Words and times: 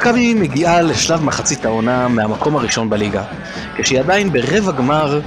מכבי 0.00 0.34
מגיעה 0.34 0.82
לשלב 0.82 1.22
מחצית 1.24 1.64
העונה 1.64 2.08
מהמקום 2.08 2.56
הראשון 2.56 2.90
בליגה, 2.90 3.22
כשהיא 3.78 4.00
עדיין 4.00 4.32
ברבע 4.32 4.72
גמר 4.72 5.20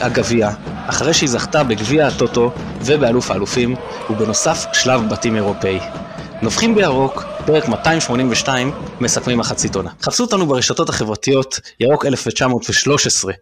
הגביע, 0.00 0.50
אחרי 0.86 1.14
שהיא 1.14 1.28
זכתה 1.28 1.64
בגביע 1.64 2.06
הטוטו 2.06 2.50
ובאלוף 2.80 3.30
האלופים, 3.30 3.74
ובנוסף 4.10 4.66
שלב 4.72 5.08
בתים 5.08 5.36
אירופאי. 5.36 5.80
נובחים 6.42 6.74
בירוק, 6.74 7.24
פרק 7.46 7.68
282, 7.68 8.72
מסכמים 9.00 9.38
מחצית 9.38 9.74
עונה. 9.76 9.90
חפשו 10.02 10.24
אותנו 10.24 10.46
ברשתות 10.46 10.88
החברתיות, 10.88 11.60
ירוק 11.80 12.06
1913, 12.06 13.32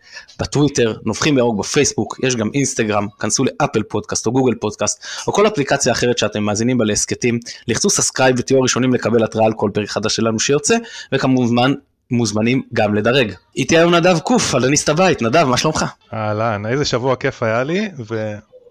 בטוויטר, 0.41 0.95
נובחים 1.05 1.35
בירוק 1.35 1.59
בפייסבוק, 1.59 2.21
יש 2.23 2.36
גם 2.36 2.50
אינסטגרם, 2.54 3.07
כנסו 3.21 3.45
לאפל 3.45 3.82
פודקאסט 3.82 4.27
או 4.27 4.32
גוגל 4.32 4.54
פודקאסט, 4.54 5.04
או 5.27 5.32
כל 5.32 5.46
אפליקציה 5.46 5.93
אחרת 5.93 6.18
שאתם 6.18 6.43
מאזינים 6.43 6.79
בה 6.79 6.85
להסכתים, 6.85 7.39
לחצו 7.68 7.90
subscribe 7.90 8.36
ותהיו 8.39 8.59
הראשונים 8.59 8.95
לקבל 8.95 9.25
התראה 9.25 9.46
על 9.46 9.53
כל 9.53 9.71
פרק 9.75 9.89
חדש 9.89 10.17
שלנו 10.17 10.40
שיוצא, 10.40 10.76
וכמובן 11.12 11.73
מוזמנים 12.11 12.62
גם 12.73 12.95
לדרג. 12.95 13.32
איתי 13.57 13.79
היום 13.79 13.95
נדב 13.95 14.18
קוף, 14.18 14.54
אנליסט 14.54 14.89
הבית, 14.89 15.23
נדב, 15.23 15.45
מה 15.45 15.57
שלומך? 15.57 15.84
אהלן, 16.14 16.67
איזה 16.67 16.84
שבוע 16.84 17.17
כיף 17.17 17.43
היה 17.43 17.64
לי, 17.64 17.89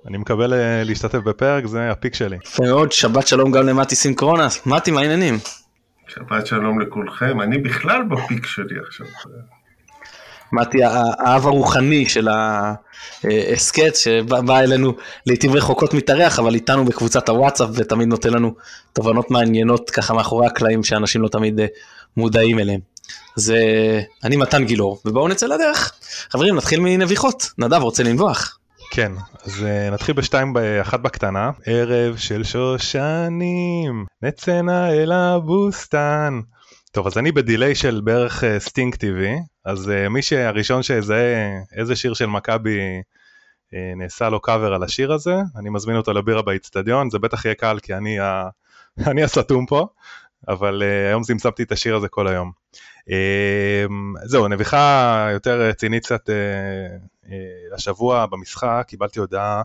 ואני 0.06 0.18
מקבל 0.18 0.54
אה, 0.54 0.84
להשתתף 0.84 1.18
בפרק, 1.18 1.66
זה 1.66 1.92
ה 1.92 1.96
peak 1.96 2.16
שלי. 2.16 2.38
יפה 2.46 2.64
מאוד, 2.64 2.92
שבת 2.92 3.28
שלום 3.28 3.52
גם 3.52 3.68
למטי 3.68 3.96
סינקרונס. 3.96 4.66
מטי, 4.66 4.92
מה 4.92 5.02
העניינים? 5.02 5.38
שבת 6.08 6.48
שלום 6.48 6.82
לכולכם, 6.82 7.42
אני 7.42 7.58
בכלל 7.58 8.04
ב 8.04 8.12
peak 8.12 8.46
שלי 8.46 8.76
עכשיו. 8.88 9.08
מתי 10.54 10.84
האב 10.84 11.48
הרוחני 11.48 12.10
של 12.10 12.28
ההסכת 13.24 13.96
שבא 13.96 14.60
אלינו 14.60 14.94
לעיתים 15.26 15.54
רחוקות 15.54 15.94
מתארח 15.94 16.40
אבל 16.40 16.54
איתנו 16.54 16.86
בקבוצת 16.86 17.30
הוואטסאפ 17.30 17.70
ותמיד 17.74 18.08
נותן 18.08 18.34
לנו 18.34 18.54
תובנות 18.94 19.32
מעניינות 19.32 19.90
ככה 19.90 20.14
מאחורי 20.14 20.48
הקלעים 20.48 20.84
שאנשים 20.84 21.22
לא 21.22 21.28
תמיד 21.28 21.60
אה, 21.60 21.66
מודעים 22.18 22.60
אליהם. 22.60 22.80
זה 23.36 23.58
אני 24.24 24.36
מתן 24.36 24.66
גילאור 24.66 25.02
ובואו 25.06 25.28
נצא 25.28 25.46
לדרך. 25.46 25.92
חברים 26.32 26.56
נתחיל 26.56 26.80
מנביחות 26.80 27.52
נדב 27.58 27.82
רוצה 27.82 28.04
לנבוח. 28.04 28.58
כן, 28.94 29.12
אז 29.44 29.54
uh, 29.64 29.94
נתחיל 29.94 30.16
בשתיים 30.16 30.54
באחת 30.54 31.00
בקטנה. 31.00 31.52
ערב 31.66 32.18
של 32.18 32.44
שושנים, 32.44 34.06
נצא 34.22 34.62
נא 34.62 34.90
אל 34.90 35.12
הבוסטן. 35.12 36.40
טוב, 36.92 37.08
אז 37.08 37.18
אני 37.18 37.32
בדיליי 37.32 37.76
של 37.76 38.02
בערך 38.04 38.44
uh, 38.44 38.46
סטינק 38.60 38.96
טיווי, 38.96 39.36
אז 39.66 39.88
uh, 39.88 40.10
מי 40.10 40.22
שהראשון 40.22 40.84
שיזהה 40.84 41.60
איזה 41.78 41.96
שיר 41.96 42.14
של 42.14 42.26
מכבי 42.26 42.80
נעשה 43.96 44.30
לו 44.30 44.42
קאבר 44.42 44.74
על 44.74 44.84
השיר 44.84 45.14
הזה, 45.14 45.36
אני 45.56 45.70
מזמין 45.70 45.98
אותו 45.98 46.14
לבירה 46.14 46.42
באיצטדיון, 46.42 47.10
זה 47.10 47.20
בטח 47.20 47.46
יהיה 47.46 47.56
קל 47.56 47.80
כי 47.84 47.94
אני, 47.94 48.20
ה... 48.20 48.50
אני 49.12 49.24
הסתום 49.24 49.66
פה, 49.66 49.88
אבל 50.48 50.82
uh, 50.82 51.10
היום 51.10 51.24
זמזמתי 51.24 51.64
את 51.64 51.72
השיר 51.72 51.96
הזה 51.96 52.08
כל 52.08 52.28
היום. 52.28 52.52
Uh, 53.00 53.92
זהו, 54.26 54.48
נביכה 54.48 55.28
יותר 55.32 55.62
רצינית 55.62 56.06
קצת 56.06 56.30
uh, 56.30 57.11
השבוע 57.76 58.26
במשחק, 58.26 58.86
קיבלתי 58.88 59.20
הודעה 59.20 59.62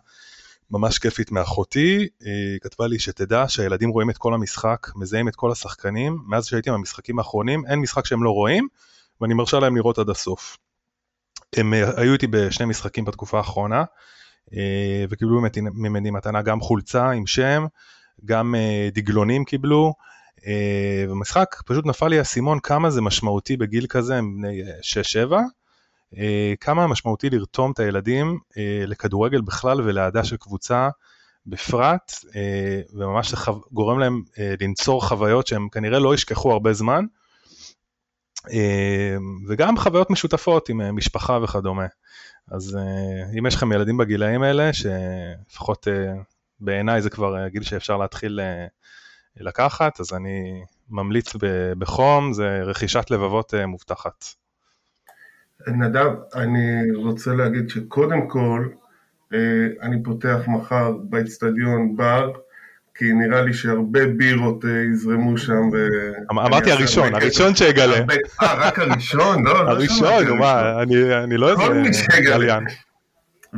ממש 0.71 0.99
כיפית 0.99 1.33
מאחותי, 1.33 2.09
היא 2.21 2.61
כתבה 2.61 2.87
לי 2.87 2.99
שתדע 2.99 3.45
שהילדים 3.49 3.91
רואים 3.91 4.11
את 4.11 4.19
כל 4.19 4.35
המשחק, 4.35 4.87
מזהים 4.97 5.29
את 5.29 5.37
כל 5.37 5.53
השחקנים, 5.53 6.19
מאז 6.27 6.47
שהייתי 6.47 6.71
במשחקים 6.71 7.19
האחרונים, 7.19 7.67
אין 7.67 7.79
משחק 7.79 8.07
שהם 8.07 8.23
לא 8.23 8.31
רואים, 8.31 8.69
ואני 9.21 9.35
מרשה 9.35 9.59
להם 9.59 9.77
לראות 9.77 9.99
עד 9.99 10.11
הסוף. 10.11 10.59
הם 11.57 11.73
היו 11.73 12.13
איתי 12.13 12.27
בשני 12.27 12.67
משחקים 12.67 13.05
בתקופה 13.05 13.39
האחרונה, 13.39 13.85
וקיבלו 15.09 15.41
ממני 15.75 16.11
מתנה 16.11 16.43
גם 16.43 16.61
חולצה 16.61 17.11
עם 17.11 17.27
שם, 17.27 17.67
גם 18.25 18.55
דגלונים 18.93 19.45
קיבלו, 19.45 19.95
במשחק 21.09 21.57
פשוט 21.67 21.87
נפל 21.87 22.09
לי 22.09 22.19
האסימון 22.19 22.61
כמה 22.61 22.91
זה 22.91 23.01
משמעותי 23.01 23.57
בגיל 23.57 23.87
כזה, 23.87 24.17
הם 24.17 24.37
בני 24.37 24.63
6-7, 25.31 25.35
כמה 26.61 26.87
משמעותי 26.87 27.31
לרתום 27.31 27.73
את 27.73 27.79
הילדים 27.79 28.39
לכדורגל 28.87 29.41
בכלל 29.41 29.81
ולאהדה 29.81 30.25
של 30.25 30.37
קבוצה 30.37 30.89
בפרט, 31.47 32.13
וממש 32.95 33.31
זה 33.31 33.37
גורם 33.73 33.99
להם 33.99 34.23
לנצור 34.61 35.09
חוויות 35.09 35.47
שהם 35.47 35.69
כנראה 35.69 35.99
לא 35.99 36.15
ישכחו 36.15 36.53
הרבה 36.53 36.73
זמן, 36.73 37.05
וגם 39.49 39.79
חוויות 39.79 40.11
משותפות 40.11 40.69
עם 40.69 40.97
משפחה 40.97 41.39
וכדומה. 41.43 41.87
אז 42.51 42.79
אם 43.39 43.47
יש 43.47 43.55
לכם 43.55 43.73
ילדים 43.73 43.97
בגילאים 43.97 44.43
האלה, 44.43 44.71
שלפחות 44.73 45.89
בעיניי 46.61 47.03
זה 47.03 47.11
כבר 47.11 47.49
גיל 47.49 47.63
שאפשר 47.63 47.97
להתחיל 47.97 48.41
לקחת, 49.37 50.01
אז 50.01 50.13
אני 50.13 50.63
ממליץ 50.89 51.33
בחום, 51.79 52.33
זה 52.33 52.61
רכישת 52.65 53.11
לבבות 53.11 53.55
מובטחת. 53.67 54.25
נדב, 55.67 56.11
אני 56.35 56.91
רוצה 56.95 57.35
להגיד 57.35 57.71
שקודם 57.71 58.29
כל, 58.29 58.69
אני 59.83 60.03
פותח 60.05 60.39
מחר 60.47 60.93
באצטדיון 61.03 61.97
בר, 61.97 62.33
כי 62.95 63.13
נראה 63.13 63.43
לי 63.43 63.55
שהרבה 63.55 64.07
בירות 64.07 64.65
יזרמו 64.93 65.39
שם. 65.39 65.71
אמרתי 66.31 66.71
הראשון, 66.71 67.15
הראשון 67.15 67.55
שיגלה. 67.55 67.97
אה, 68.43 68.55
רק 68.55 68.79
הראשון? 68.79 69.45
לא, 69.45 69.65
לא 69.65 69.71
הראשון, 69.71 70.39
מה, 70.39 70.83
אני 71.25 71.37
לא 71.37 71.51
איזה 71.51 72.07
גליין. 72.21 72.65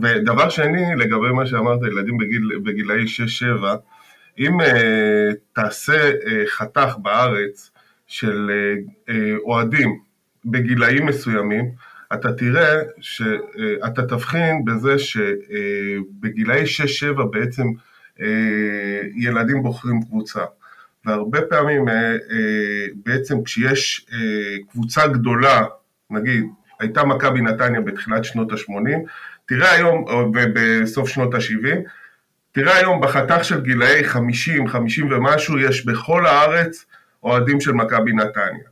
ודבר 0.03 0.49
שני, 0.49 0.97
לגבי 0.97 1.33
מה 1.35 1.47
שאמרת, 1.47 1.81
ילדים 1.83 2.19
בגילאי 2.65 3.05
6-7, 3.63 3.65
אם 4.39 4.59
תעשה 5.53 6.11
חתך 6.47 6.95
בארץ 7.03 7.71
של 8.07 8.51
אוהדים 9.45 9.99
בגילאים 10.45 11.07
מסוימים, 11.07 11.71
אתה 12.15 12.33
תראה 12.33 12.75
שאתה 13.01 14.03
תבחין 14.09 14.65
בזה 14.65 14.99
שבגילאי 14.99 16.65
6-7 17.17 17.23
בעצם 17.31 17.65
ילדים 19.17 19.63
בוחרים 19.63 20.03
קבוצה. 20.03 20.41
והרבה 21.05 21.43
פעמים 21.43 21.85
בעצם 23.07 23.45
כשיש 23.45 24.07
קבוצה 24.71 25.07
גדולה, 25.07 25.65
נגיד 26.11 26.45
הייתה 26.81 27.05
מכבי 27.05 27.41
נתניה 27.41 27.81
בתחילת 27.81 28.25
שנות 28.25 28.53
ה-80, 28.53 28.91
תראה 29.47 29.73
היום, 29.73 30.05
או 30.09 30.33
בסוף 30.33 31.09
שנות 31.09 31.35
ה-70, 31.35 31.77
תראה 32.53 32.77
היום 32.77 33.01
בחתך 33.01 33.45
של 33.45 33.61
גילאי 33.61 34.05
50, 34.05 34.69
50 34.69 35.13
ומשהו, 35.13 35.59
יש 35.59 35.87
בכל 35.87 36.27
הארץ 36.27 36.87
אוהדים 37.23 37.61
של 37.61 37.73
מכבי 37.73 38.13
נתניה. 38.13 38.68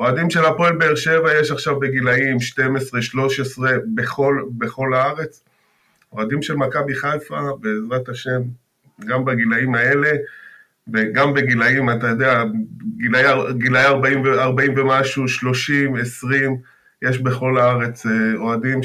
אוהדים 0.00 0.30
של 0.30 0.44
הפועל 0.44 0.76
באר 0.76 0.94
שבע 0.94 1.40
יש 1.40 1.50
עכשיו 1.50 1.80
בגילאים 1.80 2.40
12, 2.40 3.02
13 3.02 3.70
בכל, 3.94 4.42
בכל 4.58 4.94
הארץ. 4.94 5.44
אוהדים 6.12 6.42
של 6.42 6.54
מכבי 6.54 6.94
חיפה, 6.94 7.40
בעזרת 7.60 8.08
השם, 8.08 8.40
גם 9.04 9.24
בגילאים 9.24 9.74
האלה, 9.74 10.10
וגם 10.92 11.34
בגילאים, 11.34 11.90
אתה 11.90 12.06
יודע, 12.06 12.44
גילאי, 12.96 13.24
גילאי 13.58 13.84
40, 13.84 14.26
40 14.26 14.78
ומשהו, 14.78 15.28
30, 15.28 15.96
20, 15.96 16.56
יש 17.02 17.18
בכל 17.18 17.58
הארץ 17.58 18.06
אוהדים 18.36 18.80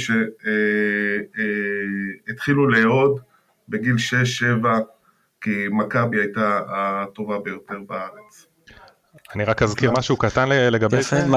שהתחילו 2.27 2.69
לאהוד 2.69 3.19
בגיל 3.69 3.95
6-7, 4.63 4.67
כי 5.41 5.65
מכבי 5.71 6.19
הייתה 6.19 6.59
הטובה 6.69 7.39
ביותר 7.39 7.79
בארץ. 7.87 8.47
אני 9.35 9.43
רק 9.43 9.63
אזכיר 9.63 9.91
משהו 9.91 10.17
קטן 10.17 10.49
לגבי 10.49 11.03
זה, 11.03 11.27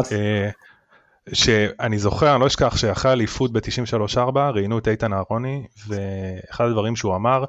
שאני 1.33 1.99
זוכר, 1.99 2.33
אני 2.33 2.41
לא 2.41 2.47
אשכח 2.47 2.77
שאחרי 2.77 3.13
אליפות 3.13 3.53
ב-93-4 3.53 4.39
ראיינו 4.55 4.79
את 4.79 4.89
איתן 4.89 5.13
אהרוני, 5.13 5.67
ואחד 5.89 6.65
הדברים 6.65 6.97
שהוא 6.97 7.17
אמר, 7.17 7.45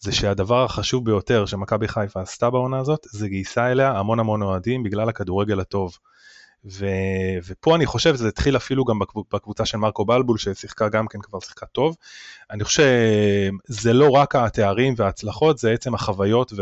זה 0.00 0.12
שהדבר 0.12 0.64
החשוב 0.64 1.04
ביותר 1.04 1.46
שמכבי 1.46 1.88
חיפה 1.88 2.20
עשתה 2.20 2.50
בעונה 2.50 2.78
הזאת, 2.78 3.06
זה 3.10 3.28
גייסה 3.28 3.72
אליה 3.72 3.98
המון 3.98 4.20
המון 4.20 4.42
אוהדים 4.42 4.82
בגלל 4.82 5.08
הכדורגל 5.08 5.60
הטוב. 5.60 5.98
ו... 6.70 6.86
ופה 7.46 7.76
אני 7.76 7.86
חושב 7.86 8.14
שזה 8.14 8.28
התחיל 8.28 8.56
אפילו 8.56 8.84
גם 8.84 8.98
בקבוצה 9.32 9.66
של 9.66 9.78
מרקו 9.78 10.04
בלבול 10.04 10.38
ששיחקה 10.38 10.88
גם 10.88 11.06
כן 11.06 11.20
כבר 11.20 11.40
שיחקה 11.40 11.66
טוב. 11.66 11.96
אני 12.50 12.64
חושב 12.64 12.82
שזה 13.70 13.92
לא 13.92 14.10
רק 14.10 14.36
התארים 14.36 14.94
וההצלחות, 14.96 15.58
זה 15.58 15.70
עצם 15.72 15.94
החוויות 15.94 16.52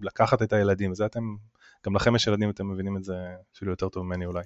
ולקחת 0.00 0.40
וה... 0.40 0.46
את 0.46 0.52
הילדים, 0.52 0.94
זה 0.94 1.06
אתם 1.06 1.34
גם 1.86 1.96
לכם 1.96 2.16
יש 2.16 2.26
ילדים, 2.26 2.50
אתם 2.50 2.70
מבינים 2.72 2.96
את 2.96 3.04
זה 3.04 3.14
אפילו 3.56 3.72
יותר 3.72 3.88
טוב 3.88 4.04
ממני 4.04 4.26
אולי. 4.26 4.42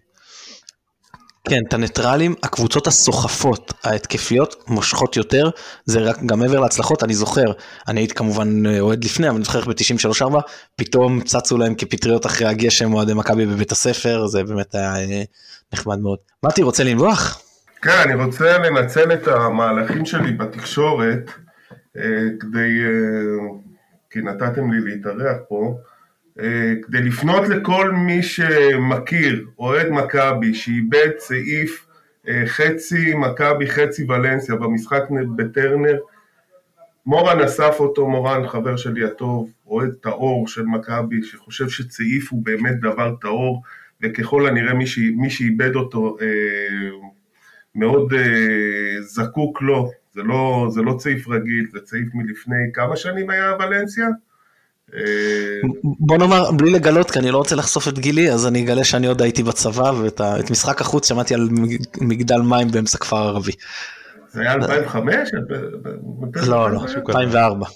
כן, 1.48 1.58
את 1.68 1.74
הניטרלים, 1.74 2.34
הקבוצות 2.42 2.86
הסוחפות, 2.86 3.72
ההתקפיות, 3.84 4.64
מושכות 4.68 5.16
יותר, 5.16 5.50
זה 5.84 6.00
רק 6.00 6.16
גם 6.26 6.38
מעבר 6.38 6.60
להצלחות, 6.60 7.02
אני 7.02 7.14
זוכר, 7.14 7.52
אני 7.88 8.00
הייתי 8.00 8.14
כמובן 8.14 8.66
אוהד 8.80 9.04
לפני, 9.04 9.28
אבל 9.28 9.36
אני 9.36 9.44
זוכר 9.44 9.60
ב-93-4, 9.60 10.40
פתאום 10.76 11.20
צצו 11.20 11.58
להם 11.58 11.74
כפטריות 11.74 12.26
אחרי 12.26 12.46
הגשם 12.46 12.94
אוהדי 12.94 13.14
מכבי 13.14 13.46
בבית 13.46 13.72
הספר, 13.72 14.26
זה 14.26 14.44
באמת 14.44 14.74
היה 14.74 14.94
נחמד 15.72 15.98
מאוד. 15.98 16.18
מתי, 16.42 16.62
רוצה 16.62 16.84
לנבוח? 16.84 17.42
כן, 17.82 17.98
אני 18.04 18.24
רוצה 18.24 18.58
לנצל 18.58 19.12
את 19.12 19.28
המהלכים 19.28 20.06
שלי 20.06 20.32
בתקשורת, 20.32 21.30
כדי, 22.40 22.70
כי 24.10 24.20
נתתם 24.20 24.72
לי 24.72 24.80
להתארח 24.80 25.36
פה, 25.48 25.74
כדי 26.82 27.00
לפנות 27.02 27.48
לכל 27.48 27.92
מי 27.92 28.22
שמכיר, 28.22 29.46
אוהד 29.58 29.86
מכבי, 29.90 30.54
שאיבד 30.54 31.10
סעיף 31.18 31.86
חצי 32.46 33.14
מכבי, 33.14 33.66
חצי 33.66 34.04
ולנסיה 34.04 34.56
במשחק 34.56 35.02
בטרנר, 35.36 35.98
מורן 37.06 37.40
אסף 37.40 37.76
אותו, 37.80 38.08
מורן 38.08 38.48
חבר 38.48 38.76
שלי 38.76 39.04
הטוב, 39.04 39.52
אוהד 39.66 39.92
טהור 40.02 40.48
של 40.48 40.62
מכבי, 40.62 41.22
שחושב 41.22 41.68
שצעיף 41.68 42.32
הוא 42.32 42.44
באמת 42.44 42.80
דבר 42.80 43.14
טהור, 43.20 43.62
וככל 44.02 44.46
הנראה 44.46 44.74
מי, 44.74 44.86
ש... 44.86 44.98
מי 44.98 45.30
שאיבד 45.30 45.76
אותו 45.76 46.16
אה, 46.20 46.26
מאוד 47.74 48.12
אה, 48.12 49.02
זקוק 49.02 49.62
לו, 49.62 49.90
זה 50.12 50.22
לא, 50.22 50.66
זה 50.70 50.82
לא 50.82 50.94
צעיף 50.98 51.28
רגיל, 51.28 51.66
זה 51.72 51.80
צעיף 51.80 52.08
מלפני 52.14 52.72
כמה 52.74 52.96
שנים 52.96 53.30
היה 53.30 53.56
ולנסיה? 53.58 54.08
אה, 54.92 55.00
בוא 55.84 56.18
נאמר, 56.18 56.50
בלי 56.52 56.70
לגלות, 56.70 57.10
כי 57.10 57.18
אני 57.18 57.30
לא 57.30 57.38
רוצה 57.38 57.56
לחשוף 57.56 57.88
את 57.88 57.98
גילי, 57.98 58.32
אז 58.32 58.46
אני 58.46 58.64
אגלה 58.64 58.84
שאני 58.84 59.06
עוד 59.06 59.22
הייתי 59.22 59.42
בצבא, 59.42 59.92
ואת 60.02 60.50
משחק 60.50 60.80
החוץ 60.80 61.08
שמעתי 61.08 61.34
על 61.34 61.48
מגדל 62.00 62.40
מים 62.40 62.68
באמצע 62.68 62.98
כפר 62.98 63.16
ערבי. 63.16 63.52
זה 64.28 64.40
היה 64.40 64.52
2005? 64.52 65.30
לא, 66.48 66.70
לא, 66.70 66.84
2004. 67.08 67.66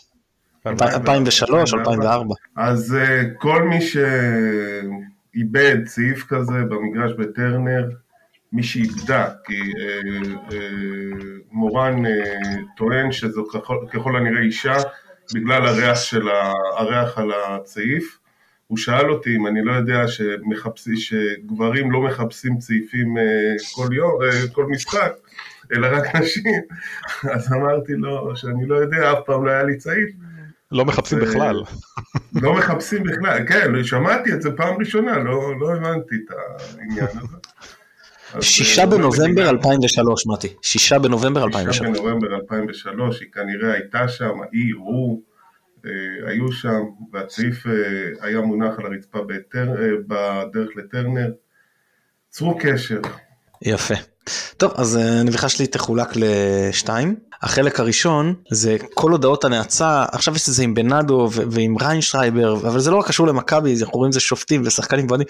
2003, 0.67 1.75
2004. 1.75 2.35
אז 2.57 2.95
אה, 2.95 3.23
כל 3.39 3.63
מי 3.63 3.79
שאיבד 3.81 5.77
סעיף 5.87 6.25
כזה 6.29 6.53
במגרש 6.53 7.13
בטרנר, 7.19 7.89
מי 8.53 8.63
שאיבדה, 8.63 9.29
כי 9.45 9.55
אה, 9.55 10.59
מורן 11.53 12.03
טוען 12.77 13.13
שזו 13.13 13.45
ככל 13.93 14.17
הנראה 14.17 14.43
אישה, 14.43 14.77
בגלל 15.35 15.67
הריח, 15.67 15.97
של 15.97 16.29
הריח 16.77 17.19
על 17.19 17.33
הצעיף. 17.33 18.19
הוא 18.67 18.79
שאל 18.79 19.11
אותי 19.11 19.37
אם 19.37 19.47
אני 19.47 19.65
לא 19.65 19.73
יודע 19.73 20.09
שמחפשי, 20.09 20.97
שגברים 20.97 21.93
לא 21.93 22.01
מחפשים 22.01 22.59
צעיפים 22.59 23.15
כל 23.75 23.89
יום, 23.93 24.19
כל 24.53 24.67
משחק, 24.67 25.13
אלא 25.73 25.89
רק 25.93 26.17
נשים. 26.17 26.45
אז 27.35 27.53
אמרתי 27.53 27.93
לו 27.93 28.37
שאני 28.37 28.67
לא 28.67 28.77
יודע, 28.77 29.13
אף 29.13 29.19
פעם 29.27 29.47
לא 29.47 29.51
היה 29.51 29.63
לי 29.63 29.77
צעיף. 29.77 30.11
לא 30.73 30.85
מחפשים 30.85 31.19
בכלל. 31.19 31.63
לא 32.43 32.55
מחפשים 32.55 33.03
בכלל, 33.03 33.47
כן, 33.49 33.85
שמעתי 33.85 34.33
את 34.33 34.43
זה 34.43 34.51
פעם 34.57 34.79
ראשונה, 34.79 35.19
לא, 35.19 35.61
לא 35.61 35.75
הבנתי 35.75 36.15
את 36.15 36.35
העניין 36.79 37.07
הזה. 37.09 37.37
שישה 38.41 38.83
אה, 38.83 38.87
בנובמבר 38.87 39.51
2003, 39.51 40.27
מתי. 40.27 40.49
שישה 40.63 40.99
בנובמבר 40.99 41.45
2003. 41.45 41.79
שישה 41.79 41.91
בנובמבר 41.91 42.35
2003, 42.35 43.21
היא 43.21 43.29
כנראה 43.33 43.73
הייתה 43.73 44.09
שם, 44.09 44.35
היא, 44.53 44.75
הוא, 44.77 45.23
אה, 45.87 45.91
היו 46.31 46.53
שם, 46.53 46.81
והצעיף 47.13 47.67
אה, 47.67 47.73
היה 48.21 48.41
מונח 48.41 48.79
על 48.79 48.87
הרצפה 48.87 49.19
בדרך 50.09 50.69
לטרנר. 50.77 51.31
צרו 52.31 52.59
קשר. 52.61 53.01
יפה. 53.63 53.95
טוב, 54.57 54.73
אז 54.77 54.97
הנביחה 54.97 55.49
שלי 55.49 55.67
תחולק 55.67 56.09
לשתיים. 56.17 57.15
החלק 57.43 57.81
הראשון 57.81 58.35
זה 58.51 58.77
כל 58.95 59.11
הודעות 59.11 59.45
הנאצה, 59.45 60.05
עכשיו 60.13 60.35
יש 60.35 60.49
את 60.49 60.55
זה 60.55 60.63
עם 60.63 60.75
בנאדו 60.75 61.29
ועם 61.33 61.77
ריינשרייבר, 61.81 62.53
אבל 62.53 62.81
זה 62.81 62.91
לא 62.91 62.97
רק 62.97 63.07
קשור 63.07 63.27
למכבי, 63.27 63.75
אנחנו 63.81 63.99
רואים 63.99 64.13
זה 64.13 64.21
שופטים 64.21 64.63
ושחקנים 64.65 65.07
ואוהדים. 65.07 65.27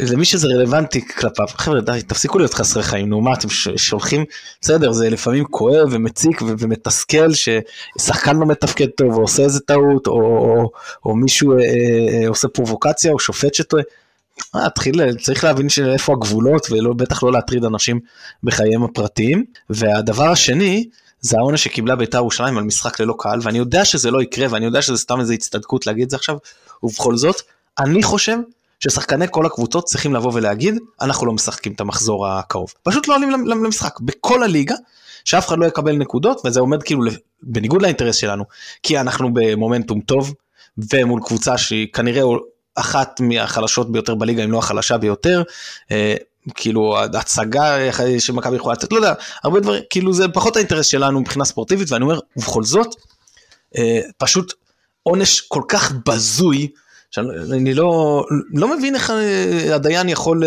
למי 0.00 0.24
שזה 0.24 0.46
רלוונטי 0.46 1.08
כלפיו, 1.08 1.46
חבר'ה 1.48 1.80
די, 1.80 2.02
תפסיקו 2.06 2.38
להיות 2.38 2.54
חסרי 2.54 2.82
חיים, 2.82 3.08
נו 3.08 3.20
מה 3.20 3.32
אתם 3.32 3.48
שולחים, 3.76 4.24
בסדר, 4.60 4.92
זה 4.92 5.10
לפעמים 5.10 5.44
כואב 5.44 5.88
ומציק 5.90 6.42
ומתסכל 6.42 7.28
ששחקן 7.32 8.36
לא 8.36 8.46
מתפקד 8.46 8.86
טוב 8.86 9.14
או 9.14 9.20
עושה 9.20 9.42
איזה 9.42 9.60
טעות, 9.60 10.06
או, 10.06 10.12
או, 10.12 10.70
או 11.04 11.16
מישהו 11.16 11.52
אה, 11.52 11.58
אה, 11.58 12.28
עושה 12.28 12.48
פרובוקציה 12.48 13.12
או 13.12 13.18
שופט 13.18 13.54
שטועה, 13.54 13.82
אה, 14.56 14.70
תתחיל, 14.70 15.18
צריך 15.18 15.44
להבין 15.44 15.66
איפה 15.92 16.12
הגבולות 16.12 16.66
ובטח 16.70 17.22
לא 17.22 17.32
להטריד 17.32 17.64
אנשים 17.64 18.00
בחייהם 18.42 18.82
הפרטיים. 18.82 19.44
והדבר 19.70 20.28
השני, 20.28 20.88
זה 21.20 21.36
העונש 21.38 21.64
שקיבלה 21.64 21.96
בית"ר 21.96 22.18
ירושלים 22.18 22.58
על 22.58 22.64
משחק 22.64 23.00
ללא 23.00 23.14
קהל, 23.18 23.40
ואני 23.42 23.58
יודע 23.58 23.84
שזה 23.84 24.10
לא 24.10 24.22
יקרה, 24.22 24.46
ואני 24.50 24.64
יודע 24.64 24.82
שזה 24.82 24.98
סתם 24.98 25.20
איזו 25.20 25.32
הצטדקות 25.32 25.86
להגיד 25.86 26.04
את 26.04 26.10
זה 26.10 26.16
עכשיו, 26.16 26.36
ובכל 26.82 27.16
זאת, 27.16 27.36
אני 27.78 28.02
חושב 28.02 28.36
ששחקני 28.82 29.26
כל 29.30 29.46
הקבוצות 29.46 29.84
צריכים 29.84 30.14
לבוא 30.14 30.30
ולהגיד, 30.34 30.78
אנחנו 31.00 31.26
לא 31.26 31.32
משחקים 31.32 31.72
את 31.72 31.80
המחזור 31.80 32.28
הקרוב. 32.28 32.72
פשוט 32.82 33.08
לא 33.08 33.14
עולים 33.14 33.30
למשחק, 33.46 34.00
בכל 34.00 34.42
הליגה, 34.42 34.74
שאף 35.24 35.48
אחד 35.48 35.58
לא 35.58 35.66
יקבל 35.66 35.96
נקודות, 35.96 36.40
וזה 36.44 36.60
עומד 36.60 36.82
כאילו 36.82 37.02
בניגוד 37.42 37.82
לאינטרס 37.82 38.16
שלנו, 38.16 38.44
כי 38.82 39.00
אנחנו 39.00 39.34
במומנטום 39.34 40.00
טוב, 40.00 40.34
ומול 40.92 41.20
קבוצה 41.24 41.58
שהיא 41.58 41.92
כנראה 41.92 42.22
אחת 42.74 43.20
מהחלשות 43.20 43.92
ביותר 43.92 44.14
בליגה, 44.14 44.44
אם 44.44 44.52
לא 44.52 44.58
החלשה 44.58 44.98
ביותר. 44.98 45.42
אה, 45.90 46.14
כאילו 46.54 46.98
הצגה 46.98 47.76
שמכבי 48.18 48.56
יכולה 48.56 48.72
לתת, 48.72 48.92
לא 48.92 48.96
יודע, 48.96 49.14
הרבה 49.44 49.60
דברים, 49.60 49.82
כאילו 49.90 50.12
זה 50.12 50.28
פחות 50.28 50.56
האינטרס 50.56 50.86
שלנו 50.86 51.20
מבחינה 51.20 51.44
ספורטיבית, 51.44 51.92
ואני 51.92 52.04
אומר, 52.04 52.18
ובכל 52.36 52.64
זאת, 52.64 52.88
אה, 53.78 54.00
פשוט 54.18 54.52
עונש 55.02 55.40
כל 55.40 55.62
כך 55.68 55.92
בזוי, 56.06 56.68
שאני 57.12 57.74
לא, 57.74 58.24
לא 58.54 58.76
מבין 58.76 58.94
איך 58.94 59.10
אה, 59.10 59.74
הדיין 59.74 60.08
יכול 60.08 60.42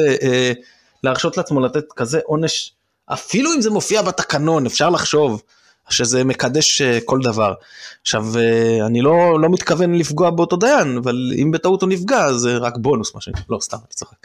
להרשות 1.03 1.37
לעצמו 1.37 1.59
לתת 1.59 1.85
כזה 1.95 2.19
עונש, 2.25 2.73
אפילו 3.13 3.53
אם 3.53 3.61
זה 3.61 3.69
מופיע 3.69 4.01
בתקנון, 4.01 4.65
אפשר 4.65 4.89
לחשוב. 4.89 5.41
שזה 5.89 6.23
מקדש 6.23 6.81
אה, 6.81 6.99
כל 7.05 7.19
דבר. 7.23 7.53
עכשיו, 8.01 8.25
אה, 8.37 8.85
אני 8.85 9.01
לא, 9.01 9.39
לא 9.39 9.49
מתכוון 9.49 9.95
לפגוע 9.95 10.29
באותו 10.29 10.55
דיין, 10.55 10.97
אבל 10.97 11.31
אם 11.41 11.51
בטעות 11.51 11.81
הוא 11.81 11.89
נפגע, 11.89 12.33
זה 12.33 12.57
רק 12.57 12.73
בונוס, 12.77 13.15
מה 13.15 13.21
שנקרא, 13.21 13.41
לא, 13.49 13.57
סתם, 13.61 13.77
אני 13.77 13.93
צוחק. 13.93 14.15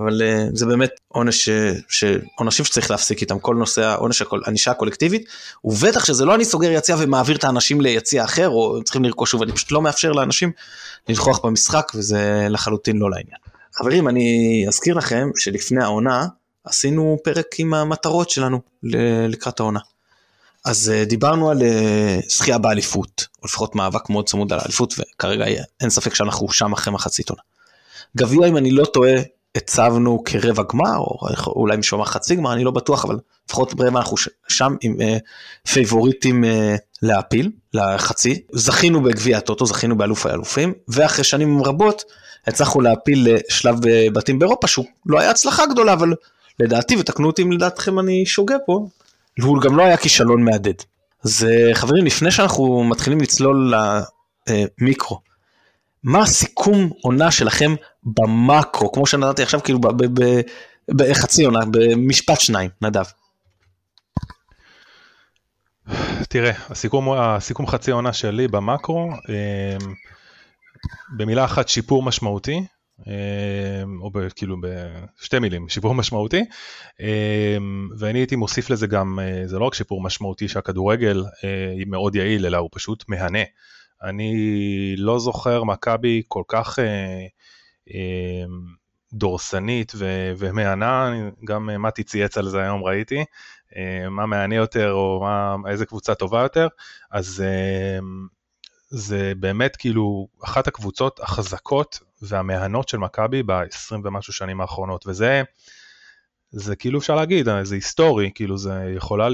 אבל 0.00 0.22
אה, 0.22 0.46
זה 0.52 0.66
באמת 0.66 0.90
עונש, 1.08 1.48
ש... 1.88 2.04
עונשים 2.38 2.64
שצריך 2.64 2.90
להפסיק 2.90 3.20
איתם, 3.20 3.38
כל 3.38 3.54
נושא 3.54 3.82
העונש, 3.82 4.22
הענישה 4.44 4.70
הקולקטיבית, 4.70 5.28
ובטח 5.64 6.04
שזה 6.04 6.24
לא 6.24 6.34
אני 6.34 6.44
סוגר 6.44 6.70
יציע 6.70 6.96
ומעביר 6.98 7.36
את 7.36 7.44
האנשים 7.44 7.80
ליציע 7.80 8.24
אחר, 8.24 8.48
או 8.48 8.84
צריכים 8.84 9.04
לרכוש 9.04 9.30
שוב, 9.30 9.42
אני 9.42 9.52
פשוט 9.52 9.72
לא 9.72 9.82
מאפשר 9.82 10.12
לאנשים 10.12 10.52
לנכוח 11.08 11.44
במשחק, 11.44 11.92
וזה 11.94 12.46
לחלוטין 12.50 12.96
לא 12.96 13.10
לעניין. 13.10 13.38
חברים, 13.74 14.08
אני 14.08 14.64
אזכיר 14.68 14.94
לכם 14.94 15.30
שלפני 15.36 15.82
העונה, 15.82 16.26
עשינו 16.64 17.18
פרק 17.24 17.46
עם 17.58 17.74
המטרות 17.74 18.30
שלנו 18.30 18.60
לקראת 19.28 19.60
העונה. 19.60 19.80
אז 20.64 20.92
uh, 20.94 21.08
דיברנו 21.08 21.50
על 21.50 21.62
זכייה 22.28 22.58
באליפות, 22.58 23.26
או 23.42 23.46
לפחות 23.46 23.74
מאבק 23.74 24.10
מאוד 24.10 24.28
צמוד 24.28 24.52
על 24.52 24.58
האליפות, 24.58 24.94
וכרגע 24.98 25.44
אין 25.80 25.90
ספק 25.90 26.14
שאנחנו 26.14 26.52
שם 26.52 26.72
אחרי 26.72 26.92
מחצית 26.92 27.30
עונה. 27.30 27.42
גביע, 28.16 28.48
אם 28.48 28.56
אני 28.56 28.70
לא 28.70 28.84
טועה, 28.84 29.14
הצבנו 29.56 30.22
כרבע 30.24 30.62
גמר, 30.72 30.98
או 30.98 31.28
אולי 31.46 31.76
מישהו 31.76 31.96
אמר 31.96 32.04
חצי 32.04 32.36
גמר, 32.36 32.52
אני 32.52 32.64
לא 32.64 32.70
בטוח, 32.70 33.04
אבל 33.04 33.18
לפחות 33.48 33.74
ברבע 33.74 33.98
אנחנו 33.98 34.16
שם 34.48 34.76
עם 34.80 34.96
uh, 35.00 35.68
פייבוריטים 35.72 36.44
uh, 36.44 36.46
להפיל, 37.02 37.50
לחצי. 37.74 38.42
זכינו 38.52 39.02
בגביע 39.02 39.38
הטוטו, 39.38 39.66
זכינו 39.66 39.98
באלוף 39.98 40.26
האלופים, 40.26 40.72
ואחרי 40.88 41.24
שנים 41.24 41.62
רבות 41.62 42.02
הצלחנו 42.46 42.80
להפיל 42.80 43.28
לשלב 43.30 43.76
בתים 44.12 44.38
באירופה, 44.38 44.66
שהוא 44.66 44.86
לא 45.06 45.20
היה 45.20 45.30
הצלחה 45.30 45.66
גדולה, 45.66 45.92
אבל 45.92 46.14
לדעתי, 46.60 46.96
ותקנו 46.96 47.26
אותי 47.26 47.42
אם 47.42 47.52
לדעתכם 47.52 47.98
אני 47.98 48.26
שוגה 48.26 48.56
פה, 48.66 48.86
הוא 49.42 49.62
גם 49.62 49.76
לא 49.76 49.82
היה 49.82 49.96
כישלון 49.96 50.44
מהדהד. 50.44 50.82
אז 51.24 51.46
חברים, 51.74 52.04
לפני 52.04 52.30
שאנחנו 52.30 52.84
מתחילים 52.84 53.20
לצלול 53.20 53.74
למיקרו, 54.80 55.20
מה 56.02 56.22
הסיכום 56.22 56.90
עונה 57.02 57.30
שלכם 57.30 57.74
במאקרו, 58.02 58.92
כמו 58.92 59.06
שנתתי 59.06 59.42
עכשיו, 59.42 59.62
כאילו 59.62 59.78
בחצי 60.88 61.44
עונה, 61.44 61.60
במשפט 61.70 62.40
שניים, 62.40 62.70
נדב. 62.82 63.04
תראה, 66.28 66.52
הסיכום, 66.70 67.12
הסיכום 67.12 67.66
חצי 67.66 67.90
עונה 67.90 68.12
שלי 68.12 68.48
במאקרו, 68.48 69.10
אה, 69.28 69.76
במילה 71.16 71.44
אחת 71.44 71.68
שיפור 71.68 72.02
משמעותי, 72.02 72.64
אמ, 73.00 74.02
או 74.02 74.10
כאילו 74.36 74.56
בשתי 74.60 75.38
מילים, 75.38 75.68
שיפור 75.68 75.94
משמעותי, 75.94 76.44
אמ, 77.00 77.88
ואני 77.98 78.18
הייתי 78.18 78.36
מוסיף 78.36 78.70
לזה 78.70 78.86
גם, 78.86 79.18
אה, 79.22 79.42
זה 79.46 79.58
לא 79.58 79.64
רק 79.64 79.74
שיפור 79.74 80.02
משמעותי 80.02 80.48
שהכדורגל 80.48 81.24
אה, 81.44 81.70
היא 81.76 81.86
מאוד 81.86 82.14
יעיל, 82.14 82.46
אלא 82.46 82.56
הוא 82.56 82.68
פשוט 82.72 83.04
מהנה. 83.08 83.42
אני 84.02 84.34
לא 84.96 85.18
זוכר 85.18 85.64
מכבי 85.64 86.22
כל 86.28 86.42
כך 86.48 86.78
אה, 86.78 88.44
דורסנית 89.12 89.92
ומהנה, 90.38 91.12
גם 91.44 91.70
מתי 91.82 92.02
צייץ 92.02 92.38
על 92.38 92.48
זה 92.48 92.62
היום 92.62 92.84
ראיתי, 92.84 93.24
מה 94.10 94.26
מהנה 94.26 94.54
יותר 94.54 94.92
או 94.92 95.20
מה, 95.22 95.56
איזה 95.70 95.86
קבוצה 95.86 96.14
טובה 96.14 96.42
יותר, 96.42 96.68
אז 97.10 97.44
זה 98.88 99.32
באמת 99.36 99.76
כאילו 99.76 100.28
אחת 100.44 100.66
הקבוצות 100.66 101.20
החזקות 101.20 102.00
והמהנות 102.28 102.88
של 102.88 102.98
מכבי 102.98 103.42
ב-20 103.42 103.94
ומשהו 104.04 104.32
שנים 104.32 104.60
האחרונות, 104.60 105.06
וזה 105.06 105.42
זה 106.50 106.76
כאילו 106.76 106.98
אפשר 106.98 107.14
להגיד, 107.14 107.46
זה 107.62 107.74
היסטורי, 107.74 108.30
כאילו 108.34 108.58
זה 108.58 108.92
יכולה, 108.96 109.28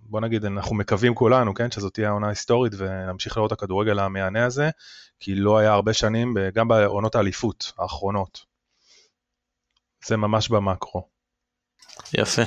בוא 0.00 0.20
נגיד, 0.20 0.44
אנחנו 0.44 0.76
מקווים 0.76 1.14
כולנו, 1.14 1.54
כן, 1.54 1.70
שזאת 1.70 1.94
תהיה 1.94 2.10
עונה 2.10 2.28
היסטורית 2.28 2.72
ונמשיך 2.76 3.36
לראות 3.36 3.52
את 3.52 3.58
הכדורגל 3.58 3.98
המהנה 3.98 4.44
הזה, 4.44 4.70
כי 5.20 5.34
לא 5.34 5.58
היה 5.58 5.72
הרבה 5.72 5.92
שנים, 5.92 6.34
גם 6.54 6.68
בעונות 6.68 7.14
האליפות 7.14 7.72
האחרונות. 7.78 8.44
זה 10.06 10.16
ממש 10.16 10.48
במקרו. 10.48 11.08
יפה. 12.14 12.42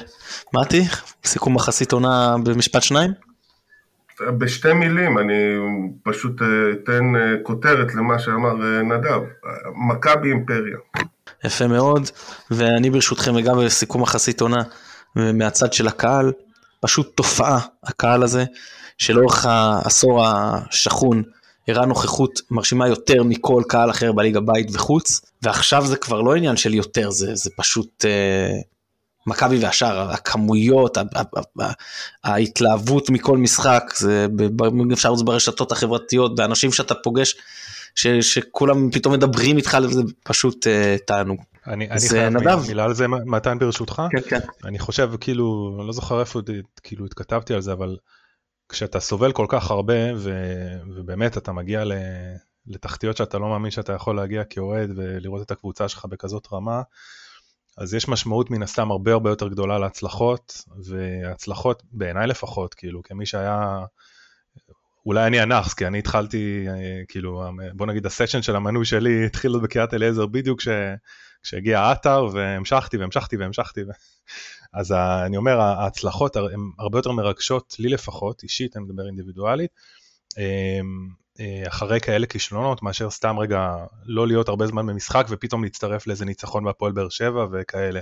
מתי, 0.53 0.81
סיכום 1.25 1.55
מחצית 1.55 1.91
עונה 1.91 2.35
במשפט 2.45 2.81
שניים? 2.81 3.28
בשתי 4.37 4.73
מילים, 4.73 5.17
אני 5.17 5.55
פשוט 6.03 6.41
אה, 6.41 6.47
אתן 6.71 7.15
אה, 7.15 7.21
כותרת 7.43 7.95
למה 7.95 8.19
שאמר 8.19 8.65
אה, 8.65 8.81
נדב, 8.81 9.21
מכבי 9.89 10.29
אימפריה. 10.29 10.77
יפה 11.43 11.67
מאוד, 11.67 12.09
ואני 12.51 12.89
ברשותכם 12.89 13.37
אגע 13.37 13.53
בסיכום 13.53 14.01
מחצית 14.01 14.41
עונה 14.41 14.63
מהצד 15.15 15.73
של 15.73 15.87
הקהל, 15.87 16.31
פשוט 16.79 17.15
תופעה, 17.15 17.59
הקהל 17.83 18.23
הזה, 18.23 18.45
שלאורך 18.97 19.45
העשור 19.45 20.25
השחון 20.25 21.23
הראה 21.67 21.85
נוכחות 21.85 22.41
מרשימה 22.51 22.87
יותר 22.87 23.23
מכל 23.23 23.63
קהל 23.67 23.89
אחר 23.89 24.11
בליגה 24.11 24.39
בית 24.39 24.67
וחוץ, 24.73 25.21
ועכשיו 25.41 25.85
זה 25.85 25.97
כבר 25.97 26.21
לא 26.21 26.35
עניין 26.35 26.57
של 26.57 26.73
יותר, 26.73 27.09
זה, 27.09 27.35
זה 27.35 27.49
פשוט 27.55 28.05
אה, 28.05 28.59
מכבי 29.27 29.57
והשאר, 29.57 30.11
הכמויות, 30.11 30.97
ההתלהבות 32.23 33.09
מכל 33.09 33.37
משחק, 33.37 33.83
זה 33.95 34.27
אפשר 34.93 35.09
לראות 35.09 35.25
ברשתות 35.25 35.71
החברתיות, 35.71 36.35
באנשים 36.35 36.71
שאתה 36.71 36.95
פוגש, 36.95 37.35
ש, 37.95 38.07
שכולם 38.07 38.91
פתאום 38.91 39.13
מדברים 39.13 39.57
איתך, 39.57 39.77
זה 39.89 40.01
פשוט 40.23 40.67
uh, 40.67 41.03
תענוג. 41.05 41.41
אני, 41.67 41.89
אני 41.89 42.09
חייב 42.09 42.33
נדב. 42.33 42.59
מילה 42.67 42.83
על 42.83 42.93
זה 42.93 43.07
מתן 43.07 43.59
ברשותך. 43.59 44.01
כן, 44.11 44.21
כן. 44.29 44.39
אני 44.65 44.79
חושב 44.79 45.11
כאילו, 45.19 45.75
אני 45.79 45.87
לא 45.87 45.93
זוכר 45.93 46.19
איפה 46.19 46.41
כאילו 46.83 47.05
התכתבתי 47.05 47.53
על 47.53 47.61
זה, 47.61 47.73
אבל 47.73 47.97
כשאתה 48.69 48.99
סובל 48.99 49.31
כל 49.31 49.45
כך 49.49 49.71
הרבה, 49.71 49.93
ו, 50.17 50.31
ובאמת 50.95 51.37
אתה 51.37 51.51
מגיע 51.51 51.83
ל, 51.85 51.93
לתחתיות 52.67 53.17
שאתה 53.17 53.37
לא 53.37 53.49
מאמין 53.49 53.71
שאתה 53.71 53.93
יכול 53.93 54.15
להגיע 54.15 54.43
כאוהד 54.43 54.89
ולראות 54.95 55.41
את 55.41 55.51
הקבוצה 55.51 55.87
שלך 55.87 56.05
בכזאת 56.05 56.47
רמה, 56.53 56.81
אז 57.79 57.93
יש 57.93 58.07
משמעות 58.07 58.51
מן 58.51 58.63
הסתם 58.63 58.91
הרבה 58.91 59.13
הרבה 59.13 59.29
יותר 59.29 59.47
גדולה 59.47 59.79
להצלחות, 59.79 60.63
והצלחות 60.85 61.83
בעיניי 61.91 62.27
לפחות, 62.27 62.73
כאילו, 62.73 63.03
כמי 63.03 63.25
שהיה, 63.25 63.85
אולי 65.05 65.27
אני 65.27 65.39
הנאחס, 65.39 65.73
כי 65.73 65.87
אני 65.87 65.99
התחלתי, 65.99 66.65
כאילו, 67.07 67.43
בוא 67.73 67.85
נגיד 67.85 68.05
הסשן 68.05 68.41
של 68.41 68.55
המנוי 68.55 68.85
שלי 68.85 69.09
התחיל 69.25 69.51
עוד 69.51 69.63
בקריית 69.63 69.93
אליעזר 69.93 70.25
בדיוק 70.25 70.61
כשהגיע 71.43 71.79
האתר, 71.79 72.27
והמשכתי 72.33 72.97
והמשכתי 72.97 73.37
והמשכתי. 73.37 73.81
אז 74.73 74.91
אני 75.25 75.37
אומר, 75.37 75.59
ההצלחות 75.59 76.35
הן 76.35 76.71
הרבה 76.79 76.97
יותר 76.97 77.11
מרגשות, 77.11 77.75
לי 77.79 77.89
לפחות, 77.89 78.43
אישית, 78.43 78.77
אני 78.77 78.83
מדבר 78.83 79.07
אינדיבידואלית. 79.07 79.71
אה, 81.39 81.63
אחרי 81.67 81.99
כאלה 81.99 82.25
כישלונות 82.27 82.83
מאשר 82.83 83.09
סתם 83.09 83.39
רגע 83.39 83.75
לא 84.05 84.27
להיות 84.27 84.49
הרבה 84.49 84.67
זמן 84.67 84.85
במשחק 84.85 85.25
ופתאום 85.29 85.63
להצטרף 85.63 86.07
לאיזה 86.07 86.25
ניצחון 86.25 86.63
בהפועל 86.63 86.91
באר 86.91 87.09
שבע 87.09 87.45
וכאלה. 87.51 87.99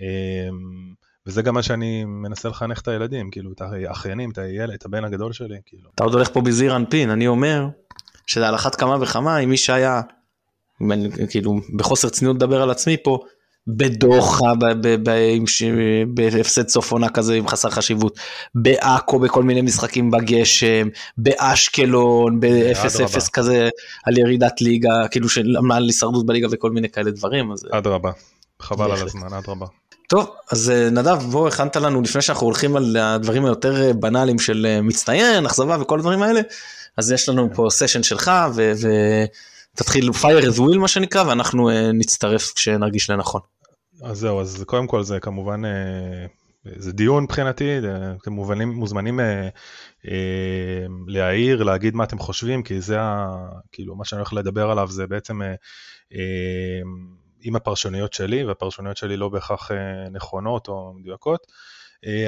אמ, 0.00 0.94
וזה 1.26 1.42
גם 1.42 1.54
מה 1.54 1.62
שאני 1.62 2.04
מנסה 2.04 2.48
לחנך 2.48 2.80
את 2.80 2.88
הילדים, 2.88 3.30
כאילו 3.30 3.52
את 3.52 3.60
האחיינים, 3.60 4.30
את 4.30 4.38
הילד, 4.38 4.74
את 4.74 4.84
הבן 4.84 5.04
הגדול 5.04 5.32
שלי, 5.32 5.58
כאילו. 5.66 5.90
אתה 5.94 6.04
עוד 6.04 6.14
הולך 6.14 6.30
פה 6.32 6.40
בזעיר 6.40 6.76
אנפין, 6.76 7.10
אני 7.10 7.26
אומר 7.26 7.66
שזה 8.26 8.48
על 8.48 8.54
אחת 8.54 8.74
כמה 8.74 8.96
וכמה 9.00 9.36
עם 9.36 9.50
מי 9.50 9.56
שהיה, 9.56 10.00
כאילו 11.30 11.60
בחוסר 11.76 12.08
צניעות 12.08 12.36
לדבר 12.36 12.62
על 12.62 12.70
עצמי 12.70 12.96
פה, 13.04 13.18
בדוחה, 13.66 14.52
בהפסד 16.14 16.68
סוף 16.68 16.92
עונה 16.92 17.08
כזה 17.08 17.34
עם 17.34 17.48
חסר 17.48 17.70
חשיבות, 17.70 18.18
בעכו 18.54 19.18
בכל 19.18 19.42
מיני 19.42 19.62
משחקים 19.62 20.10
בגשם, 20.10 20.88
באשקלון, 21.18 22.40
ב-0-0 22.40 23.30
כזה 23.32 23.68
על 24.04 24.18
ירידת 24.18 24.60
ליגה, 24.60 25.08
כאילו 25.10 25.28
על 25.72 25.84
הישרדות 25.84 26.26
בליגה 26.26 26.48
וכל 26.50 26.70
מיני 26.70 26.88
כאלה 26.88 27.10
דברים. 27.10 27.52
אדרבה, 27.70 28.10
חבל 28.60 28.90
על 28.92 29.06
הזמן, 29.06 29.32
אדרבה. 29.32 29.66
טוב, 30.08 30.30
אז 30.50 30.70
אה, 30.70 30.90
נדב, 30.90 31.22
בוא 31.22 31.48
הכנת 31.48 31.76
לנו 31.76 32.02
לפני 32.02 32.22
שאנחנו 32.22 32.46
הולכים 32.46 32.76
על 32.76 32.96
הדברים 32.96 33.44
היותר 33.44 33.82
אה, 33.82 33.92
בנאליים 33.92 34.38
של 34.38 34.66
אה, 34.68 34.82
מצטיין, 34.82 35.46
אכזבה 35.46 35.76
וכל 35.80 35.98
הדברים 35.98 36.22
האלה, 36.22 36.40
אז 36.96 37.12
יש 37.12 37.28
לנו 37.28 37.48
פה 37.54 37.66
סשן 37.70 38.02
שלך 38.02 38.30
ותתחיל 39.74 40.10
fire 40.10 40.44
as 40.44 40.58
will 40.58 40.78
מה 40.78 40.88
שנקרא, 40.88 41.22
ואנחנו 41.22 41.70
נצטרף 41.92 42.52
כשנרגיש 42.52 43.10
לנכון. 43.10 43.40
אז 44.02 44.18
זהו, 44.18 44.40
אז 44.40 44.64
קודם 44.66 44.86
כל 44.86 45.02
זה 45.02 45.20
כמובן, 45.20 45.64
אה, 45.64 46.26
זה 46.76 46.92
דיון 46.92 47.24
מבחינתי, 47.24 47.78
אתם 48.22 48.32
מובנים, 48.32 48.68
מוזמנים 48.68 49.20
אה, 49.20 49.48
אה, 50.08 50.86
להעיר, 51.06 51.62
להגיד 51.62 51.94
מה 51.94 52.04
אתם 52.04 52.18
חושבים, 52.18 52.62
כי 52.62 52.80
זה 52.80 53.00
ה, 53.00 53.26
כאילו 53.72 53.94
מה 53.94 54.04
שאני 54.04 54.18
הולך 54.18 54.32
לדבר 54.32 54.70
עליו 54.70 54.88
זה 54.90 55.06
בעצם 55.06 55.40
עם 57.40 57.56
הפרשנויות 57.56 58.12
שלי, 58.12 58.44
והפרשנויות 58.44 58.96
שלי 58.96 59.16
לא 59.16 59.28
בהכרח 59.28 59.70
נכונות 60.12 60.68
או 60.68 60.92
מדויקות. 60.96 61.46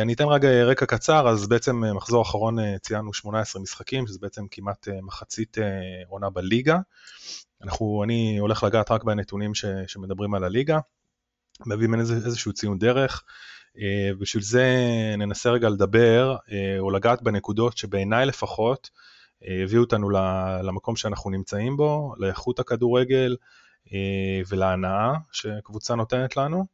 אני 0.03 0.13
אתן 0.13 0.25
רגע 0.25 0.49
רקע 0.65 0.87
קצר, 0.87 1.29
אז 1.29 1.49
בעצם 1.49 1.83
מחזור 1.95 2.23
אחרון 2.23 2.79
ציינו 2.79 3.13
18 3.13 3.63
משחקים, 3.63 4.07
שזה 4.07 4.19
בעצם 4.23 4.47
כמעט 4.51 4.89
מחצית 5.03 5.57
עונה 6.09 6.31
בליגה. 6.31 6.79
אנחנו, 7.63 8.03
אני 8.05 8.39
הולך 8.39 8.63
לגעת 8.63 8.91
רק 8.91 9.05
בנתונים 9.05 9.55
ש, 9.55 9.65
שמדברים 9.87 10.35
על 10.35 10.45
הליגה. 10.45 10.79
מביא 11.67 11.89
ממנו 11.89 12.03
איזשהו 12.03 12.53
ציון 12.53 12.79
דרך. 12.79 13.25
אה, 13.79 14.11
בשביל 14.19 14.43
זה 14.43 14.67
ננסה 15.19 15.51
רגע 15.51 15.69
לדבר 15.69 16.37
אה, 16.53 16.79
או 16.79 16.91
לגעת 16.91 17.23
בנקודות 17.23 17.77
שבעיניי 17.77 18.27
לפחות 18.27 18.91
אה, 19.45 19.63
הביאו 19.63 19.81
אותנו 19.81 20.11
למקום 20.63 20.97
שאנחנו 20.97 21.31
נמצאים 21.31 21.77
בו, 21.77 22.15
לאיכות 22.19 22.59
הכדורגל 22.59 23.37
ולהנאה 24.49 25.13
שקבוצה 25.33 25.95
נותנת 25.95 26.37
לנו. 26.37 26.67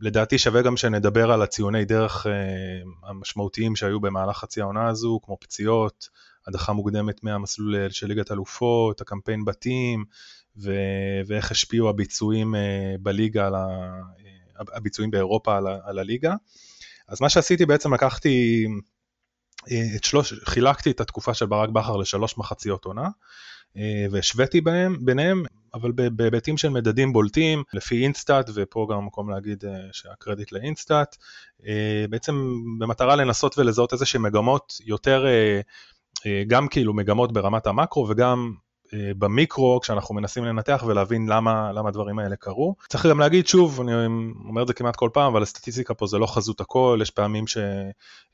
לדעתי 0.00 0.38
שווה 0.38 0.62
גם 0.62 0.76
שנדבר 0.76 1.32
על 1.32 1.42
הציוני 1.42 1.84
דרך 1.84 2.26
המשמעותיים 3.02 3.76
שהיו 3.76 4.00
במהלך 4.00 4.36
חצי 4.36 4.60
העונה 4.60 4.88
הזו, 4.88 5.20
כמו 5.22 5.36
פציעות, 5.40 6.08
הדחה 6.46 6.72
מוקדמת 6.72 7.24
מהמסלול 7.24 7.90
של 7.90 8.06
ליגת 8.06 8.32
אלופות, 8.32 9.00
הקמפיין 9.00 9.44
בתים, 9.44 10.04
ו- 10.56 11.20
ואיך 11.26 11.50
השפיעו 11.50 11.88
הביצועים 11.88 12.54
אה, 12.54 12.94
בליגה, 13.00 13.46
על 13.46 13.54
ה- 13.54 13.58
אה, 14.58 14.64
הביצועים 14.76 15.10
באירופה 15.10 15.56
על, 15.56 15.66
ה- 15.66 15.78
על 15.84 15.98
הליגה. 15.98 16.34
אז 17.08 17.20
מה 17.20 17.28
שעשיתי 17.28 17.66
בעצם 17.66 17.94
לקחתי 17.94 18.66
אה, 19.70 19.96
את 19.96 20.04
שלוש, 20.04 20.34
חילקתי 20.44 20.90
את 20.90 21.00
התקופה 21.00 21.34
של 21.34 21.46
ברק 21.46 21.68
בכר 21.68 21.96
לשלוש 21.96 22.38
מחציות 22.38 22.84
עונה, 22.84 23.08
והשוויתי 24.10 24.60
ביניהם, 25.00 25.42
אבל 25.74 25.92
בהיבטים 25.92 26.56
של 26.56 26.68
מדדים 26.68 27.12
בולטים, 27.12 27.62
לפי 27.72 28.04
אינסטאט, 28.04 28.50
ופה 28.54 28.86
גם 28.90 28.98
המקום 28.98 29.30
להגיד 29.30 29.64
שהקרדיט 29.92 30.52
לאינסטאט, 30.52 31.16
בעצם 32.10 32.34
במטרה 32.78 33.16
לנסות 33.16 33.58
ולזהות 33.58 33.92
איזה 33.92 34.06
שהן 34.06 34.22
מגמות 34.22 34.72
יותר, 34.84 35.26
גם 36.46 36.68
כאילו 36.68 36.94
מגמות 36.94 37.32
ברמת 37.32 37.66
המקרו 37.66 38.08
וגם 38.08 38.52
אה, 38.54 38.61
במיקרו 38.92 39.80
כשאנחנו 39.80 40.14
מנסים 40.14 40.44
לנתח 40.44 40.84
ולהבין 40.86 41.28
למה, 41.28 41.72
למה 41.72 41.88
הדברים 41.88 42.18
האלה 42.18 42.36
קרו. 42.36 42.74
צריך 42.88 43.06
גם 43.06 43.20
להגיד 43.20 43.46
שוב, 43.46 43.80
אני 43.80 43.92
אומר 44.48 44.62
את 44.62 44.66
זה 44.66 44.74
כמעט 44.74 44.96
כל 44.96 45.10
פעם, 45.12 45.32
אבל 45.32 45.42
הסטטיסטיקה 45.42 45.94
פה 45.94 46.06
זה 46.06 46.18
לא 46.18 46.26
חזות 46.26 46.60
הכל, 46.60 46.98
יש 47.02 47.10
פעמים 47.10 47.46
ש, 47.46 47.56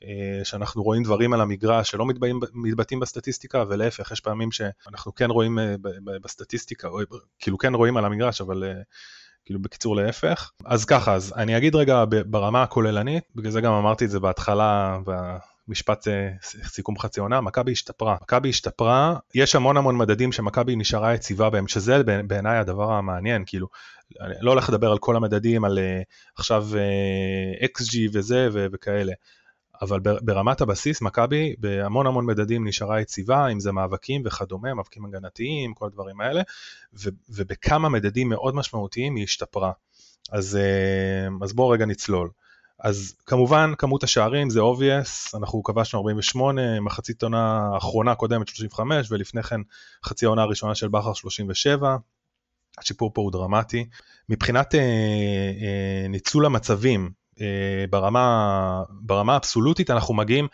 אה, 0.03 0.41
שאנחנו 0.43 0.83
רואים 0.83 1.03
דברים 1.03 1.33
על 1.33 1.41
המגרש 1.41 1.91
שלא 1.91 2.05
מתבאים, 2.05 2.39
מתבטאים 2.53 2.99
בסטטיסטיקה, 2.99 3.63
ולהפך, 3.69 4.11
יש 4.11 4.19
פעמים 4.19 4.51
שאנחנו 4.51 5.15
כן 5.15 5.29
רואים 5.29 5.59
אה, 5.59 5.75
בסטטיסטיקה, 6.21 6.87
או 6.87 6.99
כאילו 7.39 7.57
כן 7.57 7.73
רואים 7.73 7.97
על 7.97 8.05
המגרש, 8.05 8.41
אבל... 8.41 8.63
כאילו 9.45 9.61
בקיצור 9.61 9.95
להפך. 9.95 10.51
אז 10.65 10.85
ככה, 10.85 11.13
אז 11.13 11.33
אני 11.35 11.57
אגיד 11.57 11.75
רגע 11.75 12.03
ברמה 12.25 12.63
הכוללנית, 12.63 13.23
בגלל 13.35 13.51
זה 13.51 13.61
גם 13.61 13.73
אמרתי 13.73 14.05
את 14.05 14.09
זה 14.09 14.19
בהתחלה, 14.19 14.99
משפט 15.69 16.07
אה, 16.07 16.29
סיכום 16.67 16.99
חצי 16.99 17.19
עונה, 17.19 17.41
מכבי 17.41 17.71
השתפרה. 17.71 18.17
מכבי 18.21 18.49
השתפרה, 18.49 19.15
יש 19.35 19.55
המון 19.55 19.77
המון 19.77 19.97
מדדים 19.97 20.31
שמכבי 20.31 20.75
נשארה 20.75 21.13
יציבה 21.13 21.49
בהם, 21.49 21.67
שזה 21.67 22.03
בעיניי 22.27 22.57
הדבר 22.57 22.91
המעניין, 22.91 23.43
כאילו, 23.45 23.67
אני 24.21 24.33
לא 24.41 24.51
הולך 24.51 24.69
לדבר 24.69 24.91
על 24.91 24.97
כל 24.97 25.15
המדדים, 25.15 25.65
על 25.65 25.79
אה, 25.79 26.01
עכשיו 26.37 26.67
XG 27.63 27.97
אה, 27.97 28.05
וזה 28.13 28.49
וכאלה. 28.53 29.13
אבל 29.81 29.99
ברמת 29.99 30.61
הבסיס, 30.61 31.01
מכבי 31.01 31.55
בהמון 31.57 32.07
המון 32.07 32.25
מדדים 32.25 32.67
נשארה 32.67 33.01
יציבה, 33.01 33.47
אם 33.47 33.59
זה 33.59 33.71
מאבקים 33.71 34.21
וכדומה, 34.25 34.73
מאבקים 34.73 35.05
הגנתיים, 35.05 35.73
כל 35.73 35.85
הדברים 35.85 36.21
האלה, 36.21 36.41
ובכמה 37.29 37.89
מדדים 37.89 38.29
מאוד 38.29 38.55
משמעותיים 38.55 39.15
היא 39.15 39.23
השתפרה. 39.23 39.71
אז, 40.31 40.59
אז 41.41 41.53
בואו 41.53 41.69
רגע 41.69 41.85
נצלול. 41.85 42.29
אז 42.79 43.15
כמובן 43.25 43.73
כמות 43.77 44.03
השערים 44.03 44.49
זה 44.49 44.59
obvious, 44.59 45.37
אנחנו 45.37 45.63
כבשנו 45.63 45.99
48, 45.99 46.79
מחצית 46.79 47.23
עונה 47.23 47.69
האחרונה 47.73 48.11
הקודמת 48.11 48.47
35 48.47 49.11
ולפני 49.11 49.43
כן 49.43 49.61
חצי 50.05 50.25
העונה 50.25 50.41
הראשונה 50.41 50.75
של 50.75 50.87
בכר 50.87 51.13
37, 51.13 51.95
השיפור 52.77 53.13
פה 53.13 53.21
הוא 53.21 53.31
דרמטי. 53.31 53.85
מבחינת 54.29 54.75
אה, 54.75 54.79
אה, 54.81 56.07
ניצול 56.09 56.45
המצבים, 56.45 57.11
ברמה, 57.89 58.83
ברמה 59.01 59.33
האבסולוטית 59.33 59.89
אנחנו 59.89 60.13
מגיעים, 60.13 60.47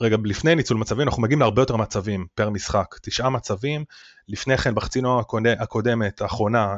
רגע 0.00 0.16
לפני 0.24 0.54
ניצול 0.54 0.76
מצבים 0.76 1.08
אנחנו 1.08 1.22
מגיעים 1.22 1.40
להרבה 1.40 1.62
יותר 1.62 1.76
מצבים 1.76 2.26
פר 2.34 2.50
משחק, 2.50 2.94
תשעה 3.02 3.30
מצבים, 3.30 3.84
לפני 4.28 4.58
כן 4.58 4.74
בחצי 4.74 5.00
נועה 5.00 5.22
הקודמת, 5.58 6.20
האחרונה, 6.20 6.74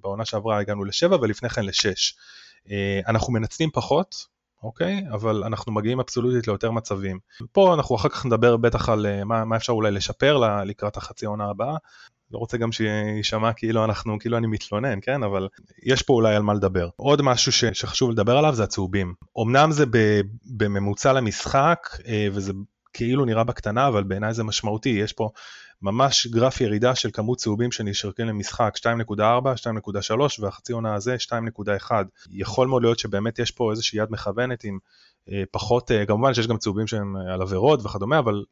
בעונה 0.00 0.24
שעברה 0.24 0.58
הגענו 0.58 0.84
לשבע 0.84 1.16
ולפני 1.16 1.48
כן 1.48 1.64
לשש. 1.64 2.14
אנחנו 3.08 3.32
מנצלים 3.32 3.70
פחות, 3.72 4.14
אוקיי? 4.62 5.04
אבל 5.12 5.44
אנחנו 5.44 5.72
מגיעים 5.72 6.00
אבסולוטית 6.00 6.46
ליותר 6.46 6.70
מצבים. 6.70 7.18
פה 7.52 7.74
אנחנו 7.74 7.96
אחר 7.96 8.08
כך 8.08 8.26
נדבר 8.26 8.56
בטח 8.56 8.88
על 8.88 9.24
מה, 9.24 9.44
מה 9.44 9.56
אפשר 9.56 9.72
אולי 9.72 9.90
לשפר 9.90 10.38
לקראת 10.64 10.96
החצי 10.96 11.26
עונה 11.26 11.50
הבאה. 11.50 11.76
לא 12.30 12.38
רוצה 12.38 12.56
גם 12.56 12.72
שיישמע 12.72 13.52
כאילו 13.52 13.84
אנחנו, 13.84 14.18
כאילו 14.18 14.36
אני 14.36 14.46
מתלונן, 14.46 14.98
כן? 15.02 15.22
אבל 15.22 15.48
יש 15.82 16.02
פה 16.02 16.12
אולי 16.12 16.36
על 16.36 16.42
מה 16.42 16.54
לדבר. 16.54 16.88
עוד 16.96 17.22
משהו 17.22 17.52
ש, 17.52 17.64
שחשוב 17.64 18.10
לדבר 18.10 18.38
עליו 18.38 18.54
זה 18.54 18.64
הצהובים. 18.64 19.14
אמנם 19.42 19.72
זה 19.72 19.84
בממוצע 20.56 21.12
למשחק, 21.12 21.88
אה, 22.06 22.28
וזה 22.32 22.52
כאילו 22.92 23.24
נראה 23.24 23.44
בקטנה, 23.44 23.88
אבל 23.88 24.02
בעיניי 24.02 24.34
זה 24.34 24.44
משמעותי. 24.44 24.88
יש 24.88 25.12
פה 25.12 25.30
ממש 25.82 26.26
גרף 26.26 26.60
ירידה 26.60 26.94
של 26.94 27.10
כמות 27.10 27.38
צהובים 27.38 27.72
שנשרקים 27.72 28.26
למשחק 28.26 28.74
2.4, 28.76 29.12
2.3 29.16 30.40
והחצי 30.40 30.72
עונה 30.72 30.94
הזה 30.94 31.16
2.1. 31.20 31.90
יכול 32.30 32.68
מאוד 32.68 32.82
להיות 32.82 32.98
שבאמת 32.98 33.38
יש 33.38 33.50
פה 33.50 33.70
איזושהי 33.70 33.98
יד 33.98 34.08
מכוונת 34.10 34.64
עם 34.64 34.78
אה, 35.30 35.42
פחות, 35.50 35.90
אה, 35.90 36.06
כמובן 36.06 36.34
שיש 36.34 36.46
גם 36.46 36.58
צהובים 36.58 36.86
שהם 36.86 37.16
על 37.16 37.42
עבירות 37.42 37.86
וכדומה, 37.86 38.18
אבל 38.18 38.44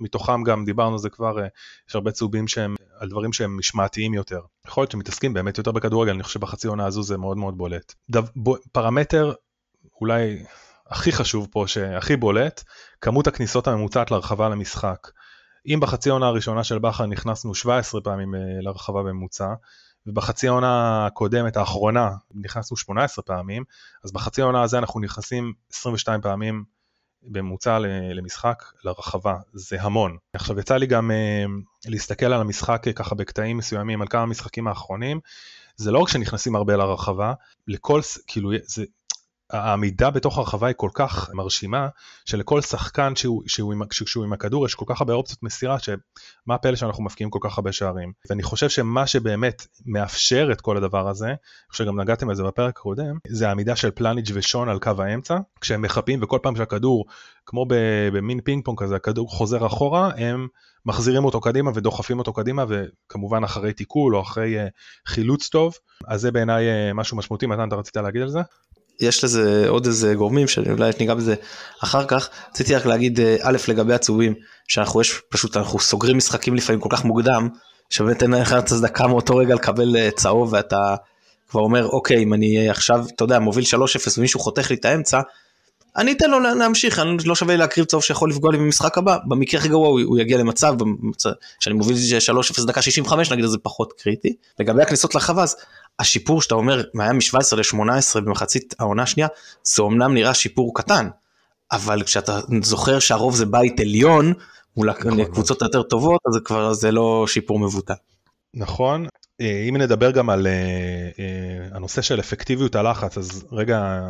מתוכם 0.00 0.42
גם 0.42 0.64
דיברנו 0.64 0.92
על 0.92 0.98
זה 0.98 1.10
כבר, 1.10 1.42
אה, 1.42 1.46
יש 1.88 1.94
הרבה 1.94 2.10
צהובים 2.10 2.48
שהם 2.48 2.74
על 2.98 3.08
דברים 3.08 3.32
שהם 3.32 3.58
משמעתיים 3.58 4.14
יותר. 4.14 4.40
יכול 4.66 4.82
להיות 4.82 4.90
שמתעסקים 4.90 5.34
באמת 5.34 5.58
יותר 5.58 5.72
בכדורגל, 5.72 6.12
אני 6.12 6.22
חושב 6.22 6.40
שבחצי 6.40 6.68
עונה 6.68 6.86
הזו 6.86 7.02
זה 7.02 7.16
מאוד 7.16 7.36
מאוד 7.36 7.58
בולט. 7.58 7.94
דו, 8.10 8.22
ב, 8.22 8.50
פרמטר 8.72 9.32
אולי 10.00 10.42
הכי 10.90 11.12
חשוב 11.12 11.48
פה, 11.50 11.64
שהכי 11.66 12.16
בולט, 12.16 12.64
כמות 13.00 13.26
הכניסות 13.26 13.68
הממוצעת 13.68 14.10
להרחבה 14.10 14.48
למשחק. 14.48 15.08
אם 15.66 15.80
בחצי 15.80 16.10
עונה 16.10 16.26
הראשונה 16.26 16.64
של 16.64 16.78
בכר 16.78 17.06
נכנסנו 17.06 17.54
17 17.54 18.00
פעמים 18.00 18.34
אה, 18.34 18.40
להרחבה 18.60 19.02
בממוצע, 19.02 19.54
ובחצי 20.06 20.48
העונה 20.48 21.06
הקודמת, 21.06 21.56
האחרונה, 21.56 22.10
נכנסנו 22.34 22.76
18 22.76 23.22
פעמים, 23.22 23.64
אז 24.04 24.12
בחצי 24.12 24.42
העונה 24.42 24.62
הזה 24.62 24.78
אנחנו 24.78 25.00
נכנסים 25.00 25.52
22 25.72 26.20
פעמים 26.20 26.64
בממוצע 27.22 27.78
למשחק 28.14 28.64
לרחבה, 28.84 29.36
זה 29.52 29.82
המון. 29.82 30.16
עכשיו 30.32 30.58
יצא 30.58 30.76
לי 30.76 30.86
גם 30.86 31.10
uh, 31.10 31.90
להסתכל 31.90 32.26
על 32.26 32.40
המשחק 32.40 32.82
ככה 32.96 33.14
בקטעים 33.14 33.56
מסוימים, 33.56 34.02
על 34.02 34.08
כמה 34.08 34.26
משחקים 34.26 34.68
האחרונים, 34.68 35.20
זה 35.76 35.90
לא 35.90 35.98
רק 35.98 36.08
שנכנסים 36.08 36.56
הרבה 36.56 36.76
לרחבה, 36.76 37.32
לכל, 37.68 38.00
כאילו, 38.26 38.50
זה, 38.64 38.84
העמידה 39.50 40.10
בתוך 40.10 40.38
הרחבה 40.38 40.66
היא 40.66 40.74
כל 40.76 40.90
כך 40.94 41.30
מרשימה, 41.34 41.88
שלכל 42.24 42.60
שחקן 42.60 43.16
שהוא, 43.16 43.42
שהוא, 43.46 43.72
עם, 43.72 43.82
שהוא 43.90 44.24
עם 44.24 44.32
הכדור 44.32 44.66
יש 44.66 44.74
כל 44.74 44.84
כך 44.88 45.00
הרבה 45.00 45.14
אופציות 45.14 45.42
מסירה, 45.42 45.78
שמה 45.78 46.54
הפלא 46.54 46.76
שאנחנו 46.76 47.04
מפקיעים 47.04 47.30
כל 47.30 47.38
כך 47.42 47.58
הרבה 47.58 47.72
שערים. 47.72 48.12
ואני 48.30 48.42
חושב 48.42 48.68
שמה 48.68 49.06
שבאמת 49.06 49.66
מאפשר 49.86 50.48
את 50.52 50.60
כל 50.60 50.76
הדבר 50.76 51.08
הזה, 51.08 51.26
אני 51.26 51.36
חושב 51.70 51.84
שגם 51.84 52.00
נגעתם 52.00 52.28
בזה 52.28 52.42
בפרק 52.42 52.78
הקודם, 52.78 53.18
זה 53.28 53.48
העמידה 53.48 53.76
של 53.76 53.90
פלניג' 53.90 54.30
ושון 54.34 54.68
על 54.68 54.78
קו 54.78 54.92
האמצע, 54.98 55.38
כשהם 55.60 55.82
מחפים 55.82 56.22
וכל 56.22 56.38
פעם 56.42 56.56
שהכדור, 56.56 57.04
כמו 57.46 57.66
במין 58.12 58.40
פינג 58.40 58.64
פונג 58.64 58.78
כזה, 58.78 58.96
הכדור 58.96 59.30
חוזר 59.30 59.66
אחורה, 59.66 60.10
הם 60.16 60.46
מחזירים 60.86 61.24
אותו 61.24 61.40
קדימה 61.40 61.70
ודוחפים 61.74 62.18
אותו 62.18 62.32
קדימה, 62.32 62.64
וכמובן 62.68 63.44
אחרי 63.44 63.72
תיקול 63.72 64.16
או 64.16 64.20
אחרי 64.20 64.66
uh, 64.66 64.70
חילוץ 65.06 65.48
טוב, 65.48 65.74
אז 66.06 66.20
זה 66.20 66.30
בעיניי 66.30 66.64
uh, 66.66 66.94
משהו 66.94 67.16
משמעותי, 67.16 67.46
מתן 67.46 67.68
אתה 67.68 67.76
רצית 67.76 67.96
להגיד 67.96 68.22
על 68.22 68.28
זה? 68.28 68.40
יש 69.00 69.24
לזה 69.24 69.68
עוד 69.68 69.86
איזה 69.86 70.14
גורמים 70.14 70.48
שאני 70.48 70.70
אולי 70.70 70.90
ניגע 71.00 71.14
בזה 71.14 71.34
אחר 71.84 72.04
כך. 72.04 72.28
רציתי 72.50 72.74
רק 72.74 72.86
להגיד 72.86 73.20
אה, 73.20 73.36
א' 73.42 73.56
לגבי 73.68 73.94
הצהובים, 73.94 74.34
שאנחנו 74.68 75.00
יש 75.00 75.20
פשוט 75.28 75.56
אנחנו 75.56 75.78
סוגרים 75.78 76.16
משחקים 76.16 76.54
לפעמים 76.54 76.80
כל 76.80 76.88
כך 76.92 77.04
מוקדם, 77.04 77.48
שבאמת 77.90 78.22
אין 78.22 78.30
לך 78.30 78.52
הצדקה 78.52 79.06
מאותו 79.06 79.36
רגע 79.36 79.54
לקבל 79.54 79.96
אה, 79.96 80.10
צהוב 80.10 80.52
ואתה 80.52 80.94
כבר 81.50 81.60
אומר 81.60 81.86
אוקיי 81.86 82.22
אם 82.22 82.34
אני 82.34 82.70
עכשיו 82.70 83.04
אתה 83.14 83.24
יודע 83.24 83.38
מוביל 83.38 83.64
3-0 83.64 83.68
ומישהו 84.18 84.40
חותך 84.40 84.70
לי 84.70 84.76
את 84.76 84.84
האמצע, 84.84 85.20
אני 85.96 86.12
אתן 86.12 86.30
לו 86.30 86.40
להמשיך, 86.40 86.98
אני 86.98 87.16
לא 87.24 87.34
שווה 87.34 87.54
לי 87.54 87.58
להקריב 87.58 87.86
צהוב 87.86 88.02
שיכול 88.02 88.30
לפגוע 88.30 88.52
לי 88.52 88.58
במשחק 88.58 88.98
הבא, 88.98 89.16
במקרה 89.28 89.60
הכי 89.60 89.68
גרוע 89.68 89.88
הוא, 89.88 90.00
הוא 90.00 90.18
יגיע 90.18 90.38
למצב, 90.38 90.74
שאני 91.60 91.74
מוביל 91.74 91.96
3-0 92.60 92.66
דקה 92.66 92.82
65 92.82 93.32
נגיד 93.32 93.44
זה 93.44 93.58
פחות 93.62 93.92
קריטי. 93.98 94.34
לגבי 94.60 94.82
הכניסות 94.82 95.14
לחווה 95.14 95.42
אז 95.42 95.56
השיפור 95.98 96.42
שאתה 96.42 96.54
אומר 96.54 96.82
היה 97.00 97.12
מ-17 97.12 97.56
ל-18 97.56 98.20
במחצית 98.20 98.74
העונה 98.78 99.02
השנייה, 99.02 99.28
זה 99.62 99.82
אמנם 99.82 100.14
נראה 100.14 100.34
שיפור 100.34 100.74
קטן, 100.74 101.08
אבל 101.72 102.02
כשאתה 102.02 102.40
זוכר 102.62 102.98
שהרוב 102.98 103.36
זה 103.36 103.46
בית 103.46 103.80
עליון, 103.80 104.32
מול 104.76 104.90
נכון. 104.90 105.20
הקבוצות 105.20 105.62
היותר 105.62 105.82
טובות, 105.82 106.20
אז 106.28 106.34
זה 106.34 106.40
כבר 106.44 106.72
זה 106.72 106.90
לא 106.90 107.24
שיפור 107.28 107.58
מבוטל. 107.58 107.94
נכון, 108.54 109.06
אה, 109.40 109.66
אם 109.68 109.76
נדבר 109.76 110.10
גם 110.10 110.30
על 110.30 110.46
אה, 110.46 110.52
אה, 111.18 111.76
הנושא 111.76 112.02
של 112.02 112.20
אפקטיביות 112.20 112.74
הלחץ, 112.74 113.18
אז 113.18 113.44
רגע, 113.52 114.02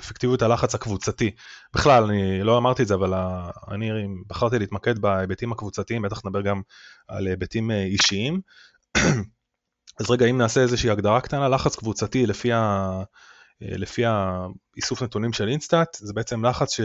אפקטיביות 0.00 0.42
הלחץ 0.42 0.74
הקבוצתי. 0.74 1.30
בכלל, 1.74 2.04
אני 2.04 2.42
לא 2.42 2.58
אמרתי 2.58 2.82
את 2.82 2.88
זה, 2.88 2.94
אבל 2.94 3.14
אני 3.70 3.90
בחרתי 4.26 4.58
להתמקד 4.58 4.98
בהיבטים 4.98 5.52
הקבוצתיים, 5.52 6.02
בטח 6.02 6.26
נדבר 6.26 6.40
גם 6.40 6.60
על 7.08 7.26
היבטים 7.26 7.70
אישיים. 7.70 8.40
אז 10.00 10.10
רגע, 10.10 10.26
אם 10.26 10.38
נעשה 10.38 10.60
איזושהי 10.60 10.90
הגדרה 10.90 11.20
קטנה, 11.20 11.48
לחץ 11.48 11.76
קבוצתי 11.76 12.26
לפי, 12.26 12.52
ה... 12.52 12.58
אה, 13.62 13.76
לפי 13.76 14.02
האיסוף 14.04 15.02
נתונים 15.02 15.32
של 15.32 15.48
אינסטאט, 15.48 15.96
זה 16.00 16.12
בעצם 16.12 16.44
לחץ 16.44 16.76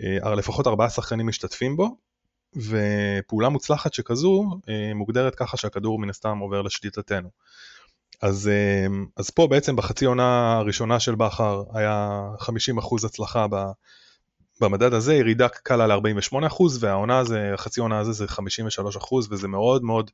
שלפחות 0.00 0.66
ארבעה 0.66 0.90
שחקנים 0.90 1.26
משתתפים 1.26 1.76
בו, 1.76 1.96
ופעולה 2.56 3.48
מוצלחת 3.48 3.94
שכזו 3.94 4.44
אה, 4.68 4.94
מוגדרת 4.94 5.34
ככה 5.34 5.56
שהכדור 5.56 5.98
מן 5.98 6.10
הסתם 6.10 6.38
עובר 6.38 6.62
לשליטתנו. 6.62 7.28
אז, 8.22 8.48
אה, 8.48 8.86
אז 9.16 9.30
פה 9.30 9.46
בעצם 9.46 9.76
בחצי 9.76 10.04
עונה 10.04 10.56
הראשונה 10.56 11.00
של 11.00 11.14
בכר 11.14 11.62
היה 11.74 12.20
50% 12.38 13.04
הצלחה 13.04 13.46
במדד 14.60 14.94
הזה, 14.94 15.14
ירידה 15.14 15.48
קלה 15.48 15.86
ל-48% 15.86 16.62
והעונה 16.80 17.18
הזה, 17.18 17.50
החצי 17.54 17.80
עונה 17.80 17.98
הזה 17.98 18.12
זה 18.12 18.24
53% 18.24 19.28
וזה 19.30 19.48
מאוד 19.48 19.82
מאוד 19.82 20.10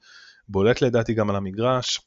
בולט 0.49 0.83
לדעתי 0.83 1.15
גם 1.15 1.31
על 1.31 1.37
המגרש, 1.37 2.01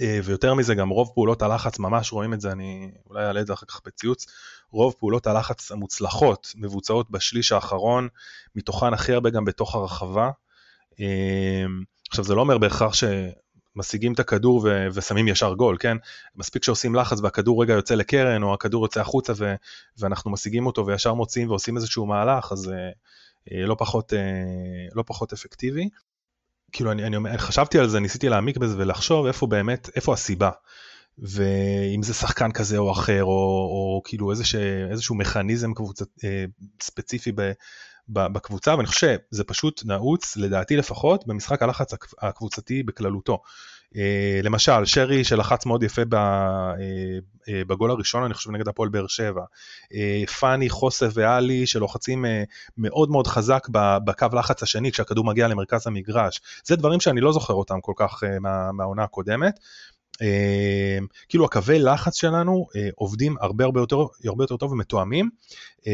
אה, 0.00 0.20
ויותר 0.24 0.54
מזה 0.54 0.74
גם 0.74 0.88
רוב 0.88 1.10
פעולות 1.14 1.42
הלחץ, 1.42 1.78
ממש 1.78 2.12
רואים 2.12 2.34
את 2.34 2.40
זה, 2.40 2.52
אני 2.52 2.90
אולי 3.06 3.26
אעלה 3.26 3.40
את 3.40 3.46
זה 3.46 3.52
אחר 3.52 3.66
כך 3.66 3.80
בציוץ, 3.86 4.26
רוב 4.70 4.94
פעולות 4.98 5.26
הלחץ 5.26 5.72
המוצלחות 5.72 6.52
מבוצעות 6.56 7.10
בשליש 7.10 7.52
האחרון, 7.52 8.08
מתוכן 8.54 8.94
הכי 8.94 9.12
הרבה 9.12 9.30
גם 9.30 9.44
בתוך 9.44 9.74
הרחבה. 9.74 10.30
אה, 11.00 11.64
עכשיו 12.10 12.24
זה 12.24 12.34
לא 12.34 12.40
אומר 12.40 12.58
בהכרח 12.58 12.92
שמשיגים 12.94 14.12
את 14.12 14.20
הכדור 14.20 14.60
ו- 14.64 14.86
ושמים 14.94 15.28
ישר 15.28 15.54
גול, 15.54 15.76
כן? 15.80 15.96
מספיק 16.36 16.64
שעושים 16.64 16.94
לחץ 16.94 17.20
והכדור 17.20 17.62
רגע 17.62 17.74
יוצא 17.74 17.94
לקרן 17.94 18.42
או 18.42 18.54
הכדור 18.54 18.84
יוצא 18.84 19.00
החוצה 19.00 19.32
ו- 19.36 19.54
ואנחנו 19.98 20.30
משיגים 20.30 20.66
אותו 20.66 20.86
וישר 20.86 21.14
מוציאים 21.14 21.50
ועושים 21.50 21.76
איזשהו 21.76 22.06
מהלך, 22.06 22.52
אז 22.52 22.68
אה, 22.68 23.66
לא 23.66 23.76
פחות, 23.78 24.12
לא 24.94 25.04
פחות 25.06 25.32
אפקטיבי. 25.32 25.88
כאילו 26.72 26.92
אני, 26.92 27.06
אני 27.06 27.38
חשבתי 27.38 27.78
על 27.78 27.88
זה, 27.88 28.00
ניסיתי 28.00 28.28
להעמיק 28.28 28.56
בזה 28.56 28.74
ולחשוב 28.78 29.26
איפה 29.26 29.46
באמת, 29.46 29.90
איפה 29.96 30.12
הסיבה. 30.12 30.50
ואם 31.18 32.02
זה 32.02 32.14
שחקן 32.14 32.52
כזה 32.52 32.78
או 32.78 32.92
אחר, 32.92 33.24
או, 33.24 33.28
או 33.28 34.02
כאילו 34.04 34.30
איזשה, 34.30 34.86
איזשהו 34.90 35.14
מכניזם 35.14 35.74
קבוצת, 35.74 36.06
אה, 36.24 36.44
ספציפי 36.82 37.32
ב, 37.32 37.52
ב, 38.08 38.26
בקבוצה, 38.26 38.76
ואני 38.76 38.86
חושב 38.86 39.16
שזה 39.32 39.44
פשוט 39.44 39.82
נעוץ, 39.84 40.36
לדעתי 40.36 40.76
לפחות, 40.76 41.26
במשחק 41.26 41.62
הלחץ 41.62 41.94
הקבוצתי 42.18 42.82
בכללותו. 42.82 43.42
אה, 43.96 44.40
למשל, 44.42 44.84
שרי 44.84 45.24
שלחץ 45.24 45.66
מאוד 45.66 45.82
יפה 45.82 46.02
אה, 46.14 46.74
אה, 47.48 47.62
בגול 47.66 47.90
הראשון, 47.90 48.24
אני 48.24 48.34
חושב 48.34 48.50
נגד 48.50 48.68
הפועל 48.68 48.88
באר 48.88 49.06
שבע. 49.06 49.42
פאני, 50.40 50.70
חוסף 50.70 51.10
ואלי 51.14 51.66
שלוחצים 51.66 52.24
מאוד 52.78 53.10
מאוד 53.10 53.26
חזק 53.26 53.68
בקו 54.04 54.26
לחץ 54.32 54.62
השני 54.62 54.92
כשהכדור 54.92 55.24
מגיע 55.24 55.48
למרכז 55.48 55.86
המגרש. 55.86 56.40
זה 56.64 56.76
דברים 56.76 57.00
שאני 57.00 57.20
לא 57.20 57.32
זוכר 57.32 57.54
אותם 57.54 57.80
כל 57.80 57.92
כך 57.96 58.22
מהעונה 58.72 59.02
הקודמת. 59.02 59.58
כאילו 61.28 61.44
הקווי 61.44 61.78
לחץ 61.78 62.16
שלנו 62.16 62.66
עובדים 62.94 63.36
הרבה 63.40 63.64
הרבה 63.64 63.80
יותר, 63.80 64.04
הרבה 64.26 64.44
יותר 64.44 64.56
טוב 64.56 64.72
ומתואמים, 64.72 65.30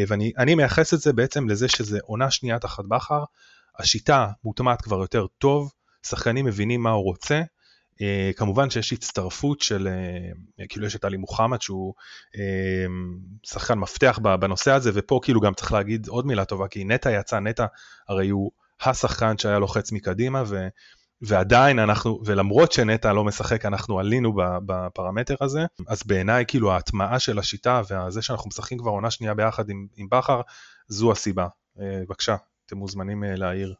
ואני 0.08 0.54
מייחס 0.54 0.94
את 0.94 1.00
זה 1.00 1.12
בעצם 1.12 1.48
לזה 1.48 1.68
שזה 1.68 1.98
עונה 2.02 2.30
שנייה 2.30 2.58
תחת 2.58 2.84
בכר, 2.88 3.24
השיטה 3.78 4.28
מוטמעת 4.44 4.82
כבר 4.82 5.00
יותר 5.00 5.26
טוב, 5.38 5.72
שחקנים 6.06 6.44
מבינים 6.44 6.82
מה 6.82 6.90
הוא 6.90 7.04
רוצה, 7.04 7.42
כמובן 8.36 8.70
שיש 8.70 8.92
הצטרפות 8.92 9.60
של, 9.60 9.88
uh, 10.60 10.62
כאילו 10.68 10.86
יש 10.86 10.96
את 10.96 11.04
עלי 11.04 11.16
מוחמד 11.16 11.62
שהוא 11.62 11.94
uh, 12.34 12.38
שחקן 13.42 13.74
מפתח 13.74 14.18
בנושא 14.40 14.70
הזה, 14.70 14.90
ופה 14.94 15.20
כאילו 15.22 15.40
גם 15.40 15.54
צריך 15.54 15.72
להגיד 15.72 16.08
עוד 16.08 16.26
מילה 16.26 16.44
טובה, 16.44 16.68
כי 16.68 16.84
נטע 16.84 17.10
יצא, 17.12 17.38
נטע 17.38 17.66
הרי 18.08 18.28
הוא 18.28 18.50
השחקן 18.80 19.38
שהיה 19.38 19.58
לוחץ 19.58 19.92
מקדימה, 19.92 20.42
ו, 20.46 20.68
ועדיין 21.22 21.78
אנחנו, 21.78 22.20
ולמרות 22.24 22.72
שנטע 22.72 23.12
לא 23.12 23.24
משחק, 23.24 23.64
אנחנו 23.64 23.98
עלינו 23.98 24.32
בפרמטר 24.66 25.34
הזה, 25.40 25.66
אז 25.86 26.02
בעיניי 26.06 26.44
כאילו 26.48 26.72
ההטמעה 26.72 27.18
של 27.18 27.38
השיטה 27.38 27.82
וזה 27.90 28.22
שאנחנו 28.22 28.48
משחקים 28.48 28.78
כבר 28.78 28.90
עונה 28.90 29.10
שנייה 29.10 29.34
ביחד 29.34 29.70
עם, 29.70 29.86
עם 29.96 30.06
בכר, 30.10 30.40
זו 30.88 31.12
הסיבה. 31.12 31.46
אה, 31.80 32.00
בבקשה, 32.06 32.36
אתם 32.66 32.76
מוזמנים 32.76 33.24
אה, 33.24 33.36
להעיר. 33.36 33.74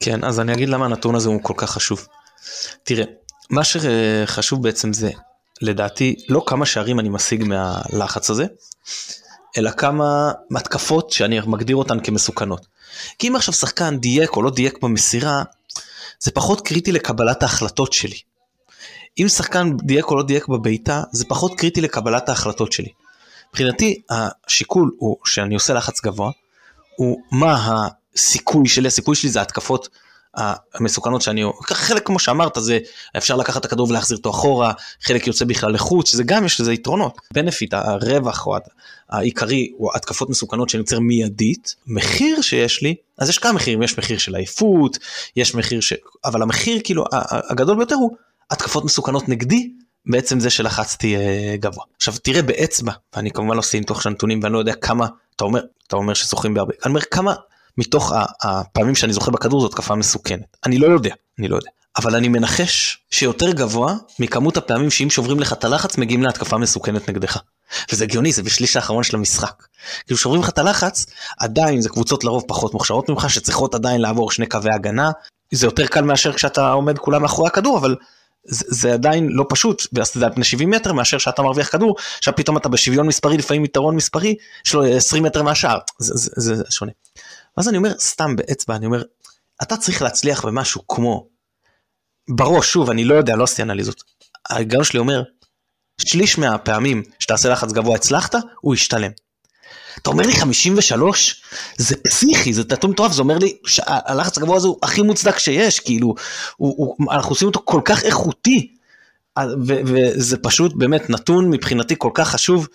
כן, 0.00 0.24
אז 0.24 0.40
אני 0.40 0.54
אגיד 0.54 0.68
למה 0.68 0.84
הנתון 0.84 1.14
הזה 1.14 1.28
הוא 1.28 1.42
כל 1.42 1.54
כך 1.56 1.70
חשוב. 1.70 2.06
תראה, 2.82 3.04
מה 3.50 3.62
שחשוב 3.64 4.62
בעצם 4.62 4.92
זה, 4.92 5.10
לדעתי, 5.62 6.16
לא 6.28 6.42
כמה 6.46 6.66
שערים 6.66 7.00
אני 7.00 7.08
משיג 7.08 7.44
מהלחץ 7.44 8.30
הזה, 8.30 8.46
אלא 9.56 9.70
כמה 9.70 10.32
מתקפות 10.50 11.10
שאני 11.10 11.40
מגדיר 11.46 11.76
אותן 11.76 12.00
כמסוכנות. 12.00 12.66
כי 13.18 13.28
אם 13.28 13.36
עכשיו 13.36 13.54
שחקן 13.54 13.98
דייק 13.98 14.36
או 14.36 14.42
לא 14.42 14.50
דייק 14.50 14.82
במסירה, 14.82 15.42
זה 16.20 16.30
פחות 16.30 16.60
קריטי 16.60 16.92
לקבלת 16.92 17.42
ההחלטות 17.42 17.92
שלי. 17.92 18.18
אם 19.18 19.28
שחקן 19.28 19.76
דייק 19.76 20.06
או 20.06 20.16
לא 20.16 20.22
דייק 20.22 20.48
בבעיטה, 20.48 21.02
זה 21.12 21.24
פחות 21.24 21.58
קריטי 21.58 21.80
לקבלת 21.80 22.28
ההחלטות 22.28 22.72
שלי. 22.72 22.88
מבחינתי, 23.50 24.02
השיקול 24.10 24.90
הוא 24.98 25.16
שאני 25.24 25.54
עושה 25.54 25.74
לחץ 25.74 26.00
גבוה, 26.00 26.30
הוא 26.96 27.22
מה 27.32 27.84
הסיכוי 28.14 28.68
שלי, 28.68 28.88
הסיכוי 28.88 29.16
שלי 29.16 29.30
זה 29.30 29.40
התקפות 29.40 29.88
המסוכנות 30.34 31.22
שאני, 31.22 31.42
חלק 31.62 32.06
כמו 32.06 32.18
שאמרת 32.18 32.56
זה 32.60 32.78
אפשר 33.16 33.36
לקחת 33.36 33.60
את 33.60 33.64
הכדור 33.64 33.88
ולהחזיר 33.88 34.16
אותו 34.16 34.30
אחורה, 34.30 34.72
חלק 35.02 35.26
יוצא 35.26 35.44
בכלל 35.44 35.72
לחוץ, 35.72 36.10
שזה 36.10 36.22
גם 36.22 36.44
יש 36.44 36.60
לזה 36.60 36.72
יתרונות. 36.72 37.20
בנפיט, 37.32 37.74
הרווח 37.74 38.46
או 38.46 38.56
העיקרי 39.10 39.72
הוא 39.76 39.90
התקפות 39.94 40.30
מסוכנות 40.30 40.68
שאני 40.68 40.80
יוצר 40.80 41.00
מיידית, 41.00 41.74
מחיר 41.86 42.40
שיש 42.40 42.82
לי, 42.82 42.94
אז 43.18 43.28
יש 43.28 43.38
כמה 43.38 43.52
מחירים, 43.52 43.82
יש 43.82 43.98
מחיר 43.98 44.18
של 44.18 44.34
עייפות, 44.34 44.98
יש 45.36 45.54
מחיר 45.54 45.80
ש... 45.80 45.92
אבל 46.24 46.42
המחיר 46.42 46.80
כאילו 46.84 47.04
הגדול 47.50 47.76
ביותר 47.76 47.94
הוא 47.94 48.16
התקפות 48.50 48.84
מסוכנות 48.84 49.28
נגדי, 49.28 49.70
בעצם 50.06 50.40
זה 50.40 50.50
שלחצתי 50.50 51.16
אה, 51.16 51.54
גבוה. 51.60 51.84
עכשיו 51.96 52.14
תראה 52.22 52.42
באצבע, 52.42 52.92
ואני 53.16 53.30
כמובן 53.30 53.54
לא 53.54 53.58
עושה 53.58 53.78
ניתוח 53.78 54.00
של 54.00 54.08
הנתונים 54.08 54.40
ואני 54.42 54.52
לא 54.52 54.58
יודע 54.58 54.74
כמה, 54.74 55.06
אתה 55.36 55.44
אומר, 55.44 55.60
אתה 55.86 55.96
אומר 55.96 56.14
שזוכים 56.14 56.54
בהרבה, 56.54 56.74
אני 56.84 56.88
אומר 56.90 57.00
כמה 57.00 57.34
מתוך 57.78 58.12
הפעמים 58.42 58.94
שאני 58.94 59.12
זוכה 59.12 59.30
בכדור 59.30 59.60
זו 59.60 59.66
התקפה 59.66 59.94
מסוכנת. 59.94 60.56
אני 60.66 60.78
לא 60.78 60.86
יודע, 60.86 61.14
אני 61.38 61.48
לא 61.48 61.56
יודע. 61.56 61.70
אבל 61.98 62.14
אני 62.14 62.28
מנחש 62.28 62.98
שיותר 63.10 63.52
גבוה 63.52 63.94
מכמות 64.18 64.56
הפעמים 64.56 64.90
שאם 64.90 65.10
שוברים 65.10 65.40
לך 65.40 65.52
את 65.52 65.64
הלחץ 65.64 65.98
מגיעים 65.98 66.22
להתקפה 66.22 66.58
מסוכנת 66.58 67.08
נגדך. 67.08 67.38
וזה 67.92 68.04
הגיוני, 68.04 68.32
זה 68.32 68.42
בשליש 68.42 68.76
האחרון 68.76 69.02
של 69.02 69.16
המשחק. 69.16 69.62
כאילו 70.06 70.18
שוברים 70.18 70.42
לך 70.42 70.48
את 70.48 70.58
הלחץ, 70.58 71.06
עדיין 71.38 71.80
זה 71.80 71.88
קבוצות 71.88 72.24
לרוב 72.24 72.44
פחות 72.48 72.74
מוכשרות 72.74 73.08
ממך, 73.08 73.30
שצריכות 73.30 73.74
עדיין 73.74 74.00
לעבור 74.00 74.30
שני 74.30 74.46
קווי 74.46 74.70
הגנה. 74.74 75.10
זה 75.52 75.66
יותר 75.66 75.86
קל 75.86 76.02
מאשר 76.02 76.32
כשאתה 76.32 76.70
עומד 76.70 76.98
כולה 76.98 77.18
מאחורי 77.18 77.48
הכדור, 77.48 77.78
אבל 77.78 77.96
זה, 78.44 78.64
זה 78.68 78.92
עדיין 78.92 79.28
לא 79.30 79.46
פשוט, 79.48 79.86
וזה 79.92 80.26
על 80.26 80.32
פני 80.34 80.44
70 80.44 80.70
מטר 80.70 80.92
מאשר 80.92 81.18
שאתה 81.18 81.42
מרוויח 81.42 81.68
כדור, 81.68 81.96
עכשיו 82.18 82.36
פתאום 82.36 82.56
אתה 82.56 82.68
בשוויון 82.68 83.06
מספרי, 83.06 83.36
לפעמים 83.36 83.64
יתרון 83.64 83.96
מספרי, 83.96 84.34
יש 84.66 84.74
לו 84.74 84.84
20 84.84 85.22
מטר 85.22 85.42
מהשאר, 85.42 85.78
זה, 85.98 86.12
זה, 86.16 86.54
זה 86.56 86.64
שונה. 86.70 86.92
ואז 87.58 87.68
אני 87.68 87.76
אומר, 87.76 87.92
סתם 87.98 88.36
באצבע, 88.36 88.76
אני 88.76 88.86
אומר, 88.86 89.02
אתה 89.62 89.76
צריך 89.76 90.02
להצליח 90.02 90.46
במשהו 90.46 90.88
כמו, 90.88 91.28
בראש, 92.28 92.72
שוב, 92.72 92.90
אני 92.90 93.04
לא 93.04 93.14
יודע, 93.14 93.36
לא 93.36 93.44
עשיתי 93.44 93.62
אנליזות. 93.62 94.02
ההיגיון 94.50 94.84
שלי 94.84 94.98
אומר, 94.98 95.22
שליש 96.00 96.38
מהפעמים 96.38 97.02
שתעשה 97.18 97.48
לחץ 97.48 97.72
גבוה 97.72 97.94
הצלחת, 97.94 98.34
הוא 98.60 98.74
ישתלם. 98.74 99.10
אתה 100.02 100.10
אומר 100.10 100.26
לי 100.26 100.32
53? 100.32 101.42
זה 101.76 101.96
פסיכי, 101.96 102.54
זה 102.54 102.62
נתון 102.72 102.90
מטורף, 102.90 103.12
זה 103.12 103.22
אומר 103.22 103.38
לי 103.38 103.56
שהלחץ 103.66 104.38
הגבוה 104.38 104.56
הזה 104.56 104.68
הוא 104.68 104.78
הכי 104.82 105.02
מוצדק 105.02 105.38
שיש, 105.38 105.80
כאילו, 105.80 106.14
הוא, 106.56 106.74
הוא, 106.76 107.12
אנחנו 107.12 107.30
עושים 107.30 107.48
אותו 107.48 107.62
כל 107.64 107.80
כך 107.84 108.02
איכותי, 108.02 108.74
וזה 109.86 110.36
פשוט 110.42 110.72
באמת 110.76 111.10
נתון 111.10 111.50
מבחינתי 111.50 111.94
כל 111.98 112.10
כך 112.14 112.28
חשוב, 112.28 112.68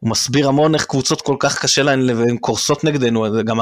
הוא 0.00 0.10
מסביר 0.10 0.48
המון 0.48 0.74
איך 0.74 0.84
קבוצות 0.84 1.22
כל 1.22 1.36
כך 1.38 1.58
קשה 1.58 1.82
להן 1.82 2.10
והן 2.10 2.36
קורסות 2.36 2.84
נגדנו, 2.84 3.34
זה 3.34 3.42
גם 3.42 3.58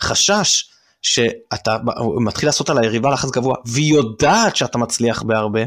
החשש 0.00 0.70
שאתה 1.02 1.76
מתחיל 2.20 2.48
לעשות 2.48 2.70
על 2.70 2.78
היריבה 2.78 3.10
לחץ 3.10 3.30
גבוה, 3.30 3.56
והיא 3.64 3.94
יודעת 3.94 4.56
שאתה 4.56 4.78
מצליח 4.78 5.22
בהרבה, 5.22 5.60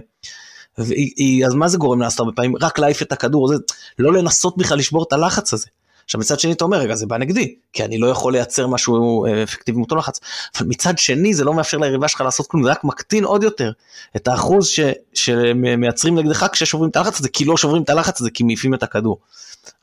והיא, 0.77 1.45
אז 1.45 1.53
מה 1.53 1.67
זה 1.67 1.77
גורם 1.77 2.01
לעשות 2.01 2.19
הרבה 2.19 2.31
פעמים? 2.31 2.53
רק 2.61 2.79
להעיף 2.79 3.01
את 3.01 3.11
הכדור, 3.11 3.47
זה 3.47 3.55
לא 3.99 4.13
לנסות 4.13 4.57
בכלל 4.57 4.77
לשבור 4.77 5.05
את 5.07 5.13
הלחץ 5.13 5.53
הזה. 5.53 5.67
עכשיו 6.07 6.19
מצד 6.19 6.39
שני 6.39 6.51
אתה 6.51 6.63
אומר 6.63 6.77
רגע 6.77 6.95
זה 6.95 7.05
בא 7.05 7.17
נגדי 7.17 7.55
כי 7.73 7.85
אני 7.85 7.97
לא 7.97 8.07
יכול 8.07 8.33
לייצר 8.33 8.67
משהו 8.67 9.25
אה, 9.25 9.43
אפקטיבי 9.43 9.77
מאותו 9.77 9.95
לחץ 9.95 10.19
אבל 10.57 10.67
מצד 10.67 10.97
שני 10.97 11.33
זה 11.33 11.43
לא 11.43 11.53
מאפשר 11.53 11.77
ליריבה 11.77 12.07
שלך 12.07 12.21
לעשות 12.21 12.47
כלום 12.47 12.63
זה 12.63 12.71
רק 12.71 12.83
מקטין 12.83 13.23
עוד 13.23 13.43
יותר 13.43 13.71
את 14.15 14.27
האחוז 14.27 14.67
ש, 14.67 14.79
שמייצרים 15.13 16.19
נגדך 16.19 16.45
כששוברים 16.51 16.89
את 16.89 16.95
הלחץ 16.95 17.19
הזה 17.19 17.29
כי 17.29 17.45
לא 17.45 17.57
שוברים 17.57 17.83
את 17.83 17.89
הלחץ 17.89 18.21
הזה 18.21 18.29
כי 18.29 18.43
מעיפים 18.43 18.73
את 18.73 18.83
הכדור. 18.83 19.19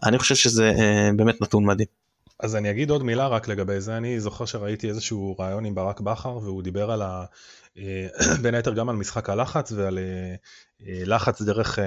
אני 0.02 0.18
חושב 0.18 0.34
שזה 0.34 0.72
אה, 0.78 1.10
באמת 1.16 1.40
נתון 1.40 1.64
מדהים. 1.64 1.88
אז 2.40 2.56
אני 2.56 2.70
אגיד 2.70 2.90
עוד 2.90 3.02
מילה 3.02 3.28
רק 3.28 3.48
לגבי 3.48 3.80
זה, 3.80 3.96
אני 3.96 4.20
זוכר 4.20 4.44
שראיתי 4.44 4.88
איזשהו 4.88 5.36
רעיון 5.40 5.64
עם 5.64 5.74
ברק 5.74 6.00
בכר 6.00 6.36
והוא 6.36 6.62
דיבר 6.62 6.90
על 6.90 7.02
ה... 7.02 7.24
אה, 7.78 8.06
בין 8.42 8.54
היתר 8.54 8.72
גם 8.72 8.88
על 8.88 8.96
משחק 8.96 9.30
הלחץ 9.30 9.72
ועל 9.72 9.98
לחץ 10.80 11.42
דרך 11.42 11.78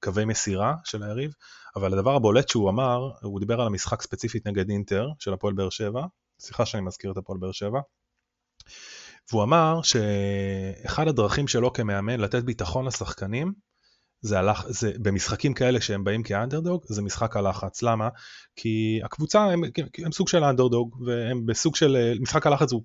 קווי 0.00 0.24
מסירה 0.24 0.74
של 0.84 1.02
היריב, 1.02 1.32
אבל 1.78 1.92
הדבר 1.92 2.14
הבולט 2.14 2.48
שהוא 2.48 2.70
אמר, 2.70 3.10
הוא 3.22 3.40
דיבר 3.40 3.60
על 3.60 3.66
המשחק 3.66 4.02
ספציפית 4.02 4.46
נגד 4.46 4.70
אינטר 4.70 5.08
של 5.18 5.32
הפועל 5.32 5.54
באר 5.54 5.70
שבע, 5.70 6.04
סליחה 6.40 6.66
שאני 6.66 6.82
מזכיר 6.82 7.12
את 7.12 7.16
הפועל 7.16 7.38
באר 7.38 7.52
שבע, 7.52 7.80
והוא 9.30 9.42
אמר 9.42 9.80
שאחד 9.82 11.08
הדרכים 11.08 11.48
שלו 11.48 11.72
כמאמן 11.72 12.20
לתת 12.20 12.44
ביטחון 12.44 12.86
לשחקנים 12.86 13.52
זה, 14.20 14.38
הלח... 14.38 14.64
זה 14.68 14.92
במשחקים 15.02 15.54
כאלה 15.54 15.80
שהם 15.80 16.04
באים 16.04 16.22
כאנדרדוג, 16.22 16.84
זה 16.88 17.02
משחק 17.02 17.36
הלחץ. 17.36 17.82
למה? 17.82 18.08
כי 18.56 19.00
הקבוצה 19.04 19.44
הם, 19.44 19.62
הם 20.04 20.12
סוג 20.12 20.28
של 20.28 20.44
אנדרדוג, 20.44 21.02
והם 21.06 21.46
בסוג 21.46 21.76
של, 21.76 22.16
משחק 22.20 22.46
הלחץ 22.46 22.72
הוא 22.72 22.82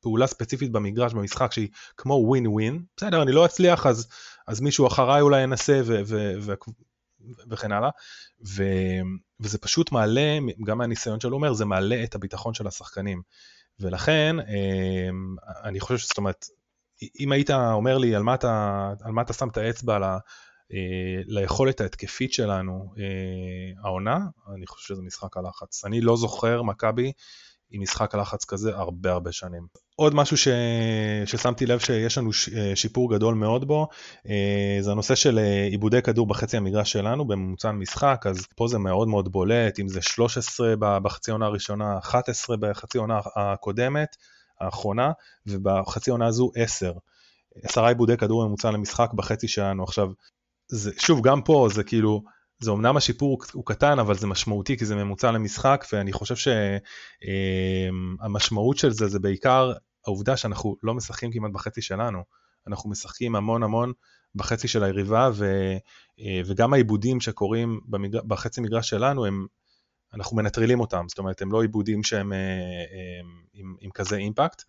פעולה 0.00 0.26
ספציפית 0.26 0.72
במגרש, 0.72 1.14
במשחק 1.14 1.52
שהיא 1.52 1.68
כמו 1.96 2.14
ווין 2.14 2.46
ווין. 2.46 2.82
בסדר, 2.96 3.22
אני 3.22 3.32
לא 3.32 3.46
אצליח, 3.46 3.86
אז, 3.86 4.08
אז 4.46 4.60
מישהו 4.60 4.86
אחריי 4.86 5.20
אולי 5.20 5.42
ינסה, 5.42 5.80
ו, 5.84 6.00
ו, 6.06 6.32
ו, 6.40 6.52
וכן 7.50 7.72
הלאה. 7.72 7.90
ו, 8.56 8.62
וזה 9.40 9.58
פשוט 9.58 9.92
מעלה, 9.92 10.38
גם 10.66 10.78
מהניסיון 10.78 11.20
שלו 11.20 11.36
אומר, 11.36 11.52
זה 11.52 11.64
מעלה 11.64 12.04
את 12.04 12.14
הביטחון 12.14 12.54
של 12.54 12.66
השחקנים. 12.66 13.22
ולכן, 13.80 14.36
אמ, 14.40 15.36
אני 15.64 15.80
חושב 15.80 15.98
שזאת 15.98 16.18
אומרת, 16.18 16.44
אם 17.20 17.32
היית 17.32 17.50
אומר 17.50 17.98
לי 17.98 18.14
על 18.14 18.22
מה 18.22 18.34
אתה, 18.34 18.92
על 19.00 19.12
מה 19.12 19.22
אתה 19.22 19.32
שם 19.32 19.48
את 19.48 19.56
האצבע 19.56 19.98
ל, 19.98 20.04
אה, 20.72 21.22
ליכולת 21.26 21.80
ההתקפית 21.80 22.32
שלנו 22.32 22.94
אה, 22.98 23.82
העונה, 23.82 24.18
אני 24.54 24.66
חושב 24.66 24.94
שזה 24.94 25.02
משחק 25.02 25.36
הלחץ. 25.36 25.84
אני 25.84 26.00
לא 26.00 26.16
זוכר 26.16 26.62
מכבי 26.62 27.12
עם 27.70 27.82
משחק 27.82 28.14
הלחץ 28.14 28.44
כזה 28.44 28.76
הרבה 28.76 29.12
הרבה 29.12 29.32
שנים. 29.32 29.66
עוד 29.96 30.14
משהו 30.14 30.36
ש... 30.36 30.48
ששמתי 31.26 31.66
לב 31.66 31.78
שיש 31.78 32.18
לנו 32.18 32.32
ש... 32.32 32.48
אה, 32.48 32.76
שיפור 32.76 33.14
גדול 33.14 33.34
מאוד 33.34 33.68
בו, 33.68 33.88
זה 34.80 34.90
הנושא 34.90 35.14
של 35.14 35.38
עיבודי 35.70 36.02
כדור 36.02 36.26
בחצי 36.26 36.56
המגרש 36.56 36.92
שלנו 36.92 37.24
בממוצע 37.24 37.72
משחק, 37.72 38.24
אז 38.28 38.46
פה 38.56 38.68
זה 38.68 38.78
מאוד 38.78 39.08
מאוד 39.08 39.32
בולט, 39.32 39.78
אם 39.80 39.88
זה 39.88 40.02
13 40.02 40.74
בחצי 40.78 41.30
עונה 41.30 41.46
הראשונה, 41.46 41.98
11 41.98 42.56
בחצי 42.56 42.98
עונה 42.98 43.20
הקודמת, 43.36 44.16
האחרונה, 44.60 45.10
ובחצי 45.46 46.10
עונה 46.10 46.26
הזו 46.26 46.50
10. 46.56 46.92
עשרה 47.62 47.88
עיבודי 47.88 48.16
כדור 48.16 48.46
ממוצע 48.46 48.70
למשחק 48.70 49.10
בחצי 49.14 49.48
שלנו. 49.48 49.84
עכשיו, 49.84 50.08
זה, 50.68 50.90
שוב, 50.98 51.26
גם 51.26 51.42
פה 51.42 51.68
זה 51.72 51.84
כאילו, 51.84 52.22
זה 52.58 52.70
אמנם 52.70 52.96
השיפור 52.96 53.38
הוא 53.52 53.66
קטן, 53.66 53.98
אבל 53.98 54.14
זה 54.14 54.26
משמעותי 54.26 54.76
כי 54.76 54.84
זה 54.84 54.94
ממוצע 54.94 55.30
למשחק, 55.30 55.84
ואני 55.92 56.12
חושב 56.12 56.50
שהמשמעות 58.20 58.78
של 58.78 58.90
זה 58.90 59.08
זה 59.08 59.18
בעיקר 59.18 59.72
העובדה 60.06 60.36
שאנחנו 60.36 60.76
לא 60.82 60.94
משחקים 60.94 61.32
כמעט 61.32 61.52
בחצי 61.52 61.82
שלנו, 61.82 62.22
אנחנו 62.66 62.90
משחקים 62.90 63.36
המון 63.36 63.62
המון 63.62 63.92
בחצי 64.34 64.68
של 64.68 64.84
היריבה, 64.84 65.30
ו, 65.34 65.72
וגם 66.46 66.72
העיבודים 66.72 67.20
שקורים 67.20 67.80
במגר... 67.86 68.20
בחצי 68.22 68.60
מגרש 68.60 68.90
שלנו 68.90 69.26
הם 69.26 69.46
אנחנו 70.14 70.36
מנטרלים 70.36 70.80
אותם, 70.80 71.04
זאת 71.08 71.18
אומרת 71.18 71.42
הם 71.42 71.52
לא 71.52 71.62
עיבודים 71.62 72.02
שהם 72.02 72.32
הם, 72.32 72.32
הם, 72.32 73.44
עם, 73.52 73.76
עם 73.80 73.90
כזה 73.90 74.16
אימפקט, 74.16 74.62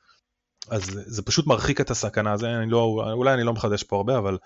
אז 0.69 0.83
זה 1.05 1.21
פשוט 1.21 1.47
מרחיק 1.47 1.81
את 1.81 1.89
הסכנה, 1.89 2.37
זה 2.37 2.57
אני 2.57 2.71
לא, 2.71 3.11
אולי 3.11 3.33
אני 3.33 3.43
לא 3.43 3.53
מחדש 3.53 3.83
פה 3.83 3.95
הרבה, 3.95 4.17
אבל, 4.17 4.37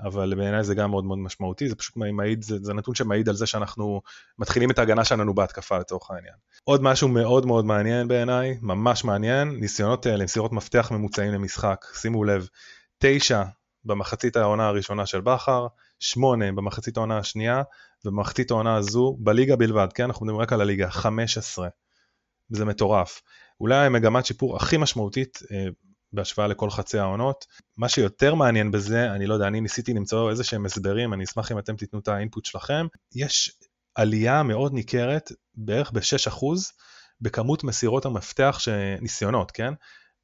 אבל 0.00 0.34
בעיניי 0.34 0.64
זה 0.64 0.74
גם 0.74 0.90
מאוד 0.90 1.04
מאוד 1.04 1.18
משמעותי, 1.18 1.68
זה 1.68 1.74
פשוט 1.74 1.96
מעיד, 1.96 2.42
זה, 2.42 2.56
זה 2.62 2.74
נתון 2.74 2.94
שמעיד 2.94 3.28
על 3.28 3.34
זה 3.34 3.46
שאנחנו 3.46 4.02
מתחילים 4.38 4.70
את 4.70 4.78
ההגנה 4.78 5.04
שלנו 5.04 5.34
בהתקפה 5.34 5.78
לצורך 5.78 6.10
העניין. 6.10 6.34
עוד 6.64 6.82
משהו 6.82 7.08
מאוד 7.08 7.46
מאוד 7.46 7.64
מעניין 7.64 8.08
בעיניי, 8.08 8.58
ממש 8.62 9.04
מעניין, 9.04 9.48
ניסיונות 9.60 10.06
אה, 10.06 10.16
למסירות 10.16 10.52
מפתח 10.52 10.88
ממוצעים 10.90 11.32
למשחק, 11.32 11.86
שימו 11.94 12.24
לב, 12.24 12.48
תשע 12.98 13.42
במחצית 13.84 14.36
העונה 14.36 14.66
הראשונה 14.66 15.06
של 15.06 15.20
בכר, 15.20 15.66
שמונה 16.00 16.52
במחצית 16.52 16.96
העונה 16.96 17.18
השנייה, 17.18 17.62
ובמחצית 18.04 18.50
העונה 18.50 18.76
הזו, 18.76 19.16
בליגה 19.20 19.56
בלבד, 19.56 19.88
כן, 19.94 20.04
אנחנו 20.04 20.26
מדברים 20.26 20.42
רק 20.42 20.52
על 20.52 20.60
הליגה, 20.60 20.90
15. 20.90 21.68
זה 22.50 22.64
מטורף. 22.64 23.22
אולי 23.60 23.86
המגמת 23.86 24.26
שיפור 24.26 24.56
הכי 24.56 24.76
משמעותית 24.76 25.38
אה, 25.52 25.66
בהשוואה 26.12 26.48
לכל 26.48 26.70
חצי 26.70 26.98
העונות. 26.98 27.46
מה 27.76 27.88
שיותר 27.88 28.34
מעניין 28.34 28.70
בזה, 28.70 29.12
אני 29.12 29.26
לא 29.26 29.34
יודע, 29.34 29.46
אני 29.46 29.60
ניסיתי 29.60 29.92
למצוא 29.92 30.30
איזה 30.30 30.44
שהם 30.44 30.66
הסברים, 30.66 31.12
אני 31.12 31.24
אשמח 31.24 31.52
אם 31.52 31.58
אתם 31.58 31.76
תיתנו 31.76 31.98
את 31.98 32.08
האינפוט 32.08 32.44
שלכם. 32.44 32.86
יש 33.14 33.52
עלייה 33.94 34.42
מאוד 34.42 34.72
ניכרת, 34.72 35.32
בערך 35.54 35.92
ב-6% 35.92 36.44
בכמות 37.20 37.64
מסירות 37.64 38.04
המפתח, 38.04 38.58
ניסיונות, 39.00 39.50
כן? 39.50 39.74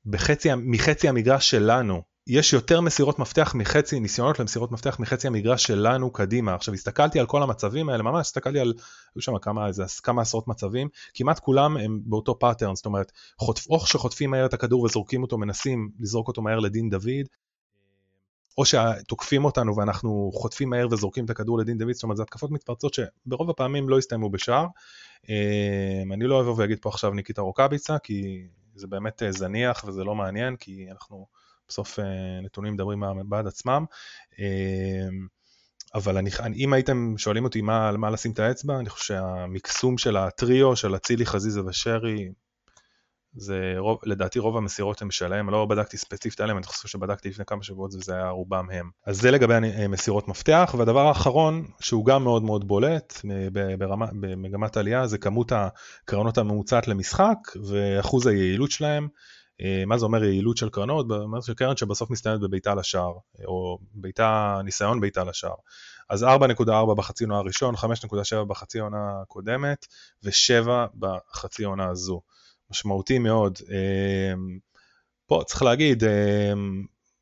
בחצי, 0.07 0.49
מחצי 0.57 1.09
המגרש 1.09 1.51
שלנו 1.51 2.03
יש 2.27 2.53
יותר 2.53 2.81
מסירות 2.81 3.19
מפתח 3.19 3.55
מחצי, 3.55 4.01
ניסיונות 4.01 4.39
למסירות 4.39 4.73
מפתח 4.73 5.01
מחצי 5.01 5.27
המגרש 5.27 5.63
שלנו 5.63 6.11
קדימה. 6.11 6.55
עכשיו 6.55 6.75
הסתכלתי 6.75 7.21
על 7.21 7.27
כל 7.27 7.43
המצבים 7.43 7.89
האלה, 7.89 8.03
ממש 8.03 8.21
הסתכלתי 8.27 8.59
על, 8.59 8.75
היו 9.15 9.23
שם 9.23 9.39
כמה, 9.39 9.67
איזה, 9.67 9.85
כמה 10.03 10.23
עשרות 10.23 10.49
מצבים, 10.49 10.89
כמעט 11.15 11.39
כולם 11.39 11.77
הם 11.77 12.01
באותו 12.05 12.39
pattern, 12.39 12.75
זאת 12.75 12.87
אומרת, 12.87 13.13
חוטף, 13.39 13.67
או 13.71 13.87
שחוטפים 13.87 14.31
מהר 14.31 14.47
את 14.47 14.55
הכדור 14.55 14.83
וזורקים 14.83 15.23
אותו, 15.23 15.39
מנסים 15.39 15.91
לזרוק 16.01 16.29
אותו 16.29 16.43
מהר 16.43 16.59
לדין 16.59 16.91
דוד, 16.91 17.27
או 18.59 18.65
שתוקפים 18.65 19.45
אותנו 19.45 19.77
ואנחנו 19.77 20.31
חוטפים 20.35 20.71
מהר 20.71 20.87
וזורקים 20.91 21.25
את 21.25 21.31
הכדור 21.31 21.59
לדין 21.59 21.79
דוד, 21.79 21.93
זאת 21.93 22.03
אומרת, 22.03 22.17
זה 22.17 22.23
התקפות 22.23 22.51
מתפרצות 22.51 22.95
שברוב 22.95 23.51
הפעמים 23.51 23.89
לא 23.89 23.99
הסתיימו 23.99 24.31
בשער. 24.31 24.67
אמ, 25.29 26.13
אני 26.13 26.27
לא 26.27 26.41
אבוא 26.41 26.55
ואגיד 26.57 26.79
פה 26.81 26.89
עכשיו 26.89 27.11
ניקיטה 27.11 27.43
רוקאביצה, 27.43 27.99
כי 27.99 28.47
זה 28.75 28.87
באמת 28.87 29.23
אה, 29.23 29.33
זניח 29.33 29.85
וזה 29.87 30.05
לא 30.05 30.15
מעניין, 30.15 30.57
כי 30.57 30.87
אנחנו... 30.91 31.27
בסוף 31.69 31.99
אה, 31.99 32.05
נתונים 32.43 32.75
מדברים 32.75 33.03
בעד 33.29 33.47
עצמם. 33.47 33.85
אה, 34.39 35.09
אבל 35.95 36.17
אני, 36.17 36.31
אם 36.57 36.73
הייתם 36.73 37.15
שואלים 37.17 37.45
אותי 37.45 37.61
מה, 37.61 37.93
מה 37.93 38.11
לשים 38.11 38.33
את 38.33 38.39
האצבע, 38.39 38.79
אני 38.79 38.89
חושב 38.89 39.05
שהמקסום 39.05 39.99
של 39.99 40.17
הטריו, 40.17 40.77
של 40.77 40.97
אצילי, 40.97 41.27
חזיזה 41.27 41.65
ושרי, 41.67 42.29
זה 43.37 43.75
רוב, 43.79 43.99
לדעתי 44.05 44.39
רוב 44.39 44.57
המסירות 44.57 45.03
הם 45.03 45.11
שלהם, 45.11 45.51
לא 45.51 45.67
בדקתי 45.67 45.97
ספציפית 45.97 46.41
עליהם, 46.41 46.57
אני 46.57 46.67
חושב 46.67 46.89
שבדקתי 46.89 47.29
לפני 47.29 47.45
כמה 47.45 47.63
שבועות 47.63 47.95
וזה 47.95 48.15
היה 48.15 48.29
רובם 48.29 48.71
הם. 48.71 48.91
אז 49.07 49.21
זה 49.21 49.31
לגבי 49.31 49.55
אה, 49.55 49.89
מסירות 49.89 50.29
מפתח, 50.29 50.75
והדבר 50.79 51.07
האחרון, 51.07 51.67
שהוא 51.81 52.07
גם 52.07 52.25
מאוד 52.25 52.43
מאוד 52.43 52.69
בולט 52.69 53.21
ברמה, 53.79 54.07
במגמת 54.21 54.77
עלייה, 54.77 55.07
זה 55.07 55.19
כמות 55.19 55.53
הקרנות 55.53 56.39
הממוצעת 56.39 56.89
למשחק 56.89 57.39
ואחוז 57.69 58.27
היעילות 58.27 58.71
שלהם. 58.71 59.09
אה, 59.61 59.83
מה 59.87 59.99
זה 59.99 60.05
אומר 60.05 60.25
יעילות 60.25 60.57
של 60.57 60.69
קרנות? 60.69 61.09
זה 61.09 61.15
אומר 61.15 61.41
שקרן 61.41 61.77
שבסוף 61.77 62.11
מסתיימת 62.11 62.41
בביתה 62.41 62.75
לשער, 62.75 63.13
או 63.45 63.79
ביתה, 63.95 64.61
ניסיון 64.65 65.01
ביתה 65.01 65.25
לשער. 65.25 65.55
אז 66.11 66.23
4.4 66.23 66.95
בחצי 66.97 67.25
עונה 67.25 67.37
הראשון, 67.37 67.75
5.7 67.75 68.45
בחצי 68.49 68.79
עונה 68.79 69.21
הקודמת, 69.23 69.87
ו-7 70.25 70.69
בחצי 70.99 71.65
עונה 71.65 71.89
הזו. 71.89 72.21
משמעותי 72.71 73.19
מאוד. 73.19 73.59
אה, 73.71 74.35
פה 75.27 75.43
צריך 75.47 75.63
להגיד, 75.63 76.05
אה, 76.05 76.53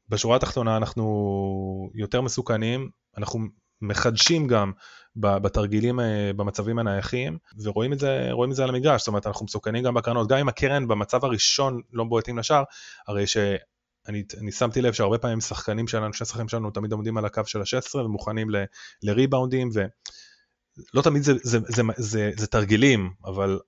בשורה 0.08 0.36
התחתונה 0.36 0.76
אנחנו 0.76 1.90
יותר 1.94 2.20
מסוכנים, 2.20 2.90
אנחנו 3.16 3.40
מחדשים 3.80 4.46
גם 4.46 4.72
בתרגילים, 5.16 6.00
אה, 6.00 6.30
במצבים 6.36 6.78
הנייחים, 6.78 7.38
ורואים 7.62 7.92
את 7.92 7.98
זה, 7.98 8.28
רואים 8.30 8.50
את 8.50 8.56
זה 8.56 8.62
על 8.62 8.68
המגרש, 8.68 9.00
זאת 9.00 9.08
אומרת 9.08 9.26
אנחנו 9.26 9.44
מסוכנים 9.44 9.84
גם 9.84 9.94
בקרנות, 9.94 10.28
גם 10.28 10.38
אם 10.38 10.48
הקרן 10.48 10.88
במצב 10.88 11.24
הראשון 11.24 11.80
לא 11.92 12.04
בועטים 12.04 12.38
לשער, 12.38 12.62
הרי 13.08 13.26
שאני 13.26 14.22
אני 14.38 14.52
שמתי 14.52 14.82
לב 14.82 14.92
שהרבה 14.92 15.18
פעמים 15.18 15.40
שחקנים 15.40 15.88
שלנו, 15.88 16.12
שני 16.12 16.26
שחקנים 16.26 16.48
שלנו 16.48 16.70
תמיד 16.70 16.92
עומדים 16.92 17.16
על 17.18 17.24
הקו 17.24 17.42
של 17.46 17.60
ה-16 17.60 17.96
ומוכנים 17.96 18.50
ל, 18.50 18.64
לריבאונדים, 19.02 19.70
ולא 19.72 21.02
תמיד 21.02 21.22
זה, 21.22 21.32
זה, 21.42 21.58
זה, 21.58 21.66
זה, 21.68 21.82
זה, 21.96 22.30
זה 22.36 22.46
תרגילים, 22.46 23.10
אבל, 23.24 23.58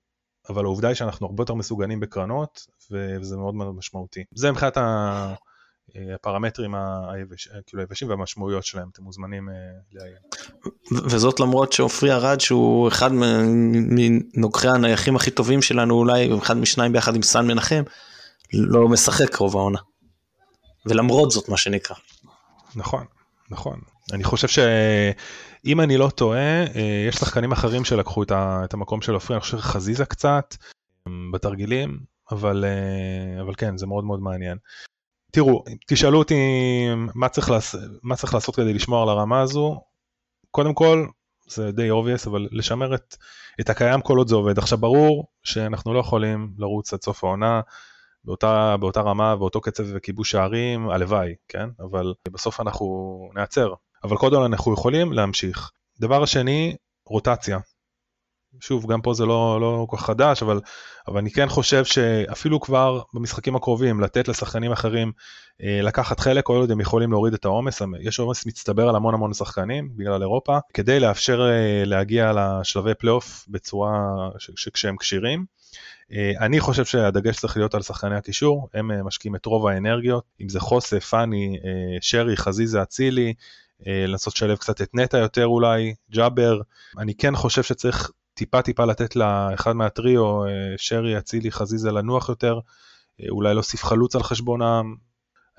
אבל 0.49 0.65
העובדה 0.65 0.87
היא 0.87 0.95
שאנחנו 0.95 1.27
הרבה 1.27 1.41
יותר 1.41 1.53
מסוגנים 1.53 1.99
בקרנות, 1.99 2.65
וזה 2.91 3.37
מאוד 3.37 3.55
מאוד 3.55 3.75
משמעותי. 3.75 4.23
זה 4.35 4.51
מבחינת. 4.51 4.77
הפרמטרים 6.15 6.75
היבש, 7.09 7.49
כאילו 7.65 7.81
היבשים 7.81 8.09
והמשמעויות 8.09 8.63
שלהם, 8.63 8.89
אתם 8.93 9.03
מוזמנים 9.03 9.49
אה, 9.49 9.53
לעיין. 9.91 10.17
וזאת 10.91 11.39
למרות 11.39 11.73
שעופרי 11.73 12.11
ארד 12.11 12.39
שהוא 12.39 12.87
אחד 12.87 13.09
מנוגחי 13.13 14.67
הנייחים 14.67 15.15
הכי 15.15 15.31
טובים 15.31 15.61
שלנו 15.61 15.95
אולי, 15.95 16.37
אחד 16.37 16.57
משניים 16.57 16.91
ביחד 16.91 17.15
עם 17.15 17.21
סן 17.21 17.47
מנחם, 17.47 17.83
לא 18.53 18.87
משחק 18.87 19.35
רוב 19.35 19.57
העונה. 19.57 19.79
ולמרות 20.85 21.31
זאת 21.31 21.49
מה 21.49 21.57
שנקרא. 21.57 21.95
נכון, 22.75 23.05
נכון. 23.49 23.79
אני 24.13 24.23
חושב 24.23 24.47
שאם 24.47 25.81
אני 25.81 25.97
לא 25.97 26.09
טועה, 26.09 26.63
אה, 26.63 27.05
יש 27.07 27.15
שחקנים 27.15 27.51
אחרים 27.51 27.85
שלקחו 27.85 28.23
את 28.33 28.73
המקום 28.73 29.01
של 29.01 29.13
עופרי, 29.13 29.35
אני 29.35 29.41
חושב 29.41 29.57
שחזיזה 29.57 30.05
קצת 30.05 30.55
בתרגילים, 31.33 31.99
אבל, 32.31 32.65
אה, 32.65 33.41
אבל 33.41 33.55
כן, 33.55 33.77
זה 33.77 33.87
מאוד 33.87 34.03
מאוד 34.03 34.19
מעניין. 34.19 34.57
תראו, 35.35 35.63
תשאלו 35.87 36.19
אותי 36.19 36.35
מה 37.15 37.29
צריך, 37.29 37.49
לעש... 37.49 37.75
מה 38.03 38.15
צריך 38.15 38.33
לעשות 38.33 38.55
כדי 38.55 38.73
לשמור 38.73 39.03
על 39.03 39.09
הרמה 39.09 39.41
הזו, 39.41 39.81
קודם 40.51 40.73
כל, 40.73 41.07
זה 41.47 41.71
די 41.71 41.89
obvious, 41.91 42.29
אבל 42.29 42.47
לשמר 42.51 42.95
את, 42.95 43.15
את 43.59 43.69
הקיים 43.69 44.01
כל 44.01 44.17
עוד 44.17 44.27
זה 44.27 44.35
עובד. 44.35 44.57
עכשיו 44.57 44.77
ברור 44.77 45.27
שאנחנו 45.43 45.93
לא 45.93 45.99
יכולים 45.99 46.53
לרוץ 46.57 46.93
עד 46.93 47.01
סוף 47.01 47.23
העונה 47.23 47.61
באותה, 48.23 48.75
באותה 48.79 49.01
רמה 49.01 49.35
ואותו 49.39 49.61
קצב 49.61 49.83
וכיבוש 49.95 50.31
שערים, 50.31 50.89
הלוואי, 50.89 51.35
כן? 51.47 51.69
אבל 51.79 52.13
בסוף 52.31 52.59
אנחנו 52.61 53.17
נעצר. 53.33 53.73
אבל 54.03 54.17
קודם 54.17 54.43
אנחנו 54.43 54.73
יכולים 54.73 55.13
להמשיך. 55.13 55.71
דבר 55.99 56.23
השני, 56.23 56.75
רוטציה. 57.05 57.59
שוב, 58.59 58.91
גם 58.91 59.01
פה 59.01 59.13
זה 59.13 59.25
לא, 59.25 59.61
לא 59.61 59.85
כל 59.89 59.97
כך 59.97 60.05
חדש, 60.05 60.43
אבל, 60.43 60.59
אבל 61.07 61.17
אני 61.17 61.31
כן 61.31 61.49
חושב 61.49 61.85
שאפילו 61.85 62.59
כבר 62.59 63.01
במשחקים 63.13 63.55
הקרובים, 63.55 63.99
לתת 63.99 64.27
לשחקנים 64.27 64.71
אחרים 64.71 65.11
אה, 65.63 65.79
לקחת 65.81 66.19
חלק, 66.19 66.43
כל 66.43 66.57
עוד 66.57 66.71
הם 66.71 66.79
יכולים 66.79 67.11
להוריד 67.11 67.33
את 67.33 67.45
העומס, 67.45 67.81
יש 67.99 68.19
עומס 68.19 68.45
מצטבר 68.45 68.89
על 68.89 68.95
המון 68.95 69.13
המון 69.13 69.33
שחקנים 69.33 69.89
בגלל 69.95 70.21
אירופה, 70.21 70.57
כדי 70.73 70.99
לאפשר 70.99 71.41
אה, 71.41 71.85
להגיע 71.85 72.31
לשלבי 72.35 72.93
פלייאוף 72.93 73.45
בצורה 73.47 73.91
שכשהם 74.37 74.97
כשירים. 74.97 75.45
אה, 76.11 76.31
אני 76.39 76.59
חושב 76.59 76.85
שהדגש 76.85 77.37
צריך 77.37 77.57
להיות 77.57 77.75
על 77.75 77.81
שחקני 77.81 78.15
הקישור, 78.15 78.69
הם 78.73 78.91
אה, 78.91 79.03
משקיעים 79.03 79.35
את 79.35 79.45
רוב 79.45 79.67
האנרגיות, 79.67 80.23
אם 80.41 80.49
זה 80.49 80.59
חוסה, 80.59 80.99
פאני, 80.99 81.59
אה, 81.65 81.97
שרי, 82.01 82.37
חזיזה, 82.37 82.81
אצילי, 82.81 83.33
אה, 83.87 84.05
לנסות 84.07 84.33
לשלב 84.33 84.57
קצת 84.57 84.81
את 84.81 84.89
נטע 84.93 85.17
יותר 85.17 85.45
אולי, 85.45 85.93
ג'אבר. 86.11 86.61
אני 86.97 87.15
כן 87.15 87.35
חושב 87.35 87.63
שצריך 87.63 88.11
טיפה 88.35 88.61
טיפה 88.61 88.85
לתת 88.85 89.15
לאחד 89.15 89.73
מהטריו, 89.73 90.43
אה, 90.43 90.49
שרי, 90.77 91.17
אצילי, 91.17 91.51
חזיזה 91.51 91.91
לנוח 91.91 92.29
יותר, 92.29 92.59
אה, 93.21 93.25
אולי 93.29 93.53
להוסיף 93.53 93.83
חלוץ 93.83 94.15
על 94.15 94.23
חשבונם. 94.23 94.95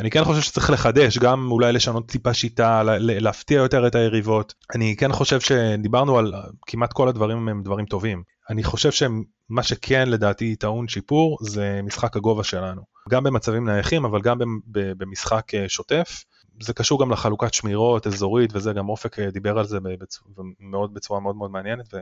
אני 0.00 0.10
כן 0.10 0.24
חושב 0.24 0.40
שצריך 0.40 0.70
לחדש, 0.70 1.18
גם 1.18 1.50
אולי 1.50 1.72
לשנות 1.72 2.08
טיפה 2.08 2.34
שיטה, 2.34 2.82
להפתיע 2.98 3.56
יותר 3.56 3.86
את 3.86 3.94
היריבות. 3.94 4.54
אני 4.74 4.96
כן 4.96 5.12
חושב 5.12 5.40
שדיברנו 5.40 6.18
על 6.18 6.32
כמעט 6.66 6.92
כל 6.92 7.08
הדברים 7.08 7.48
הם 7.48 7.62
דברים 7.62 7.86
טובים. 7.86 8.22
אני 8.50 8.64
חושב 8.64 8.90
שמה 8.90 9.62
שכן 9.62 10.08
לדעתי 10.08 10.56
טעון 10.56 10.88
שיפור 10.88 11.38
זה 11.40 11.80
משחק 11.84 12.16
הגובה 12.16 12.44
שלנו. 12.44 12.82
גם 13.08 13.24
במצבים 13.24 13.68
נייחים 13.68 14.04
אבל 14.04 14.20
גם 14.20 14.38
במשחק 14.66 15.54
אה, 15.54 15.64
שוטף. 15.68 16.24
זה 16.60 16.72
קשור 16.72 17.00
גם 17.00 17.10
לחלוקת 17.10 17.54
שמירות 17.54 18.06
אזורית 18.06 18.50
וזה, 18.54 18.72
גם 18.72 18.88
אופק 18.88 19.18
דיבר 19.18 19.58
על 19.58 19.66
זה 19.66 19.78
בצורה, 19.80 20.30
מאוד, 20.60 20.94
בצורה 20.94 21.20
מאוד 21.20 21.36
מאוד 21.36 21.50
מעניינת. 21.50 21.94
ו... 21.94 21.96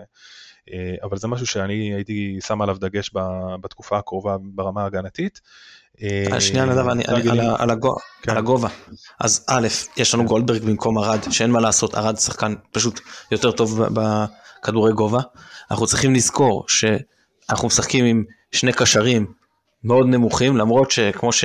אה, 0.73 0.95
אבל 1.03 1.17
זה 1.17 1.29
משהו 1.29 1.47
שאני 1.47 1.95
הייתי 1.95 2.39
שם 2.47 2.63
עליו 2.63 2.77
דגש 2.81 3.11
בתקופה 3.61 3.99
הקרובה 3.99 4.37
ברמה 4.41 4.83
ההגנתית. 4.83 5.41
אה, 6.03 6.41
שנייה 6.41 6.65
נדב, 6.65 6.89
אני, 6.89 7.05
אני, 7.09 7.31
על, 7.31 7.41
על, 7.59 7.71
הגו, 7.71 7.97
כן. 8.23 8.31
על 8.33 8.39
הגובה. 8.39 8.69
אז 9.21 9.45
א', 9.49 9.69
יש 9.97 10.15
לנו. 10.15 10.25
גולדברג 10.25 10.63
במקום 10.63 10.99
ארד, 10.99 11.19
שאין 11.31 11.51
מה 11.51 11.61
לעשות, 11.61 11.95
ארד 11.95 12.17
שחקן 12.17 12.55
פשוט 12.73 13.01
יותר 13.31 13.53
טוב 13.53 13.81
בכדורי 13.85 14.93
גובה. 14.93 15.21
אנחנו 15.71 15.87
צריכים 15.87 16.15
לזכור 16.15 16.65
שאנחנו 16.69 17.69
משחקים 17.69 18.05
עם 18.05 18.25
שני 18.53 18.73
קשרים 18.73 19.33
מאוד 19.85 20.07
נמוכים, 20.07 20.57
למרות 20.57 20.91
שכמו 20.91 21.33
ש, 21.33 21.45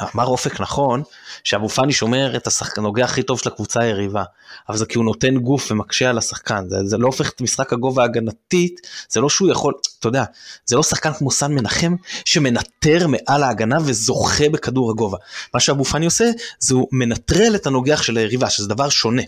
אמר 0.00 0.24
אופק 0.24 0.60
נכון, 0.60 1.02
שאבו 1.44 1.68
פאני 1.68 1.92
שומר 1.92 2.36
את 2.36 2.46
השחקן, 2.46 2.82
נוגע 2.82 3.04
הכי 3.04 3.22
טוב 3.22 3.38
של 3.38 3.48
הקבוצה 3.48 3.80
היריבה, 3.80 4.24
אבל 4.68 4.76
זה 4.76 4.86
כי 4.86 4.98
הוא 4.98 5.04
נותן 5.04 5.38
גוף 5.38 5.70
ומקשה 5.70 6.10
על 6.10 6.18
השחקן, 6.18 6.64
זה, 6.68 6.76
זה 6.84 6.98
לא 6.98 7.06
הופך 7.06 7.30
את 7.30 7.40
משחק 7.40 7.72
הגובה 7.72 8.02
ההגנתית, 8.02 8.80
זה 9.08 9.20
לא 9.20 9.28
שהוא 9.28 9.50
יכול, 9.50 9.74
אתה 9.98 10.08
יודע, 10.08 10.24
זה 10.66 10.76
לא 10.76 10.82
שחקן 10.82 11.12
כמו 11.12 11.30
סן 11.30 11.54
מנחם 11.54 11.94
שמנטר 12.24 13.06
מעל 13.06 13.42
ההגנה 13.42 13.78
וזוכה 13.84 14.48
בכדור 14.48 14.90
הגובה. 14.90 15.18
מה 15.54 15.60
שאבו 15.60 15.84
פאני 15.84 16.04
עושה, 16.04 16.30
זה 16.58 16.74
הוא 16.74 16.88
מנטרל 16.92 17.54
את 17.54 17.66
הנוגח 17.66 18.02
של 18.02 18.16
היריבה, 18.16 18.50
שזה 18.50 18.68
דבר 18.68 18.88
שונה. 18.88 19.22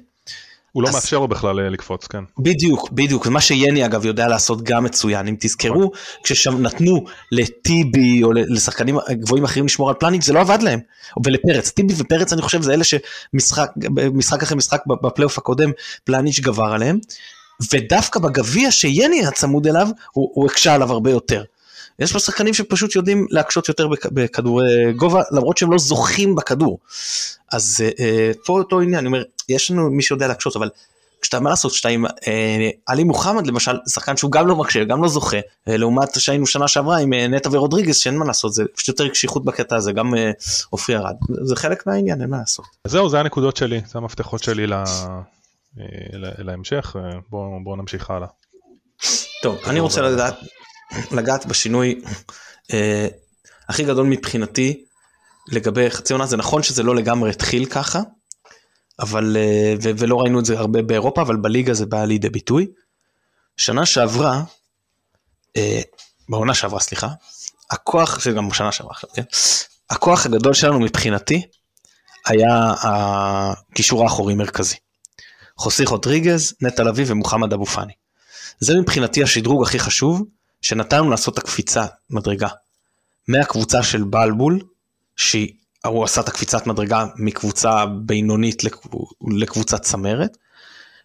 הוא 0.74 0.82
לא 0.82 0.90
מאפשר 0.92 1.18
לו 1.18 1.28
בכלל 1.28 1.60
אה, 1.60 1.68
לקפוץ, 1.68 2.06
כן. 2.06 2.24
בדיוק, 2.38 2.90
בדיוק, 2.90 3.26
ומה 3.26 3.40
שיני 3.40 3.84
אגב 3.84 4.06
יודע 4.06 4.28
לעשות 4.28 4.62
גם 4.62 4.84
מצוין, 4.84 5.28
אם 5.28 5.36
תזכרו, 5.40 5.90
כששם 6.24 6.62
נתנו 6.62 7.04
לטיבי 7.32 8.22
או 8.22 8.32
לשחקנים 8.32 8.98
גבוהים 9.10 9.44
אחרים 9.44 9.64
לשמור 9.64 9.88
על 9.88 9.94
פלניץ', 9.94 10.24
זה 10.24 10.32
לא 10.32 10.40
עבד 10.40 10.62
להם, 10.62 10.80
ולפרץ, 11.24 11.70
טיבי 11.70 11.94
ופרץ 11.96 12.32
אני 12.32 12.42
חושב 12.42 12.62
זה 12.62 12.74
אלה 12.74 12.84
שמשחק 12.84 14.42
אחרי 14.42 14.56
משחק 14.56 14.82
בפלייאוף 15.02 15.38
הקודם, 15.38 15.70
פלניץ' 16.04 16.40
גבר 16.40 16.72
עליהם, 16.72 16.98
ודווקא 17.72 18.20
בגביע 18.20 18.70
שיני 18.70 19.20
היה 19.20 19.30
צמוד 19.30 19.66
אליו, 19.66 19.88
הוא, 20.12 20.30
הוא 20.34 20.46
הקשה 20.46 20.74
עליו 20.74 20.92
הרבה 20.92 21.10
יותר. 21.10 21.42
יש 21.98 22.12
פה 22.12 22.18
שחקנים 22.18 22.54
שפשוט 22.54 22.96
יודעים 22.96 23.26
להקשות 23.30 23.68
יותר 23.68 23.88
בכדורי 23.88 24.92
גובה, 24.96 25.22
למרות 25.30 25.58
שהם 25.58 25.72
לא 25.72 25.78
זוכים 25.78 26.34
בכדור. 26.34 26.78
אז 27.52 27.84
אה, 28.00 28.30
פה 28.46 28.58
אותו 28.58 28.80
עניין, 28.80 28.98
אני 28.98 29.06
אומר, 29.06 29.22
יש 29.48 29.70
לנו 29.70 29.90
מי 29.90 30.02
שיודע 30.02 30.28
להקשות, 30.28 30.56
אבל 30.56 30.68
כשאתה 31.24 31.40
מה 31.40 31.50
לעשות, 31.50 31.72
כשאתה 31.72 31.88
עם 31.88 32.06
אה, 32.06 32.70
עלי 32.86 33.04
מוחמד 33.04 33.46
למשל, 33.46 33.78
שחקן 33.88 34.16
שהוא 34.16 34.32
גם 34.32 34.46
לא 34.46 34.56
מקשה, 34.56 34.84
גם 34.84 35.02
לא 35.02 35.08
זוכה, 35.08 35.36
אה, 35.68 35.76
לעומת 35.76 36.20
שהיינו 36.20 36.46
שנה 36.46 36.68
שעברה 36.68 36.98
עם 36.98 37.12
אה, 37.12 37.28
נטע 37.28 37.48
ורודריגז, 37.52 37.96
שאין 37.96 38.16
מה 38.16 38.24
לעשות, 38.24 38.54
זה 38.54 38.64
פשוט 38.74 38.88
יותר 38.88 39.08
קשיחות 39.08 39.44
בקטע 39.44 39.76
הזה, 39.76 39.92
גם 39.92 40.14
אה, 40.14 40.30
עופרי 40.70 40.96
ארד, 40.96 41.14
זה 41.42 41.56
חלק 41.56 41.86
מהעניין, 41.86 42.20
אין 42.20 42.30
מה 42.30 42.38
לעשות. 42.38 42.64
זהו, 42.84 43.08
זה 43.08 43.20
הנקודות 43.20 43.56
שלי, 43.56 43.80
זה 43.86 43.98
המפתחות 43.98 44.42
שלי 44.42 44.66
לה, 44.66 44.84
להמשך, 46.38 46.96
בואו 47.30 47.64
בוא 47.64 47.76
נמשיך 47.76 48.10
הלאה. 48.10 48.28
טוב, 49.42 49.58
אני 49.66 49.80
רוצה 49.80 50.02
לדעת, 50.02 50.34
לגעת 51.12 51.46
בשינוי 51.46 52.00
אה, 52.72 53.08
הכי 53.68 53.84
גדול 53.84 54.06
מבחינתי 54.06 54.84
לגבי 55.48 55.90
חצי 55.90 56.12
עונה, 56.12 56.26
זה 56.26 56.36
נכון 56.36 56.62
שזה 56.62 56.82
לא 56.82 56.94
לגמרי 56.94 57.30
התחיל 57.30 57.66
ככה, 57.66 58.00
אבל, 59.00 59.36
אה, 59.36 59.74
ו- 59.82 59.90
ולא 59.98 60.16
ראינו 60.16 60.40
את 60.40 60.44
זה 60.44 60.58
הרבה 60.58 60.82
באירופה, 60.82 61.22
אבל 61.22 61.36
בליגה 61.36 61.74
זה 61.74 61.86
בא 61.86 62.04
לידי 62.04 62.28
ביטוי. 62.28 62.66
שנה 63.56 63.86
שעברה, 63.86 64.42
אה, 65.56 65.80
בעונה 66.28 66.54
שעברה, 66.54 66.80
סליחה, 66.80 67.08
הכוח, 67.70 68.20
זה 68.20 68.32
גם 68.32 68.52
שנה 68.52 68.72
שעברה 68.72 68.92
עכשיו, 68.92 69.10
כן? 69.14 69.22
הכוח 69.90 70.26
הגדול 70.26 70.54
שלנו 70.54 70.80
מבחינתי 70.80 71.42
היה 72.26 72.74
הקישור 72.82 74.02
האחורי 74.02 74.34
מרכזי. 74.34 74.76
חוסי 75.58 75.84
רודריגז, 75.84 76.54
נטע 76.60 76.82
לביא 76.82 77.04
ומוחמד 77.08 77.52
אבו 77.52 77.66
פאני. 77.66 77.92
זה 78.58 78.74
מבחינתי 78.80 79.22
השדרוג 79.22 79.62
הכי 79.62 79.78
חשוב, 79.78 80.22
שנתן 80.64 80.98
לנו 80.98 81.10
לעשות 81.10 81.34
את 81.34 81.38
הקפיצה 81.38 81.84
מדרגה. 82.10 82.48
מהקבוצה 83.28 83.82
של 83.82 84.04
בלבול, 84.04 84.60
שהוא 85.16 86.04
עשה 86.04 86.20
את 86.20 86.28
הקפיצת 86.28 86.66
מדרגה 86.66 87.06
מקבוצה 87.16 87.86
בינונית 87.86 88.62
לקבוצת 89.38 89.82
צמרת, 89.82 90.36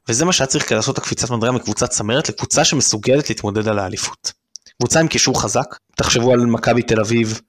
וזה 0.08 0.26
מה 0.26 0.34
שהיה 0.34 0.48
צריך 0.48 0.66
כדי 0.66 0.76
לעשות 0.76 0.94
את 0.94 1.04
הקפיצת 1.04 1.30
מדרגה 1.30 1.52
מקבוצת 1.52 1.90
צמרת 1.90 2.30
לקבוצה 2.30 2.64
שמסוגלת 2.64 3.30
להתמודד 3.30 3.68
על 3.68 3.80
האליפות. 3.80 4.34
קבוצה 4.78 5.00
עם 5.00 5.08
קישור 5.08 5.42
חזק, 5.42 5.76
תחשבו 5.96 6.34
על 6.34 6.40
מכבי 6.40 6.82
תל 6.82 7.00
אביב, 7.00 7.42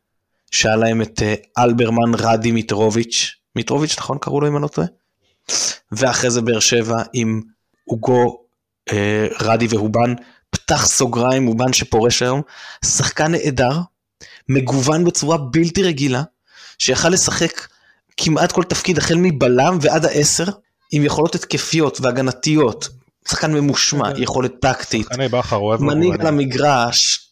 שהיה 0.51 0.77
להם 0.77 1.03
את 1.03 1.23
אה, 1.23 1.35
אלברמן 1.59 2.15
רדי 2.19 2.53
מיטרוביץ', 2.53 3.33
מיטרוביץ' 3.57 3.99
נכון 3.99 4.19
קראו 4.21 4.41
לו 4.41 4.49
אם 4.49 4.57
אני 4.57 4.63
לא 4.63 4.69
טועה? 4.69 4.87
ואחרי 5.93 6.31
זה 6.31 6.41
באר 6.41 6.61
שבע 6.61 7.03
עם 7.13 7.43
אוגו 7.89 8.45
אה, 8.93 9.27
רדי 9.41 9.67
והובן, 9.71 10.15
פתח 10.51 10.87
סוגריים, 10.87 11.49
אובן 11.49 11.73
שפורש 11.73 12.23
היום, 12.23 12.43
שחקן 12.85 13.33
נהדר, 13.33 13.79
מגוון 14.49 15.05
בצורה 15.05 15.37
בלתי 15.39 15.83
רגילה, 15.83 16.23
שיכל 16.79 17.09
לשחק 17.09 17.67
כמעט 18.17 18.53
כל 18.53 18.65
תפקיד 18.65 18.99
החל 18.99 19.15
מבלם 19.19 19.79
ועד 19.81 20.05
העשר, 20.05 20.45
עם 20.93 21.05
יכולות 21.05 21.35
התקפיות 21.35 22.01
והגנתיות, 22.01 22.89
שחקן 23.29 23.53
ממושמע, 23.53 24.11
יכולת 24.17 24.53
טקטית, 24.61 25.07
מנהיג 25.81 26.21
על 26.21 26.27
המגרש, 26.27 27.29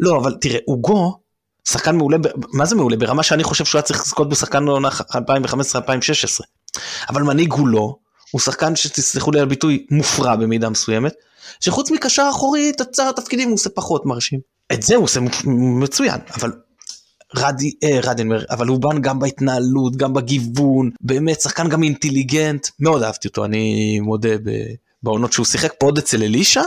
לא 0.00 0.16
אבל 0.16 0.34
תראה, 0.40 0.58
אוגו, 0.68 1.18
שחקן 1.68 1.96
מעולה, 1.96 2.16
מה 2.52 2.64
זה 2.66 2.76
מעולה? 2.76 2.96
ברמה 2.96 3.22
שאני 3.22 3.44
חושב 3.44 3.64
שהוא 3.64 3.78
היה 3.78 3.82
צריך 3.82 4.00
לזכות 4.00 4.28
בשחקן 4.28 4.64
לעונה 4.64 4.88
2015-2016, 4.88 4.90
אבל 7.08 7.22
מנהיג 7.22 7.52
הוא 7.52 7.68
לא, 7.68 7.96
הוא 8.30 8.40
שחקן 8.40 8.76
שתסלחו 8.76 9.30
לי 9.32 9.40
על 9.40 9.46
ביטוי 9.46 9.86
מופרע 9.90 10.36
במידה 10.36 10.68
מסוימת, 10.68 11.12
שחוץ 11.60 11.90
מקשר 11.90 12.26
אחורי 12.30 12.72
את 12.76 12.80
הצער 12.80 13.08
התפקידים 13.08 13.48
הוא 13.48 13.54
עושה 13.54 13.70
פחות 13.70 14.06
מרשים. 14.06 14.40
את 14.72 14.82
זה 14.82 14.94
הוא 14.94 15.04
עושה 15.04 15.20
מצוין, 15.80 16.18
אבל 16.34 16.52
רדי, 17.36 17.72
אה, 17.84 18.00
רדנמר, 18.02 18.44
אבל 18.50 18.66
הוא 18.66 18.80
בן 18.80 19.00
גם 19.00 19.18
בהתנהלות, 19.18 19.96
גם 19.96 20.14
בגיוון, 20.14 20.90
באמת 21.00 21.40
שחקן 21.40 21.68
גם 21.68 21.82
אינטליגנט, 21.82 22.68
מאוד 22.80 23.02
אהבתי 23.02 23.28
אותו, 23.28 23.44
אני 23.44 24.00
מודה 24.00 24.28
בעונות 25.02 25.32
שהוא 25.32 25.46
שיחק 25.46 25.72
פה 25.78 25.86
עוד 25.86 25.98
אצל 25.98 26.22
אלישע, 26.22 26.62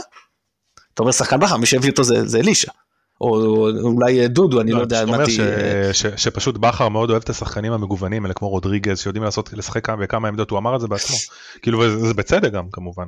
אתה 0.94 1.02
אומר 1.02 1.12
שחקן 1.12 1.40
בכר, 1.40 1.56
מי 1.56 1.66
שהביא 1.66 1.90
אותו 1.90 2.04
זה, 2.04 2.28
זה 2.28 2.38
אלישע. 2.38 2.72
או 3.20 3.68
אולי 3.80 4.28
דודו, 4.28 4.60
אני 4.60 4.72
לא, 4.72 4.78
לא 4.78 4.82
יודע 4.82 5.04
מה 5.06 5.24
תהיה. 5.24 5.94
שפשוט 6.16 6.56
בכר 6.56 6.88
מאוד 6.88 7.10
אוהב 7.10 7.22
את 7.22 7.30
השחקנים 7.30 7.72
המגוונים 7.72 8.24
האלה 8.24 8.34
כמו 8.34 8.48
רודריגז 8.48 9.00
שיודעים 9.00 9.24
לעשות 9.24 9.52
לשחק 9.52 9.90
בכמה 9.90 10.28
עמדות, 10.28 10.50
הוא 10.50 10.58
אמר 10.58 10.76
את 10.76 10.80
זה 10.80 10.88
בעצמו. 10.88 11.16
כאילו 11.62 12.06
זה 12.06 12.14
בצדק 12.14 12.52
גם 12.52 12.64
כמובן. 12.72 13.04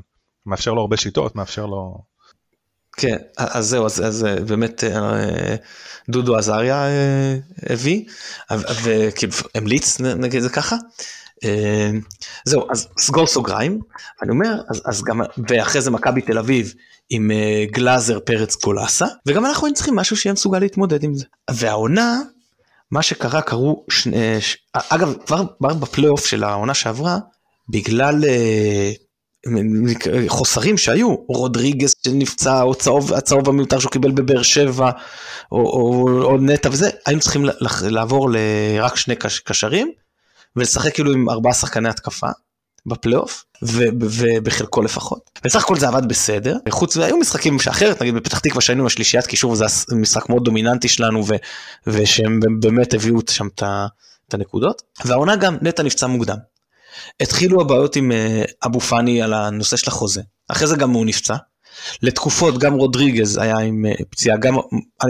מאפשר 0.46 0.72
לו 0.72 0.80
הרבה 0.80 0.96
שיטות, 0.96 1.36
מאפשר 1.36 1.66
לו... 1.66 1.98
כן, 2.96 3.16
אז 3.36 3.66
זהו, 3.66 3.86
אז, 3.86 4.06
אז 4.06 4.26
באמת 4.46 4.84
אה, 4.84 5.54
דודו 6.08 6.36
עזריה 6.36 6.86
אה, 6.86 7.36
הביא, 7.70 8.04
וכאילו 8.82 9.32
המליץ 9.54 10.00
נגיד 10.00 10.42
זה 10.42 10.48
ככה. 10.48 10.76
אה, 11.44 11.90
זהו, 12.44 12.70
אז 12.70 12.88
סגור 12.98 13.26
סוגריים, 13.26 13.80
אני 14.22 14.30
אומר, 14.30 14.60
אז, 14.70 14.82
אז 14.84 15.02
גם, 15.02 15.20
ואחרי 15.48 15.80
זה 15.80 15.90
מכבי 15.90 16.22
תל 16.22 16.38
אביב 16.38 16.74
עם 17.10 17.30
גלאזר 17.70 18.20
פרץ 18.20 18.64
גולסה, 18.64 19.06
וגם 19.26 19.46
אנחנו 19.46 19.66
היינו 19.66 19.74
צריכים 19.74 19.96
משהו 19.96 20.16
שיהיה 20.16 20.32
מסוגל 20.32 20.58
להתמודד 20.58 21.04
עם 21.04 21.14
זה. 21.14 21.24
והעונה, 21.50 22.20
מה 22.90 23.02
שקרה, 23.02 23.42
קרו, 23.42 23.84
שני, 23.90 24.40
ש... 24.40 24.56
אגב, 24.72 25.14
כבר 25.26 25.44
בפלייאוף 25.74 26.26
של 26.26 26.44
העונה 26.44 26.74
שעברה, 26.74 27.18
בגלל 27.68 28.24
חוסרים 30.28 30.78
שהיו, 30.78 31.14
רודריגס 31.28 31.94
שנפצע, 32.04 32.62
או 32.62 32.74
צהוב, 32.74 33.12
הצהוב 33.12 33.48
המיותר 33.48 33.78
שהוא 33.78 33.92
קיבל 33.92 34.10
בבאר 34.10 34.42
שבע, 34.42 34.90
או, 35.52 35.58
או, 35.58 36.22
או 36.22 36.38
נטע 36.38 36.68
וזה, 36.72 36.90
היינו 37.06 37.20
צריכים 37.20 37.44
לעבור 37.82 38.30
לרק 38.30 38.96
שני 38.96 39.14
קשרים, 39.44 39.90
ולשחק 40.56 40.94
כאילו 40.94 41.12
עם 41.12 41.30
ארבעה 41.30 41.52
שחקני 41.52 41.88
התקפה 41.88 42.28
בפלייאוף, 42.86 43.44
ובחלקו 43.62 44.82
לפחות. 44.82 45.30
בסך 45.44 45.64
הכל 45.64 45.76
זה 45.76 45.88
עבד 45.88 46.08
בסדר, 46.08 46.56
חוץ, 46.70 46.96
והיו 46.96 47.16
משחקים 47.16 47.60
שאחרת, 47.60 48.02
נגיד 48.02 48.14
בפתח 48.14 48.38
תקווה 48.38 48.60
שהיינו 48.60 48.82
עם 48.82 48.86
השלישיית 48.86 49.26
קישור, 49.26 49.52
וזה 49.52 49.64
משחק 49.96 50.28
מאוד 50.28 50.44
דומיננטי 50.44 50.88
שלנו, 50.88 51.24
ושהם 51.86 52.40
באמת 52.60 52.94
הביאו 52.94 53.18
שם 53.30 53.48
את 54.28 54.34
הנקודות, 54.34 54.82
והעונה 55.04 55.36
גם 55.36 55.56
נטע 55.62 55.82
נפצע 55.82 56.06
מוקדם. 56.06 56.36
התחילו 57.20 57.60
הבעיות 57.60 57.96
עם 57.96 58.12
אה, 58.12 58.42
אבו 58.64 58.80
פאני 58.80 59.22
על 59.22 59.34
הנושא 59.34 59.76
של 59.76 59.90
החוזה, 59.90 60.22
אחרי 60.48 60.66
זה 60.66 60.76
גם 60.76 60.90
הוא 60.90 61.06
נפצע. 61.06 61.36
לתקופות 62.02 62.58
גם 62.58 62.74
רודריגז 62.74 63.38
היה 63.38 63.58
עם 63.58 63.86
אה, 63.86 64.04
פציעה, 64.10 64.36
גם 64.36 64.54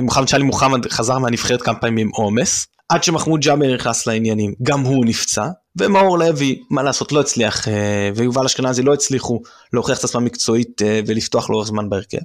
מוחמד 0.02 0.28
שאלי 0.28 0.44
מוחמד 0.44 0.92
חזר 0.92 1.18
מהנבחרת 1.18 1.62
כמה 1.62 1.74
פעמים 1.74 1.98
עם 1.98 2.12
עומס, 2.14 2.66
עד 2.88 3.04
שמחמוד 3.04 3.40
ג'אבר 3.40 3.74
נכנס 3.74 4.06
לעניינים, 4.06 4.54
גם 4.62 4.80
הוא 4.80 5.04
נפצע, 5.04 5.48
ומאור 5.76 6.18
לוי, 6.18 6.62
מה 6.70 6.82
לעשות, 6.82 7.12
לא 7.12 7.20
הצליח, 7.20 7.68
אה, 7.68 8.10
ויובל 8.14 8.44
אשכנזי 8.44 8.82
לא 8.82 8.94
הצליחו 8.94 9.42
להוכיח 9.72 9.98
את 9.98 10.04
עצמם 10.04 10.24
מקצועית 10.24 10.82
ולפתוח 11.06 11.50
לאורך 11.50 11.66
זמן 11.66 11.90
בהרכב. 11.90 12.18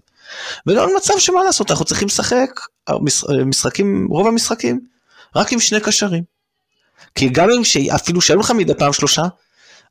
וגם 0.68 0.90
במצב 0.94 1.14
שמה 1.18 1.44
לעשות, 1.44 1.72
אנחנו 1.72 1.86
צריכים 1.86 2.08
לשחק 2.08 2.50
משחקים, 3.46 4.08
רוב 4.10 4.28
המשחקים, 4.28 4.80
רק 5.36 5.54
עם 5.54 5.60
שני 5.60 5.80
קשרים. 5.80 6.24
כי 7.16 7.30
גם 7.30 7.50
אם 7.50 7.62
אפילו 7.96 8.22
שהיו 8.22 8.40
לך 8.40 8.52
מדי 8.52 8.74
פעם 8.74 8.94
שלושה, 8.94 9.22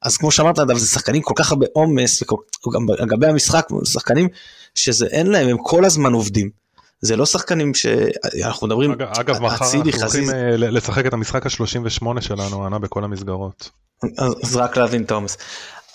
אז 0.03 0.17
כמו 0.17 0.31
שאמרת, 0.31 0.59
אגב, 0.59 0.77
זה 0.77 0.87
שחקנים 0.87 1.23
כל 1.23 1.35
כך 1.37 1.51
הרבה 1.51 1.67
עומס, 1.73 2.23
וגם 2.23 2.87
לגבי 2.99 3.27
המשחק, 3.27 3.69
שחקנים 3.85 4.29
שזה 4.75 5.07
אין 5.07 5.27
להם, 5.27 5.49
הם 5.49 5.57
כל 5.63 5.85
הזמן 5.85 6.13
עובדים. 6.13 6.51
זה 7.01 7.17
לא 7.17 7.27
שחקנים 7.27 7.75
שאנחנו 7.75 8.67
מדברים, 8.67 8.91
אגב, 8.91 9.09
אגב 9.09 9.43
מחר 9.43 9.65
אנחנו 9.65 9.83
הולכים 9.83 10.31
אה, 10.31 10.57
לשחק 10.57 11.07
את 11.07 11.13
המשחק 11.13 11.47
ה-38 11.47 12.21
שלנו, 12.21 12.67
ענה 12.67 12.79
בכל 12.79 13.05
המסגרות. 13.05 13.71
אז 14.43 14.57
רק 14.57 14.77
להבין 14.77 15.03
את 15.03 15.11
העומס. 15.11 15.37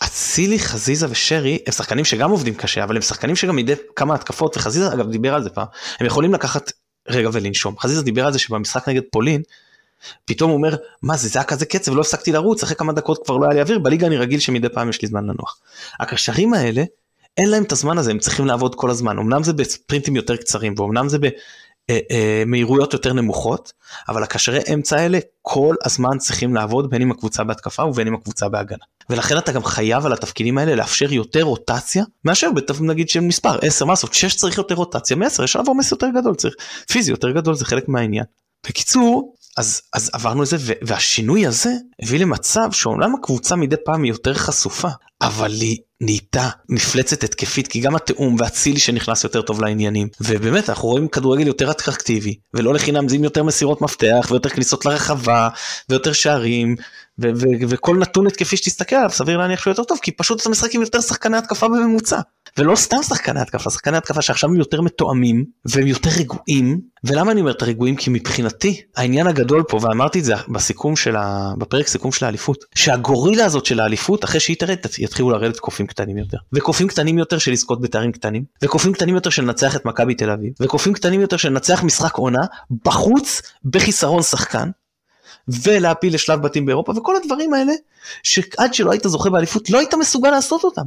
אצילי, 0.03 0.59
חזיזה 0.59 1.07
ושרי 1.09 1.59
הם 1.67 1.71
שחקנים 1.73 2.05
שגם 2.05 2.31
עובדים 2.31 2.55
קשה, 2.55 2.83
אבל 2.83 2.95
הם 2.95 3.01
שחקנים 3.01 3.35
שגם 3.35 3.55
מדי 3.55 3.73
כמה 3.95 4.15
התקפות, 4.15 4.57
וחזיזה 4.57 4.93
אגב 4.93 5.09
דיבר 5.09 5.33
על 5.33 5.43
זה 5.43 5.49
פעם, 5.49 5.67
הם 5.99 6.05
יכולים 6.05 6.33
לקחת 6.33 6.71
רגע 7.09 7.29
ולנשום. 7.33 7.79
חזיזה 7.79 8.01
דיבר 8.01 8.25
על 8.25 8.33
זה 8.33 8.39
שבמשחק 8.39 8.89
נגד 8.89 9.01
פולין, 9.11 9.41
פתאום 10.25 10.49
הוא 10.49 10.57
אומר, 10.57 10.75
מה 11.01 11.17
זה, 11.17 11.27
זה 11.27 11.39
היה 11.39 11.43
כזה 11.43 11.65
קצב, 11.65 11.95
לא 11.95 12.01
הפסקתי 12.01 12.31
לרוץ, 12.31 12.63
אחרי 12.63 12.75
כמה 12.75 12.93
דקות 12.93 13.25
כבר 13.25 13.37
לא 13.37 13.45
היה 13.45 13.53
לי 13.53 13.61
אוויר, 13.61 13.79
בליגה 13.79 14.07
אני 14.07 14.17
רגיל 14.17 14.39
שמדי 14.39 14.69
פעם 14.69 14.89
יש 14.89 15.01
לי 15.01 15.07
זמן 15.07 15.23
לנוח. 15.23 15.59
הקשרים 15.99 16.53
האלה, 16.53 16.83
אין 17.37 17.49
להם 17.49 17.63
את 17.63 17.71
הזמן 17.71 17.97
הזה, 17.97 18.11
הם 18.11 18.19
צריכים 18.19 18.45
לעבוד 18.45 18.75
כל 18.75 18.89
הזמן, 18.89 19.17
אמנם 19.17 19.43
זה 19.43 19.53
בספרינטים 19.53 20.15
יותר 20.15 20.35
קצרים, 20.35 20.73
ואומנם 20.77 21.09
זה 21.09 21.17
במהירויות 22.45 22.93
יותר 22.93 23.13
נמוכות, 23.13 23.73
אבל 24.09 24.23
הקשרי 24.23 24.59
אמצע 24.73 24.97
האלה 24.97 25.19
כל 25.41 25.75
הזמן 25.85 26.17
צריכים 26.17 26.55
לעבוד 26.55 26.89
בין 26.89 27.01
עם 27.01 27.11
הקבוצה 27.11 27.43
בהתקפה 27.43 27.83
ובין 27.83 28.07
עם 28.07 28.15
הקבוצה 28.15 28.49
בהגנה. 28.49 28.83
ולכן 29.09 29.37
אתה 29.37 29.51
גם 29.51 29.63
חייב 29.63 30.05
על 30.05 30.13
התפקידים 30.13 30.57
האלה 30.57 30.75
לאפשר 30.75 31.13
יותר 31.13 31.41
רוטציה 31.41 32.03
מאשר 32.25 32.49
נגיד 32.81 33.09
של 33.09 33.19
מספר 33.19 33.59
10 33.61 33.85
מה 33.85 33.91
לעשות 33.91 34.13
6 34.13 34.35
צריך 34.35 34.57
יותר 34.57 34.75
רוטציה 34.75 35.15
מ-10 35.15 35.43
יש 35.43 35.55
עליו 35.55 35.67
עומס 35.67 35.91
יותר 35.91 36.07
גדול 36.15 36.35
צריך 36.35 36.55
פיזי 36.91 37.11
יותר 37.11 37.31
גדול 37.31 37.55
זה 37.55 37.65
חלק 37.65 37.89
מהעניין. 37.89 38.25
בקיצור 38.67 39.35
אז, 39.57 39.81
אז 39.93 40.09
עברנו 40.13 40.43
את 40.43 40.47
זה, 40.47 40.57
והשינוי 40.81 41.47
הזה 41.47 41.71
הביא 42.01 42.19
למצב 42.19 42.71
שאומנם 42.71 43.15
הקבוצה 43.15 43.55
מדי 43.55 43.75
פעם 43.85 44.03
היא 44.03 44.11
יותר 44.11 44.33
חשופה, 44.33 44.87
אבל 45.21 45.51
היא 45.51 45.77
נהייתה 46.01 46.49
מפלצת 46.69 47.23
התקפית, 47.23 47.67
כי 47.67 47.79
גם 47.79 47.95
התיאום 47.95 48.35
והצילי 48.39 48.79
שנכנס 48.79 49.23
יותר 49.23 49.41
טוב 49.41 49.61
לעניינים, 49.61 50.07
ובאמת 50.21 50.69
אנחנו 50.69 50.89
רואים 50.89 51.07
כדורגל 51.07 51.47
יותר 51.47 51.71
אטרקטיבי, 51.71 52.35
ולא 52.53 52.73
לחינם 52.73 53.09
זה 53.09 53.15
עם 53.15 53.23
יותר 53.23 53.43
מסירות 53.43 53.81
מפתח, 53.81 54.27
ויותר 54.29 54.49
כניסות 54.49 54.85
לרחבה, 54.85 55.49
ויותר 55.89 56.13
שערים, 56.13 56.75
ו- 57.21 57.29
ו- 57.35 57.69
וכל 57.69 57.97
נתון 57.97 58.27
התקפי 58.27 58.57
שתסתכל 58.57 58.95
עליו 58.95 59.09
סביר 59.09 59.37
להניח 59.37 59.61
שהוא 59.61 59.71
יותר 59.71 59.83
טוב, 59.83 59.99
כי 60.01 60.11
פשוט 60.11 60.41
אתה 60.41 60.49
משחק 60.49 60.75
עם 60.75 60.81
יותר 60.81 61.01
שחקני 61.01 61.37
התקפה 61.37 61.67
בממוצע. 61.67 62.19
ולא 62.57 62.75
סתם 62.75 63.03
שחקני 63.03 63.39
התקפה, 63.39 63.69
שחקני 63.69 63.97
התקפה 63.97 64.21
שעכשיו 64.21 64.49
הם 64.49 64.55
יותר 64.55 64.81
מתואמים 64.81 65.45
והם 65.65 65.87
יותר 65.87 66.09
רגועים. 66.19 66.79
ולמה 67.03 67.31
אני 67.31 67.41
אומר 67.41 67.51
את 67.51 67.61
הרגועים? 67.61 67.95
כי 67.95 68.09
מבחינתי 68.09 68.81
העניין 68.95 69.27
הגדול 69.27 69.63
פה, 69.67 69.79
ואמרתי 69.81 70.19
את 70.19 70.23
זה 70.23 70.33
בסיכום 70.49 70.95
של 70.95 71.15
ה... 71.15 71.53
בפרק 71.57 71.87
סיכום 71.87 72.11
של 72.11 72.25
האליפות, 72.25 72.65
שהגורילה 72.75 73.45
הזאת 73.45 73.65
של 73.65 73.79
האליפות, 73.79 74.23
אחרי 74.23 74.39
שהיא 74.39 74.57
תרד, 74.59 74.77
יתחילו 74.99 75.29
לרדת 75.29 75.59
קופים 75.59 75.87
קטנים 75.87 76.17
יותר. 76.17 76.37
וקופים 76.53 76.87
קטנים 76.87 77.17
יותר 77.17 77.37
של 77.37 77.51
לזכות 77.51 77.81
בתארים 77.81 78.11
קטנים, 78.11 78.43
וקופים 78.63 78.93
קטנים 78.93 79.15
יותר 79.15 79.29
של 79.29 79.43
לנצח 79.43 79.75
את 79.75 79.85
מכבי 79.85 80.15
תל 80.15 80.29
אביב, 80.29 80.53
וקופים 80.61 80.93
קטנים 80.93 81.21
יותר 81.21 81.37
של 81.37 81.49
לנצח 81.49 81.83
משחק 81.83 82.13
עונה, 82.13 82.45
בחוץ, 82.85 83.41
בחיסרון 83.65 84.21
שחקן, 84.21 84.69
ולהפיל 85.47 86.13
לשלב 86.15 86.41
בתים 86.41 86.65
באירופה, 86.65 86.93
וכל 86.97 87.15
הדברים 87.15 87.53
האלה, 87.53 87.73
שעד 88.23 88.73
שלא 88.73 88.91
היית 88.91 89.03
זוכה 89.07 89.29
באליפות, 89.29 89.69
לא 89.69 89.79
היית 89.79 89.93
מסוגל 89.93 90.31
לעשות 90.31 90.63
אותם. 90.63 90.85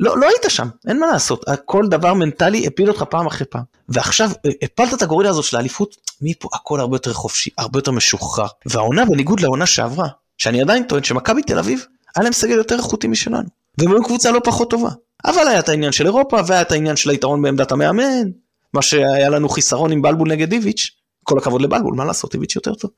לא, 0.00 0.18
לא 0.18 0.28
היית 0.28 0.42
שם, 0.48 0.68
אין 0.88 1.00
מה 1.00 1.06
לעשות, 1.06 1.44
כל 1.64 1.86
דבר 1.88 2.14
מנטלי 2.14 2.66
הפיל 2.66 2.88
אותך 2.88 3.02
פעם 3.02 3.26
אחרי 3.26 3.46
פעם. 3.46 3.62
ועכשיו 3.88 4.30
אה, 4.46 4.50
הפלת 4.62 4.94
את 4.94 5.02
הגורילה 5.02 5.30
הזאת 5.30 5.44
של 5.44 5.56
האליפות, 5.56 5.96
מפה 6.22 6.48
הכל 6.52 6.80
הרבה 6.80 6.94
יותר 6.94 7.12
חופשי, 7.12 7.50
הרבה 7.58 7.78
יותר 7.78 7.92
משוחרר. 7.92 8.46
והעונה 8.66 9.04
בניגוד 9.04 9.40
לעונה 9.40 9.66
שעברה, 9.66 10.08
שאני 10.38 10.62
עדיין 10.62 10.82
טוען 10.82 11.04
שמכבי 11.04 11.42
תל 11.42 11.58
אביב, 11.58 11.86
היה 12.16 12.24
להם 12.24 12.32
סגל 12.32 12.56
יותר 12.56 12.76
איכותי 12.76 13.08
משלנו. 13.08 13.48
והם 13.78 13.92
היו 13.92 14.04
קבוצה 14.04 14.30
לא 14.30 14.40
פחות 14.44 14.70
טובה. 14.70 14.90
אבל 15.24 15.48
היה 15.48 15.58
את 15.58 15.68
העניין 15.68 15.92
של 15.92 16.06
אירופה, 16.06 16.40
והיה 16.46 16.62
את 16.62 16.72
העניין 16.72 16.96
של 16.96 17.10
היתרון 17.10 17.42
בעמדת 17.42 17.72
המאמן, 17.72 18.28
מה 18.74 18.82
שהיה 18.82 19.28
לנו 19.28 19.48
חיסרון 19.48 19.92
עם 19.92 20.02
בלבול 20.02 20.28
נגד 20.28 20.52
איביץ', 20.52 20.90
כל 21.24 21.38
הכבוד 21.38 21.62
לבלבול, 21.62 21.94
מה 21.94 22.04
לעשות, 22.04 22.34
איביץ' 22.34 22.56
יותר 22.56 22.74
טוב. 22.74 22.90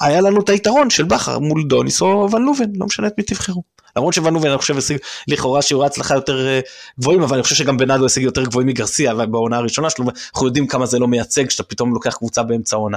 היה 0.00 0.20
לנו 0.20 0.40
את 0.40 0.48
היתרון 0.48 0.90
של 0.90 1.04
בכר 1.04 1.38
מול 1.38 1.64
דוניס 1.68 2.00
או 2.02 2.28
ון 2.32 2.42
לובן, 2.42 2.64
לא 2.74 2.86
משנה 2.86 3.06
את 3.06 3.12
מי 3.18 3.24
תבחרו. 3.24 3.62
למרות 3.96 4.14
שוון 4.14 4.34
לובן 4.34 4.48
אני 4.48 4.58
חושב 4.58 4.78
השיג 4.78 4.98
לכאורה 5.28 5.62
שיעורי 5.62 5.86
הצלחה 5.86 6.14
יותר 6.14 6.46
אה, 6.46 6.60
גבוהים, 7.00 7.22
אבל 7.22 7.34
אני 7.34 7.42
חושב 7.42 7.54
שגם 7.54 7.76
בנאדו 7.76 8.06
השיג 8.06 8.22
יותר 8.22 8.44
גבוהים 8.44 8.68
מגרסיה 8.68 9.14
בעונה 9.14 9.56
הראשונה 9.56 9.90
שלו, 9.90 10.04
אנחנו 10.34 10.46
יודעים 10.46 10.66
כמה 10.66 10.86
זה 10.86 10.98
לא 10.98 11.08
מייצג 11.08 11.50
שאתה 11.50 11.62
פתאום 11.62 11.94
לוקח 11.94 12.14
קבוצה 12.16 12.42
באמצע 12.42 12.76
העונה, 12.76 12.96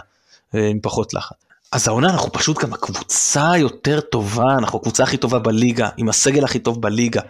אה, 0.56 0.68
עם 0.68 0.80
פחות 0.82 1.14
לחץ. 1.14 1.36
אז 1.72 1.88
העונה 1.88 2.10
אנחנו 2.10 2.32
פשוט 2.32 2.64
גם 2.64 2.74
הקבוצה 2.74 3.52
יותר 3.58 4.02
טובה, 4.02 4.58
אנחנו 4.58 4.80
הקבוצה 4.80 5.04
הכי 5.04 5.18
טובה 5.18 5.40
בליגה, 5.40 5.90
עם 5.98 6.10
הסגל 6.10 6.44
הכי 6.44 6.60
טוב 6.60 6.82
בליגה, 6.82 7.22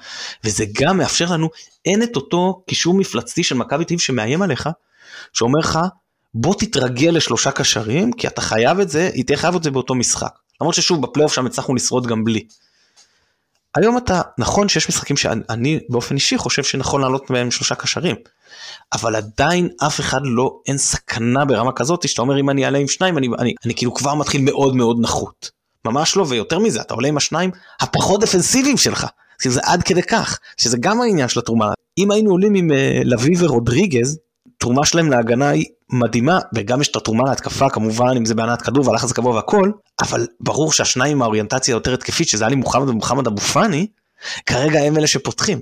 וזה 0.43 0.65
גם 0.79 0.97
מאפשר 0.97 1.25
לנו, 1.31 1.49
אין 1.85 2.03
את 2.03 2.15
אותו 2.15 2.63
קישור 2.67 2.93
מפלצתי 2.93 3.43
של 3.43 3.55
מכבי 3.55 3.85
תל 3.85 3.97
שמאיים 3.97 4.41
עליך, 4.41 4.69
שאומר 5.33 5.59
לך, 5.59 5.79
בוא 6.33 6.55
תתרגל 6.59 7.09
לשלושה 7.09 7.51
קשרים, 7.51 8.11
כי 8.13 8.27
אתה 8.27 8.41
חייב 8.41 8.79
את 8.79 8.89
זה, 8.89 9.09
היא 9.13 9.25
תהיה 9.25 9.37
חייב 9.37 9.55
את 9.55 9.63
זה 9.63 9.71
באותו 9.71 9.95
משחק. 9.95 10.31
למרות 10.61 10.75
ששוב, 10.75 11.01
בפלייאוף 11.01 11.33
שם 11.33 11.45
הצלחנו 11.45 11.75
לשרוד 11.75 12.07
גם 12.07 12.23
בלי. 12.23 12.45
היום 13.75 13.97
אתה, 13.97 14.21
נכון 14.37 14.69
שיש 14.69 14.89
משחקים 14.89 15.17
שאני 15.17 15.79
באופן 15.89 16.15
אישי 16.15 16.37
חושב 16.37 16.63
שנכון 16.63 17.01
לעלות 17.01 17.31
בהם 17.31 17.51
שלושה 17.51 17.75
קשרים, 17.75 18.15
אבל 18.93 19.15
עדיין 19.15 19.69
אף 19.87 19.99
אחד 19.99 20.19
לא, 20.23 20.59
אין 20.67 20.77
סכנה 20.77 21.45
ברמה 21.45 21.71
כזאת, 21.71 22.07
שאתה 22.07 22.21
אומר 22.21 22.39
אם 22.39 22.49
אני 22.49 22.65
אעלה 22.65 22.77
עם 22.77 22.87
שניים, 22.87 23.17
אני, 23.17 23.27
אני, 23.39 23.53
אני 23.65 23.75
כאילו 23.75 23.93
כבר 23.93 24.15
מתחיל 24.15 24.41
מאוד 24.41 24.75
מאוד 24.75 24.97
נחות. 24.99 25.51
ממש 25.85 26.17
לא, 26.17 26.25
ויותר 26.29 26.59
מזה, 26.59 26.81
אתה 26.81 26.93
עולה 26.93 27.07
עם 27.07 27.17
השניים 27.17 27.51
הפחות 27.81 28.21
דפנסיביים 28.21 28.77
שלך. 28.77 29.07
זה 29.43 29.59
עד 29.63 29.83
כדי 29.83 30.01
כך, 30.01 30.39
שזה 30.57 30.77
גם 30.79 31.01
העניין 31.01 31.27
של 31.27 31.39
התרומה. 31.39 31.73
אם 31.97 32.11
היינו 32.11 32.31
עולים 32.31 32.55
עם 32.55 32.71
uh, 32.71 32.73
לביא 33.03 33.37
ורודריגז, 33.39 34.19
תרומה 34.57 34.85
שלהם 34.85 35.11
להגנה 35.11 35.49
היא 35.49 35.65
מדהימה, 35.91 36.39
וגם 36.55 36.81
יש 36.81 36.87
את 36.87 36.95
התרומה 36.95 37.29
להתקפה 37.29 37.69
כמובן, 37.69 38.13
אם 38.17 38.25
זה 38.25 38.35
בהנעת 38.35 38.61
כדור 38.61 38.87
והלחץ 38.87 39.11
הגבוה 39.11 39.35
והכל, 39.35 39.71
אבל 40.01 40.27
ברור 40.39 40.71
שהשניים 40.71 41.17
עם 41.17 41.21
האוריינטציה 41.21 41.75
היותר 41.75 41.93
התקפית, 41.93 42.27
שזה 42.27 42.43
היה 42.43 42.49
לי 42.49 42.55
מוחמד 42.55 42.89
ומוחמד 42.89 43.27
אבו 43.27 43.41
פאני, 43.41 43.87
כרגע 44.45 44.79
הם 44.79 44.97
אלה 44.97 45.07
שפותחים. 45.07 45.59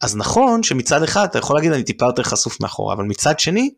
אז 0.00 0.16
נכון 0.16 0.62
שמצד 0.62 1.02
אחד 1.02 1.24
אתה 1.24 1.38
יכול 1.38 1.56
להגיד 1.56 1.72
אני 1.72 1.82
טיפה 1.82 2.06
יותר 2.06 2.22
חשוף 2.22 2.60
מאחורה, 2.60 2.94
אבל 2.94 3.04
מצד 3.04 3.40
שני, 3.40 3.70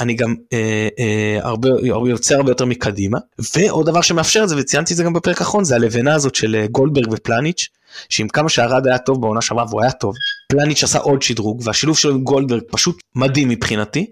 אני 0.00 0.14
גם 0.14 0.34
אה, 0.52 0.88
אה, 0.98 1.38
הרבה, 1.42 1.68
יוצא 2.08 2.34
הרבה 2.34 2.50
יותר 2.50 2.64
מקדימה. 2.64 3.18
ועוד 3.54 3.86
דבר 3.86 4.00
שמאפשר 4.00 4.42
את 4.44 4.48
זה, 4.48 4.56
וציינתי 4.58 4.92
את 4.92 4.96
זה 4.96 5.04
גם 5.04 5.12
בפרק 5.12 5.40
האחרון, 5.40 5.64
זה 5.64 5.74
הלבנה 5.74 6.14
הזאת 6.14 6.34
של 6.34 6.54
אה, 6.54 6.66
גולדברג 6.66 7.12
ופלניץ', 7.12 7.68
שעם 8.08 8.28
כמה 8.28 8.48
שהרד 8.48 8.86
היה 8.86 8.98
טוב 8.98 9.20
בעונה 9.20 9.42
שעברה 9.42 9.64
והוא 9.68 9.82
היה 9.82 9.92
טוב, 9.92 10.14
פלניץ' 10.48 10.84
עשה 10.84 10.98
עוד 10.98 11.22
שדרוג, 11.22 11.62
והשילוב 11.64 11.98
שלו 11.98 12.10
עם 12.10 12.22
גולדברג 12.22 12.62
פשוט 12.70 13.00
מדהים 13.14 13.48
מבחינתי. 13.48 14.06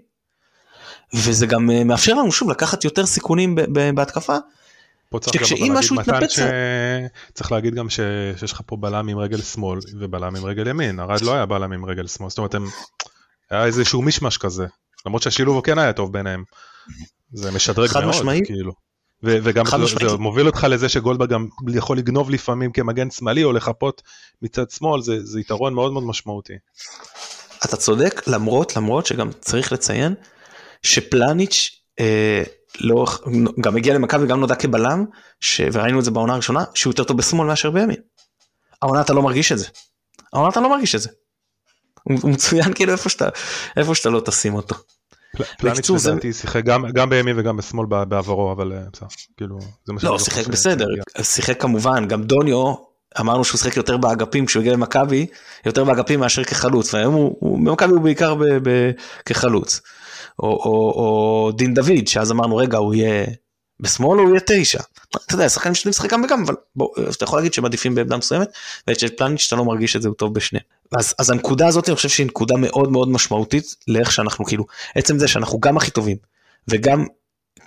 וזה 1.13 1.45
גם 1.45 1.71
אה, 1.71 1.83
מאפשר 1.83 2.13
לנו 2.13 2.31
שוב 2.31 2.49
לקחת 2.49 2.83
יותר 2.83 3.05
סיכונים 3.05 3.55
בהתקפה. 3.95 4.37
שכשאם 5.33 5.73
משהו 5.73 6.01
יתנפץ... 6.01 6.31
ש... 6.31 6.39
צריך 7.33 7.51
להגיד 7.51 7.75
גם 7.75 7.89
ש... 7.89 7.99
שיש 8.39 8.51
לך 8.51 8.61
פה 8.65 8.75
בלם 8.75 9.07
עם 9.07 9.17
רגל 9.17 9.41
שמאל 9.41 9.79
ובלם 9.99 10.35
עם 10.35 10.45
רגל 10.45 10.67
ימין, 10.67 10.99
ארד 10.99 11.21
לא 11.21 11.33
היה 11.33 11.45
בלם 11.45 11.71
עם 11.71 11.85
רגל 11.85 12.07
שמאל, 12.07 12.29
זאת 12.29 12.37
אומרת 12.37 12.55
הם... 12.55 12.65
היה 13.49 13.65
איזשהו 13.65 14.01
מישמש 14.01 14.37
כזה, 14.37 14.65
למרות 15.05 15.21
שהשילוב 15.21 15.61
כן 15.61 15.79
היה 15.79 15.93
טוב 15.93 16.13
ביניהם. 16.13 16.43
זה 17.33 17.51
משדרג 17.51 17.89
מאוד, 17.93 18.05
משמעית. 18.05 18.45
כאילו. 18.45 18.71
ו- 19.23 19.37
וגם 19.43 19.65
זה, 19.65 20.09
זה 20.09 20.17
מוביל 20.17 20.47
אותך 20.47 20.67
לזה 20.69 20.89
שגולדברג 20.89 21.29
גם 21.29 21.47
יכול 21.73 21.97
לגנוב 21.97 22.29
לפעמים 22.29 22.71
כמגן 22.71 23.11
שמאלי 23.11 23.43
או 23.43 23.53
לחפות 23.53 24.01
מצד 24.41 24.69
שמאל, 24.69 25.01
זה, 25.01 25.25
זה 25.25 25.39
יתרון 25.39 25.73
מאוד 25.73 25.93
מאוד 25.93 26.03
משמעותי. 26.03 26.53
אתה 27.65 27.77
צודק, 27.77 28.21
למרות, 28.27 28.75
למרות 28.75 29.05
שגם 29.05 29.29
צריך 29.41 29.73
לציין 29.73 30.15
שפלניץ' 30.83 31.81
אה, 31.99 32.43
לא, 32.81 33.05
גם 33.61 33.77
הגיע 33.77 33.93
למכבי 33.93 34.23
וגם 34.23 34.39
נודע 34.39 34.55
כבלם, 34.55 35.05
ש... 35.39 35.61
וראינו 35.73 35.99
את 35.99 36.05
זה 36.05 36.11
בעונה 36.11 36.33
הראשונה, 36.33 36.63
שהוא 36.73 36.91
יותר 36.91 37.03
טוב 37.03 37.17
בשמאל 37.17 37.47
מאשר 37.47 37.71
בימין. 37.71 37.99
העונה 38.81 39.01
אתה 39.01 39.13
לא 39.13 39.21
מרגיש 39.21 39.51
את 39.51 39.57
זה. 39.57 39.65
העונה 40.33 40.49
אתה 40.49 40.59
לא 40.61 40.69
מרגיש 40.69 40.95
את 40.95 41.01
זה. 41.01 41.09
הוא 42.03 42.31
מצוין 42.31 42.73
כאילו 42.73 42.91
איפה 42.91 43.09
שאתה, 43.09 43.29
איפה 43.77 43.95
שאתה 43.95 44.09
לא 44.09 44.19
תשים 44.25 44.53
אותו. 44.53 44.75
פלניץ' 45.57 45.89
לדעתי 45.89 46.33
שיחק 46.33 46.63
גם, 46.63 46.85
גם 46.93 47.09
בימין 47.09 47.39
וגם 47.39 47.57
בשמאל 47.57 47.85
בעברו, 47.85 48.51
אבל 48.51 48.73
אה, 48.73 48.79
בסדר, 48.93 49.07
כאילו, 49.37 49.59
זה 49.85 49.93
מה 49.93 49.99
לא, 50.03 50.19
שיחק 50.19 50.47
בסדר, 50.47 50.85
שיחק 51.21 51.61
כמובן, 51.61 52.07
גם 52.07 52.23
דוניו, 52.23 52.73
אמרנו 53.19 53.43
שהוא 53.43 53.57
שיחק 53.57 53.77
יותר 53.77 53.97
באגפים 53.97 54.45
כשהוא 54.45 54.61
הגיע 54.61 54.73
למכבי, 54.73 55.25
יותר 55.65 55.83
באגפים 55.83 56.19
מאשר 56.19 56.43
כחלוץ, 56.43 56.93
והיום 56.93 57.13
הוא, 57.13 57.65
במכבי 57.65 57.91
הוא 57.91 58.01
בעיקר 58.01 58.35
כחלוץ. 59.25 59.81
או, 60.39 60.47
או, 60.47 60.91
או 60.95 61.51
דין 61.51 61.73
דוד, 61.73 62.07
שאז 62.07 62.31
אמרנו, 62.31 62.55
רגע, 62.55 62.77
הוא 62.77 62.93
יהיה 62.93 63.25
בשמאל 63.79 64.19
או 64.19 64.23
הוא 64.23 64.29
יהיה 64.29 64.41
תשע. 64.45 64.79
אתה 65.09 65.35
יודע, 65.35 65.49
שחקנים 65.49 65.75
שיודעים 65.75 65.89
לשחק 65.89 66.09
גם 66.09 66.23
וגם, 66.23 66.43
אבל 66.43 66.55
בוא, 66.75 66.89
אתה 67.17 67.23
יכול 67.23 67.39
להגיד 67.39 67.53
שהם 67.53 67.65
עדיפים 67.65 67.95
בעמדה 67.95 68.17
מסוימת, 68.17 68.47
ויש 68.87 69.03
פלניץ' 69.03 69.41
שאתה 69.41 69.55
לא 69.55 69.65
מרגיש 69.65 69.95
את 69.95 70.01
זה, 70.01 70.07
הוא 70.07 70.15
טוב 70.15 70.33
בשניהם. 70.33 70.65
אז, 70.97 71.15
אז 71.19 71.29
הנקודה 71.29 71.67
הזאת, 71.67 71.89
אני 71.89 71.95
חושב 71.95 72.09
שהיא 72.09 72.25
נקודה 72.25 72.55
מאוד 72.57 72.91
מאוד 72.91 73.09
משמעותית 73.09 73.75
לאיך 73.87 74.11
שאנחנו 74.11 74.45
כאילו, 74.45 74.65
עצם 74.95 75.19
זה 75.19 75.27
שאנחנו 75.27 75.59
גם 75.59 75.77
הכי 75.77 75.91
טובים, 75.91 76.17
וגם 76.67 77.05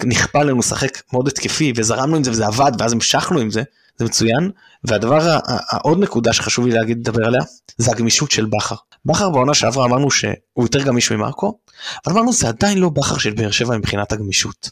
נכפה 0.04 0.40
עלינו 0.40 0.58
לשחק 0.58 1.02
מאוד 1.12 1.28
התקפי, 1.28 1.72
וזרמנו 1.76 2.16
עם 2.16 2.24
זה 2.24 2.30
וזה 2.30 2.46
עבד, 2.46 2.72
ואז 2.78 2.92
המשכנו 2.92 3.40
עם 3.40 3.50
זה, 3.50 3.62
זה 3.98 4.04
מצוין. 4.04 4.50
והדבר 4.84 5.38
העוד 5.70 5.98
נקודה 5.98 6.32
שחשוב 6.32 6.66
לי 6.66 6.72
להגיד, 6.72 6.98
לדבר 6.98 7.26
עליה, 7.26 7.42
זה 7.78 7.90
הגמישות 7.90 8.30
של 8.30 8.44
בכר. 8.44 8.74
בכר 9.04 9.30
בעונה 9.30 9.54
שעברה 9.54 9.84
אמרנו 9.84 10.10
שהוא 10.10 10.34
יותר 10.58 10.82
גמיש 10.82 11.12
ממרקו, 11.12 11.58
אבל 12.06 12.14
אמרנו 12.14 12.32
זה 12.32 12.48
עדיין 12.48 12.78
לא 12.78 12.88
בכר 12.88 13.18
של 13.18 13.34
באר 13.34 13.50
שבע 13.50 13.76
מבחינת 13.76 14.12
הגמישות. 14.12 14.70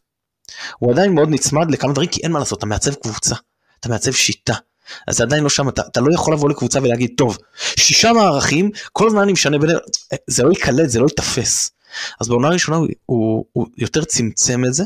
הוא 0.78 0.92
עדיין 0.92 1.14
מאוד 1.14 1.28
נצמד 1.28 1.70
לכמה 1.70 1.92
דברים, 1.92 2.08
כי 2.08 2.20
אין 2.22 2.32
מה 2.32 2.38
לעשות, 2.38 2.58
אתה 2.58 2.66
מעצב 2.66 2.94
קבוצה, 2.94 3.34
אתה 3.80 3.88
מעצב 3.88 4.12
שיטה. 4.12 4.54
אז 5.08 5.16
זה 5.16 5.22
עדיין 5.22 5.42
לא 5.42 5.48
שם, 5.48 5.68
אתה, 5.68 5.82
אתה 5.86 6.00
לא 6.00 6.14
יכול 6.14 6.34
לבוא 6.34 6.50
לקבוצה 6.50 6.82
ולהגיד, 6.82 7.10
טוב, 7.16 7.38
שישה 7.56 8.12
מערכים, 8.12 8.70
כל 8.92 9.06
הזמן 9.06 9.22
אני 9.22 9.32
משנה 9.32 9.58
ביניהם, 9.58 9.78
זה 10.26 10.42
לא 10.42 10.50
ייקלט, 10.50 10.88
זה 10.88 11.00
לא 11.00 11.06
ייתפס. 11.06 11.70
אז 12.20 12.28
בעונה 12.28 12.48
הראשונה 12.48 12.76
הוא, 12.76 12.88
הוא, 13.06 13.44
הוא 13.52 13.66
יותר 13.76 14.04
צמצם 14.04 14.64
את 14.64 14.74
זה, 14.74 14.84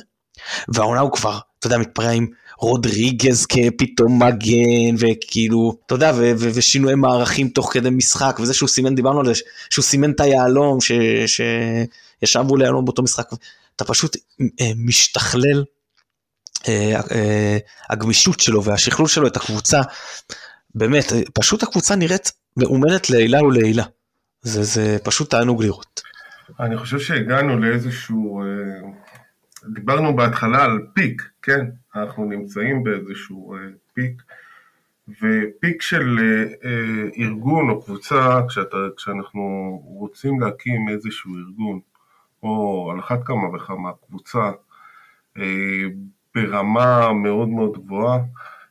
והעונה 0.68 1.00
הוא 1.00 1.12
כבר, 1.12 1.38
אתה 1.58 1.66
יודע, 1.66 1.78
מתפרע 1.78 2.10
עם 2.10 2.26
רודריגז 2.58 3.46
כפתאום 3.46 4.22
מגן, 4.22 4.94
וכאילו, 4.98 5.78
אתה 5.86 5.94
יודע, 5.94 6.12
ושינויי 6.38 6.94
מערכים 6.94 7.48
תוך 7.48 7.72
כדי 7.72 7.90
משחק, 7.90 8.38
וזה 8.42 8.54
שהוא 8.54 8.68
סימן, 8.68 8.94
דיברנו 8.94 9.20
על 9.20 9.26
זה, 9.26 9.32
שהוא 9.70 9.82
סימן 9.82 10.10
את 10.10 10.20
היהלום, 10.20 10.78
שישב 10.80 12.40
מול 12.42 12.62
היהלום 12.62 12.84
באותו 12.84 13.02
משחק, 13.02 13.28
אתה 13.76 13.84
פשוט 13.84 14.16
אה, 14.60 14.70
משתכלל. 14.76 15.64
אה, 16.68 17.00
אה, 17.10 17.58
הגמישות 17.90 18.40
שלו 18.40 18.64
והשכלול 18.64 19.08
שלו 19.08 19.26
את 19.26 19.36
הקבוצה, 19.36 19.80
באמת, 20.74 21.12
פשוט 21.34 21.62
הקבוצה 21.62 21.96
נראית 21.96 22.32
מאומנת 22.56 23.10
לעילה 23.10 23.44
ולעילה. 23.44 23.84
זה, 24.42 24.62
זה 24.62 24.98
פשוט 25.04 25.30
תענוג 25.30 25.62
לראות. 25.62 26.00
אני 26.60 26.78
חושב 26.78 26.98
שהגענו 26.98 27.58
לאיזשהו, 27.58 28.42
דיברנו 29.74 30.16
בהתחלה 30.16 30.64
על 30.64 30.78
פיק, 30.94 31.22
כן, 31.48 31.66
אנחנו 31.94 32.24
נמצאים 32.24 32.84
באיזשהו 32.84 33.54
אה, 33.54 33.58
פיק, 33.94 34.22
ופיק 35.08 35.82
של 35.82 36.18
ארגון 37.18 37.70
או 37.70 37.82
קבוצה, 37.82 38.40
כשאתה, 38.48 38.76
כשאנחנו 38.96 39.42
רוצים 39.84 40.40
להקים 40.40 40.88
איזשהו 40.88 41.34
ארגון, 41.36 41.80
או 42.42 42.88
על 42.92 42.98
אחת 42.98 43.18
כמה 43.24 43.56
וכמה 43.56 43.90
קבוצה, 44.06 44.50
ברמה 46.34 47.12
מאוד 47.12 47.48
מאוד 47.48 47.72
גבוהה, 47.72 48.18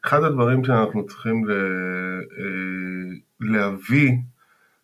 אחד 0.05 0.23
הדברים 0.23 0.63
שאנחנו 0.63 1.05
צריכים 1.05 1.45
להביא 3.39 4.11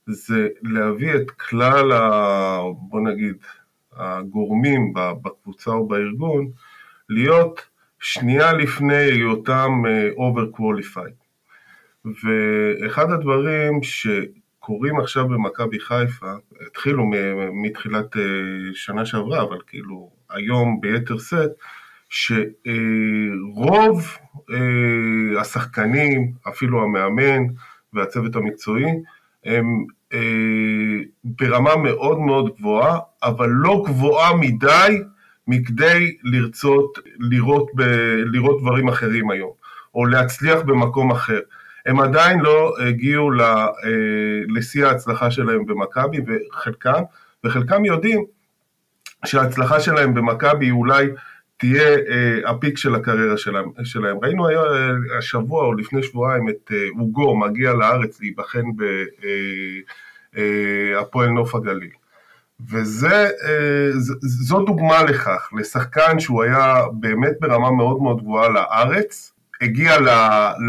זה 0.07 0.47
להביא 0.61 1.15
את 1.15 1.31
כלל, 1.31 1.91
ה, 1.91 2.59
בוא 2.77 3.01
נגיד, 3.01 3.35
הגורמים 3.93 4.93
בקבוצה 4.93 5.71
או 5.71 5.87
בארגון, 5.87 6.51
להיות 7.09 7.61
שנייה 8.03 8.53
לפני 8.53 8.95
היותם 8.95 9.71
אה, 9.87 10.09
over 10.09 10.57
qualified. 10.57 11.23
ואחד 12.05 13.11
הדברים 13.11 13.79
שקורים 13.83 14.99
עכשיו 14.99 15.27
במכבי 15.27 15.79
חיפה, 15.79 16.31
התחילו 16.67 17.11
מתחילת 17.63 18.17
אה, 18.17 18.21
שנה 18.73 19.05
שעברה, 19.05 19.41
אבל 19.41 19.57
כאילו 19.67 20.11
היום 20.29 20.81
ביתר 20.81 21.17
שאת, 21.17 21.51
שרוב 22.13 24.01
אה, 24.51 25.41
השחקנים, 25.41 26.31
אפילו 26.47 26.83
המאמן 26.83 27.43
והצוות 27.93 28.35
המקצועי, 28.35 28.85
הם 29.45 29.85
אה, 30.13 30.19
ברמה 31.23 31.75
מאוד 31.75 32.19
מאוד 32.19 32.55
גבוהה, 32.57 32.99
אבל 33.23 33.49
לא 33.49 33.83
גבוהה 33.85 34.35
מדי 34.35 35.01
מכדי 35.47 36.17
לרצות 36.23 36.99
לראות, 37.19 37.67
ב, 37.75 37.81
לראות 38.25 38.61
דברים 38.61 38.87
אחרים 38.87 39.29
היום, 39.29 39.51
או 39.95 40.05
להצליח 40.05 40.61
במקום 40.61 41.11
אחר. 41.11 41.39
הם 41.85 41.99
עדיין 41.99 42.39
לא 42.39 42.73
הגיעו 42.87 43.31
ל, 43.31 43.41
אה, 43.41 43.67
לשיא 44.47 44.85
ההצלחה 44.85 45.31
שלהם 45.31 45.65
במכבי, 45.65 46.17
וחלקם, 46.27 47.03
וחלקם 47.43 47.85
יודעים 47.85 48.25
שההצלחה 49.25 49.79
שלהם 49.79 50.13
במכבי 50.13 50.71
אולי 50.71 51.07
תהיה 51.57 51.97
אה, 52.09 52.49
הפיק 52.49 52.77
של 52.77 52.95
הקריירה 52.95 53.37
שלהם. 53.37 53.71
שלהם. 53.83 54.17
ראינו 54.23 54.47
היה, 54.47 54.61
אה, 54.61 55.17
השבוע 55.17 55.65
או 55.65 55.73
לפני 55.73 56.03
שבועיים 56.03 56.49
את 56.49 56.71
אה, 56.71 56.87
אוגו 56.99 57.37
מגיע 57.37 57.73
לארץ 57.73 58.21
להיבחן 58.21 58.63
בהפועל 60.33 61.27
אה, 61.27 61.31
אה, 61.31 61.35
נוף 61.35 61.55
הגליל. 61.55 61.89
וזו 62.69 64.57
אה, 64.59 64.65
דוגמה 64.65 65.03
לכך, 65.03 65.49
לשחקן 65.59 66.19
שהוא 66.19 66.43
היה 66.43 66.75
באמת 66.93 67.33
ברמה 67.39 67.71
מאוד 67.71 68.01
מאוד 68.01 68.21
גבוהה 68.21 68.49
לארץ, 68.49 69.31
הגיע 69.61 69.97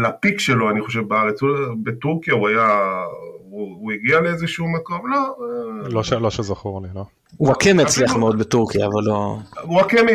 ל 0.03 0.10
peak 0.10 0.39
שלו, 0.39 0.69
אני 0.69 0.81
חושב, 0.81 1.07
בארץ, 1.07 1.39
בטורקיה 1.83 2.33
הוא 2.33 2.47
היה, 2.47 2.79
הוא, 3.39 3.77
הוא 3.79 3.91
הגיע 3.91 4.19
לאיזשהו 4.19 4.67
מקום, 4.67 5.11
לא... 5.11 5.17
אה, 5.17 5.89
לא, 5.89 6.03
ש, 6.03 6.13
לא 6.13 6.29
שזכור 6.29 6.81
לי, 6.81 6.87
לא. 6.95 7.05
וואקמה 7.39 7.79
הצליח 7.79 8.15
מאוד 8.15 8.39
בטורקיה, 8.39 8.85
אבל 8.85 9.03
לא... 9.03 9.37
וואקמה, 9.63 10.05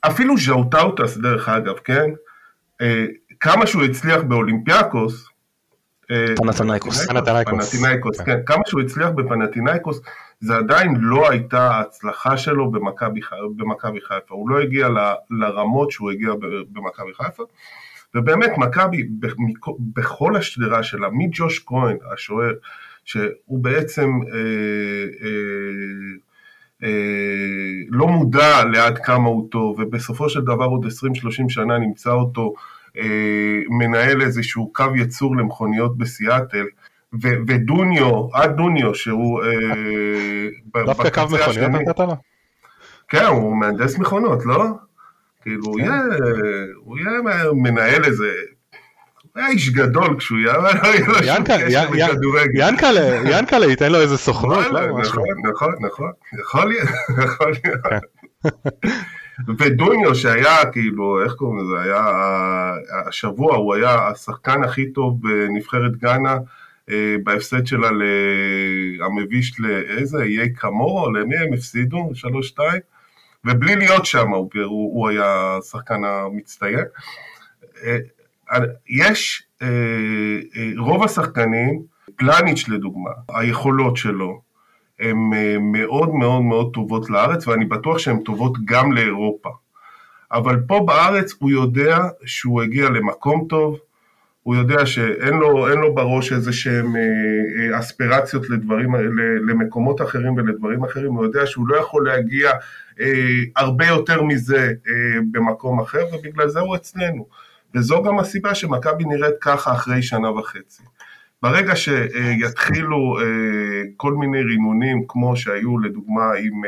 אפילו 0.00 0.34
ז'אוטאוטס, 0.38 1.16
דרך 1.16 1.48
אגב, 1.48 1.74
כן? 1.84 2.10
אה, 2.80 3.04
כמה 3.40 3.66
שהוא 3.66 3.84
הצליח 3.84 4.22
באולימפיאקוס, 4.22 5.28
פנתנייקוס. 6.36 7.06
פנתנייקוס, 7.06 8.20
כן. 8.20 8.24
כן. 8.24 8.38
כמה 8.46 8.62
שהוא 8.66 8.80
הצליח 8.80 9.10
בפנתנייקוס, 9.10 10.00
זה 10.44 10.56
עדיין 10.56 10.94
לא 11.00 11.30
הייתה 11.30 11.70
ההצלחה 11.70 12.36
שלו 12.36 12.70
במכבי 13.56 14.00
חיפה. 14.00 14.34
הוא 14.34 14.50
לא 14.50 14.60
הגיע 14.60 14.88
לרמות 15.30 15.90
שהוא 15.90 16.10
הגיע 16.10 16.30
במכבי 16.72 17.14
חיפה. 17.14 17.42
ובאמת, 18.14 18.50
מכבי, 18.58 19.08
בכל 19.94 20.36
השדרה 20.36 20.82
שלה, 20.82 21.08
מג'וש 21.12 21.64
כהן, 21.66 21.96
השוער, 22.12 22.52
שהוא 23.04 23.62
בעצם 23.62 24.10
אה, 24.32 24.38
אה, 25.22 26.14
אה, 26.82 26.88
לא 27.88 28.06
מודע 28.08 28.64
לעד 28.64 28.98
כמה 28.98 29.28
הוא 29.28 29.48
טוב, 29.50 29.80
ובסופו 29.80 30.28
של 30.28 30.40
דבר 30.40 30.64
עוד 30.64 30.84
20-30 30.84 30.88
שנה 31.48 31.78
נמצא 31.78 32.10
אותו 32.10 32.54
אה, 32.96 33.60
מנהל 33.68 34.22
איזשהו 34.22 34.72
קו 34.72 34.84
ייצור 34.96 35.36
למכוניות 35.36 35.98
בסיאטל, 35.98 36.64
ו- 37.22 37.38
ודוניו, 37.46 38.28
עד 38.32 38.56
דוניו, 38.56 38.94
שהוא... 38.94 39.42
אה, 39.44 40.84
דווקא 40.86 41.10
קו 41.10 41.22
מכוניות 41.24 41.70
נתת 41.70 41.98
לו? 41.98 42.16
כן, 43.08 43.24
הוא 43.24 43.56
מהנדס 43.56 43.98
מכונות, 43.98 44.46
לא? 44.46 44.64
כאילו, 45.42 45.64
הוא 45.64 45.78
כן. 45.78 45.84
יהיה, 45.84 46.02
הוא 46.76 46.98
יהיה 46.98 47.10
מנהל 47.54 48.04
איזה... 48.04 48.32
הוא 49.22 49.42
היה 49.42 49.48
איש 49.48 49.70
גדול 49.70 50.16
כשהוא 50.18 50.38
יהיה, 50.38 50.56
אבל 50.56 50.70
לא 50.82 50.88
יהיה 50.88 51.06
לו 51.06 51.22
שום 51.22 51.44
קשר 51.44 51.90
לכדורגל. 51.90 52.68
ינקלה 53.24 53.66
ייתן 53.66 53.92
לו 53.92 54.00
איזה 54.00 54.18
סוכנות, 54.18 54.66
לא? 54.66 55.00
נכון, 55.00 55.24
נכון, 55.50 55.74
נכון, 55.80 56.10
יכול 56.40 56.68
להיות, 56.68 56.88
יכול 57.24 57.52
להיות. 57.64 57.80
כן. 57.82 57.98
ודוניו 59.58 60.14
שהיה 60.14 60.64
כאילו, 60.72 61.24
איך 61.24 61.32
קוראים 61.32 61.58
לזה, 61.58 61.80
היה, 61.80 62.06
השבוע 63.06 63.56
הוא 63.56 63.74
היה 63.74 64.08
השחקן 64.08 64.62
הכי 64.64 64.92
טוב 64.92 65.18
בנבחרת 65.22 65.96
גאנה 65.96 66.32
אה, 66.32 66.38
בהפסד 67.24 67.66
שלה 67.66 67.88
המביש 69.06 69.60
לאיזה, 69.60 70.22
איי 70.22 70.52
קמורו, 70.52 71.12
למי 71.12 71.36
הם 71.36 71.52
הפסידו? 71.52 72.10
שלוש 72.14 72.48
שתיים? 72.48 72.80
ובלי 73.44 73.76
להיות 73.76 74.06
שם 74.06 74.28
הוא, 74.28 74.50
הוא, 74.54 74.68
הוא 74.68 75.08
היה 75.08 75.56
השחקן 75.58 76.04
המצטיין. 76.04 76.84
אה, 77.84 77.98
יש, 78.88 79.42
אה, 79.62 79.68
אה, 80.56 80.70
רוב 80.78 81.04
השחקנים, 81.04 81.82
פלניץ' 82.16 82.68
לדוגמה, 82.68 83.10
היכולות 83.28 83.96
שלו 83.96 84.40
הן 85.00 85.16
מאוד 85.60 86.14
מאוד 86.14 86.42
מאוד 86.42 86.70
טובות 86.74 87.10
לארץ, 87.10 87.48
ואני 87.48 87.64
בטוח 87.64 87.98
שהן 87.98 88.22
טובות 88.22 88.52
גם 88.64 88.92
לאירופה. 88.92 89.50
אבל 90.32 90.60
פה 90.66 90.80
בארץ 90.86 91.34
הוא 91.38 91.50
יודע 91.50 91.98
שהוא 92.24 92.62
הגיע 92.62 92.88
למקום 92.88 93.46
טוב, 93.48 93.78
הוא 94.44 94.56
יודע 94.56 94.86
שאין 94.86 95.34
לו, 95.34 95.66
לו 95.66 95.94
בראש 95.94 96.32
איזה 96.32 96.52
שהם 96.52 96.96
אה, 96.96 97.78
אספירציות 97.78 98.50
לדברים, 98.50 98.94
למקומות 99.48 100.02
אחרים 100.02 100.36
ולדברים 100.36 100.84
אחרים, 100.84 101.12
הוא 101.12 101.24
יודע 101.24 101.46
שהוא 101.46 101.68
לא 101.68 101.76
יכול 101.76 102.06
להגיע 102.06 102.50
אה, 103.00 103.42
הרבה 103.56 103.86
יותר 103.86 104.22
מזה 104.22 104.72
אה, 104.88 105.20
במקום 105.32 105.80
אחר, 105.80 106.04
ובגלל 106.12 106.48
זה 106.48 106.60
הוא 106.60 106.76
אצלנו. 106.76 107.26
וזו 107.74 108.02
גם 108.02 108.18
הסיבה 108.18 108.54
שמכבי 108.54 109.04
נראית 109.04 109.34
ככה 109.40 109.72
אחרי 109.72 110.02
שנה 110.02 110.30
וחצי. 110.30 110.82
ברגע 111.42 111.76
שיתחילו 111.76 113.18
אה, 113.20 113.82
כל 113.96 114.12
מיני 114.12 114.42
רינונים, 114.42 115.04
כמו 115.08 115.36
שהיו 115.36 115.78
לדוגמה 115.78 116.24
עם 116.38 116.62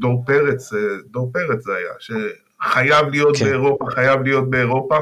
דור 0.00 0.24
פרץ, 0.26 0.72
דור 1.10 1.32
פרץ 1.32 1.64
זה 1.64 1.72
היה, 1.76 1.92
שחייב 1.98 3.08
להיות 3.08 3.36
כן. 3.36 3.44
באירופה, 3.44 3.84
חייב 3.90 4.22
להיות 4.22 4.50
באירופה, 4.50 4.96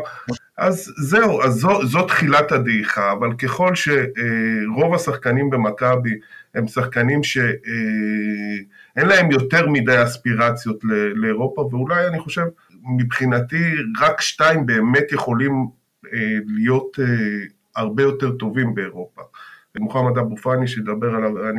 אז 0.56 0.92
זהו, 0.96 1.42
אז 1.42 1.54
זו, 1.54 1.86
זו 1.86 2.06
תחילת 2.06 2.52
הדעיכה, 2.52 3.12
אבל 3.12 3.32
ככל 3.32 3.72
שרוב 3.74 4.94
השחקנים 4.94 5.50
במכבי 5.50 6.18
הם 6.54 6.68
שחקנים 6.68 7.22
שאין 7.22 9.06
להם 9.08 9.30
יותר 9.30 9.68
מדי 9.68 10.02
אספירציות 10.04 10.76
לאירופה, 11.14 11.68
ואולי 11.70 12.06
אני 12.06 12.18
חושב, 12.18 12.44
מבחינתי 12.82 13.74
רק 14.00 14.20
שתיים 14.20 14.66
באמת 14.66 15.12
יכולים 15.12 15.66
אה, 16.12 16.38
להיות 16.46 16.98
אה, 17.00 17.44
הרבה 17.76 18.02
יותר 18.02 18.32
טובים 18.32 18.74
באירופה. 18.74 19.22
מוחמד 19.78 20.18
אבו 20.18 20.36
פאני, 20.36 20.68
שאני 20.68 20.84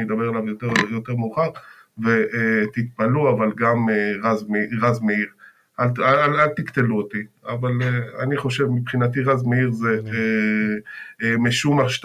אדבר 0.03 0.27
עליו 0.29 0.47
יותר, 0.47 0.67
יותר 0.91 1.15
מאוחר, 1.15 1.49
ותתפלאו, 1.97 3.29
אבל 3.29 3.51
גם 3.57 3.89
אה, 3.89 4.11
רז, 4.23 4.47
רז 4.81 5.01
מאיר. 5.01 5.27
אל, 5.79 5.87
אל, 5.99 6.39
אל 6.39 6.47
תקטלו 6.47 6.97
אותי, 6.97 7.23
אבל 7.45 7.71
uh, 7.81 8.23
אני 8.23 8.37
חושב 8.37 8.65
מבחינתי 8.65 9.21
רז 9.21 9.43
מאיר 9.43 9.71
זה 9.71 9.99
uh, 10.05 11.21
uh, 11.21 11.25
משומר 11.39 11.87
2.0, 11.87 11.99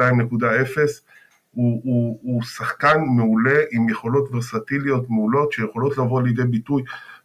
הוא, 1.50 1.80
הוא, 1.84 2.18
הוא 2.22 2.42
שחקן 2.42 3.00
מעולה 3.16 3.58
עם 3.72 3.88
יכולות 3.88 4.28
ורסטיליות 4.32 5.10
מעולות 5.10 5.52
שיכולות 5.52 5.98
לבוא 5.98 6.22
לידי 6.22 6.44
ביטוי 6.44 6.82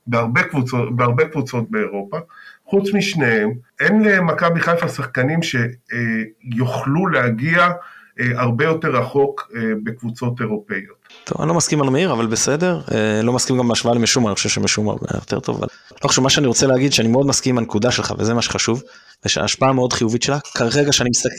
בהרבה 0.07 0.43
קבוצות, 0.43 0.95
בהרבה 0.95 1.27
קבוצות 1.29 1.71
באירופה. 1.71 2.17
חוץ 2.65 2.93
משניהם, 2.93 3.51
אין 3.79 4.03
למכבי 4.03 4.59
חיפה 4.59 4.87
שחקנים 4.87 5.39
שיוכלו 5.41 7.07
להגיע 7.07 7.71
הרבה 8.19 8.65
יותר 8.65 8.95
רחוק 8.95 9.51
בקבוצות 9.83 10.41
אירופאיות. 10.41 10.96
טוב, 11.23 11.41
אני 11.41 11.49
לא 11.49 11.53
מסכים 11.53 11.81
על 11.81 11.89
מאיר, 11.89 12.13
אבל 12.13 12.27
בסדר. 12.27 12.81
אה, 12.91 13.21
לא 13.21 13.33
מסכים 13.33 13.57
גם 13.57 13.67
בהשוואה 13.67 13.95
למשומר, 13.95 14.27
אני 14.27 14.35
חושב 14.35 14.49
שמשומר 14.49 14.95
יותר 15.13 15.39
טוב. 15.39 15.57
אבל... 15.57 15.67
לא 16.03 16.07
חושב, 16.07 16.21
מה 16.21 16.29
שאני 16.29 16.47
רוצה 16.47 16.67
להגיד, 16.67 16.93
שאני 16.93 17.07
מאוד 17.07 17.27
מסכים 17.27 17.55
עם 17.55 17.57
הנקודה 17.57 17.91
שלך, 17.91 18.13
וזה 18.17 18.33
מה 18.33 18.41
שחשוב, 18.41 18.83
ושההשפעה 19.25 19.73
מאוד 19.73 19.93
חיובית 19.93 20.23
שלה, 20.23 20.39
כרגע 20.39 20.91
שאני 20.91 21.09
מסתכל, 21.09 21.35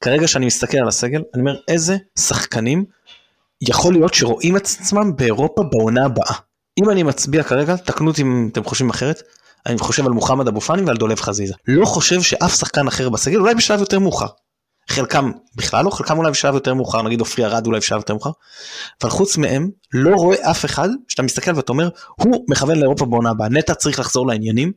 כרגע 0.00 0.28
שאני 0.28 0.46
מסתכל 0.46 0.78
על 0.78 0.88
הסגל, 0.88 1.22
אני 1.34 1.40
אומר, 1.40 1.56
איזה 1.68 1.96
שחקנים 2.18 2.84
יכול 3.68 3.92
להיות 3.92 4.14
שרואים 4.14 4.56
את 4.56 4.62
עצמם 4.62 5.16
באירופה 5.16 5.62
בעונה 5.72 6.04
הבאה. 6.04 6.34
אם 6.80 6.90
אני 6.90 7.02
מצביע 7.02 7.42
כרגע, 7.42 7.76
תקנו 7.76 8.10
אותי 8.10 8.22
אם 8.22 8.48
אתם 8.52 8.64
חושבים 8.64 8.90
אחרת, 8.90 9.22
אני 9.66 9.78
חושב 9.78 10.06
על 10.06 10.12
מוחמד 10.12 10.48
אבו 10.48 10.60
פאני 10.60 10.82
ועל 10.82 10.96
דולב 10.96 11.20
חזיזה. 11.20 11.54
לא 11.68 11.86
חושב 11.86 12.22
שאף 12.22 12.54
שחקן 12.54 12.86
אחר 12.86 13.08
בסגל, 13.08 13.40
אולי 13.40 13.54
בשלב 13.54 13.80
יותר 13.80 13.98
מאוחר. 13.98 14.26
חלקם 14.88 15.30
בכלל 15.56 15.84
לא, 15.84 15.90
חלקם 15.90 16.18
אולי 16.18 16.30
בשלב 16.30 16.54
יותר 16.54 16.74
מאוחר, 16.74 17.02
נגיד 17.02 17.20
עופרי 17.20 17.44
ארד 17.44 17.66
אולי 17.66 17.78
בשלב 17.78 17.98
יותר 17.98 18.14
מאוחר. 18.14 18.30
אבל 19.02 19.10
חוץ 19.10 19.36
מהם, 19.36 19.70
לא 19.92 20.16
רואה 20.16 20.50
אף 20.50 20.64
אחד 20.64 20.88
שאתה 21.08 21.22
מסתכל 21.22 21.56
ואתה 21.56 21.72
אומר, 21.72 21.88
הוא 22.16 22.44
מכוון 22.48 22.78
לאירופה 22.78 23.06
בעונה 23.06 23.30
הבאה, 23.30 23.48
נטע 23.48 23.74
צריך 23.74 23.98
לחזור 23.98 24.26
לעניינים, 24.26 24.72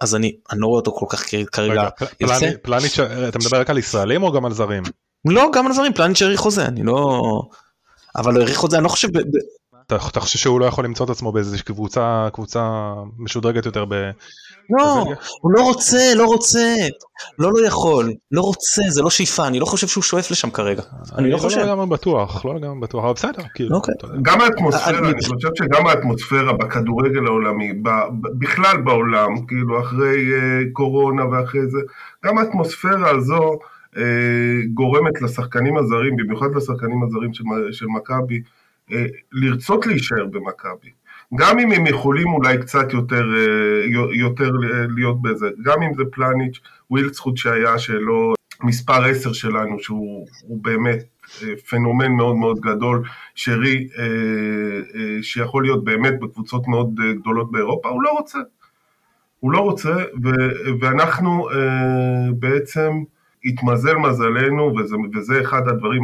אז 0.00 0.14
אני, 0.14 0.36
אני 0.52 0.60
לא 0.60 0.66
רואה 0.66 0.78
אותו 0.78 0.92
כל 0.92 1.06
כך 1.08 1.24
כרגע 1.52 1.72
רגע, 1.72 1.88
פלני, 2.18 2.56
פלניץ', 2.62 2.98
אתה 3.28 3.38
מדבר 3.38 3.60
רק 3.60 3.70
על 3.70 3.78
ישראלים 3.78 4.22
או 4.22 4.32
גם 4.32 4.44
על 4.44 4.52
זרים? 4.52 4.82
לא, 5.24 5.50
גם 5.54 5.66
על 5.66 5.72
זרים, 5.72 5.92
פלניץ' 5.92 6.22
האריך 6.22 6.40
חוזה, 6.40 6.66
אני 6.66 6.82
לא... 6.82 7.22
אבל 8.16 8.32
הוא 8.32 8.40
האריך 8.40 8.56
חוזה, 8.56 8.76
אני 8.76 8.84
לא 8.84 8.88
חושב... 8.88 9.08
אתה, 9.86 10.20
חושב 10.20 10.38
שהוא 10.38 10.60
לא 10.60 10.66
יכול 10.66 10.84
למצוא 10.84 11.06
את 11.06 11.10
עצמו 11.10 11.32
באיזושהי 11.32 11.64
קבוצה, 11.64 12.28
קבוצה 12.32 12.92
משודרגת 13.18 13.66
יותר. 13.66 13.84
לא, 14.70 15.04
הוא 15.40 15.52
לא 15.52 15.62
רוצה, 15.62 16.14
לא 16.16 16.24
רוצה, 16.24 16.74
לא 17.38 17.52
לא 17.52 17.66
יכול, 17.66 18.12
לא 18.32 18.40
רוצה, 18.40 18.82
זה 18.88 19.02
לא 19.02 19.10
שאיפה, 19.10 19.46
אני 19.46 19.60
לא 19.60 19.64
חושב 19.64 19.86
שהוא 19.86 20.02
שואף 20.02 20.30
לשם 20.30 20.50
כרגע, 20.50 20.82
אני 21.18 21.30
לא 21.30 21.38
חושב. 21.38 21.58
לא 21.58 21.64
לגמרי 21.64 21.86
בטוח, 21.86 22.44
לא 22.44 22.54
לגמרי 22.54 22.80
בטוח, 22.80 23.04
אבל 23.04 23.12
בסדר, 23.12 23.42
כאילו. 23.54 23.76
אוקיי. 23.76 23.94
גם 24.22 24.40
האטמוספירה, 24.40 24.98
אני 24.98 25.22
חושב 25.22 25.48
שגם 25.54 25.86
האטמוספירה 25.86 26.52
בכדורגל 26.52 27.26
העולמי, 27.26 27.72
בכלל 28.38 28.76
בעולם, 28.76 29.46
כאילו 29.46 29.80
אחרי 29.80 30.30
קורונה 30.72 31.28
ואחרי 31.28 31.66
זה, 31.66 31.78
גם 32.24 32.38
האטמוספירה 32.38 33.10
הזו 33.10 33.58
גורמת 34.74 35.22
לשחקנים 35.22 35.76
הזרים, 35.76 36.16
במיוחד 36.16 36.46
לשחקנים 36.56 37.02
הזרים 37.02 37.34
של 37.72 37.86
מכבי, 37.96 38.42
לרצות 39.32 39.86
להישאר 39.86 40.26
במכבי. 40.30 40.90
גם 41.34 41.58
אם 41.58 41.72
הם 41.72 41.86
יכולים 41.86 42.26
אולי 42.26 42.58
קצת 42.58 42.92
יותר, 42.92 43.24
יותר 44.12 44.50
להיות 44.96 45.22
בזה, 45.22 45.48
גם 45.64 45.82
אם 45.82 45.94
זה 45.94 46.02
פלניץ', 46.12 46.60
ווילדסחוט 46.90 47.36
שהיה 47.36 47.78
שלו, 47.78 48.34
מספר 48.62 49.04
10 49.04 49.32
שלנו, 49.32 49.78
שהוא 49.78 50.26
באמת 50.62 50.98
פנומן 51.70 52.12
מאוד 52.12 52.36
מאוד 52.36 52.60
גדול, 52.60 53.02
שרי, 53.34 53.88
שיכול 55.22 55.62
להיות 55.62 55.84
באמת 55.84 56.20
בקבוצות 56.20 56.68
מאוד 56.68 56.94
גדולות 57.20 57.50
באירופה, 57.52 57.88
הוא 57.88 58.02
לא 58.02 58.10
רוצה. 58.10 58.38
הוא 59.40 59.52
לא 59.52 59.58
רוצה, 59.58 59.94
ו- 60.24 60.80
ואנחנו 60.80 61.48
בעצם 62.38 62.90
התמזל 63.44 63.96
מזלנו, 63.96 64.76
וזה, 64.76 64.96
וזה 65.14 65.40
אחד 65.40 65.68
הדברים 65.68 66.02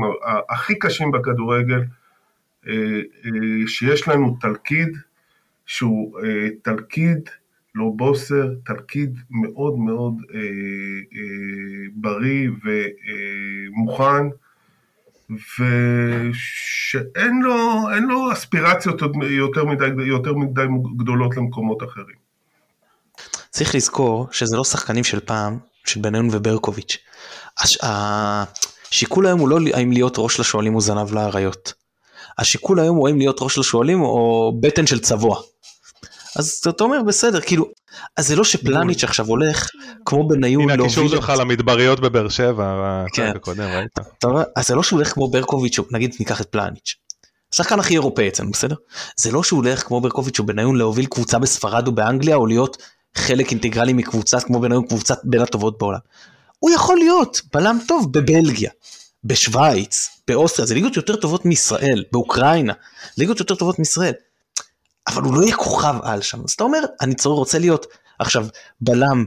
הכי 0.48 0.78
קשים 0.78 1.10
בכדורגל, 1.10 1.80
שיש 3.66 4.08
לנו 4.08 4.36
תלכיד 4.40 4.88
שהוא 5.70 6.18
תלכיד 6.62 7.28
לא 7.74 7.84
בוסר, 7.96 8.46
תלכיד 8.66 9.18
מאוד 9.30 9.78
מאוד 9.78 10.14
בריא 11.94 12.48
ומוכן, 12.64 14.26
ושאין 15.30 17.42
לו, 17.42 17.56
לו 18.08 18.32
אספירציות 18.32 19.02
יותר 19.22 19.64
מדי, 19.64 19.86
יותר 20.06 20.34
מדי 20.34 20.62
גדולות 20.98 21.36
למקומות 21.36 21.82
אחרים. 21.82 22.16
צריך 23.50 23.74
לזכור 23.74 24.28
שזה 24.32 24.56
לא 24.56 24.64
שחקנים 24.64 25.04
של 25.04 25.20
פעם, 25.20 25.58
של 25.84 26.00
בניון 26.00 26.28
וברקוביץ'. 26.32 26.96
השיקול 27.82 29.26
היום 29.26 29.40
הוא 29.40 29.48
לא 29.48 29.58
האם 29.74 29.92
להיות 29.92 30.14
ראש 30.18 30.40
לשועלים 30.40 30.74
או 30.74 30.80
זנב 30.80 31.12
לאריות. 31.12 31.80
השיקול 32.38 32.80
היום 32.80 32.96
הוא 32.96 33.08
האם 33.08 33.18
להיות 33.18 33.36
ראש 33.40 33.58
לשועלים 33.58 34.00
או 34.00 34.52
בטן 34.60 34.86
של 34.86 34.98
צבוע. 34.98 35.40
אז 36.36 36.60
אתה 36.68 36.84
אומר 36.84 37.02
בסדר, 37.02 37.40
כאילו, 37.40 37.66
אז 38.16 38.28
זה 38.28 38.36
לא 38.36 38.44
שפלניץ' 38.44 39.04
עכשיו 39.04 39.26
הולך 39.26 39.68
כמו 40.04 40.28
בניון 40.28 40.68
להוביל... 40.68 40.74
הנה 40.74 40.84
הקישור 40.84 41.08
שלך 41.08 41.32
למדבריות 41.38 42.00
בבאר 42.00 42.28
שבע, 42.28 43.04
כן. 43.12 43.32
הקודם, 43.36 43.60
ראית? 43.62 43.98
אז 44.56 44.68
זה 44.68 44.74
לא 44.74 44.82
שהוא 44.82 44.96
הולך 44.96 45.12
כמו 45.12 45.30
ברקוביץ', 45.30 45.78
נגיד 45.90 46.14
ניקח 46.20 46.40
את 46.40 46.46
פלניץ'. 46.46 46.94
השחקן 47.52 47.80
הכי 47.80 47.94
אירופאי 47.94 48.28
אצלנו, 48.28 48.50
בסדר? 48.50 48.74
זה 49.16 49.32
לא 49.32 49.42
שהוא 49.42 49.56
הולך 49.56 49.82
כמו 49.86 50.00
ברקוביץ' 50.00 50.38
או 50.38 50.46
בניון 50.46 50.76
להוביל 50.76 51.06
קבוצה 51.06 51.38
בספרד 51.38 51.86
או 51.86 51.92
באנגליה, 51.92 52.36
או 52.36 52.46
להיות 52.46 52.76
חלק 53.14 53.50
אינטגרלי 53.50 53.92
מקבוצה 53.92 54.40
כמו 54.40 54.60
בניון, 54.60 54.86
קבוצת 54.86 55.18
בין 55.24 55.40
הטובות 55.40 55.78
בעולם. 55.78 55.98
הוא 56.58 56.70
יכול 56.70 56.98
להיות 56.98 57.40
בלם 57.54 57.78
טוב 57.88 58.12
בבלגיה, 58.12 58.70
בשוויץ, 59.24 60.08
באוסטריה, 60.28 60.66
זה 60.66 60.74
ליגות 60.74 60.96
יותר 60.96 61.16
טובות 61.16 61.46
מישראל, 61.46 62.04
באוקראינה, 62.12 62.72
ליגות 63.18 63.40
יותר 63.40 63.54
טובות 63.54 63.78
מישראל. 63.78 64.12
אבל 65.08 65.22
הוא 65.22 65.34
לא 65.34 65.42
יהיה 65.42 65.56
כוכב 65.56 65.94
על 66.02 66.22
שם, 66.22 66.40
אז 66.44 66.50
אתה 66.50 66.64
אומר, 66.64 66.78
אני 67.00 67.14
צורך 67.14 67.38
רוצה 67.38 67.58
להיות 67.58 67.86
עכשיו 68.18 68.46
בלם, 68.80 69.24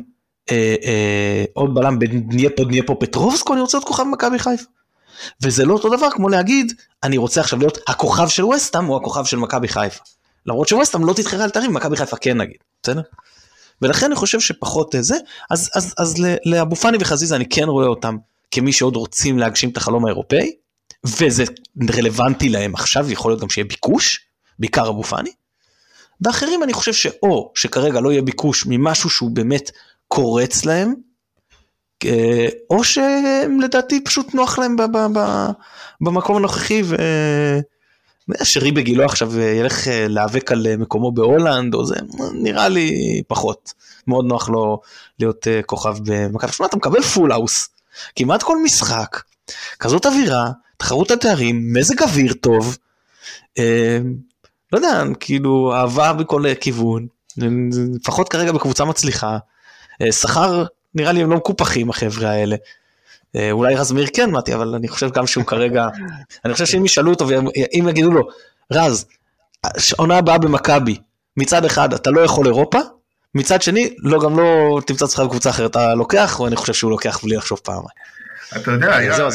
אה, 0.52 0.76
אה, 0.84 1.46
עוד 1.54 1.76
בלם 1.76 2.00
בדנייפו 2.00 2.64
דנייפו 2.64 3.00
פטרובסקו, 3.00 3.54
אני 3.54 3.62
רוצה 3.62 3.78
להיות 3.78 3.88
כוכב 3.88 4.04
מכבי 4.04 4.40
חיפה. 4.40 4.66
וזה 5.42 5.66
לא 5.66 5.74
אותו 5.74 5.98
דבר 5.98 6.10
כמו 6.12 6.30
להגיד, 6.30 6.74
אני 7.04 7.18
רוצה 7.18 7.42
עכשיו 7.42 7.60
להיות 7.60 7.78
הכוכב 7.88 8.28
של 8.28 8.46
וסטאם 8.46 8.90
או 8.90 8.98
הכוכב 8.98 9.26
של 9.26 9.38
מכבי 9.38 9.68
חיפה. 9.68 10.04
למרות 10.46 10.68
שווסטאם 10.68 11.06
לא 11.06 11.14
תתחרה 11.14 11.44
על 11.44 11.50
תארים, 11.50 11.74
מכבי 11.74 11.98
חיפה 11.98 12.18
כן 12.18 12.38
נגיד, 12.38 12.58
בסדר? 12.84 13.02
ולכן 13.82 14.06
אני 14.06 14.16
חושב 14.16 14.40
שפחות 14.40 14.96
זה, 15.00 15.18
אז, 15.50 15.70
אז, 15.76 15.94
אז 15.98 16.16
לאבו 16.46 16.76
פאני 16.76 16.98
וחזיזה 17.02 17.36
אני 17.36 17.50
כן 17.50 17.64
רואה 17.64 17.88
אותם 17.88 18.18
כמי 18.52 18.74
שעוד 18.74 18.96
רוצים 18.96 19.40
להגשים 19.40 19.70
את 19.70 19.78
החלום 19.78 20.06
האירופאי, 20.06 20.52
וזה 21.06 21.44
רלוונטי 21.98 22.50
להם 22.50 22.74
עכשיו, 22.74 23.12
יכול 23.12 23.32
להיות 23.32 23.42
גם 23.42 23.50
שיהיה 23.50 23.66
ביקוש, 23.66 24.20
בעיקר 24.60 24.90
אבו 24.90 25.04
פאני. 25.04 25.30
ואחרים 26.24 26.64
אני 26.64 26.74
חושב 26.74 26.94
שאו 26.94 27.52
שכרגע 27.56 28.00
לא 28.00 28.12
יהיה 28.12 28.22
ביקוש 28.22 28.66
ממשהו 28.68 29.10
שהוא 29.10 29.32
באמת 29.32 29.72
קורץ 30.08 30.66
להם, 30.66 30.94
אה, 32.06 32.48
או 32.70 32.84
שלדעתי 32.84 34.04
פשוט 34.04 34.34
נוח 34.34 34.60
להם 34.60 34.76
במקום 36.02 36.36
הנוכחי 36.36 36.82
ו... 36.86 36.96
שרי 38.44 38.72
בגילו 38.72 39.06
עכשיו 39.06 39.40
ילך 39.40 39.88
אה, 39.88 40.08
להיאבק 40.08 40.52
על 40.52 40.68
אה, 40.68 40.78
מקומו 40.78 41.12
בהולנד 41.12 41.74
או 41.74 41.86
זה 41.86 41.96
נראה 42.34 42.70
לי 42.70 43.22
פחות. 43.28 43.74
מאוד 44.08 44.26
נוח 44.26 44.50
לו 44.50 44.82
להיות 45.20 45.48
כוכב 45.66 45.96
במכבי 46.06 46.52
שמע 46.52 46.66
אתה 46.66 46.78
מקבל 46.78 47.02
full 47.02 47.32
house 47.32 47.70
כמעט 48.16 48.44
כל 48.44 48.58
משחק 48.64 49.22
כזאת 49.80 50.06
אווירה 50.06 50.52
תחרות 50.78 51.12
התארים 51.12 51.74
מזג 51.74 52.02
אוויר 52.02 52.34
טוב 52.34 52.78
לא 54.74 54.78
יודע, 54.78 55.04
כאילו 55.20 55.74
אהבה 55.76 56.14
בכל 56.14 56.44
כיוון, 56.62 57.08
לפחות 57.96 58.30
כרגע 58.30 58.52
בקבוצה 58.52 58.86
מצליחה, 58.86 59.38
אה, 60.02 60.12
שכר 60.12 60.64
נראה 60.96 61.12
לי 61.12 61.22
הם 61.24 61.32
לא 61.32 61.38
מקופחים 61.38 61.90
החבר'ה 61.90 62.30
האלה. 62.30 62.56
אה, 63.36 63.52
אולי 63.52 63.76
רז 63.76 63.92
מאיר 63.92 64.08
כן 64.14 64.32
מתי, 64.32 64.54
אבל 64.54 64.76
אני 64.76 64.88
חושב 64.88 65.12
גם 65.12 65.28
שהוא 65.28 65.44
כרגע, 65.44 65.88
אני 66.46 66.54
חושב 66.54 66.66
שאם 66.66 66.86
ישאלו 66.86 67.12
אותו 67.12 67.28
ואם 67.28 67.88
יגידו 67.90 68.12
לו, 68.12 68.28
רז, 68.72 69.06
עונה 69.98 70.18
הבאה 70.18 70.38
במכבי, 70.38 70.98
מצד 71.38 71.66
אחד 71.66 71.94
אתה 71.94 72.12
לא 72.12 72.22
יכול 72.22 72.46
אירופה, 72.46 72.80
מצד 73.36 73.62
שני, 73.62 73.94
לא 74.00 74.20
גם 74.22 74.38
לא 74.40 74.80
תמצא 74.86 75.06
עצמך 75.06 75.20
בקבוצה 75.20 75.50
אחרת, 75.50 75.72
אתה 75.72 75.96
לוקח, 75.96 76.40
או 76.40 76.48
אני 76.48 76.56
חושב 76.56 76.74
שהוא 76.74 76.92
לוקח 76.92 77.20
בלי 77.24 77.36
לחשוב 77.36 77.60
פעמיים. 77.64 77.88
אתה 78.58 78.72
יודע, 78.72 78.96
היה, 78.96 79.14
זהו, 79.14 79.30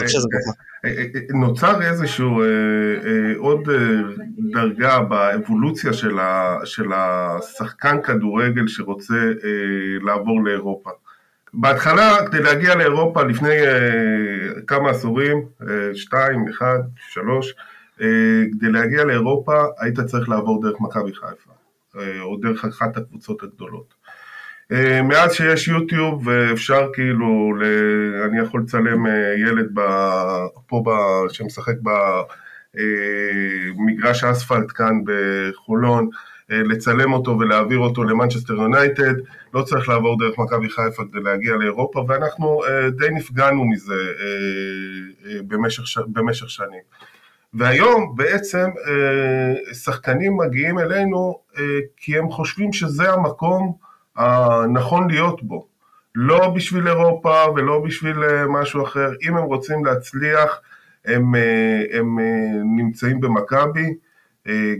אה, 0.85 0.91
נוצר 1.35 1.83
איזשהו 1.83 2.43
אה, 2.43 2.47
אה, 2.47 3.33
עוד 3.39 3.69
דרגה 4.53 5.01
באבולוציה 5.01 5.93
של, 5.93 6.19
ה, 6.19 6.59
של 6.65 6.93
השחקן 6.95 8.03
כדורגל 8.03 8.69
שרוצה 8.69 9.33
לעבור 10.03 10.45
לאירופה. 10.45 10.91
בהתחלה, 11.55 12.27
כדי 12.27 12.43
להגיע 12.43 12.75
לאירופה 12.75 13.23
לפני 13.23 13.57
כמה 14.67 14.91
עשורים, 14.91 15.43
שתיים, 15.95 16.49
אחד, 16.49 16.79
שלוש, 16.97 17.55
כדי 17.97 18.71
להגיע 18.73 19.05
לאירופה 19.05 19.63
היית 19.79 20.01
צריך 20.01 20.29
לעבור 20.29 20.63
דרך 20.63 20.81
מכבי 20.81 21.13
חיפה, 21.15 21.51
או 22.21 22.37
דרך 22.37 22.65
אחת 22.65 22.97
הקבוצות 22.97 23.43
הגדולות. 23.43 23.95
אה, 24.73 25.03
מאז 25.03 25.33
שיש 25.33 25.69
יוטיוב 25.69 26.27
ואפשר 26.27 26.89
כאילו, 26.93 27.53
אני 28.25 28.41
יכול 28.41 28.63
לצלם 28.63 29.07
אה, 29.07 29.35
ילד 29.39 29.69
פה 30.67 30.83
שמשחק 31.29 31.75
במגרש 32.75 34.25
אה, 34.25 34.31
אספלט 34.31 34.73
כאן 34.75 35.01
בחולון, 35.05 36.09
לצלם 36.51 37.13
אותו 37.13 37.39
ולהעביר 37.39 37.79
אותו 37.79 38.05
למנצ'סטר 38.05 38.55
יונייטד, 38.55 39.15
לא 39.55 39.63
צריך 39.63 39.89
לעבור 39.89 40.19
דרך 40.19 40.39
מכבי 40.39 40.69
חיפה 40.71 41.03
כדי 41.13 41.23
להגיע 41.23 41.57
לאירופה, 41.57 42.05
ואנחנו 42.09 42.63
די 42.97 43.11
נפגענו 43.11 43.65
מזה 43.65 43.95
במשך, 45.49 45.99
במשך 46.07 46.51
שנים. 46.51 46.81
והיום 47.55 48.17
בעצם 48.17 48.69
שחקנים 49.73 50.37
מגיעים 50.37 50.79
אלינו 50.79 51.39
כי 51.97 52.19
הם 52.19 52.31
חושבים 52.31 52.73
שזה 52.73 53.13
המקום 53.13 53.88
הנכון 54.19 55.11
להיות 55.11 55.43
בו. 55.43 55.67
לא 56.15 56.49
בשביל 56.49 56.89
אירופה 56.89 57.45
ולא 57.57 57.83
בשביל 57.87 58.25
אה, 58.25 58.47
משהו 58.49 58.85
אחר. 58.85 59.11
אם 59.29 59.37
הם 59.37 59.45
רוצים 59.45 59.85
להצליח, 59.85 60.61
הם, 61.05 61.35
אה, 61.35 61.99
הם 61.99 62.19
אה, 62.19 62.25
נמצאים 62.77 63.21
במכבי, 63.21 63.95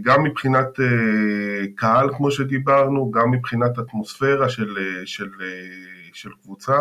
גם 0.03 0.23
מבחינת 0.23 0.69
קהל 1.75 2.09
כמו 2.17 2.31
שדיברנו, 2.31 3.11
גם 3.11 3.31
מבחינת 3.31 3.79
אטמוספירה 3.79 4.49
של, 4.49 4.77
של, 5.05 5.29
של 6.13 6.31
קבוצה. 6.43 6.77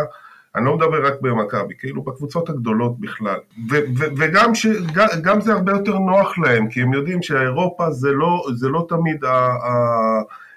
אני 0.55 0.65
לא 0.65 0.77
מדבר 0.77 1.07
רק 1.07 1.13
במכבי, 1.21 1.73
כאילו 1.79 2.03
בקבוצות 2.03 2.49
הגדולות 2.49 2.99
בכלל. 2.99 3.39
ו- 3.69 3.99
ו- 3.99 4.05
וגם 4.17 4.55
ש- 4.55 4.81
גם 5.21 5.41
זה 5.41 5.53
הרבה 5.53 5.71
יותר 5.71 5.99
נוח 5.99 6.37
להם, 6.37 6.69
כי 6.69 6.81
הם 6.81 6.93
יודעים 6.93 7.21
שאירופה 7.21 7.91
זה 7.91 8.11
לא, 8.11 8.45
זה 8.55 8.69
לא 8.69 8.85
תמיד 8.89 9.25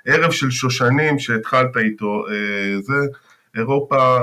הערב 0.07 0.31
של 0.31 0.51
שושנים 0.51 1.19
שהתחלת 1.19 1.77
איתו, 1.77 2.25
אה, 2.29 2.81
זה 2.81 2.95
אירופה, 3.57 3.97
אה, 3.97 4.21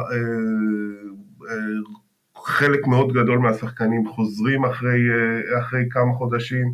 אה, 1.49 1.55
חלק 2.45 2.87
מאוד 2.87 3.13
גדול 3.13 3.39
מהשחקנים 3.39 4.07
חוזרים 4.07 4.65
אחרי, 4.65 4.99
אחרי 5.59 5.83
כמה 5.89 6.13
חודשים, 6.13 6.73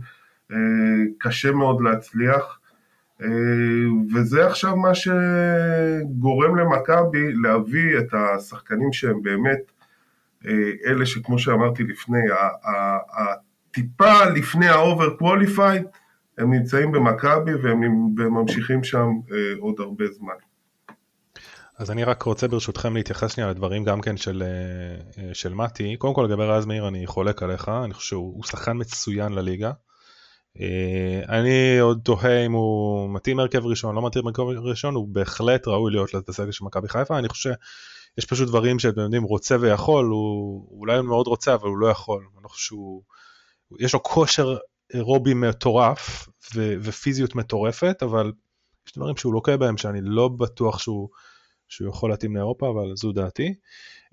קשה 1.20 1.52
מאוד 1.52 1.82
להצליח. 1.82 2.60
וזה 4.14 4.46
עכשיו 4.48 4.76
מה 4.76 4.92
שגורם 4.96 6.56
למכבי 6.56 7.34
להביא 7.34 7.98
את 7.98 8.14
השחקנים 8.14 8.94
שהם 8.94 9.22
באמת 9.22 9.72
אלה 10.86 11.06
שכמו 11.06 11.40
שאמרתי 11.40 11.84
לפני, 11.84 12.22
הטיפה 13.18 14.26
לפני 14.26 14.68
ה-over 14.68 15.22
qualified, 15.22 15.98
הם 16.38 16.54
נמצאים 16.54 16.92
במכבי 16.92 17.54
והם 17.64 17.82
ממשיכים 18.18 18.84
שם 18.84 19.08
אה, 19.32 19.38
עוד 19.60 19.76
הרבה 19.80 20.06
זמן. 20.12 20.34
אז 21.78 21.92
אני 21.92 22.04
רק 22.04 22.24
רוצה 22.24 22.48
ברשותכם 22.48 22.96
להתייחס 22.96 23.34
שנייה 23.34 23.50
לדברים 23.50 23.84
גם 23.84 24.02
כן 24.02 24.18
של, 24.18 24.44
של 25.34 25.54
מתי. 25.54 25.98
קודם 25.98 26.14
כל 26.14 26.28
לגבי 26.30 26.44
רז 26.44 26.66
מאיר 26.66 26.88
אני 26.88 27.08
חולק 27.08 27.44
עליך, 27.44 27.70
אני 27.84 27.94
חושב 27.94 28.08
שהוא 28.08 28.44
שחקן 28.44 28.78
מצוין 28.78 29.32
לליגה. 29.32 29.72
אה, 30.60 31.22
אני 31.30 31.80
עוד 31.80 32.00
תוהה 32.04 32.46
אם 32.46 32.52
הוא 32.52 33.10
מתאים 33.10 33.40
הרכב 33.40 33.66
ראשון, 33.66 33.96
לא 33.96 34.08
מתאים 34.08 34.28
הרכב 34.28 34.42
ראשון, 34.42 34.96
הוא 34.96 35.08
בהחלט 35.08 35.68
ראוי 35.68 35.92
להיות 35.92 36.10
בסגל 36.28 36.52
של 36.52 36.66
מכבי 36.66 36.90
חיפה, 36.90 37.20
אני 37.20 37.30
חושב 37.30 37.52
שיש 38.16 38.26
פשוט 38.26 38.48
דברים 38.48 38.80
שאתם 38.80 39.02
יודעים, 39.02 39.24
רוצה 39.24 39.56
ויכול, 39.60 40.06
הוא 40.06 40.68
אולי 40.80 40.98
הוא 40.98 41.06
מאוד 41.06 41.28
רוצה 41.28 41.54
אבל 41.54 41.68
הוא 41.68 41.78
לא 41.78 41.88
יכול, 41.88 42.24
אני 42.36 42.44
לא 42.44 42.50
חושב 42.50 42.66
שהוא, 42.66 43.02
יש 43.80 43.94
לו 43.94 44.04
כושר 44.04 44.58
אירובי 44.94 45.34
מטורף 45.34 46.30
ו- 46.56 46.76
ופיזיות 46.82 47.36
מטורפת, 47.36 48.04
אבל 48.04 48.32
יש 48.88 48.94
דברים 48.98 49.18
שהוא 49.18 49.34
לוקה 49.34 49.58
בהם 49.58 49.78
שאני 49.78 50.00
לא 50.02 50.28
בטוח 50.28 50.80
שהוא, 50.80 51.10
שהוא 51.68 51.90
יכול 51.90 52.10
להתאים 52.10 52.36
לאירופה, 52.36 52.70
אבל 52.70 52.96
זו 52.96 53.12
דעתי. 53.12 53.54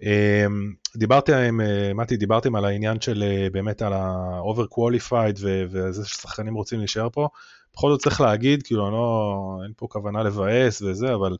אמ, 0.02 0.72
דיברתי 0.96 1.34
עם 1.34 1.60
אה, 1.60 1.94
מתי, 1.94 2.16
דיברתם 2.16 2.54
על 2.54 2.64
העניין 2.64 3.00
של 3.00 3.22
אה, 3.22 3.48
באמת 3.52 3.82
על 3.82 3.92
ה-over 3.92 4.74
qualified 4.74 5.38
וזה 5.42 6.04
ששחקנים 6.04 6.54
רוצים 6.54 6.78
להישאר 6.78 7.08
פה. 7.12 7.28
בכל 7.74 7.90
זאת 7.90 8.00
צריך 8.00 8.20
להגיד, 8.20 8.62
כאילו 8.62 8.90
לא, 8.90 9.60
אין 9.64 9.72
פה 9.76 9.86
כוונה 9.90 10.22
לבאס 10.22 10.82
וזה, 10.82 11.14
אבל 11.14 11.36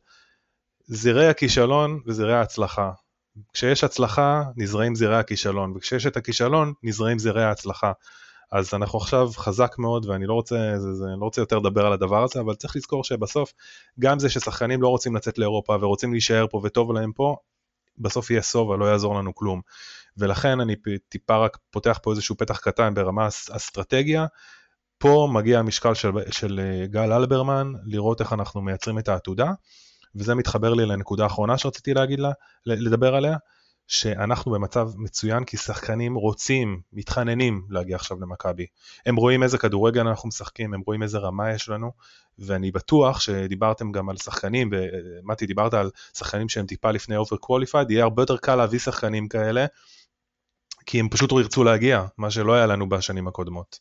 זירי 0.85 1.27
הכישלון 1.27 1.99
וזירי 2.07 2.33
ההצלחה. 2.33 2.91
כשיש 3.53 3.83
הצלחה, 3.83 4.43
נזרעים 4.57 4.95
זירי 4.95 5.17
הכישלון, 5.17 5.73
וכשיש 5.75 6.05
את 6.05 6.17
הכישלון, 6.17 6.73
נזרעים 6.83 7.19
זירי 7.19 7.43
ההצלחה. 7.43 7.91
אז 8.51 8.73
אנחנו 8.73 8.99
עכשיו 8.99 9.29
חזק 9.35 9.75
מאוד, 9.79 10.05
ואני 10.05 10.25
לא 10.25 10.33
רוצה, 10.33 10.73
זה, 10.77 10.93
זה, 10.93 11.05
לא 11.19 11.25
רוצה 11.25 11.41
יותר 11.41 11.59
לדבר 11.59 11.85
על 11.85 11.93
הדבר 11.93 12.23
הזה, 12.23 12.39
אבל 12.39 12.55
צריך 12.55 12.75
לזכור 12.75 13.03
שבסוף, 13.03 13.53
גם 13.99 14.19
זה 14.19 14.29
ששחקנים 14.29 14.81
לא 14.81 14.87
רוצים 14.87 15.15
לצאת 15.15 15.37
לאירופה 15.37 15.77
ורוצים 15.81 16.11
להישאר 16.11 16.45
פה 16.51 16.61
וטוב 16.63 16.93
להם 16.93 17.11
פה, 17.11 17.35
בסוף 17.97 18.31
יהיה 18.31 18.41
סובה, 18.41 18.77
לא 18.77 18.85
יעזור 18.85 19.15
לנו 19.15 19.35
כלום. 19.35 19.61
ולכן 20.17 20.59
אני 20.59 20.75
טיפה 21.09 21.37
רק 21.37 21.57
פותח 21.71 21.99
פה 22.03 22.11
איזשהו 22.11 22.37
פתח 22.37 22.59
קטן 22.59 22.93
ברמה 22.93 23.27
אסטרטגיה. 23.27 24.25
פה 24.97 25.27
מגיע 25.33 25.59
המשקל 25.59 25.93
של, 25.93 26.09
של 26.31 26.59
אה, 26.59 26.87
גל 26.87 27.11
אלברמן, 27.11 27.73
לראות 27.85 28.21
איך 28.21 28.33
אנחנו 28.33 28.61
מייצרים 28.61 28.99
את 28.99 29.09
העתודה, 29.09 29.51
וזה 30.15 30.35
מתחבר 30.35 30.73
לי 30.73 30.85
לנקודה 30.85 31.23
האחרונה 31.23 31.57
שרציתי 31.57 31.93
להגיד 31.93 32.19
לה, 32.19 32.31
לדבר 32.65 33.15
עליה, 33.15 33.37
שאנחנו 33.91 34.51
במצב 34.51 34.89
מצוין 34.95 35.43
כי 35.43 35.57
שחקנים 35.57 36.15
רוצים, 36.15 36.81
מתחננים 36.93 37.65
להגיע 37.69 37.95
עכשיו 37.95 38.19
למכבי. 38.21 38.65
הם 39.05 39.15
רואים 39.15 39.43
איזה 39.43 39.57
כדורגל 39.57 40.07
אנחנו 40.07 40.29
משחקים, 40.29 40.73
הם 40.73 40.81
רואים 40.85 41.03
איזה 41.03 41.17
רמה 41.17 41.51
יש 41.51 41.69
לנו, 41.69 41.91
ואני 42.39 42.71
בטוח 42.71 43.19
שדיברתם 43.19 43.91
גם 43.91 44.09
על 44.09 44.17
שחקנים, 44.17 44.69
ומתי 44.71 45.45
דיברת 45.45 45.73
על 45.73 45.89
שחקנים 46.17 46.49
שהם 46.49 46.65
טיפה 46.65 46.91
לפני 46.91 47.15
overqualified, 47.17 47.91
יהיה 47.91 48.03
הרבה 48.03 48.21
יותר 48.21 48.37
קל 48.37 48.55
להביא 48.55 48.79
שחקנים 48.79 49.27
כאלה, 49.27 49.65
כי 50.85 50.99
הם 50.99 51.09
פשוט 51.09 51.31
ירצו 51.31 51.63
להגיע, 51.63 52.05
מה 52.17 52.31
שלא 52.31 52.53
היה 52.53 52.65
לנו 52.65 52.89
בשנים 52.89 53.27
הקודמות. 53.27 53.79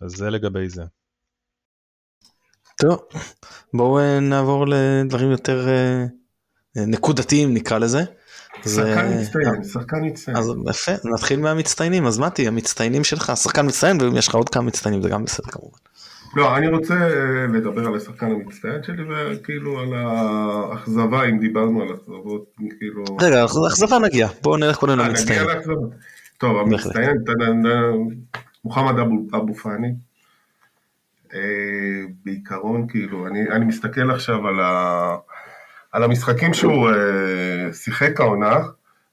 אז 0.00 0.10
זה 0.10 0.30
לגבי 0.30 0.68
זה. 0.68 0.82
טוב, 2.80 2.98
בואו 3.74 3.98
אה, 3.98 4.20
נעבור 4.20 4.66
לדברים 4.68 5.30
יותר 5.30 5.68
אה, 5.68 6.04
נקודתיים 6.76 7.54
נקרא 7.54 7.78
לזה. 7.78 8.04
שחקן 8.64 9.20
מצטיין, 9.20 9.64
שחקן 9.64 9.96
מצטיין. 10.04 10.36
אז 10.36 10.52
יפה, 10.70 10.92
נתחיל 11.14 11.40
מהמצטיינים, 11.40 12.06
אז 12.06 12.18
מתי, 12.18 12.48
המצטיינים 12.48 13.04
שלך, 13.04 13.32
שחקן 13.36 13.66
מצטיין, 13.66 14.00
ואם 14.00 14.16
יש 14.16 14.28
לך 14.28 14.34
עוד 14.34 14.48
כמה 14.48 14.62
מצטיינים 14.62 15.02
זה 15.02 15.08
גם 15.08 15.24
בסדר 15.24 15.50
כמובן. 15.50 15.78
לא, 16.36 16.56
אני 16.56 16.68
רוצה 16.68 16.94
אה, 16.94 17.46
לדבר 17.54 17.86
על 17.86 17.96
השחקן 17.96 18.26
המצטיין 18.26 18.82
שלי 18.82 19.02
וכאילו 19.08 19.80
על 19.80 19.94
האכזבה, 19.94 21.24
אם 21.24 21.38
דיברנו 21.38 21.82
על 21.82 21.88
אכזבות, 21.94 22.44
כאילו... 22.78 23.04
רגע, 23.20 23.44
אכזבה 23.44 23.98
נגיע, 23.98 24.28
בואו 24.42 24.56
נלך 24.56 24.76
קודם 24.76 25.00
אה, 25.00 25.08
למצטיין. 25.08 25.46
טוב, 26.38 26.56
המצטיין, 26.56 27.16
מוחמד 28.64 28.98
אבו 29.34 29.54
פאני. 29.54 29.94
אה, 31.34 31.40
בעיקרון, 32.24 32.86
כאילו, 32.88 33.26
אני 33.26 33.64
מסתכל 33.64 34.10
עכשיו 34.10 34.48
על 34.48 34.60
ה... 34.60 35.16
על 35.92 36.02
המשחקים 36.02 36.54
שהוא 36.54 36.90
uh, 36.90 37.72
שיחק 37.72 38.20
העונה, 38.20 38.56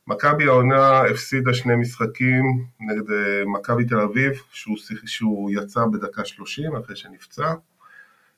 מכבי 0.07 0.43
העונה 0.47 1.01
הפסידה 1.01 1.53
שני 1.53 1.75
משחקים 1.75 2.43
נגד 2.79 3.09
uh, 3.09 3.13
מכבי 3.45 3.85
תל 3.85 3.99
אביב, 3.99 4.31
שהוא, 4.51 4.77
שהוא 5.05 5.51
יצא 5.51 5.85
בדקה 5.93 6.25
30 6.25 6.75
אחרי 6.75 6.95
שנפצע. 6.95 7.53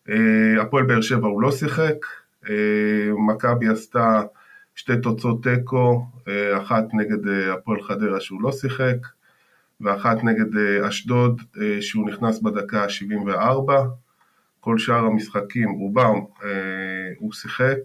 Uh, 0.08 0.12
הפועל 0.62 0.86
באר 0.86 1.02
שבע 1.02 1.28
הוא 1.28 1.42
לא 1.42 1.52
שיחק, 1.52 1.96
uh, 2.44 2.50
מכבי 3.28 3.68
עשתה 3.68 4.22
שתי 4.76 4.94
תוצאות 5.04 5.44
תיקו, 5.44 6.06
uh, 6.16 6.30
אחת 6.62 6.84
נגד 6.94 7.26
uh, 7.26 7.54
הפועל 7.54 7.82
חדרה 7.82 8.20
שהוא 8.20 8.42
לא 8.42 8.52
שיחק, 8.52 8.98
ואחת 9.82 10.24
נגד 10.24 10.54
uh, 10.54 10.88
אשדוד 10.88 11.42
uh, 11.42 11.60
שהוא 11.82 12.10
נכנס 12.10 12.40
בדקה 12.40 12.84
ה-74. 12.84 13.72
כל 14.60 14.78
שאר 14.78 15.06
המשחקים, 15.06 15.72
רובם, 15.72 16.16
uh, 16.40 16.44
הוא 17.18 17.34
שיחק. 17.34 17.78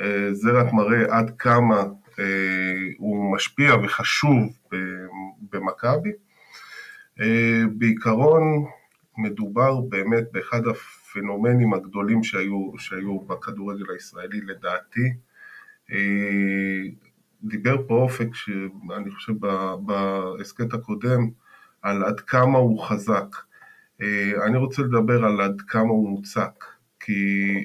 אה, 0.00 0.34
זה 0.34 0.50
רק 0.50 0.72
מראה 0.72 1.18
עד 1.18 1.30
כמה 1.38 1.84
אה, 2.18 2.24
הוא 2.98 3.34
משפיע 3.34 3.74
וחשוב 3.84 4.58
במכבי. 5.52 6.12
אה, 7.20 7.62
בעיקרון 7.78 8.42
מדובר 9.18 9.80
באמת 9.80 10.24
באחד 10.32 10.66
הפנומנים 10.66 11.74
הגדולים 11.74 12.24
שהיו, 12.24 12.72
שהיו 12.78 13.20
בכדורגל 13.20 13.90
הישראלי 13.92 14.40
לדעתי. 14.40 15.12
דיבר 17.42 17.76
פה 17.88 17.94
אופק, 17.94 18.28
אני 18.96 19.10
חושב 19.10 19.32
בהסכת 19.80 20.74
הקודם, 20.74 21.30
על 21.82 22.04
עד 22.04 22.20
כמה 22.20 22.58
הוא 22.58 22.84
חזק. 22.84 23.36
אני 24.46 24.56
רוצה 24.56 24.82
לדבר 24.82 25.24
על 25.24 25.40
עד 25.40 25.60
כמה 25.68 25.90
הוא 25.90 26.10
מוצק, 26.10 26.64
כי 27.00 27.62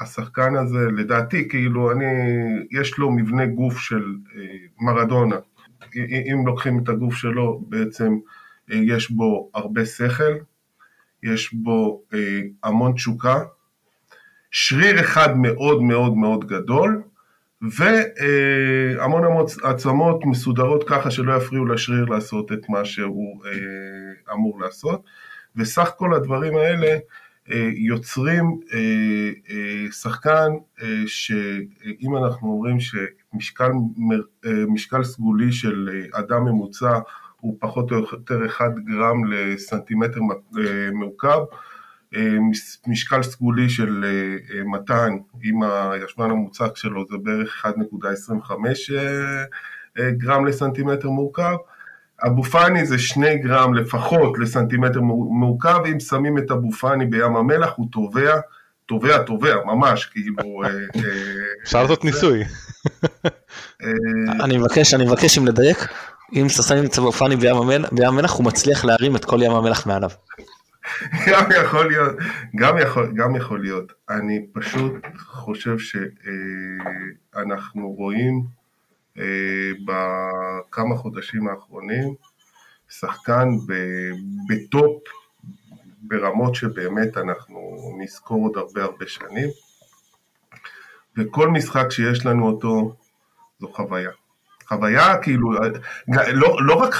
השחקן 0.00 0.56
הזה, 0.56 0.86
לדעתי, 0.96 1.48
כאילו, 1.48 1.92
אני, 1.92 2.04
יש 2.70 2.98
לו 2.98 3.10
מבנה 3.10 3.46
גוף 3.46 3.78
של 3.78 4.04
אה, 4.36 4.42
מרדונה. 4.80 5.36
אם 6.32 6.46
לוקחים 6.46 6.78
את 6.82 6.88
הגוף 6.88 7.14
שלו, 7.14 7.60
בעצם 7.68 8.18
אה, 8.72 8.76
יש 8.76 9.10
בו 9.10 9.50
הרבה 9.54 9.84
שכל, 9.86 10.32
יש 11.22 11.54
בו 11.54 12.02
אה, 12.14 12.40
המון 12.64 12.92
תשוקה, 12.92 13.40
שריר 14.50 15.00
אחד 15.00 15.36
מאוד 15.36 15.82
מאוד 15.82 16.16
מאוד 16.16 16.44
גדול, 16.44 17.02
והמון 17.62 19.24
המון 19.24 19.46
עצמות 19.62 20.24
מסודרות 20.24 20.84
ככה 20.88 21.10
שלא 21.10 21.36
יפריעו 21.36 21.66
לשריר 21.66 22.04
לעשות 22.04 22.52
את 22.52 22.68
מה 22.68 22.84
שהוא 22.84 23.42
אמור 24.32 24.60
לעשות. 24.60 25.02
וסך 25.56 25.92
כל 25.96 26.14
הדברים 26.14 26.56
האלה 26.56 26.98
יוצרים 27.76 28.60
אה, 28.72 28.78
אה, 29.50 29.92
שחקן 29.92 30.50
שאם 31.06 32.16
אנחנו 32.16 32.48
אומרים 32.48 32.76
שמשקל 32.80 33.72
סגולי 35.04 35.52
של 35.52 35.88
אדם 36.12 36.44
ממוצע 36.44 36.98
הוא 37.40 37.56
פחות 37.60 37.90
או 37.90 37.96
יותר 37.96 38.46
1 38.46 38.64
גרם 38.84 39.32
לסנטימטר 39.32 40.20
מעוקב, 40.92 41.38
משקל 42.86 43.22
סגולי 43.22 43.68
של 43.68 44.04
מתן 44.64 45.16
עם 45.42 45.62
הישמן 45.62 46.30
המוצק 46.30 46.76
שלו 46.76 47.04
זה 47.10 47.16
בערך 47.22 47.66
1.25 47.66 48.52
גרם 49.98 50.46
לסנטימטר 50.46 51.10
מעוקב, 51.10 51.56
אבו 52.26 52.42
פאני 52.42 52.86
זה 52.86 52.98
שני 52.98 53.38
גרם 53.38 53.74
לפחות 53.74 54.38
לסנטימטר 54.38 55.00
מעוקב, 55.40 55.86
אם 55.92 56.00
שמים 56.00 56.38
את 56.38 56.50
אבו 56.50 56.72
פאני 56.72 57.06
בים 57.06 57.36
המלח 57.36 57.72
הוא 57.76 57.86
טובע, 57.92 58.40
טובע, 58.86 59.18
טובע, 59.18 59.54
ממש, 59.64 60.04
כאילו... 60.04 60.36
אפשר 61.64 61.82
לעשות 61.82 62.04
ניסוי. 62.04 62.44
אני 64.44 64.58
מבקש, 64.58 64.94
אני 64.94 65.04
מבקש 65.04 65.38
אם 65.38 65.46
לדייק, 65.46 65.78
אם 66.32 66.48
שמים 66.48 66.84
את 66.84 66.98
אבו 66.98 67.12
פאני 67.12 67.36
בים 67.36 67.56
המלח, 68.06 68.32
הוא 68.32 68.44
מצליח 68.44 68.84
להרים 68.84 69.16
את 69.16 69.24
כל 69.24 69.42
ים 69.42 69.52
המלח 69.52 69.86
מעליו. 69.86 70.10
גם 71.26 71.44
יכול 71.62 71.88
להיות, 71.88 72.16
גם 72.56 72.78
יכול, 72.78 73.12
גם 73.16 73.36
יכול 73.36 73.60
להיות. 73.60 73.92
אני 74.10 74.46
פשוט 74.52 74.92
חושב 75.16 75.76
שאנחנו 75.78 77.90
רואים 77.90 78.34
אה, 78.34 78.61
בכמה 79.84 80.96
חודשים 80.96 81.48
האחרונים 81.48 82.14
שחקן 82.88 83.48
בטופ 84.48 85.02
ברמות 86.02 86.54
שבאמת 86.54 87.16
אנחנו 87.16 87.90
נזכור 87.98 88.44
עוד 88.46 88.56
הרבה 88.56 88.82
הרבה 88.82 89.06
שנים 89.06 89.48
וכל 91.16 91.48
משחק 91.48 91.90
שיש 91.90 92.26
לנו 92.26 92.46
אותו 92.46 92.96
זו 93.60 93.68
חוויה. 93.68 94.10
חוויה 94.68 95.16
כאילו, 95.22 95.52
לא, 96.32 96.56
לא 96.66 96.74
רק, 96.74 96.94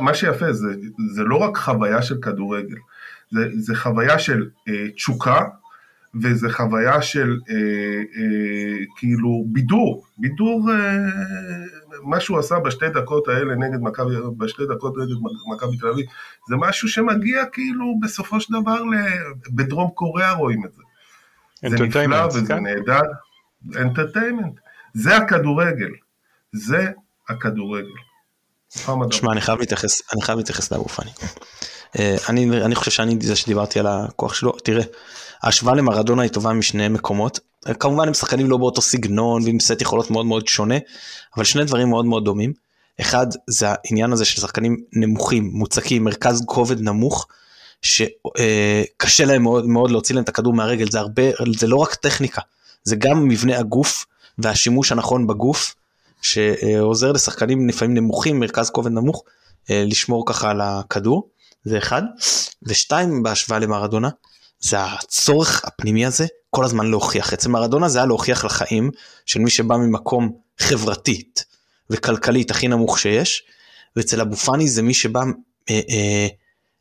מה 0.00 0.14
שיפה 0.14 0.52
זה, 0.52 0.68
זה 1.14 1.22
לא 1.22 1.36
רק 1.36 1.56
חוויה 1.56 2.02
של 2.02 2.14
כדורגל, 2.22 2.76
זה, 3.30 3.40
זה 3.58 3.76
חוויה 3.76 4.18
של 4.18 4.48
אה, 4.68 4.90
תשוקה, 4.90 5.40
וזה 6.22 6.52
חוויה 6.52 7.02
של 7.02 7.38
אה, 7.50 7.54
אה, 7.56 8.84
כאילו 8.96 9.44
בידור, 9.46 10.06
בידור, 10.18 10.70
אה, 10.70 10.76
מה 12.02 12.20
שהוא 12.20 12.38
עשה 12.38 12.58
בשתי 12.58 12.88
דקות 12.88 13.28
האלה 13.28 13.54
נגד 13.54 13.80
מכבי, 13.80 14.14
בשתי 14.36 14.62
דקות 14.74 14.94
נגד 14.96 15.14
מכבי 15.54 15.76
תל 15.76 15.86
אביב, 15.86 16.06
זה 16.48 16.56
משהו 16.58 16.88
שמגיע 16.88 17.44
כאילו 17.52 17.94
בסופו 18.02 18.40
של 18.40 18.54
דבר, 18.60 18.82
בדרום 19.54 19.90
קוריאה 19.90 20.32
רואים 20.32 20.64
את 20.64 20.72
זה. 20.72 20.82
זה 21.68 21.84
נפלא 21.84 22.26
וזה 22.26 22.40
כן? 22.48 22.62
נהדר, 22.62 23.00
אנטרטיימנט, 23.76 24.54
זה 24.94 25.16
הכדורגל, 25.16 25.90
זה 26.52 26.90
הכדורגל. 27.28 27.88
שמע, 28.70 29.32
אני 29.32 29.40
חייב 30.22 30.38
להתייחס 30.38 30.72
לאבו 30.72 30.88
פאני. 30.88 31.10
אה, 31.98 32.16
אני, 32.28 32.60
אני 32.60 32.74
חושב 32.74 32.90
שאני 32.90 33.16
זה 33.20 33.36
שדיברתי 33.36 33.78
על 33.78 33.86
הכוח 33.86 34.34
שלו, 34.34 34.52
תראה, 34.52 34.84
ההשוואה 35.42 35.74
למרדונה 35.74 36.22
היא 36.22 36.30
טובה 36.30 36.52
משני 36.52 36.88
מקומות, 36.88 37.40
אה, 37.68 37.74
כמובן 37.74 38.08
הם 38.08 38.14
שחקנים 38.14 38.50
לא 38.50 38.56
באותו 38.56 38.82
סגנון 38.82 39.42
ועם 39.44 39.60
סט 39.60 39.80
יכולות 39.80 40.10
מאוד 40.10 40.26
מאוד 40.26 40.48
שונה, 40.48 40.74
אבל 41.36 41.44
שני 41.44 41.64
דברים 41.64 41.88
מאוד 41.88 42.06
מאוד 42.06 42.24
דומים. 42.24 42.52
אחד 43.00 43.26
זה 43.46 43.66
העניין 43.68 44.12
הזה 44.12 44.24
של 44.24 44.40
שחקנים 44.40 44.76
נמוכים, 44.92 45.50
מוצקים, 45.52 46.04
מרכז 46.04 46.42
כובד 46.46 46.80
נמוך, 46.80 47.26
שקשה 47.82 49.24
אה, 49.24 49.28
להם 49.28 49.42
מאוד 49.42 49.66
מאוד 49.66 49.90
להוציא 49.90 50.14
להם 50.14 50.24
את 50.24 50.28
הכדור 50.28 50.52
מהרגל, 50.52 50.90
זה 50.90 50.98
הרבה, 50.98 51.22
זה 51.58 51.66
לא 51.66 51.76
רק 51.76 51.94
טכניקה, 51.94 52.42
זה 52.84 52.96
גם 52.96 53.28
מבנה 53.28 53.58
הגוף 53.58 54.06
והשימוש 54.38 54.92
הנכון 54.92 55.26
בגוף, 55.26 55.74
שעוזר 56.22 57.12
לשחקנים 57.12 57.68
לפעמים 57.68 57.96
נמוכים, 57.96 58.40
מרכז 58.40 58.70
כובד 58.70 58.92
נמוך, 58.92 59.22
לשמור 59.70 60.24
ככה 60.26 60.50
על 60.50 60.60
הכדור. 60.60 61.28
זה 61.64 61.78
אחד. 61.78 62.02
ושתיים 62.62 63.22
בהשוואה 63.22 63.58
למרדונה, 63.58 64.08
זה 64.60 64.84
הצורך 64.84 65.64
הפנימי 65.64 66.06
הזה 66.06 66.26
כל 66.50 66.64
הזמן 66.64 66.86
להוכיח. 66.86 67.32
אצל 67.32 67.48
מרדונה 67.48 67.88
זה 67.88 67.98
היה 67.98 68.06
להוכיח 68.06 68.44
לחיים 68.44 68.90
של 69.26 69.40
מי 69.40 69.50
שבא 69.50 69.76
ממקום 69.76 70.32
חברתית 70.58 71.44
וכלכלית 71.90 72.50
הכי 72.50 72.68
נמוך 72.68 72.98
שיש, 72.98 73.42
ואצל 73.96 74.20
אבו 74.20 74.36
פאני 74.36 74.68
זה 74.68 74.82
מי 74.82 74.94
שבא 74.94 75.20
אה, 75.70 75.80
אה, 75.90 76.28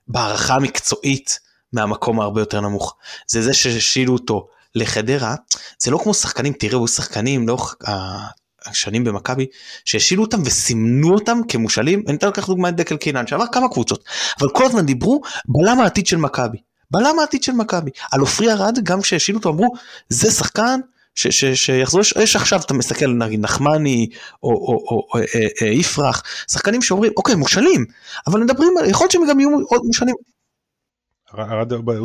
בהערכה 0.07 0.55
המקצועית 0.55 1.39
מהמקום 1.73 2.19
הרבה 2.19 2.41
יותר 2.41 2.61
נמוך. 2.61 2.95
זה 3.27 3.41
זה 3.41 3.53
שהשאילו 3.53 4.13
אותו 4.13 4.47
לחדרה, 4.75 5.36
זה 5.79 5.91
לא 5.91 5.99
כמו 6.03 6.13
שחקנים, 6.13 6.53
תראו 6.53 6.88
שחקנים 6.88 7.47
לאורך 7.47 7.75
שנים 8.74 9.03
במכבי, 9.03 9.45
שהשילו 9.86 10.24
אותם 10.24 10.41
וסימנו 10.45 11.14
אותם 11.14 11.39
כמושאלים, 11.47 12.03
אני 12.07 12.18
אתן 12.18 12.28
לקחת 12.28 12.47
דוגמא 12.47 12.68
את 12.68 12.76
דקל 12.76 12.97
קינן 12.97 13.28
שעבר 13.28 13.47
כמה 13.51 13.70
קבוצות, 13.70 14.03
אבל 14.39 14.49
כל 14.49 14.66
הזמן 14.66 14.86
דיברו 14.86 15.22
בלם 15.45 15.80
העתיד 15.80 16.07
של 16.07 16.18
מכבי, 16.18 16.57
בלם 16.91 17.20
העתיד 17.20 17.43
של 17.43 17.51
מכבי, 17.51 17.91
על 18.11 18.20
עופרי 18.20 18.51
ארד 18.51 18.80
גם 18.84 19.01
כשהשילו 19.01 19.38
אותו 19.38 19.49
אמרו 19.49 19.74
זה 20.09 20.32
שחקן 20.32 20.80
ש, 21.16 21.28
ש, 21.28 21.45
שיחזור, 21.45 22.01
יש, 22.01 22.14
יש 22.22 22.36
עכשיו 22.36 22.61
אתה 22.66 22.74
מסתכל 22.74 23.07
נגיד 23.07 23.39
נחמני 23.39 24.07
או, 24.43 24.49
או, 24.49 24.86
או, 24.89 25.07
או 25.14 25.20
אה, 25.20 25.47
אה, 25.61 25.68
יפרח, 25.68 26.24
שחקנים 26.51 26.82
שאומרים 26.82 27.11
אוקיי 27.18 27.36
מושאלים, 27.36 27.86
אבל 28.28 28.39
מדברים, 28.39 28.74
יכול 28.88 29.03
להיות 29.03 29.11
שהם 29.11 29.22
גם 29.30 29.39
יהיו 29.39 29.49
עוד 29.68 29.82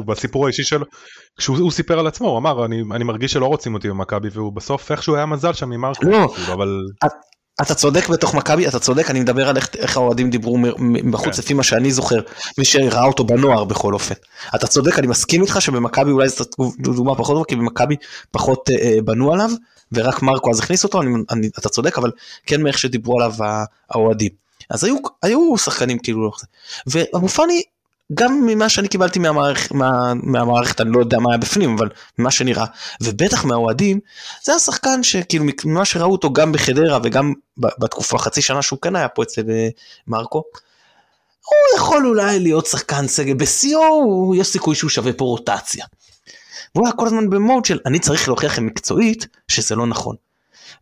בסיפור 0.06 0.46
האישי 0.46 0.64
שלו, 0.64 0.86
כשהוא 1.38 1.70
סיפר 1.70 1.98
על 1.98 2.06
עצמו, 2.06 2.28
הוא 2.28 2.38
אמר 2.38 2.64
אני, 2.64 2.82
אני 2.94 3.04
מרגיש 3.04 3.32
שלא 3.32 3.46
רוצים 3.46 3.74
אותי 3.74 3.88
במכבי 3.88 4.28
והוא 4.32 4.52
בסוף 4.52 4.90
איכשהו 4.90 5.16
היה 5.16 5.26
מזל 5.26 5.52
שם 5.52 5.72
עם 5.72 5.80
מרקו, 5.80 6.06
לא, 6.06 6.28
כאילו, 6.34 6.52
אבל... 6.52 6.82
אתה 7.62 7.74
צודק 7.74 8.08
בתוך 8.08 8.34
מכבי, 8.34 8.68
אתה 8.68 8.78
צודק, 8.78 9.10
אני 9.10 9.20
מדבר 9.20 9.48
על 9.48 9.56
איך, 9.56 9.68
איך 9.76 9.96
האוהדים 9.96 10.30
דיברו 10.30 10.58
בחוץ 11.10 11.34
כן. 11.34 11.42
לפי 11.42 11.54
מה 11.54 11.62
שאני 11.62 11.90
זוכר, 11.90 12.20
מי 12.58 12.64
שראה 12.64 13.04
אותו 13.04 13.24
בנוער 13.24 13.64
בכל 13.64 13.94
אופן. 13.94 14.14
אתה 14.54 14.66
צודק, 14.66 14.98
אני 14.98 15.06
מסכים 15.06 15.42
איתך 15.42 15.60
שבמכבי 15.60 16.10
אולי 16.10 16.28
זו 16.28 16.44
דוגמה 16.80 17.14
פחות 17.14 17.34
טובה, 17.34 17.44
כי 17.48 17.56
במכבי 17.56 17.96
פחות 18.30 18.70
אה, 18.70 18.76
אה, 18.76 19.02
בנו 19.04 19.32
עליו, 19.32 19.50
ורק 19.92 20.22
מרקו 20.22 20.50
אז 20.50 20.58
הכניס 20.58 20.84
אותו, 20.84 21.02
אני, 21.02 21.10
אני, 21.30 21.50
אתה 21.58 21.68
צודק, 21.68 21.98
אבל 21.98 22.10
כן 22.46 22.62
מאיך 22.62 22.78
שדיברו 22.78 23.20
עליו 23.20 23.32
האוהדים. 23.90 24.30
אז 24.70 24.84
היו, 24.84 24.96
היו 25.22 25.58
שחקנים 25.58 25.98
כאילו, 25.98 26.24
לא 26.24 26.30
ואבו 26.86 27.28
פאני 27.28 27.62
גם 28.14 28.46
ממה 28.46 28.68
שאני 28.68 28.88
קיבלתי 28.88 29.18
מהמערכ, 29.18 29.72
מה, 29.72 30.12
מהמערכת, 30.14 30.80
אני 30.80 30.90
לא 30.92 30.98
יודע 31.00 31.18
מה 31.18 31.30
היה 31.30 31.38
בפנים, 31.38 31.76
אבל 31.78 31.88
ממה 32.18 32.30
שנראה, 32.30 32.64
ובטח 33.00 33.44
מהאוהדים, 33.44 34.00
זה 34.44 34.54
השחקן 34.54 35.02
שכאילו 35.02 35.44
ממה 35.64 35.84
שראו 35.84 36.12
אותו 36.12 36.32
גם 36.32 36.52
בחדרה 36.52 36.98
וגם 37.04 37.32
בתקופה 37.56 38.18
חצי 38.18 38.42
שנה 38.42 38.62
שהוא 38.62 38.78
כן 38.82 38.96
היה 38.96 39.08
פה 39.08 39.22
אצל 39.22 39.50
אה, 39.50 39.68
מרקו, 40.06 40.42
הוא 41.48 41.78
יכול 41.78 42.06
אולי 42.06 42.40
להיות 42.40 42.66
שחקן 42.66 43.06
סגל, 43.06 43.34
בשיאו 43.34 44.32
יש 44.36 44.46
סיכוי 44.46 44.74
שהוא 44.74 44.90
שווה 44.90 45.12
פה 45.12 45.24
רוטציה. 45.24 45.84
והוא 46.74 46.86
היה 46.86 46.96
כל 46.96 47.06
הזמן 47.06 47.30
במוד 47.30 47.64
של 47.64 47.78
אני 47.86 47.98
צריך 47.98 48.28
להוכיח 48.28 48.52
לכם 48.52 48.66
מקצועית 48.66 49.26
שזה 49.48 49.76
לא 49.76 49.86
נכון. 49.86 50.16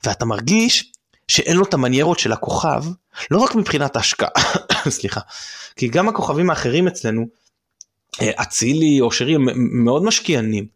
ואתה 0.04 0.24
מרגיש 0.24 0.92
שאין 1.28 1.56
לו 1.56 1.64
את 1.64 1.74
המניירות 1.74 2.18
של 2.18 2.32
הכוכב, 2.32 2.84
לא 3.30 3.38
רק 3.38 3.54
מבחינת 3.54 3.96
ההשקעה, 3.96 4.30
סליחה, 4.88 5.20
כי 5.76 5.88
גם 5.88 6.08
הכוכבים 6.08 6.50
האחרים 6.50 6.88
אצלנו, 6.88 7.26
אה, 8.20 8.30
אצילי 8.42 9.00
או 9.00 9.12
שרי 9.12 9.34
הם 9.34 9.46
מאוד 9.84 10.02
משקיענים, 10.02 10.66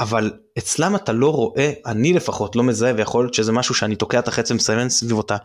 אבל 0.00 0.32
אצלם 0.58 0.96
אתה 0.96 1.12
לא 1.12 1.32
רואה, 1.32 1.72
אני 1.86 2.12
לפחות 2.12 2.56
לא 2.56 2.62
מזהה, 2.62 2.92
ויכול 2.96 3.24
להיות 3.24 3.34
שזה 3.34 3.52
משהו 3.52 3.74
שאני 3.74 3.96
תוקע 3.96 4.18
את 4.18 4.28
החץ 4.28 4.50
ומסמן 4.50 4.88
סביב 4.88 5.12
אותה 5.12 5.36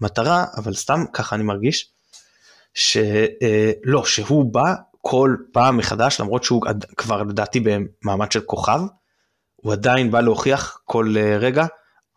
מטרה, 0.00 0.44
אבל 0.56 0.74
סתם 0.74 1.04
ככה 1.12 1.36
אני 1.36 1.44
מרגיש, 1.44 1.90
שלא, 2.74 4.04
שהוא 4.04 4.52
בא 4.52 4.74
כל 5.00 5.36
פעם 5.52 5.76
מחדש, 5.76 6.20
למרות 6.20 6.44
שהוא 6.44 6.62
כבר 6.96 7.22
לדעתי 7.22 7.60
במעמד 7.60 8.32
של 8.32 8.40
כוכב, 8.40 8.80
הוא 9.56 9.72
עדיין 9.72 10.10
בא 10.10 10.20
להוכיח 10.20 10.80
כל 10.84 11.14
אה, 11.18 11.36
רגע, 11.38 11.66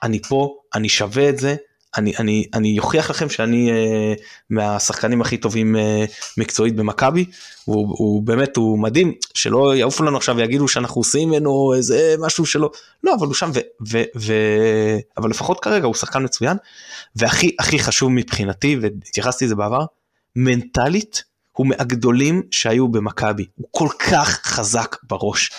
אני 0.04 0.22
פה, 0.22 0.56
אני 0.76 0.90
שווה 0.90 1.30
את 1.30 1.40
זה, 1.40 1.56
אני, 1.98 2.14
אני, 2.20 2.46
אני 2.54 2.80
אוכיח 2.80 3.10
לכם 3.10 3.30
שאני 3.30 3.72
uh, 3.72 4.22
מהשחקנים 4.50 5.22
הכי 5.22 5.38
טובים 5.38 5.76
uh, 5.76 5.80
מקצועית 6.38 6.76
במכבי, 6.76 7.26
הוא, 7.66 7.96
הוא 7.98 8.24
באמת, 8.24 8.58
הוא 8.58 8.80
מדהים, 8.80 9.14
שלא 9.34 9.76
יעופו 9.76 10.04
לנו 10.04 10.18
עכשיו 10.18 10.36
ויגידו 10.36 10.68
שאנחנו 10.68 11.00
עושים 11.00 11.30
ממנו 11.30 11.74
איזה 11.78 12.16
משהו 12.20 12.46
שלא, 12.46 12.72
לא, 13.04 13.16
אבל 13.20 13.28
הוא 13.28 13.36
שם, 13.36 13.52
ו, 13.54 13.60
ו, 13.90 14.04
ו, 14.16 14.34
אבל 15.18 15.30
לפחות 15.30 15.60
כרגע 15.60 15.86
הוא 15.86 15.96
שחקן 15.96 16.24
מצוין, 16.24 16.58
והכי 17.16 17.56
הכי 17.60 17.80
חשוב 17.80 18.12
מבחינתי, 18.12 18.78
והתייחסתי 18.82 19.46
לזה 19.46 19.56
בעבר, 19.56 19.86
מנטלית 20.36 21.24
הוא 21.52 21.68
מהגדולים 21.68 22.44
שהיו 22.52 22.88
במכבי, 22.88 23.46
הוא 23.56 23.68
כל 23.72 23.88
כך 24.00 24.30
חזק 24.44 24.96
בראש, 25.04 25.52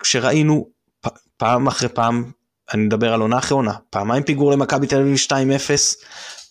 וכשראינו 0.00 0.68
uh, 1.06 1.10
פעם 1.36 1.66
אחרי 1.66 1.88
פעם 1.88 2.30
אני 2.74 2.82
מדבר 2.82 3.12
על 3.14 3.20
עונה 3.20 3.38
אחרי 3.38 3.54
עונה, 3.56 3.72
פעמיים 3.90 4.22
פיגור 4.22 4.52
למכבי 4.52 4.86
תל 4.86 5.00
אביב 5.00 5.16
2-0, 5.26 5.32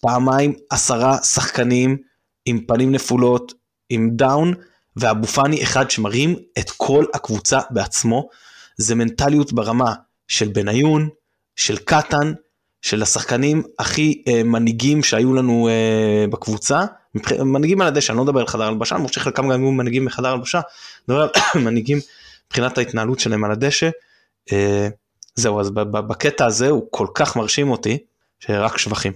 פעמיים 0.02 0.54
עשרה 0.70 1.18
שחקנים 1.18 1.98
עם 2.46 2.66
פנים 2.68 2.92
נפולות, 2.92 3.54
עם 3.90 4.10
דאון, 4.14 4.54
ואבו 4.96 5.28
פאני 5.28 5.64
אחד 5.64 5.92
שמרים 5.92 6.36
את 6.60 6.70
כל 6.70 7.06
הקבוצה 7.14 7.60
בעצמו, 7.70 8.30
זה 8.78 8.96
מנטליות 8.96 9.54
ברמה 9.54 9.94
של 10.28 10.48
בניון, 10.48 11.10
של 11.56 11.78
קטן, 11.78 12.34
של 12.82 13.02
השחקנים 13.02 13.64
הכי 13.80 14.24
אה, 14.28 14.44
מנהיגים 14.44 15.04
שהיו 15.04 15.34
לנו 15.34 15.68
אה, 15.68 16.26
בקבוצה, 16.28 16.86
מנהיגים 17.40 17.82
על 17.82 17.88
הדשא, 17.88 18.12
אני 18.12 18.18
לא 18.18 18.24
מדבר 18.24 18.40
על 18.40 18.48
חדר 18.48 18.64
הלבשה, 18.64 18.96
למרות 18.96 19.14
שחלקם 19.14 19.44
גם 19.44 19.52
היו 19.52 19.72
מנהיגים 19.72 20.06
בחדר 20.06 20.28
הלבשה, 20.28 20.58
אני 20.58 21.16
מדבר 21.16 21.22
על 21.22 21.62
מנהיגים 21.66 22.00
מבחינת 22.48 22.78
ההתנהלות 22.78 23.20
שלהם 23.20 23.44
על 23.44 23.52
הדשא. 23.52 23.90
אה, 24.52 24.88
זהו, 25.36 25.60
אז 25.60 25.70
בקטע 25.92 26.46
הזה 26.46 26.70
הוא 26.70 26.88
כל 26.92 27.08
כך 27.16 27.36
מרשים 27.36 27.72
אותי, 27.72 27.98
שרק 28.40 28.78
שבחים. 28.78 29.14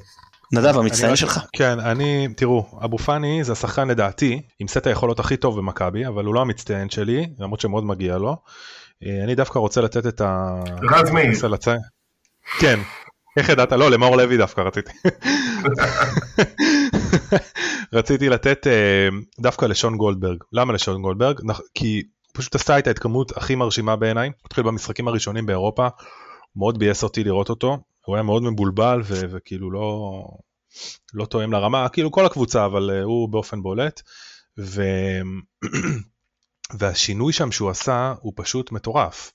נדב, 0.54 0.78
המצטיין 0.78 1.16
שלך? 1.16 1.40
כן, 1.54 1.80
אני, 1.80 2.28
תראו, 2.36 2.80
אבו 2.84 2.98
פאני 2.98 3.44
זה 3.44 3.52
השחקן 3.52 3.88
לדעתי, 3.88 4.42
עם 4.60 4.68
סט 4.68 4.88
היכולות 4.88 5.20
הכי 5.20 5.38
טוב 5.38 5.58
במכבי, 5.58 6.08
אבל 6.08 6.26
הוא 6.26 6.36
לא 6.36 6.42
המצטיין 6.42 6.90
שלי, 6.90 7.30
למרות 7.40 7.60
שמאוד 7.60 7.84
מגיע 7.84 8.18
לו. 8.18 8.36
אה, 9.06 9.24
אני 9.24 9.36
דווקא 9.36 9.60
רוצה 9.60 9.82
לתת 9.82 10.08
את 10.08 10.22
ה... 10.22 10.62
רז 10.92 11.10
מאיר. 11.10 11.48
לצ... 11.48 11.66
כן. 12.60 12.80
איך 13.38 13.50
ידעת? 13.50 13.72
לא, 13.72 13.92
למאור 13.92 14.18
לוי 14.18 14.38
דווקא 14.38 14.62
רציתי. 14.62 14.92
רציתי 17.94 18.30
לתת 18.30 18.68
אה, 18.68 19.08
דווקא 19.40 19.66
לשון 19.66 19.98
גולדברג. 19.98 20.44
למה 20.54 20.74
לשון 20.74 21.02
גולדברג? 21.02 21.40
כי 21.74 22.04
פשוט 22.38 22.56
עשה 22.56 22.80
את 22.80 22.88
ההתקדמות 22.88 23.38
הכי 23.38 23.56
מרשימה 23.56 23.96
בעיניי. 23.96 24.32
התחיל 24.46 24.64
במשחקים 24.64 25.08
הראשונים 25.08 25.46
באירופה, 25.46 25.88
מאוד 26.56 26.80
ביאס 26.80 27.04
אותי 27.04 27.24
לראות 27.24 27.50
אותו. 27.50 27.78
הוא 28.06 28.16
היה 28.16 28.24
מאוד 28.24 28.44
מבולבל 28.44 29.02
ו- 29.04 29.26
וכאילו 29.32 29.72
לא, 29.72 30.22
לא 31.14 31.26
תואם 31.26 31.52
לרמה, 31.52 31.90
כאילו 31.90 32.12
כל 32.12 32.26
הקבוצה, 32.26 32.66
אבל 32.66 32.90
אה, 32.90 33.04
הוא 33.04 33.30
באופן 33.30 33.62
בולט. 33.62 34.02
ו... 34.60 34.82
והשינוי 36.80 37.34
שם 37.34 37.52
שהוא 37.52 37.70
עשה 37.70 38.14
הוא 38.22 38.34
פשוט 38.36 38.72
מטורף. 38.72 39.32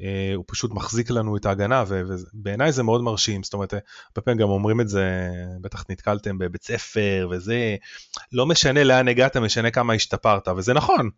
אה, 0.00 0.34
הוא 0.34 0.44
פשוט 0.48 0.70
מחזיק 0.70 1.10
לנו 1.10 1.36
את 1.36 1.46
ההגנה 1.46 1.84
ובעיניי 1.88 2.72
זה 2.72 2.82
מאוד 2.82 3.02
מרשים 3.02 3.42
זאת 3.42 3.54
אומרת 3.54 3.72
הרבה 3.72 4.20
פעמים 4.24 4.38
גם 4.38 4.48
אומרים 4.48 4.80
את 4.80 4.88
זה 4.88 5.28
בטח 5.60 5.84
נתקלתם 5.88 6.38
בבית 6.38 6.62
ספר 6.62 7.28
וזה 7.30 7.76
לא 8.32 8.46
משנה 8.46 8.84
לאן 8.84 9.08
הגעת 9.08 9.36
משנה 9.36 9.70
כמה 9.70 9.94
השתפרת 9.94 10.48
וזה 10.48 10.74
נכון 10.74 11.10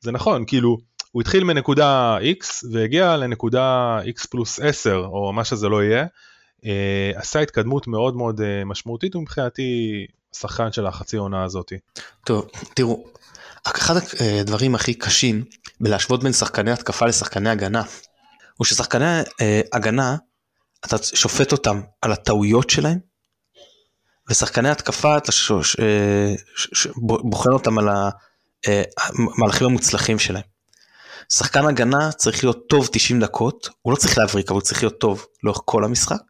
זה 0.00 0.12
נכון 0.12 0.44
כאילו 0.46 0.78
הוא 1.12 1.22
התחיל 1.22 1.44
מנקודה 1.44 2.18
x 2.40 2.66
והגיע 2.72 3.16
לנקודה 3.16 3.98
x 4.16 4.26
פלוס 4.30 4.60
10 4.60 4.96
או 4.96 5.32
מה 5.32 5.44
שזה 5.44 5.68
לא 5.68 5.82
יהיה 5.82 6.06
אה, 6.64 7.10
עשה 7.14 7.40
התקדמות 7.40 7.86
מאוד 7.86 8.16
מאוד 8.16 8.40
אה, 8.40 8.64
משמעותית 8.64 9.16
ומבחינתי 9.16 10.06
שחקן 10.32 10.72
של 10.72 10.86
החצי 10.86 11.16
עונה 11.16 11.44
הזאתי. 11.44 11.78
טוב, 12.24 12.48
תראו, 12.74 13.04
אחד 13.64 13.94
הדברים 14.40 14.74
הכי 14.74 14.94
קשים 14.94 15.44
בלהשוות 15.80 16.22
בין 16.22 16.32
שחקני 16.32 16.70
התקפה 16.70 17.06
לשחקני 17.06 17.50
הגנה, 17.50 17.82
הוא 18.56 18.64
ששחקני 18.64 19.20
אה, 19.40 19.60
הגנה, 19.72 20.16
אתה 20.84 20.96
שופט 21.02 21.52
אותם 21.52 21.80
על 22.02 22.12
הטעויות 22.12 22.70
שלהם, 22.70 22.98
ושחקני 24.30 24.68
התקפה, 24.68 25.16
אתה 25.16 25.32
ש, 25.32 25.52
ש, 25.62 25.76
ש, 26.56 26.68
ש, 26.72 26.86
בוחן 27.02 27.50
אותם 27.50 27.78
על 27.78 27.88
אה, 27.88 28.10
המהלכים 28.98 29.66
המוצלחים 29.66 30.18
שלהם. 30.18 30.42
שחקן 31.32 31.66
הגנה 31.66 32.12
צריך 32.12 32.44
להיות 32.44 32.68
טוב 32.68 32.88
90 32.92 33.20
דקות, 33.20 33.68
הוא 33.82 33.92
לא 33.92 33.96
צריך 33.96 34.18
להבריק, 34.18 34.50
אבל 34.50 34.54
הוא 34.54 34.62
צריך 34.62 34.82
להיות 34.82 34.98
טוב 34.98 35.26
לאורך 35.42 35.60
כל 35.64 35.84
המשחק. 35.84 36.20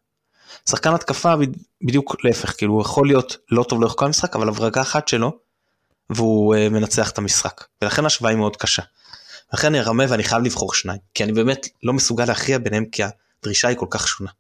שחקן 0.71 0.95
התקפה 0.95 1.35
בדיוק 1.83 2.25
להפך, 2.25 2.55
כאילו 2.59 2.73
הוא 2.73 2.83
יכול 2.83 3.07
להיות 3.07 3.37
לא 3.51 3.63
טוב 3.63 3.81
לאורך 3.81 3.95
כל 3.99 4.05
המשחק, 4.05 4.37
אבל 4.37 4.49
הברגה 4.49 4.81
אחת 4.81 5.09
שלו, 5.09 5.39
והוא 6.11 6.55
uh, 6.55 6.59
מנצח 6.73 7.11
את 7.11 7.19
המשחק. 7.19 7.65
ולכן 7.83 8.05
ההשוואה 8.05 8.31
היא 8.31 8.39
מאוד 8.39 8.57
קשה. 8.57 8.83
לכן 9.53 9.67
אני 9.67 9.81
רמה 9.81 10.05
ואני 10.09 10.25
חייב 10.25 10.43
לבחור 10.43 10.75
שניים, 10.75 10.99
כי 11.15 11.25
אני 11.25 11.33
באמת 11.33 11.69
לא 11.83 11.93
מסוגל 11.93 12.25
להכריע 12.25 12.59
ביניהם, 12.59 12.85
כי 12.93 13.03
הדרישה 13.43 13.69
היא 13.69 13.77
כל 13.77 13.87
כך 13.91 14.09
שונה. 14.09 14.31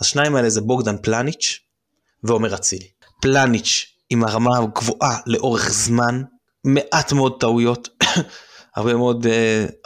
השניים 0.00 0.36
האלה 0.36 0.50
זה 0.50 0.60
בוגדן 0.60 0.96
פלניץ' 1.02 1.58
ועומר 2.22 2.54
אצילי. 2.54 2.88
פלניץ' 3.20 3.86
עם 4.10 4.24
הרמה 4.24 4.50
גבוהה 4.74 5.18
לאורך 5.26 5.70
זמן, 5.70 6.22
מעט 6.64 7.12
מאוד 7.12 7.40
טעויות, 7.40 7.88
הרבה 8.76 8.94
מאוד, 8.94 9.26
uh, 9.26 9.28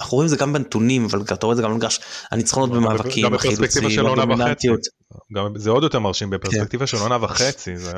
אנחנו 0.01 0.16
רואים 0.16 0.27
את 0.27 0.31
זה 0.31 0.37
גם 0.37 0.53
בנתונים, 0.53 1.05
אבל 1.05 1.20
אתה 1.20 1.47
רואה 1.47 1.53
את 1.53 1.57
זה 1.57 1.62
גם 1.62 1.70
במגרש, 1.70 2.01
הניצחונות 2.31 2.70
במאבקים, 2.70 3.25
גם 3.25 3.33
בפרספקטיבה 3.33 3.91
של 3.91 4.07
עונה 4.07 4.35
וחצי. 4.35 4.68
גם 5.33 5.47
זה 5.57 5.70
עוד 5.70 5.83
יותר 5.83 5.99
מרשים 5.99 6.31
בפרספקטיבה 6.31 6.87
של 6.87 6.97
עונה 6.97 7.25
וחצי. 7.25 7.77
זה... 7.77 7.93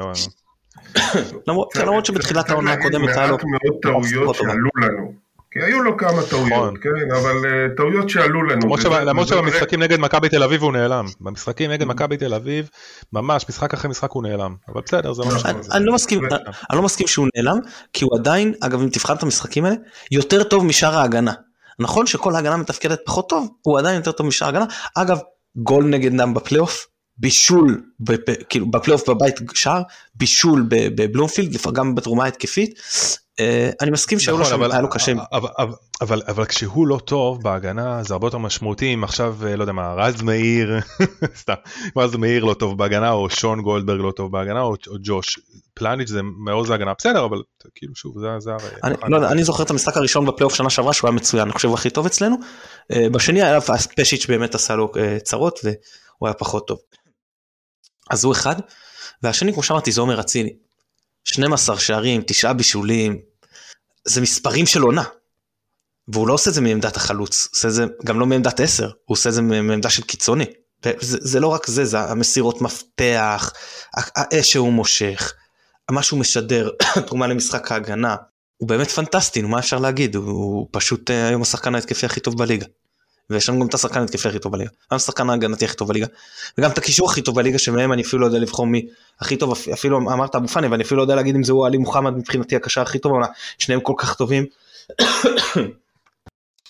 למרות, 1.49 1.72
כן, 1.72 1.87
למרות 1.87 2.07
שבתחילת 2.07 2.51
העונה 2.51 2.72
הקודמת 2.72 3.16
היה 3.16 3.27
לו... 3.27 3.33
מעט 3.33 3.45
מאוד 3.45 3.81
טעויות 3.83 4.37
שעלו 4.37 4.70
לנו. 4.83 5.26
כי 5.59 5.62
היו 5.62 5.82
לו 5.82 5.96
כמה 5.96 6.22
טעויות, 6.30 6.74
כן, 6.82 7.14
אבל 7.20 7.36
uh, 7.44 7.76
טעויות 7.76 8.11
שעלו 8.11 8.42
לנו. 8.42 8.76
למרות 9.07 9.28
שבמשחקים 9.28 9.82
נגד 9.82 10.00
מכבי 10.00 10.28
תל 10.28 10.42
אביב 10.42 10.62
הוא 10.62 10.72
נעלם. 10.72 11.04
במשחקים 11.20 11.70
נגד 11.70 11.86
מכבי 11.86 12.16
תל 12.16 12.34
אביב, 12.34 12.68
ממש 13.12 13.44
משחק 13.48 13.74
אחרי 13.74 13.90
משחק 13.90 14.11
הוא 14.11 14.22
נעלם. 14.22 14.54
אבל 14.68 14.80
בסדר, 14.86 15.12
זה 15.12 15.22
לא 15.22 15.28
משנה. 15.36 15.52
אני 15.72 15.84
לא 15.84 15.94
מסכים, 15.94 16.24
אני 16.70 16.76
לא 16.76 16.82
מסכים 16.82 17.07
שהוא 17.07 17.28
נעלם, 17.36 17.59
כי 17.92 18.04
הוא 18.04 18.18
עדיין, 18.18 18.54
אגב 18.61 18.80
אם 18.80 18.88
תבחן 18.88 19.14
את 19.14 19.22
המשחקים 19.22 19.64
האלה, 19.64 19.76
יותר 20.11 20.44
טוב 20.44 20.64
משאר 20.64 20.96
ההגנה. 20.98 21.32
נכון 21.78 22.07
שכל 22.07 22.34
ההגנה 22.34 22.57
מתפקדת 22.57 23.00
פחות 23.07 23.28
טוב, 23.28 23.48
הוא 23.62 23.78
עדיין 23.78 23.96
יותר 23.96 24.12
טוב 24.12 24.26
משאר 24.26 24.46
ההגנה. 24.46 24.64
אגב, 24.94 25.18
גול 25.57 25.84
נגד 25.84 26.12
נאם 26.12 26.34
בפלייאוף, 26.34 26.86
בישול, 27.18 27.82
כאילו 28.48 28.70
בפלייאוף 28.70 29.08
בבית 29.08 29.34
שער, 29.54 29.82
בישול 30.14 30.66
בבלומפילד, 30.68 31.56
גם 31.72 31.94
בתרומה 31.94 32.26
התקפית. 32.26 32.80
אני 33.80 33.90
מסכים 33.90 34.18
שהיו 34.18 34.36
לו 34.36 34.42
נכון, 34.42 34.56
שם, 34.56 34.72
היה 34.72 34.80
לו 34.80 34.90
קשה. 34.90 35.12
אבל, 35.32 35.48
אבל, 35.58 35.72
אבל, 36.00 36.22
אבל 36.28 36.44
כשהוא 36.44 36.86
לא 36.86 37.00
טוב 37.04 37.42
בהגנה 37.42 38.02
זה 38.02 38.14
הרבה 38.14 38.26
יותר 38.26 38.38
משמעותי 38.38 38.94
אם 38.94 39.04
עכשיו 39.04 39.36
לא 39.56 39.62
יודע 39.62 39.72
מה 39.72 39.94
רז 39.94 40.22
מאיר 40.22 40.78
סתם 41.40 41.54
רז 41.96 42.16
מאיר 42.16 42.44
לא 42.44 42.54
טוב 42.54 42.78
בהגנה 42.78 43.10
או 43.10 43.30
שון 43.30 43.62
גולדברג 43.62 44.00
לא 44.00 44.10
טוב 44.10 44.32
בהגנה 44.32 44.60
או, 44.60 44.74
או 44.88 44.94
ג'וש 45.02 45.38
פלניץ' 45.74 46.08
זה 46.08 46.20
מעוז 46.22 46.70
להגנה 46.70 46.92
בסדר 46.98 47.24
אבל 47.24 47.42
כאילו 47.74 47.94
שוב 47.94 48.14
זה 48.20 48.26
זה. 48.38 48.50
אני, 48.84 48.94
לא, 49.08 49.30
אני 49.30 49.44
זוכר 49.44 49.62
את 49.62 49.70
המשחק 49.70 49.96
הראשון 49.96 50.26
בפלייאוף 50.26 50.54
שנה 50.54 50.70
שעברה 50.70 50.92
שהוא 50.92 51.08
היה 51.08 51.16
מצוין 51.16 51.42
אני 51.42 51.52
חושב 51.52 51.72
הכי 51.72 51.90
טוב 51.90 52.06
אצלנו 52.06 52.36
בשני 52.92 53.42
היה 53.42 53.58
פשיץ' 53.96 54.26
באמת 54.26 54.54
עשה 54.54 54.76
לו 54.76 54.92
צרות 55.22 55.60
והוא 55.64 56.28
היה 56.28 56.34
פחות 56.34 56.66
טוב. 56.66 56.78
אז 58.11 58.24
הוא 58.24 58.32
אחד 58.32 58.57
והשני 59.22 59.52
כמו 59.52 59.62
שאמרתי 59.62 59.92
זה 59.92 60.00
עומר 60.00 60.20
אצילי. 60.20 60.57
12 61.24 61.78
שערים, 61.78 62.22
9 62.26 62.52
בישולים, 62.52 63.18
זה 64.04 64.20
מספרים 64.20 64.66
של 64.66 64.82
עונה. 64.82 65.04
והוא 66.09 66.28
לא 66.28 66.34
עושה 66.34 66.50
את 66.50 66.54
זה 66.54 66.61
מעמדת 66.61 66.96
החלוץ, 66.96 67.48
עושה 67.52 67.68
את 67.68 67.72
זה 67.72 67.84
גם 68.04 68.20
לא 68.20 68.26
מעמדת 68.26 68.61
10, 68.61 68.84
הוא 68.84 68.92
עושה 69.07 69.28
את 69.28 69.34
זה 69.34 69.42
מעמדה 69.42 69.90
של 69.90 70.02
קיצוני. 70.02 70.44
זה, 71.00 71.16
זה 71.20 71.40
לא 71.40 71.48
רק 71.48 71.66
זה, 71.66 71.84
זה 71.84 72.00
המסירות 72.00 72.62
מפתח, 72.62 73.52
האש 73.94 74.52
שהוא 74.52 74.72
מושך, 74.72 75.32
מה 75.90 76.02
שהוא 76.02 76.20
משדר, 76.20 76.70
תרומה 77.07 77.26
למשחק 77.26 77.72
ההגנה. 77.72 78.16
הוא 78.57 78.68
באמת 78.68 78.90
פנטסטי, 78.90 79.42
מה 79.42 79.59
אפשר 79.59 79.78
להגיד, 79.78 80.14
הוא, 80.14 80.24
הוא 80.26 80.68
פשוט 80.70 81.11
היום 81.11 81.42
השחקן 81.42 81.74
ההתקפי 81.74 82.07
הכי 82.07 82.20
טוב 82.20 82.38
בליגה. 82.38 82.66
ויש 83.31 83.49
לנו 83.49 83.61
גם 83.61 83.66
את 83.66 83.74
השחקן 83.74 84.01
ההתקפי 84.01 84.29
הכי 84.29 84.39
טוב 84.39 84.53
בליגה, 84.53 84.70
גם 84.93 84.97
השחקן 84.97 85.31
ההגנתי 85.31 85.64
הכי 85.64 85.77
טוב 85.77 85.89
בליגה, 85.89 86.07
וגם 86.59 86.70
את 86.70 86.79
הקישור 86.79 87.11
הכי 87.11 87.22
טוב 87.22 87.37
בליגה 87.37 87.59
שמהם 87.59 87.93
אני 87.93 88.03
אפילו 88.03 88.22
לא 88.22 88.27
יודע 88.27 88.39
לבחור 88.39 88.66
מי 88.66 88.89
הכי 89.20 89.37
טוב, 89.37 89.53
אפילו 89.72 89.99
אמרת 89.99 90.35
אבו 90.35 90.49
פאני 90.49 90.66
ואני 90.66 90.85
אפילו 90.85 90.99
לא 90.99 91.03
יודע 91.03 91.14
להגיד 91.14 91.35
אם 91.35 91.43
זה 91.43 91.53
הוא 91.53 91.66
עלי 91.66 91.79
מוחמד 91.79 92.16
מבחינתי 92.16 92.57
הקשר 92.57 92.83
הכי 92.83 92.99
טוב, 92.99 93.14
אבל 93.14 93.24
שניהם 93.59 93.81
כל 93.81 93.95
כך 93.97 94.14
טובים. 94.14 94.47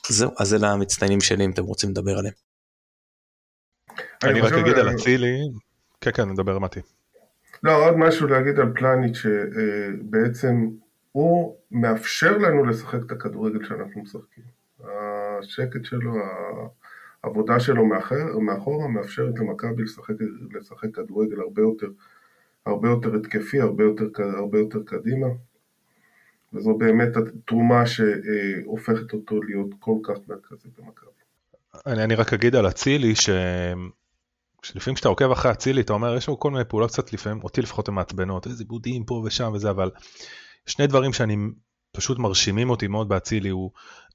זהו, 0.09 0.31
אז 0.39 0.55
אלה 0.55 0.73
המצטיינים 0.73 1.21
שלי 1.21 1.45
אם 1.45 1.51
אתם 1.51 1.65
רוצים 1.65 1.91
לדבר 1.91 2.19
עליהם. 2.19 2.35
אני 4.25 4.41
רק 4.41 4.53
אגיד 4.53 4.79
על 4.79 4.95
אצילי, 4.95 5.39
כן 6.01 6.11
כן 6.15 6.29
נדבר 6.29 6.59
מתי. 6.59 6.81
לא, 7.63 7.85
עוד 7.85 7.97
משהו 7.97 8.27
להגיד 8.27 8.61
על 8.61 8.73
פלניץ' 8.75 9.17
שבעצם 9.17 10.69
הוא 11.13 11.57
מאפשר 11.71 12.39
לנו 12.39 12.65
לשחק 12.65 12.99
את 13.07 13.11
הכדורגל 13.11 13.65
שאנחנו 13.69 14.03
משחקים. 14.03 14.45
השקט 15.39 15.84
שלו, 15.84 16.14
העבודה 17.24 17.61
שלו 17.61 17.87
מאחר, 17.87 18.39
מאחורה 18.39 18.89
מאפשרת 18.89 19.39
למכבי 19.39 19.82
לשחק, 19.82 20.14
לשחק 20.55 20.95
כדורגל 20.95 21.41
הרבה 21.41 21.62
יותר, 21.62 21.87
הרבה 22.66 22.89
יותר 22.89 23.14
התקפי, 23.16 23.61
הרבה 23.61 23.84
יותר, 23.84 24.07
הרבה 24.37 24.59
יותר 24.59 24.78
קדימה. 24.87 25.26
וזו 26.53 26.74
באמת 26.74 27.16
התרומה 27.16 27.87
שהופכת 27.87 29.12
אותו 29.12 29.43
להיות 29.43 29.70
כל 29.80 29.97
כך 30.03 30.14
מרכזי 30.28 30.68
במכבי. 30.78 31.11
אני, 31.87 32.05
אני 32.05 32.14
רק 32.14 32.32
אגיד 32.32 32.57
על 32.57 32.68
אצילי 32.68 33.14
ש... 33.14 33.30
שלפעמים 34.62 34.95
כשאתה 34.95 35.09
עוקב 35.09 35.30
אחרי 35.30 35.53
אצילי 35.53 35.80
אתה 35.80 35.93
אומר 35.93 36.16
יש 36.16 36.28
לו 36.28 36.39
כל 36.41 36.51
מיני 36.51 36.64
פעולות 36.64 36.91
קצת 36.91 37.12
לפעמים 37.12 37.45
אותי 37.45 37.61
לפחות 37.61 37.89
הן 37.89 37.95
מעצבנות 37.95 38.47
איזה 38.47 38.64
בודים 38.64 39.05
פה 39.05 39.22
ושם 39.26 39.51
וזה 39.55 39.70
אבל 39.70 39.91
שני 40.66 40.87
דברים 40.87 41.12
שאני 41.12 41.37
פשוט 41.97 42.18
מרשימים 42.18 42.70
אותי 42.70 42.86
מאוד 42.86 43.09
באצילי 43.09 43.49
הוא 43.49 43.70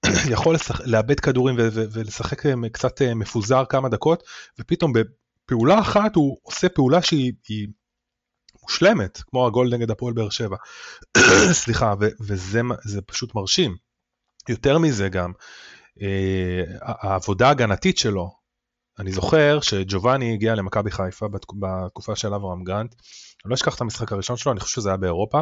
יכול 0.33 0.55
לשח... 0.55 0.81
לאבד 0.81 1.19
כדורים 1.19 1.55
ו- 1.55 1.69
ו- 1.71 1.85
ולשחק 1.93 2.43
קצת 2.71 3.01
מפוזר 3.01 3.63
כמה 3.69 3.89
דקות 3.89 4.23
ופתאום 4.59 4.93
בפעולה 4.93 5.79
אחת 5.79 6.15
הוא 6.15 6.37
עושה 6.43 6.69
פעולה 6.69 7.01
שהיא 7.01 7.33
היא 7.49 7.67
מושלמת 8.61 9.21
כמו 9.27 9.47
הגול 9.47 9.69
נגד 9.73 9.91
הפועל 9.91 10.13
באר 10.13 10.29
שבע. 10.29 10.57
סליחה 11.63 11.93
ו- 11.99 12.23
וזה 12.27 13.01
פשוט 13.05 13.35
מרשים. 13.35 13.75
יותר 14.49 14.77
מזה 14.77 15.09
גם 15.09 15.31
אה, 16.01 16.63
העבודה 16.81 17.47
ההגנתית 17.47 17.97
שלו 17.97 18.41
אני 18.99 19.11
זוכר 19.11 19.61
שג'ובאני 19.61 20.33
הגיע 20.33 20.55
למכבי 20.55 20.91
חיפה 20.91 21.27
בתקופה 21.27 22.15
של 22.15 22.33
אברהם 22.33 22.63
גרנט 22.63 22.95
אני 23.45 23.49
לא 23.49 23.55
אשכח 23.55 23.75
את 23.75 23.81
המשחק 23.81 24.11
הראשון 24.11 24.37
שלו 24.37 24.51
אני 24.51 24.59
חושב 24.59 24.75
שזה 24.75 24.89
היה 24.89 24.97
באירופה 24.97 25.41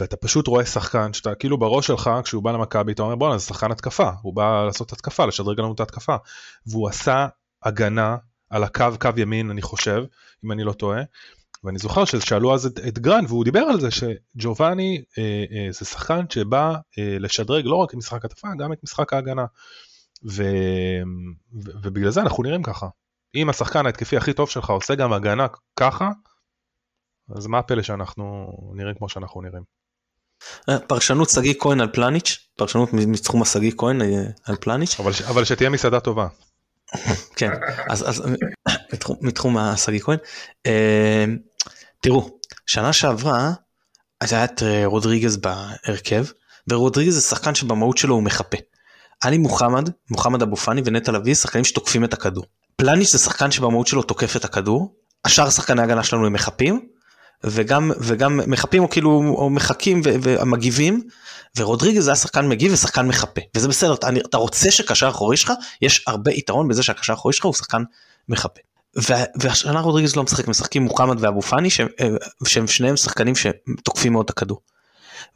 ואתה 0.00 0.16
פשוט 0.16 0.46
רואה 0.46 0.66
שחקן 0.66 1.12
שאתה 1.12 1.34
כאילו 1.34 1.58
בראש 1.58 1.86
שלך 1.86 2.10
כשהוא 2.24 2.42
בא 2.42 2.52
למכבי 2.52 2.92
אתה 2.92 3.02
אומר 3.02 3.14
בואנה 3.14 3.38
זה 3.38 3.46
שחקן 3.46 3.72
התקפה 3.72 4.10
הוא 4.22 4.34
בא 4.34 4.64
לעשות 4.66 4.92
התקפה 4.92 5.26
לשדרג 5.26 5.60
לנו 5.60 5.72
את 5.72 5.80
ההתקפה 5.80 6.16
והוא 6.66 6.88
עשה 6.88 7.26
הגנה 7.62 8.16
על 8.50 8.64
הקו, 8.64 8.84
קו 9.00 9.08
ימין 9.16 9.50
אני 9.50 9.62
חושב, 9.62 10.04
אם 10.44 10.52
אני 10.52 10.64
לא 10.64 10.72
טועה. 10.72 11.02
ואני 11.64 11.78
זוכר 11.78 12.04
ששאלו 12.04 12.54
אז 12.54 12.66
את, 12.66 12.78
את 12.78 12.98
גרן 12.98 13.24
והוא 13.28 13.44
דיבר 13.44 13.60
על 13.60 13.80
זה 13.80 13.88
שג'ובאני 13.90 15.02
אה, 15.18 15.44
אה, 15.52 15.72
זה 15.72 15.84
שחקן 15.84 16.24
שבא 16.30 16.74
אה, 16.98 17.16
לשדרג 17.18 17.64
לא 17.66 17.76
רק 17.76 17.90
את 17.90 17.94
משחק 17.94 18.24
התקפה, 18.24 18.48
גם 18.58 18.72
את 18.72 18.78
משחק 18.82 19.12
ההגנה. 19.12 19.44
ו, 20.30 20.42
ו, 21.64 21.70
ובגלל 21.82 22.10
זה 22.10 22.20
אנחנו 22.20 22.42
נראים 22.42 22.62
ככה. 22.62 22.86
אם 23.34 23.48
השחקן 23.48 23.86
ההתקפי 23.86 24.16
הכי 24.16 24.32
טוב 24.32 24.50
שלך 24.50 24.70
עושה 24.70 24.94
גם 24.94 25.12
הגנה 25.12 25.46
ככה, 25.76 26.10
אז 27.36 27.46
מה 27.46 27.58
הפלא 27.58 27.82
שאנחנו 27.82 28.52
נראים 28.74 28.94
כמו 28.94 29.08
שאנחנו 29.08 29.40
נראים. 29.40 29.62
אה, 30.68 30.78
פרשנות 30.78 31.30
שגיא 31.30 31.54
כהן 31.58 31.80
על 31.80 31.88
פלניץ', 31.92 32.38
פרשנות 32.56 32.92
מתחום 32.92 33.42
השגיא 33.42 33.72
כהן 33.76 34.02
אה, 34.02 34.22
על 34.44 34.56
פלניץ'. 34.60 34.96
אבל, 35.00 35.12
אבל 35.28 35.44
שתהיה 35.44 35.70
מסעדה 35.70 36.00
טובה. 36.00 36.26
כן, 37.36 37.50
אז, 37.88 38.08
אז 38.08 38.22
מתחום, 38.92 39.16
מתחום 39.20 39.56
השגיא 39.56 40.00
כהן. 40.00 40.18
אה, 40.66 41.24
תראו, 42.00 42.38
שנה 42.66 42.92
שעברה 42.92 43.52
היה 44.20 44.44
את 44.44 44.62
רודריגז 44.84 45.36
בהרכב, 45.36 46.24
ורודריגז 46.70 47.14
זה 47.14 47.20
שחקן 47.20 47.54
שבמהות 47.54 47.98
שלו 47.98 48.14
הוא 48.14 48.22
מחפה. 48.22 48.56
עלי 49.20 49.38
מוחמד, 49.38 49.90
מוחמד 50.10 50.42
אבו 50.42 50.56
פאני 50.56 50.82
ונטע 50.84 51.12
לביא 51.12 51.34
שחקנים 51.34 51.64
שתוקפים 51.64 52.04
את 52.04 52.12
הכדור. 52.12 52.44
פלניץ' 52.76 53.12
זה 53.12 53.18
שחקן 53.18 53.50
שבמהות 53.50 53.86
שלו 53.86 54.02
תוקף 54.02 54.36
את 54.36 54.44
הכדור, 54.44 54.94
השאר 55.24 55.50
שחקני 55.50 55.80
ההגנה 55.80 56.04
שלנו 56.04 56.26
הם 56.26 56.32
מחפים, 56.32 56.88
וגם 57.44 57.90
וגם 58.00 58.40
מחפים 58.46 58.82
או 58.82 58.90
כאילו 58.90 59.10
או 59.10 59.50
מחכים 59.50 60.00
ומגיבים 60.04 61.02
ורודריגז 61.56 62.08
היה 62.08 62.16
שחקן 62.16 62.48
מגיב 62.48 62.72
ושחקן 62.72 63.06
מחפה 63.06 63.40
וזה 63.54 63.68
בסדר 63.68 63.94
אתה, 63.94 64.08
אתה 64.28 64.36
רוצה 64.36 64.70
שקשר 64.70 65.08
אחורי 65.08 65.36
שלך 65.36 65.52
יש 65.82 66.04
הרבה 66.06 66.30
יתרון 66.30 66.68
בזה 66.68 66.82
שהקשר 66.82 67.12
האחורי 67.12 67.34
שלך 67.34 67.44
הוא 67.44 67.54
שחקן 67.54 67.82
מחפה. 68.28 68.60
והשנה 69.40 69.80
רודריגז 69.80 70.16
לא 70.16 70.22
משחק 70.22 70.48
משחקים 70.48 70.82
מוחמד 70.82 71.16
ואבו 71.20 71.42
פאני 71.42 71.70
שהם, 71.70 71.88
שהם 72.46 72.66
שניהם 72.66 72.96
שחקנים 72.96 73.34
שתוקפים 73.36 74.12
מאוד 74.12 74.24
את 74.24 74.30
הכדור. 74.30 74.60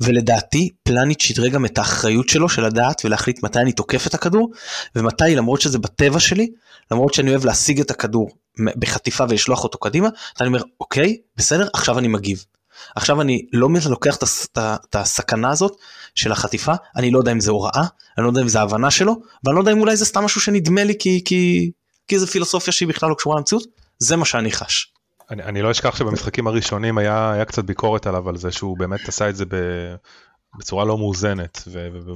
ולדעתי 0.01 0.71
פלניץ' 0.83 1.23
שדרג 1.23 1.53
גם 1.53 1.65
את 1.65 1.79
האחריות 1.79 2.29
שלו 2.29 2.49
של 2.49 2.67
לדעת 2.67 3.05
ולהחליט 3.05 3.43
מתי 3.43 3.59
אני 3.59 3.73
תוקף 3.73 4.07
את 4.07 4.15
הכדור 4.15 4.51
ומתי 4.97 5.35
למרות 5.35 5.61
שזה 5.61 5.79
בטבע 5.79 6.21
שלי 6.21 6.51
למרות 6.91 7.15
שאני 7.15 7.31
אוהב 7.31 7.45
להשיג 7.45 7.81
את 7.81 7.91
הכדור 7.91 8.31
בחטיפה 8.77 9.25
ולשלוח 9.29 9.65
אותו 9.65 9.79
קדימה 9.79 10.09
אני 10.41 10.49
אומר 10.49 10.63
אוקיי 10.81 11.17
בסדר 11.37 11.69
עכשיו 11.73 11.99
אני 11.99 12.09
מגיב. 12.09 12.45
עכשיו 12.97 13.21
אני 13.21 13.47
לא 13.53 13.69
לוקח 13.91 14.17
את 14.57 14.97
הסכנה 14.97 15.51
הזאת 15.51 15.77
של 16.15 16.33
החטיפה 16.33 16.73
אני 16.97 17.11
לא 17.11 17.19
יודע 17.19 17.33
אם 17.33 17.41
זה 17.41 17.51
הוראה 17.51 17.85
אני 18.19 18.25
לא 18.25 18.29
יודע 18.29 18.41
אם 18.41 18.49
זה 18.49 18.61
הבנה 18.61 18.91
שלו 18.91 19.17
ואני 19.45 19.55
לא 19.55 19.61
יודע 19.61 19.73
אם 19.73 19.81
אולי 19.81 19.97
זה 19.97 20.05
סתם 20.05 20.25
משהו 20.25 20.41
שנדמה 20.41 20.85
לי 20.85 20.95
כי 20.99 21.23
כי 21.25 21.71
כי 22.09 22.19
זה 22.19 22.27
פילוסופיה 22.27 22.73
שהיא 22.73 22.89
בכלל 22.89 23.09
לא 23.09 23.15
קשורה 23.15 23.37
למציאות 23.37 23.63
זה 23.99 24.17
מה 24.17 24.25
שאני 24.25 24.53
חש. 24.53 24.93
אני, 25.31 25.43
אני 25.43 25.63
לא 25.63 25.71
אשכח 25.71 25.97
שבמשחקים 25.97 26.47
הראשונים 26.47 26.99
היה, 26.99 27.33
היה 27.33 27.45
קצת 27.45 27.65
ביקורת 27.65 28.07
עליו 28.07 28.29
על 28.29 28.37
זה 28.37 28.53
שהוא 28.53 28.79
באמת 28.79 29.09
עשה 29.09 29.29
את 29.29 29.37
זה 29.37 29.45
ב, 29.45 29.55
בצורה 30.59 30.85
לא 30.85 30.99
מאוזנת 30.99 31.63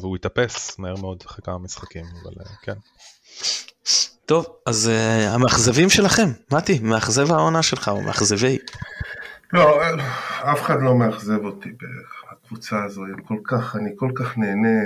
והוא 0.00 0.16
התאפס 0.16 0.78
מהר 0.78 0.96
מאוד 0.96 1.22
אחרי 1.26 1.42
כמה 1.44 1.58
משחקים 1.58 2.04
אבל 2.22 2.32
אה, 2.40 2.50
כן. 2.62 2.74
טוב 4.26 4.46
אז 4.66 4.90
uh, 4.90 5.34
המאכזבים 5.34 5.90
שלכם 5.90 6.28
מתי 6.52 6.78
מאכזב 6.82 7.32
העונה 7.32 7.62
שלך 7.62 7.88
או 7.88 8.02
מאכזבי. 8.02 8.58
לא 9.52 9.80
אף 10.42 10.62
אחד 10.62 10.82
לא 10.82 10.94
מאכזב 10.94 11.44
אותי 11.44 11.68
בקבוצה 12.42 12.84
הזו 12.84 13.02
כל 13.28 13.38
כך 13.44 13.76
אני 13.76 13.90
כל 13.96 14.10
כך 14.14 14.38
נהנה 14.38 14.78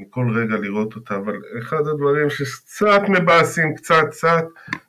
מכל 0.00 0.30
רגע 0.34 0.56
לראות 0.56 0.94
אותה, 0.94 1.16
אבל 1.16 1.36
אחד 1.58 1.86
הדברים 1.86 2.30
שקצת 2.30 3.00
מבאסים, 3.08 3.74
קצת 3.74 4.04
קצת, 4.10 4.44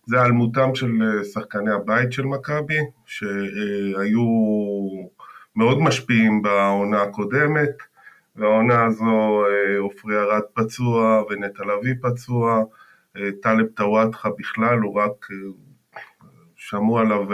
זה 0.06 0.18
היעלמותם 0.18 0.76
של 0.76 0.92
אה, 1.02 1.24
שחקני 1.24 1.72
הבית 1.72 2.12
של 2.12 2.26
מכבי, 2.26 2.80
שהיו 3.06 4.26
מאוד 5.56 5.82
משפיעים 5.82 6.42
בעונה 6.42 7.02
הקודמת, 7.02 7.70
והעונה 8.36 8.86
הזו 8.86 9.46
אה, 9.46 9.80
עופרי 9.80 10.18
ארד 10.18 10.42
פצוע 10.54 11.24
ונטע 11.30 11.64
לביא 11.66 11.94
פצוע, 12.02 12.64
טלב 13.41 13.66
טוואטחה 13.76 14.30
בכלל, 14.39 14.80
הוא 14.80 15.01
רק 15.01 15.28
שמעו 16.55 16.99
עליו 16.99 17.26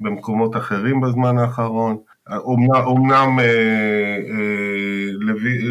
במקומות 0.00 0.56
אחרים 0.56 1.00
בזמן 1.00 1.38
האחרון. 1.38 1.96
אומנם 2.28 3.38
אה, 3.40 4.16
אה, 4.30 5.06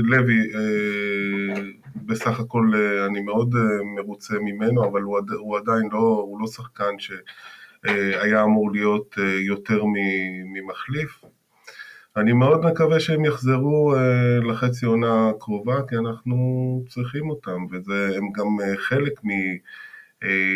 לוי 0.04 0.40
אה, 0.56 1.62
בסך 1.96 2.40
הכל 2.40 2.72
אני 3.08 3.22
מאוד 3.22 3.56
מרוצה 3.96 4.34
ממנו, 4.40 4.86
אבל 4.86 5.02
הוא 5.02 5.58
עדיין 5.58 5.90
לא, 5.92 6.00
הוא 6.00 6.42
לא 6.42 6.48
שחקן 6.48 7.00
שהיה 7.00 8.44
אמור 8.44 8.72
להיות 8.72 9.16
יותר 9.48 9.84
ממחליף. 10.54 11.22
אני 12.20 12.34
מאוד 12.34 12.66
מקווה 12.66 13.00
שהם 13.00 13.26
יחזרו 13.26 13.96
לחצי 14.50 14.86
עונה 14.86 15.30
הקרובה, 15.30 15.82
כי 15.90 15.96
אנחנו 15.96 16.36
צריכים 16.88 17.30
אותם, 17.30 17.66
והם 17.86 18.32
גם 18.32 18.58
חלק 18.78 19.20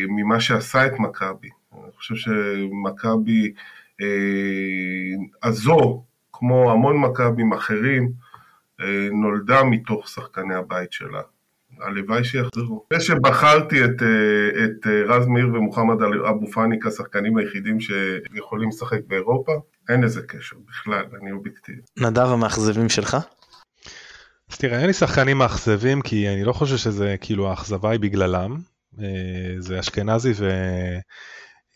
ממה 0.10 0.40
שעשה 0.40 0.86
את 0.86 1.00
מכבי. 1.00 1.50
אני 1.74 1.92
חושב 1.98 2.16
שמכבי 2.16 3.54
אה, 4.02 5.48
הזו, 5.50 6.04
כמו 6.34 6.72
המון 6.72 6.98
מכבים 6.98 7.54
אחרים, 7.54 8.12
אה, 8.82 9.08
נולדה 9.12 9.64
מתוך 9.64 10.10
שחקני 10.10 10.56
הבית 10.56 10.92
שלה. 10.92 11.22
הלוואי 11.82 12.24
שיחזרו. 12.24 12.86
זה 12.94 13.00
שבחרתי 13.00 13.86
את, 13.86 14.02
אה, 14.02 14.66
את 14.66 14.88
רז 15.08 15.28
מאיר 15.28 15.48
ומוחמד 15.48 16.02
אבו 16.30 16.48
פאני 16.48 16.80
כשחקנים 16.80 17.38
היחידים 17.38 17.80
שיכולים 17.80 18.70
לשחק 18.70 19.00
באירופה, 19.08 19.52
אין 19.90 20.04
לזה 20.04 20.22
קשר 20.28 20.56
בכלל, 20.70 21.06
אני 21.22 21.32
אובייקטיבי. 21.32 21.82
נדב 21.98 22.28
המאכזבים 22.28 22.90
שלך? 22.90 23.18
אז 24.52 24.58
תראה, 24.58 24.80
אין 24.80 24.88
לי 24.88 24.94
שחקנים 24.94 25.38
מאכזבים 25.38 26.02
כי 26.02 26.30
אני 26.30 26.44
לא 26.44 26.54
חושב 26.54 26.78
שזה 26.78 27.16
כאילו 27.22 27.50
האכזבה 27.50 27.92
היא 27.92 28.00
בגללם. 28.00 28.58
זה 29.60 29.80
אשכנזי 29.80 30.32
ו... 30.36 30.50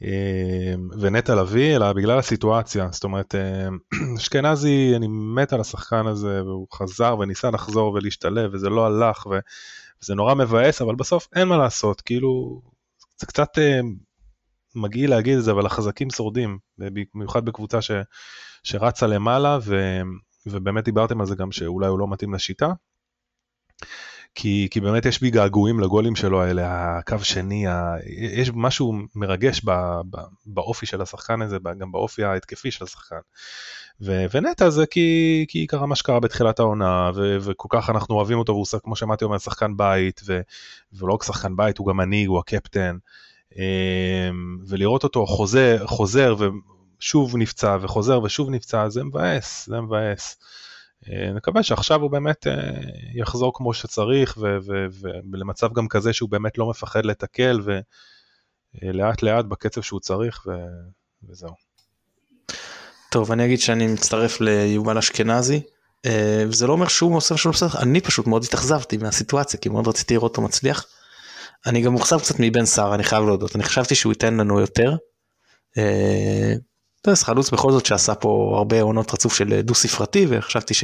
אמ, 0.02 0.90
ונטע 1.02 1.36
לביא, 1.36 1.76
אלא 1.76 1.94
בגלל 1.94 2.20
הסיטואציה. 2.20 2.88
זאת 2.92 3.04
אומרת, 3.04 3.36
אמ, 3.36 3.78
אשכנזי, 4.18 4.94
אני 4.96 5.08
מת 5.10 5.54
על 5.54 5.62
השחקן 5.62 6.08
הזה, 6.08 6.44
והוא 6.44 6.68
חזר 6.74 7.16
וניסה 7.20 7.52
לחזור 7.52 7.94
ולהשתלב, 7.94 8.50
וזה 8.54 8.70
לא 8.70 8.86
הלך, 8.86 9.28
וזה 10.02 10.16
נורא 10.16 10.34
מבאס, 10.34 10.82
אבל 10.82 10.96
בסוף 10.96 11.28
אין 11.36 11.48
מה 11.48 11.58
לעשות, 11.58 12.02
כאילו, 12.02 12.62
זה 13.18 13.26
קצת 13.26 13.58
מגעיל 14.78 15.10
להגיד 15.10 15.38
את 15.38 15.44
זה, 15.44 15.52
אבל 15.52 15.66
החזקים 15.66 16.10
שורדים, 16.10 16.58
במיוחד 17.16 17.46
בקבוצה 17.46 17.82
ש, 17.82 17.92
שרצה 18.64 19.08
למעלה, 19.08 19.60
ו, 19.62 20.02
ובאמת 20.46 20.84
דיברתם 20.84 21.22
על 21.22 21.28
זה 21.28 21.36
גם 21.36 21.52
שאולי 21.52 21.88
הוא 21.88 22.00
לא 22.00 22.08
מתאים 22.08 22.34
לשיטה. 22.34 22.68
כי, 24.36 24.68
כי 24.72 24.82
באמת 24.82 25.06
יש 25.06 25.22
בי 25.22 25.30
געגועים 25.30 25.80
לגולים 25.80 26.16
שלו 26.16 26.42
האלה, 26.42 26.98
הקו 26.98 27.20
שני, 27.24 27.68
ה... 27.68 27.96
יש 28.36 28.52
משהו 28.56 28.94
מרגש 29.16 29.62
ב, 29.66 29.72
ב, 30.10 30.18
באופי 30.46 30.86
של 30.86 31.02
השחקן 31.02 31.42
הזה, 31.42 31.58
גם 31.80 31.92
באופי 31.92 32.24
ההתקפי 32.24 32.72
של 32.72 32.84
השחקן. 32.84 33.20
ו, 34.02 34.26
ונטע 34.34 34.70
זה 34.70 34.86
כי, 34.86 35.46
כי 35.48 35.68
קרה 35.68 35.86
מה 35.86 35.96
שקרה 35.96 36.20
בתחילת 36.20 36.60
העונה, 36.60 37.12
ו, 37.16 37.38
וכל 37.42 37.68
כך 37.72 37.90
אנחנו 37.90 38.16
אוהבים 38.16 38.38
אותו, 38.38 38.54
והוא 38.54 38.66
כמו 38.84 38.96
שאמרתי 38.96 39.26
אומר 39.26 39.38
שחקן 39.38 39.78
בית, 39.78 40.22
ו, 40.26 40.42
ולא 40.94 41.14
רק 41.14 41.24
שחקן 41.24 41.56
בית, 41.56 41.78
הוא 41.78 41.88
גם 41.88 41.98
מנהיג, 41.98 42.28
הוא 42.28 42.40
הקפטן. 42.40 42.98
אמ, 43.56 44.58
ולראות 44.68 45.04
אותו 45.04 45.26
חוזר, 45.26 45.88
חוזר 45.88 46.36
ושוב 47.00 47.38
נפצע, 47.38 47.78
וחוזר 47.82 48.22
ושוב 48.24 48.50
נפצע, 48.50 48.90
זה 48.90 49.04
מבאס, 49.04 49.66
זה 49.68 49.82
מבאס. 49.82 50.38
אה, 51.10 51.34
נקווה 51.34 51.64
שעכשיו 51.64 52.02
הוא 52.02 52.12
באמת 52.12 52.48
אה, 52.48 52.54
יחזור 53.14 53.52
כמו 53.56 53.74
שצריך 53.74 54.38
ולמצב 55.32 55.74
גם 55.74 55.88
כזה 55.88 56.14
שהוא 56.14 56.30
באמת 56.30 56.58
לא 56.58 56.70
מפחד 56.70 57.06
לתקל 57.06 57.60
ולאט 58.84 59.24
לאט 59.24 59.46
בקצב 59.46 59.82
שהוא 59.82 60.00
צריך. 60.00 60.48
וזהו. 61.30 61.52
טוב 63.12 63.32
אני 63.32 63.46
אגיד 63.46 63.60
שאני 63.60 63.88
מצטרף 63.88 64.42
ליובל 64.42 64.98
אשכנזי 64.98 65.62
אה, 66.06 66.44
וזה 66.48 66.68
לא 66.68 66.74
אומר 66.74 66.88
שהוא 66.88 67.18
עושה 67.18 67.34
משהו 67.34 67.52
בסדר 67.52 67.80
אני 67.82 68.02
פשוט 68.02 68.28
מאוד 68.28 68.44
התאכזבתי 68.44 68.98
מהסיטואציה 68.98 69.60
כי 69.60 69.70
מאוד 69.70 69.88
רציתי 69.88 70.14
לראות 70.14 70.32
אותו 70.32 70.42
מצליח. 70.42 70.86
אני 71.66 71.82
גם 71.82 71.92
מוכסב 71.92 72.20
קצת 72.20 72.36
מבן 72.40 72.66
סער 72.66 72.96
אני 72.96 73.04
חייב 73.04 73.24
להודות 73.24 73.56
אני 73.56 73.64
חשבתי 73.64 73.96
שהוא 73.96 74.12
ייתן 74.12 74.34
לנו 74.34 74.60
יותר. 74.60 74.96
טרס 77.02 77.24
חלוץ 77.24 77.50
בכל 77.50 77.72
זאת 77.72 77.86
שעשה 77.86 78.16
פה 78.16 78.54
הרבה 78.58 78.82
עונות 78.82 79.14
רצוף 79.14 79.36
של 79.36 79.62
דו 79.62 79.76
ספרתי 79.76 80.26
וחשבתי 80.30 80.74
ש... 80.74 80.84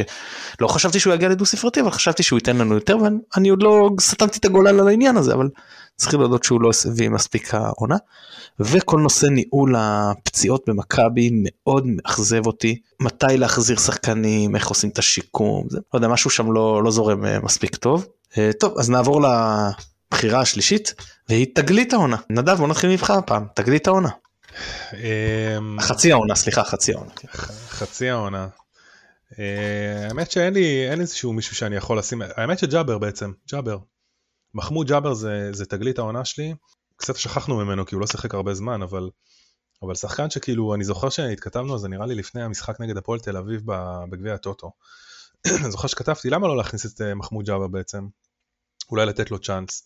לא 0.61 0.67
חשבתי 0.67 0.99
שהוא 0.99 1.13
יגיע 1.13 1.29
לדו 1.29 1.45
ספרתי 1.45 1.81
אבל 1.81 1.91
חשבתי 1.91 2.23
שהוא 2.23 2.37
ייתן 2.37 2.57
לנו 2.57 2.75
יותר 2.75 2.97
ואני 2.97 3.49
עוד 3.49 3.63
לא 3.63 3.89
סתמתי 4.01 4.39
את 4.39 4.45
הגולל 4.45 4.79
על 4.79 4.87
העניין 4.87 5.17
הזה 5.17 5.33
אבל 5.33 5.49
צריכים 5.95 6.19
להודות 6.19 6.43
שהוא 6.43 6.61
לא 6.61 6.69
הביא 6.85 7.09
מספיק 7.09 7.53
העונה. 7.53 7.95
וכל 8.59 8.99
נושא 8.99 9.25
ניהול 9.25 9.75
הפציעות 9.77 10.63
במכבי 10.67 11.29
מאוד 11.33 11.87
מאכזב 11.87 12.45
אותי 12.45 12.79
מתי 12.99 13.37
להחזיר 13.37 13.77
שחקנים 13.77 14.55
איך 14.55 14.67
עושים 14.67 14.89
את 14.89 14.99
השיקום 14.99 15.67
זה 15.69 15.79
לא 15.93 15.97
יודע 15.97 16.07
משהו 16.07 16.29
שם 16.29 16.51
לא, 16.51 16.83
לא 16.83 16.91
זורם 16.91 17.25
אה, 17.25 17.39
מספיק 17.43 17.75
טוב. 17.75 18.07
אה, 18.37 18.51
טוב 18.59 18.73
אז 18.77 18.89
נעבור 18.89 19.21
הבחירה 20.13 20.41
השלישית, 20.41 20.93
והיא 21.29 21.47
תגלית 21.55 21.93
העונה. 21.93 22.17
נדב, 22.29 22.57
בוא 22.57 22.67
נתחיל 22.67 22.89
ממך 22.89 23.09
הפעם, 23.09 23.47
תגלית 23.55 23.87
העונה. 23.87 24.09
אמ, 24.93 25.77
חצי 25.81 26.11
העונה, 26.11 26.35
סליחה, 26.35 26.63
חצי 26.63 26.93
העונה. 26.93 27.11
כן. 27.15 27.27
חצי 27.67 28.09
העונה. 28.09 28.47
אה, 29.39 30.07
האמת 30.07 30.31
שאין 30.31 30.53
לי, 30.53 30.89
אין 30.89 31.01
איזשהו 31.01 31.33
מישהו 31.33 31.55
שאני 31.55 31.75
יכול 31.75 31.97
לשים, 31.99 32.21
האמת 32.35 32.59
שג'אבר 32.59 32.97
בעצם, 32.97 33.31
ג'אבר. 33.51 33.77
מחמוד 34.53 34.87
ג'אבר 34.87 35.13
זה, 35.13 35.49
זה 35.51 35.65
תגלית 35.65 35.99
העונה 35.99 36.25
שלי, 36.25 36.53
קצת 36.95 37.15
שכחנו 37.15 37.55
ממנו 37.55 37.85
כי 37.85 37.95
הוא 37.95 38.01
לא 38.01 38.07
שיחק 38.07 38.33
הרבה 38.33 38.53
זמן, 38.53 38.81
אבל, 38.81 39.09
אבל 39.81 39.95
שחקן 39.95 40.29
שכאילו, 40.29 40.75
אני 40.75 40.83
זוכר 40.83 41.09
שהתכתבנו 41.09 41.73
על 41.73 41.79
זה 41.79 41.87
נראה 41.87 42.05
לי 42.05 42.15
לפני 42.15 42.43
המשחק 42.43 42.79
נגד 42.79 42.97
הפועל 42.97 43.19
תל 43.19 43.37
אביב 43.37 43.61
בגביע 44.09 44.33
הטוטו. 44.33 44.71
אני 45.61 45.71
זוכר 45.71 45.87
שכתבתי 45.87 46.29
למה 46.29 46.47
לא 46.47 46.57
להכניס 46.57 46.85
את 46.85 47.01
אה, 47.01 47.15
מחמוד 47.15 47.45
ג'אבר 47.45 47.67
בעצם, 47.67 48.07
אולי 48.93 49.05
לתת 49.05 49.31
לו 49.31 49.39
צ'אנס. 49.39 49.83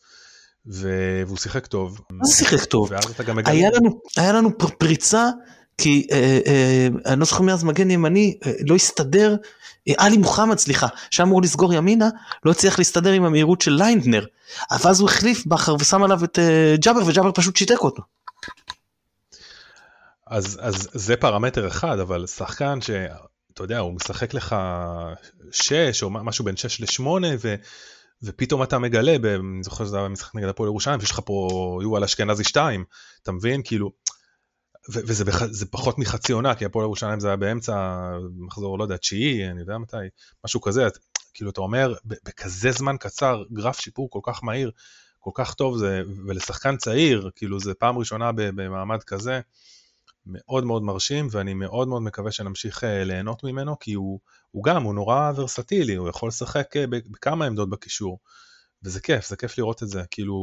והוא 0.66 1.38
שיחק 1.38 1.68
טוב. 1.68 2.02
מה 2.10 2.26
זה 2.26 2.34
שיחק 2.34 2.66
טוב? 2.66 2.90
מגלה... 3.34 3.54
היה 3.54 3.70
לנו, 3.74 4.02
היה 4.18 4.34
לנו 4.34 4.58
פר- 4.58 4.68
פריצה, 4.78 5.30
כי 5.78 6.08
אה, 6.12 6.40
אה, 6.48 6.88
אני 7.06 7.20
לא 7.20 7.26
זוכר 7.26 7.42
מי 7.44 7.54
אז 7.54 7.64
מגן 7.64 7.92
ימני, 7.92 8.38
אה, 8.46 8.52
לא 8.68 8.76
הסתדר, 8.76 9.36
אה, 9.88 9.94
עלי 9.98 10.18
מוחמד 10.18 10.58
סליחה, 10.58 10.88
שהיה 11.12 11.28
אמור 11.28 11.42
לסגור 11.42 11.74
ימינה, 11.74 12.10
לא 12.46 12.52
הצליח 12.52 12.78
להסתדר 12.80 13.12
עם 13.12 13.24
המהירות 13.24 13.62
של 13.62 13.72
ליינדנר, 13.72 14.26
ואז 14.84 15.00
הוא 15.00 15.10
החליף 15.10 15.46
בכר 15.46 15.76
ושם 15.80 16.04
עליו 16.04 16.24
את 16.24 16.40
אה, 16.40 16.76
ג'אבר 16.80 17.02
וג'אבר 17.06 17.32
פשוט 17.32 17.56
שיתק 17.56 17.80
אותו. 17.82 18.04
אז, 20.28 20.60
אז 20.62 20.88
זה 20.94 21.16
פרמטר 21.16 21.68
אחד, 21.68 22.00
אבל 22.00 22.28
שחקן 22.28 22.82
שאתה 22.82 23.64
יודע, 23.64 23.80
הוא 23.80 23.94
משחק 23.94 24.34
לך 24.34 24.56
6 25.52 26.04
או 26.04 26.10
משהו 26.10 26.46
בין 26.46 26.58
6 26.58 26.82
ל-8, 26.82 27.04
ו... 27.42 27.56
ופתאום 28.24 28.64
אתה 28.64 28.80
מגלה, 28.80 29.16
אני 29.16 29.64
זוכר 29.64 29.86
שזה 29.86 29.98
היה 29.98 30.06
במשחק 30.06 30.36
נגד 30.36 30.48
הפועל 30.48 30.68
ירושלים, 30.68 31.00
שיש 31.02 31.12
לך 31.12 31.20
פה 31.26 31.48
יובל 31.84 32.04
אשכנזי 32.04 32.44
2, 32.44 32.84
אתה 33.24 33.32
מבין? 33.32 33.62
כאילו, 33.64 33.92
ו- 34.94 35.00
וזה 35.08 35.26
בח, 35.26 35.42
פחות 35.72 36.00
מחצי 36.00 36.34
עונה, 36.34 36.56
כי 36.56 36.66
הפועל 36.66 36.84
ירושלים 36.86 37.20
זה 37.20 37.28
היה 37.28 37.36
באמצע 37.36 38.02
מחזור, 38.38 38.78
לא 38.78 38.84
יודע, 38.84 38.98
תשיעי, 38.98 39.50
אני 39.50 39.60
יודע 39.60 39.78
מתי, 39.78 39.98
משהו 40.46 40.62
כזה, 40.62 40.88
את- 40.88 40.98
כאילו 41.34 41.52
אתה 41.52 41.62
אומר, 41.62 41.94
בכזה 42.06 42.72
זמן 42.72 42.96
קצר, 43.00 43.44
גרף 43.54 43.80
שיפור 43.80 44.10
כל 44.10 44.20
כך 44.24 44.44
מהיר, 44.44 44.72
כל 45.20 45.32
כך 45.34 45.54
טוב, 45.54 45.78
זה, 45.78 46.02
ולשחקן 46.28 46.78
צעיר, 46.78 47.30
כאילו 47.36 47.60
זה 47.60 47.74
פעם 47.74 47.98
ראשונה 47.98 48.32
במעמד 48.36 49.04
כזה, 49.04 49.40
מאוד 50.28 50.64
מאוד 50.64 50.84
מרשים, 50.84 51.28
ואני 51.32 51.54
מאוד 51.54 51.88
מאוד 51.88 52.02
מקווה 52.02 52.32
שנמשיך 52.32 52.84
אה, 52.84 53.04
ליהנות 53.04 53.44
ממנו, 53.44 53.80
כי 53.80 53.94
הוא, 53.94 54.20
הוא 54.52 54.64
גם, 54.64 54.84
הוא 54.84 54.96
נורא 54.96 55.32
ורסטילי, 55.36 55.96
הוא 55.96 56.10
יכול 56.10 56.30
לשחק 56.30 56.78
אה, 56.78 56.88
בכמה 56.88 57.46
עמדות 57.46 57.70
בקישור. 57.70 58.20
וזה 58.84 59.02
כיף, 59.02 59.28
זה 59.28 59.36
כיף 59.36 59.58
לראות 59.58 59.84
את 59.84 59.88
זה, 59.88 60.04
כאילו, 60.12 60.36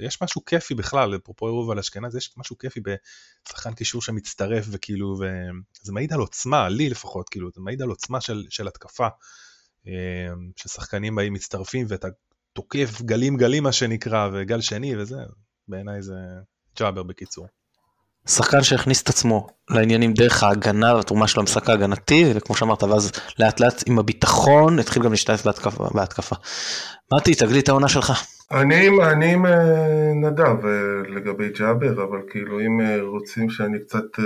יש 0.00 0.22
משהו 0.22 0.44
כיפי 0.44 0.74
בכלל, 0.74 1.16
אפרופו 1.16 1.48
יובל 1.48 1.78
אשכנז, 1.78 2.16
יש 2.16 2.34
משהו 2.36 2.58
כיפי 2.58 2.80
בשחקן 2.80 3.74
קישור 3.74 4.02
שמצטרף 4.02 4.66
וכאילו, 4.70 5.16
וזה 5.20 5.92
מעיד 5.92 6.12
על 6.12 6.20
עוצמה, 6.20 6.68
לי 6.68 6.90
לפחות, 6.90 7.28
כאילו, 7.28 7.50
זה 7.54 7.60
מעיד 7.60 7.82
על 7.82 7.88
עוצמה 7.88 8.20
של, 8.20 8.44
של 8.50 8.68
התקפה, 8.68 9.06
אה, 9.86 9.92
ששחקנים 10.56 11.14
באים 11.14 11.32
מצטרפים 11.32 11.86
ואתה 11.88 12.08
תוקף 12.52 13.02
גלים 13.02 13.36
גלים 13.36 13.62
מה 13.62 13.72
שנקרא, 13.72 14.28
וגל 14.32 14.60
שני 14.60 14.96
וזה, 14.96 15.16
בעיניי 15.68 16.02
זה 16.02 16.14
ג'אבר 16.78 17.02
בקיצור. 17.02 17.46
שחקן 18.28 18.62
שהכניס 18.62 19.02
את 19.02 19.08
עצמו 19.08 19.46
לעניינים 19.70 20.12
דרך 20.12 20.42
ההגנה 20.42 20.94
והתרומה 20.94 21.28
שלו 21.28 21.42
למשחק 21.42 21.70
ההגנתי, 21.70 22.32
וכמו 22.34 22.56
שאמרת, 22.56 22.82
ואז 22.82 23.12
לאט 23.38 23.60
לאט 23.60 23.82
עם 23.86 23.98
הביטחון 23.98 24.78
התחיל 24.78 25.02
גם 25.02 25.10
להשתתף 25.10 25.46
בהתקפה. 25.94 26.36
מתי, 27.14 27.34
תגלית 27.34 27.68
העונה 27.68 27.88
שלך. 27.88 28.12
אני, 28.50 28.88
אני 29.12 29.32
עם 29.32 29.46
אה, 29.46 30.12
נדב 30.14 30.66
אה, 30.66 31.08
לגבי 31.08 31.48
ג'אבר, 31.48 32.04
אבל 32.04 32.18
כאילו 32.30 32.60
אם 32.60 32.80
אה, 32.80 33.02
רוצים 33.02 33.50
שאני 33.50 33.78
קצת 33.78 34.18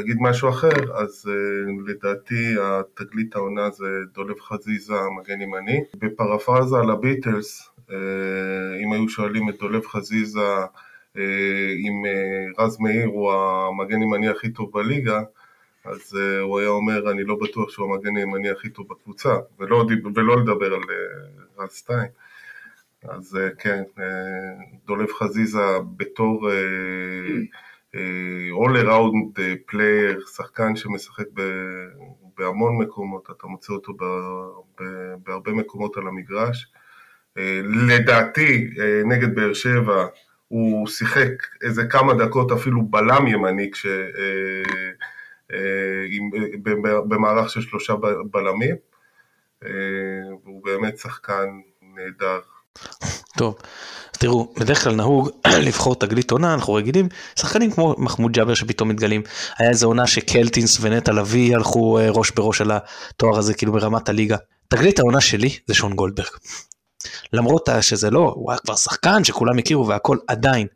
אגיד 0.00 0.16
משהו 0.20 0.48
אחר, 0.48 0.96
אז 1.02 1.30
לדעתי 1.86 2.54
התגלית 2.60 3.36
העונה 3.36 3.70
זה 3.70 3.86
דולב 4.14 4.40
חזיזה, 4.40 4.94
מגן 5.20 5.40
ימני. 5.40 5.80
בפרפרזה 5.98 6.76
על 6.76 6.90
הביטלס, 6.90 7.70
אם 8.84 8.92
היו 8.92 9.08
שואלים 9.08 9.48
את 9.48 9.54
דולב 9.60 9.86
חזיזה 9.86 10.40
אם 11.16 12.04
אה, 12.06 12.64
רז 12.64 12.80
מאיר 12.80 13.06
הוא 13.06 13.32
המגן 13.32 14.02
ימני 14.02 14.28
הכי 14.28 14.50
טוב 14.50 14.72
בליגה, 14.72 15.20
אז 15.84 16.16
uh, 16.16 16.40
הוא 16.42 16.58
היה 16.58 16.68
אומר, 16.68 17.10
אני 17.10 17.24
לא 17.24 17.36
בטוח 17.42 17.70
שהוא 17.70 17.94
המגן 17.94 18.16
הימני 18.16 18.50
הכי 18.50 18.68
טוב 18.68 18.88
בקבוצה, 18.88 19.36
ולא, 19.58 19.86
ולא 20.14 20.40
לדבר 20.40 20.74
על 20.74 20.80
רז 21.58 21.70
סטיין. 21.70 22.08
אז 23.02 23.38
כן, 23.58 23.82
דולב 24.86 25.12
חזיזה 25.12 25.78
בתור 25.96 26.50
all 28.52 28.84
around 28.84 29.40
player, 29.70 30.26
שחקן 30.36 30.76
שמשחק 30.76 31.24
בהמון 32.38 32.78
מקומות, 32.78 33.30
אתה 33.30 33.46
מוצא 33.46 33.72
אותו 33.72 33.92
בהרבה 35.26 35.52
מקומות 35.52 35.96
על 35.96 36.06
המגרש. 36.06 36.72
לדעתי, 37.88 38.70
נגד 39.04 39.34
באר 39.34 39.52
שבע, 39.52 40.06
הוא 40.48 40.86
שיחק 40.86 41.32
איזה 41.62 41.84
כמה 41.84 42.14
דקות 42.14 42.52
אפילו 42.52 42.82
בלם 42.82 43.26
ימני 43.26 43.70
כש... 43.72 43.86
Uh, 43.86 44.98
עם, 46.10 46.30
במערך 47.08 47.50
של 47.50 47.60
שלושה 47.60 47.94
בלמים, 48.30 48.76
והוא 50.44 50.64
באמת 50.64 50.98
שחקן 50.98 51.46
נהדר. 51.82 52.40
טוב, 53.38 53.58
תראו, 54.12 54.54
בדרך 54.60 54.84
כלל 54.84 54.94
נהוג 54.94 55.30
לבחור 55.66 55.94
תגלית 55.94 56.30
עונה, 56.30 56.54
אנחנו 56.54 56.74
רגילים, 56.74 57.08
שחקנים 57.38 57.70
כמו 57.70 57.94
מחמוד 57.98 58.32
ג'אבר 58.32 58.54
שפתאום 58.54 58.88
מתגלים, 58.88 59.22
היה 59.58 59.70
איזה 59.70 59.86
עונה 59.86 60.06
שקלטינס 60.06 60.78
ונטע 60.80 61.12
לביא 61.12 61.56
הלכו 61.56 61.98
ראש 62.08 62.30
בראש 62.30 62.60
על 62.60 62.70
התואר 62.70 63.38
הזה, 63.38 63.54
כאילו 63.54 63.72
ברמת 63.72 64.08
הליגה. 64.08 64.36
תגלית 64.68 64.98
העונה 64.98 65.20
שלי 65.20 65.58
זה 65.66 65.74
שון 65.74 65.94
גולדברג. 65.94 66.28
למרות 67.32 67.68
שזה 67.80 68.10
לא, 68.10 68.32
הוא 68.36 68.50
היה 68.50 68.58
כבר 68.58 68.76
שחקן 68.76 69.24
שכולם 69.24 69.58
הכירו 69.58 69.86
והכל, 69.86 70.18
עדיין, 70.26 70.66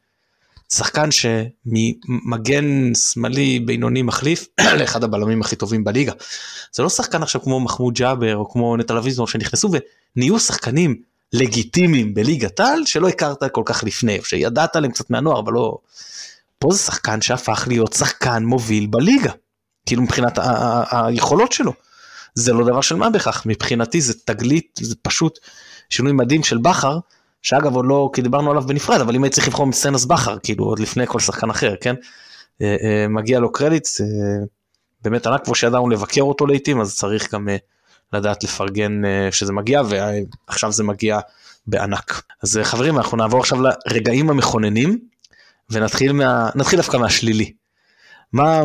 שחקן 0.73 1.09
שממגן 1.11 2.95
שמאלי 2.95 3.61
בינוני 3.61 4.03
מחליף 4.03 4.47
לאחד 4.79 5.05
הבלמים 5.05 5.41
הכי 5.41 5.57
טובים 5.57 5.85
בליגה. 5.85 6.13
זה 6.73 6.83
לא 6.83 6.89
שחקן 6.89 7.23
עכשיו 7.23 7.43
כמו 7.43 7.61
מחמוד 7.61 7.95
ג'אבר 7.95 8.37
או 8.37 8.51
כמו 8.51 8.77
נטע 8.77 8.95
לויזנור 8.95 9.29
שנכנסו 9.29 9.71
ונהיו 10.17 10.39
שחקנים 10.39 11.03
לגיטימיים 11.33 12.15
בליגת 12.15 12.61
העל 12.61 12.87
שלא 12.87 13.09
הכרת 13.09 13.45
כל 13.53 13.63
כך 13.65 13.85
לפני 13.85 14.19
או 14.19 14.25
שידעת 14.25 14.77
עליהם 14.77 14.93
קצת 14.93 15.11
מהנוער 15.11 15.41
אבל 15.41 15.53
לא. 15.53 15.79
פה 16.59 16.73
זה 16.73 16.79
שחקן 16.79 17.21
שהפך 17.21 17.65
להיות 17.69 17.93
שחקן 17.93 18.45
מוביל 18.45 18.87
בליגה. 18.87 19.33
כאילו 19.87 20.03
מבחינת 20.03 20.39
היכולות 20.91 21.53
שלו. 21.53 21.73
זה 22.35 22.53
לא 22.53 22.65
דבר 22.65 22.81
של 22.81 22.95
מה 22.95 23.11
בכך 23.11 23.43
מבחינתי 23.47 24.01
זה 24.01 24.15
תגלית 24.25 24.81
זה 24.83 24.95
פשוט 25.03 25.39
שינוי 25.93 26.13
מדהים 26.13 26.43
של 26.43 26.59
בכר 26.59 26.99
שאגב 27.43 27.77
עוד 27.77 27.85
לא, 27.89 28.11
כי 28.13 28.23
דיברנו 28.23 28.51
עליו 28.51 28.63
בנפרד, 28.63 29.01
אבל 29.01 29.15
אם 29.15 29.25
הייתי 29.25 29.35
צריך 29.35 29.49
לבחור 29.49 29.67
מסצנס 29.67 30.05
בכר, 30.05 30.37
כאילו 30.43 30.65
עוד 30.65 30.79
לפני 30.79 31.07
כל 31.07 31.21
שחקן 31.21 31.51
אחר, 31.51 31.75
כן? 31.81 31.95
אה, 32.63 32.77
אה, 32.83 33.09
מגיע 33.09 33.41
לו 33.41 33.53
קרדיט, 33.53 33.89
באמת 35.03 35.27
ענק, 35.27 35.45
כמו 35.45 35.55
שידענו 35.55 35.89
לבקר 35.89 36.23
אותו 36.23 36.47
לעיתים, 36.47 36.81
אז 36.81 36.97
צריך 36.97 37.35
גם 37.35 37.49
אה, 37.49 37.57
לדעת 38.13 38.45
לפרגן 38.45 39.03
שזה 39.31 39.53
מגיע, 39.53 39.83
ועכשיו 39.89 40.73
זה 40.73 40.85
מגיע 40.85 41.19
בענק. 41.67 42.23
אז 42.43 42.61
חברים, 42.63 42.97
אנחנו 42.97 43.17
נעבור 43.17 43.41
עכשיו 43.41 43.59
לרגעים 43.63 44.31
המכוננים, 44.31 44.99
ונתחיל 45.71 46.13
מה, 46.13 46.51
נתחיל 46.55 46.79
דווקא 46.79 46.97
מהשלילי. 46.97 47.53
מה 48.33 48.61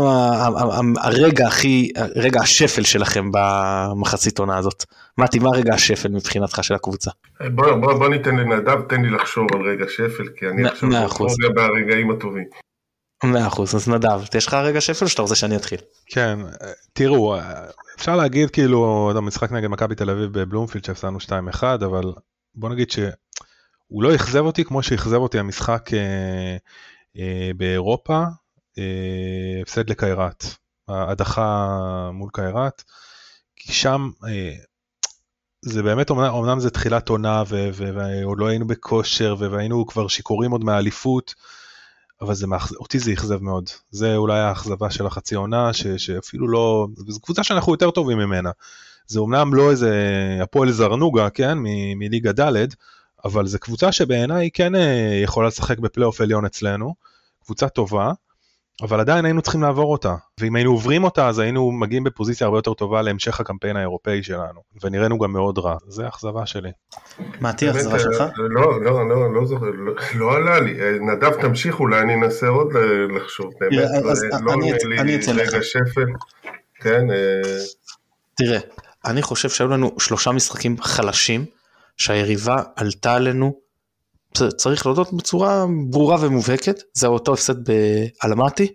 הרגע 0.97 1.47
הכי, 1.47 1.91
רגע 2.15 2.41
השפל 2.41 2.83
שלכם 2.83 3.29
במחצית 3.33 4.39
עונה 4.39 4.57
הזאת? 4.57 4.83
מתי, 5.17 5.39
מה 5.39 5.49
רגע 5.49 5.73
השפל 5.73 6.09
מבחינתך 6.09 6.63
של 6.63 6.73
הקבוצה? 6.73 7.11
בוא, 7.55 7.73
בוא, 7.73 7.93
בוא 7.93 8.09
ניתן 8.09 8.35
לנדב, 8.35 8.81
תן 8.89 9.01
לי 9.01 9.09
לחשוב 9.09 9.47
על 9.53 9.61
רגע 9.61 9.85
שפל, 9.89 10.27
כי 10.35 10.47
אני 10.47 10.65
עכשיו 10.65 10.89
לא 11.39 11.49
ברגעים 11.55 12.11
הטובים. 12.11 12.45
מאה 13.23 13.47
אחוז, 13.47 13.75
אז 13.75 13.89
נדב, 13.89 14.21
יש 14.35 14.47
לך 14.47 14.53
רגע 14.53 14.81
שפל 14.81 15.05
או 15.05 15.09
שאתה 15.09 15.21
רוצה 15.21 15.35
שאני 15.35 15.55
אתחיל? 15.55 15.79
כן, 16.05 16.39
תראו, 16.93 17.35
אפשר 17.97 18.15
להגיד 18.15 18.49
כאילו, 18.49 19.11
המשחק 19.15 19.51
נגד 19.51 19.67
מכבי 19.67 19.95
תל 19.95 20.09
אביב 20.09 20.39
בבלומפילד 20.39 20.85
שהפסדנו 20.85 21.17
2-1, 21.19 21.63
אבל 21.63 22.03
בוא 22.55 22.69
נגיד 22.69 22.91
שהוא 22.91 24.03
לא 24.03 24.15
אכזב 24.15 24.45
אותי 24.45 24.63
כמו 24.63 24.83
שאכזב 24.83 25.17
אותי 25.17 25.39
המשחק 25.39 25.89
אה, 25.93 26.57
אה, 27.17 27.51
באירופה, 27.57 28.23
הפסד 29.61 29.89
לקיירת, 29.89 30.45
הדחה 30.87 31.67
מול 32.13 32.29
קיירת, 32.33 32.83
כי 33.55 33.73
שם 33.73 34.09
זה 35.61 35.83
באמת, 35.83 36.11
אמנם 36.11 36.59
זה 36.59 36.69
תחילת 36.69 37.09
עונה 37.09 37.43
ועוד 37.49 38.39
לא 38.39 38.47
היינו 38.47 38.67
בכושר 38.67 39.35
והיינו 39.39 39.85
כבר 39.85 40.07
שיכורים 40.07 40.51
עוד 40.51 40.63
מהאליפות, 40.63 41.35
אבל 42.21 42.33
זה, 42.33 42.45
אותי 42.79 42.99
זה 42.99 43.13
אכזב 43.13 43.43
מאוד. 43.43 43.69
זה 43.91 44.15
אולי 44.15 44.39
האכזבה 44.39 44.91
של 44.91 45.05
החצי 45.05 45.35
עונה, 45.35 45.73
ש, 45.73 45.87
שאפילו 45.87 46.47
לא, 46.47 46.87
זו 47.07 47.19
קבוצה 47.21 47.43
שאנחנו 47.43 47.71
יותר 47.71 47.91
טובים 47.91 48.17
ממנה. 48.17 48.51
זה 49.07 49.19
אמנם 49.19 49.53
לא 49.53 49.71
איזה 49.71 49.93
הפועל 50.43 50.71
זרנוגה, 50.71 51.29
כן, 51.29 51.57
מליגה 51.95 52.31
ד', 52.31 52.67
אבל 53.25 53.47
זו 53.47 53.59
קבוצה 53.59 53.91
שבעיניי 53.91 54.49
כן 54.53 54.75
אה, 54.75 55.19
יכולה 55.23 55.47
לשחק 55.47 55.79
בפלייאוף 55.79 56.21
עליון 56.21 56.45
אצלנו, 56.45 56.95
קבוצה 57.45 57.69
טובה, 57.69 58.11
אבל 58.81 58.99
עדיין 58.99 59.25
היינו 59.25 59.41
צריכים 59.41 59.61
לעבור 59.61 59.91
אותה, 59.91 60.15
ואם 60.39 60.55
היינו 60.55 60.71
עוברים 60.71 61.03
אותה 61.03 61.27
אז 61.27 61.39
היינו 61.39 61.71
מגיעים 61.71 62.03
בפוזיציה 62.03 62.45
הרבה 62.45 62.57
יותר 62.57 62.73
טובה 62.73 63.01
להמשך 63.01 63.39
הקמפיין 63.39 63.77
האירופאי 63.77 64.23
שלנו, 64.23 64.61
ונראינו 64.83 65.19
גם 65.19 65.31
מאוד 65.31 65.57
רע, 65.57 65.75
זה 65.87 66.05
האכזבה 66.05 66.45
שלי. 66.45 66.71
מתי 67.41 67.67
האכזבה 67.67 67.99
שלך? 67.99 68.23
לא, 68.37 68.81
לא, 68.83 69.09
לא, 69.09 69.33
לא 69.33 69.45
זוכר, 69.45 69.65
לא 70.15 70.35
עלה 70.35 70.59
לי. 70.59 70.77
נדב 70.99 71.41
תמשיך, 71.41 71.79
אולי 71.79 71.99
אני 71.99 72.15
אנסה 72.15 72.47
עוד 72.47 72.67
לחשוב. 73.15 73.53
באמת, 73.59 73.89
לא 74.41 74.51
עונה 74.51 75.03
לי 75.03 75.17
רגע 75.35 75.59
שפל. 75.61 76.05
כן. 76.75 77.05
תראה, 78.37 78.59
אני 79.05 79.21
חושב 79.21 79.49
שהיו 79.49 79.67
לנו 79.67 79.95
שלושה 79.99 80.31
משחקים 80.31 80.81
חלשים, 80.81 81.45
שהיריבה 81.97 82.63
עלתה 82.75 83.13
עלינו, 83.13 83.66
צריך 84.33 84.85
להודות 84.85 85.13
בצורה 85.13 85.65
ברורה 85.89 86.17
ומובהקת, 86.19 86.81
זה 86.93 87.07
אותו 87.07 87.33
הפסד 87.33 87.55
באלמטי, 87.63 88.67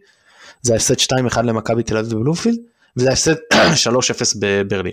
זה 0.62 0.72
ההפסד 0.72 0.94
2-1 1.34 1.42
למכבי 1.42 1.82
תל 1.82 1.96
אביב 1.96 2.14
בבלומפילד, 2.14 2.58
וזה 2.96 3.10
ההפסד 3.10 3.34
3-0 3.54 4.36
בברלין. 4.40 4.92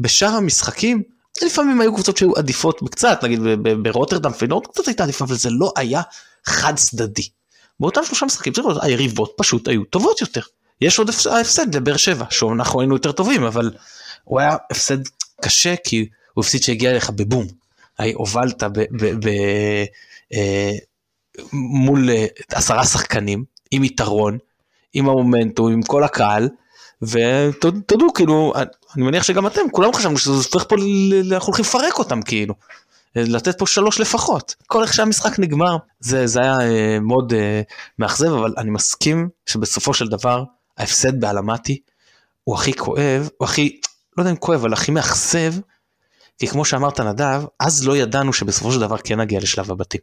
בשאר 0.00 0.28
המשחקים, 0.28 1.02
לפעמים 1.42 1.80
היו 1.80 1.94
קבוצות 1.94 2.16
שהיו 2.16 2.36
עדיפות 2.36 2.80
קצת, 2.90 3.20
נגיד 3.22 3.40
ברוטרדם 3.82 4.32
פינורד 4.32 4.66
קצת 4.66 4.86
הייתה 4.86 5.02
עדיפה, 5.02 5.24
אבל 5.24 5.34
זה 5.34 5.50
לא 5.50 5.72
היה 5.76 6.02
חד 6.44 6.76
צדדי. 6.76 7.28
באותם 7.80 8.00
שלושה 8.04 8.26
משחקים, 8.26 8.52
צריך 8.52 8.66
לראות, 8.66 8.82
היריבות 8.82 9.34
פשוט 9.36 9.68
היו 9.68 9.84
טובות 9.84 10.20
יותר. 10.20 10.40
יש 10.80 10.98
עוד 10.98 11.10
ההפסד 11.30 11.74
לבאר 11.74 11.96
שבע, 11.96 12.24
שאנחנו 12.30 12.80
היינו 12.80 12.94
יותר 12.94 13.12
טובים, 13.12 13.44
אבל 13.44 13.70
הוא 14.24 14.40
היה 14.40 14.56
הפסד 14.70 14.98
קשה 15.42 15.74
כי 15.84 16.08
הוא 16.34 16.44
הפסיד 16.44 16.62
שהגיע 16.62 16.90
אליך 16.90 17.10
בבום. 17.10 17.61
הובלת 18.14 18.62
אה, 20.34 20.72
מול 21.52 22.10
אה, 22.10 22.26
עשרה 22.50 22.84
שחקנים, 22.84 23.44
עם 23.70 23.84
יתרון, 23.84 24.38
עם 24.94 25.08
המומנטום, 25.08 25.72
עם 25.72 25.82
כל 25.82 26.04
הקהל, 26.04 26.48
ותודו, 27.02 28.12
כאילו, 28.14 28.52
אני 28.96 29.04
מניח 29.04 29.22
שגם 29.22 29.46
אתם, 29.46 29.60
כולם 29.70 29.92
חשבנו 29.92 30.18
שזה 30.18 30.32
הופך 30.32 30.64
פה, 30.68 30.76
אנחנו 31.32 31.46
הולכים 31.46 31.64
לפרק 31.64 31.98
אותם, 31.98 32.22
כאילו. 32.22 32.54
לתת 33.16 33.58
פה 33.58 33.66
שלוש 33.66 34.00
לפחות. 34.00 34.54
כל 34.66 34.82
איך 34.82 34.94
שהמשחק 34.94 35.38
נגמר, 35.38 35.76
זה, 36.00 36.26
זה 36.26 36.40
היה 36.40 36.60
אה, 36.60 36.98
מאוד 37.00 37.32
אה, 37.32 37.62
מאכזב, 37.98 38.32
אבל 38.32 38.54
אני 38.58 38.70
מסכים 38.70 39.28
שבסופו 39.46 39.94
של 39.94 40.08
דבר, 40.08 40.44
ההפסד 40.78 41.20
באלמטי 41.20 41.80
הוא 42.44 42.54
הכי 42.54 42.72
כואב, 42.72 43.28
הוא 43.38 43.46
הכי, 43.46 43.80
לא 44.16 44.22
יודע 44.22 44.30
אם 44.30 44.36
כואב, 44.36 44.60
אבל 44.60 44.72
הכי 44.72 44.92
מאכזב, 44.92 45.54
כי 46.42 46.46
כמו 46.46 46.64
שאמרת 46.64 47.00
נדב, 47.00 47.42
אז 47.60 47.86
לא 47.86 47.96
ידענו 47.96 48.32
שבסופו 48.32 48.72
של 48.72 48.80
דבר 48.80 48.98
כן 48.98 49.20
נגיע 49.20 49.40
לשלב 49.40 49.70
הבתים. 49.70 50.00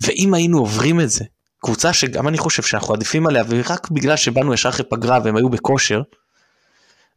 ואם 0.00 0.34
היינו 0.34 0.58
עוברים 0.58 1.00
את 1.00 1.10
זה, 1.10 1.24
קבוצה 1.58 1.92
שגם 1.92 2.28
אני 2.28 2.38
חושב 2.38 2.62
שאנחנו 2.62 2.94
עדיפים 2.94 3.26
עליה, 3.26 3.44
ורק 3.48 3.90
בגלל 3.90 4.16
שבאנו 4.16 4.54
ישר 4.54 4.68
אחרי 4.68 4.84
פגרה 4.90 5.18
והם 5.24 5.36
היו 5.36 5.48
בכושר, 5.48 6.02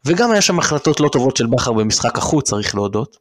וגם 0.06 0.32
היה 0.32 0.42
שם 0.42 0.60
החלטות 0.60 1.00
לא 1.00 1.10
טובות 1.10 1.38
של 1.38 1.48
בכר 1.48 1.74
במשחק 1.74 2.18
החוץ, 2.18 2.50
צריך 2.50 2.76
להודות. 2.76 3.18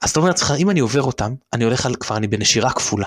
אז 0.00 0.10
אתה 0.10 0.20
אומר 0.20 0.28
לעצמך, 0.28 0.54
אם 0.58 0.70
אני 0.70 0.80
עובר 0.80 1.02
אותם, 1.02 1.34
אני 1.52 1.64
הולך 1.64 1.86
על, 1.86 1.94
כבר 1.94 2.16
אני 2.16 2.26
בנשירה 2.26 2.72
כפולה. 2.72 3.06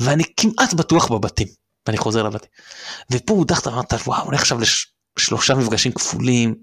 ואני 0.00 0.24
כמעט 0.36 0.74
בטוח 0.74 1.12
בבתים, 1.12 1.48
ואני 1.86 1.98
חוזר 1.98 2.22
לבתים. 2.22 2.50
ופה 3.12 3.34
הודחת, 3.34 3.66
אמרת, 3.66 3.92
וואו, 3.92 4.24
הולך 4.24 4.40
עכשיו 4.40 4.60
לש... 4.60 4.86
שלושה 5.20 5.54
מפגשים 5.54 5.92
כפולים, 5.92 6.54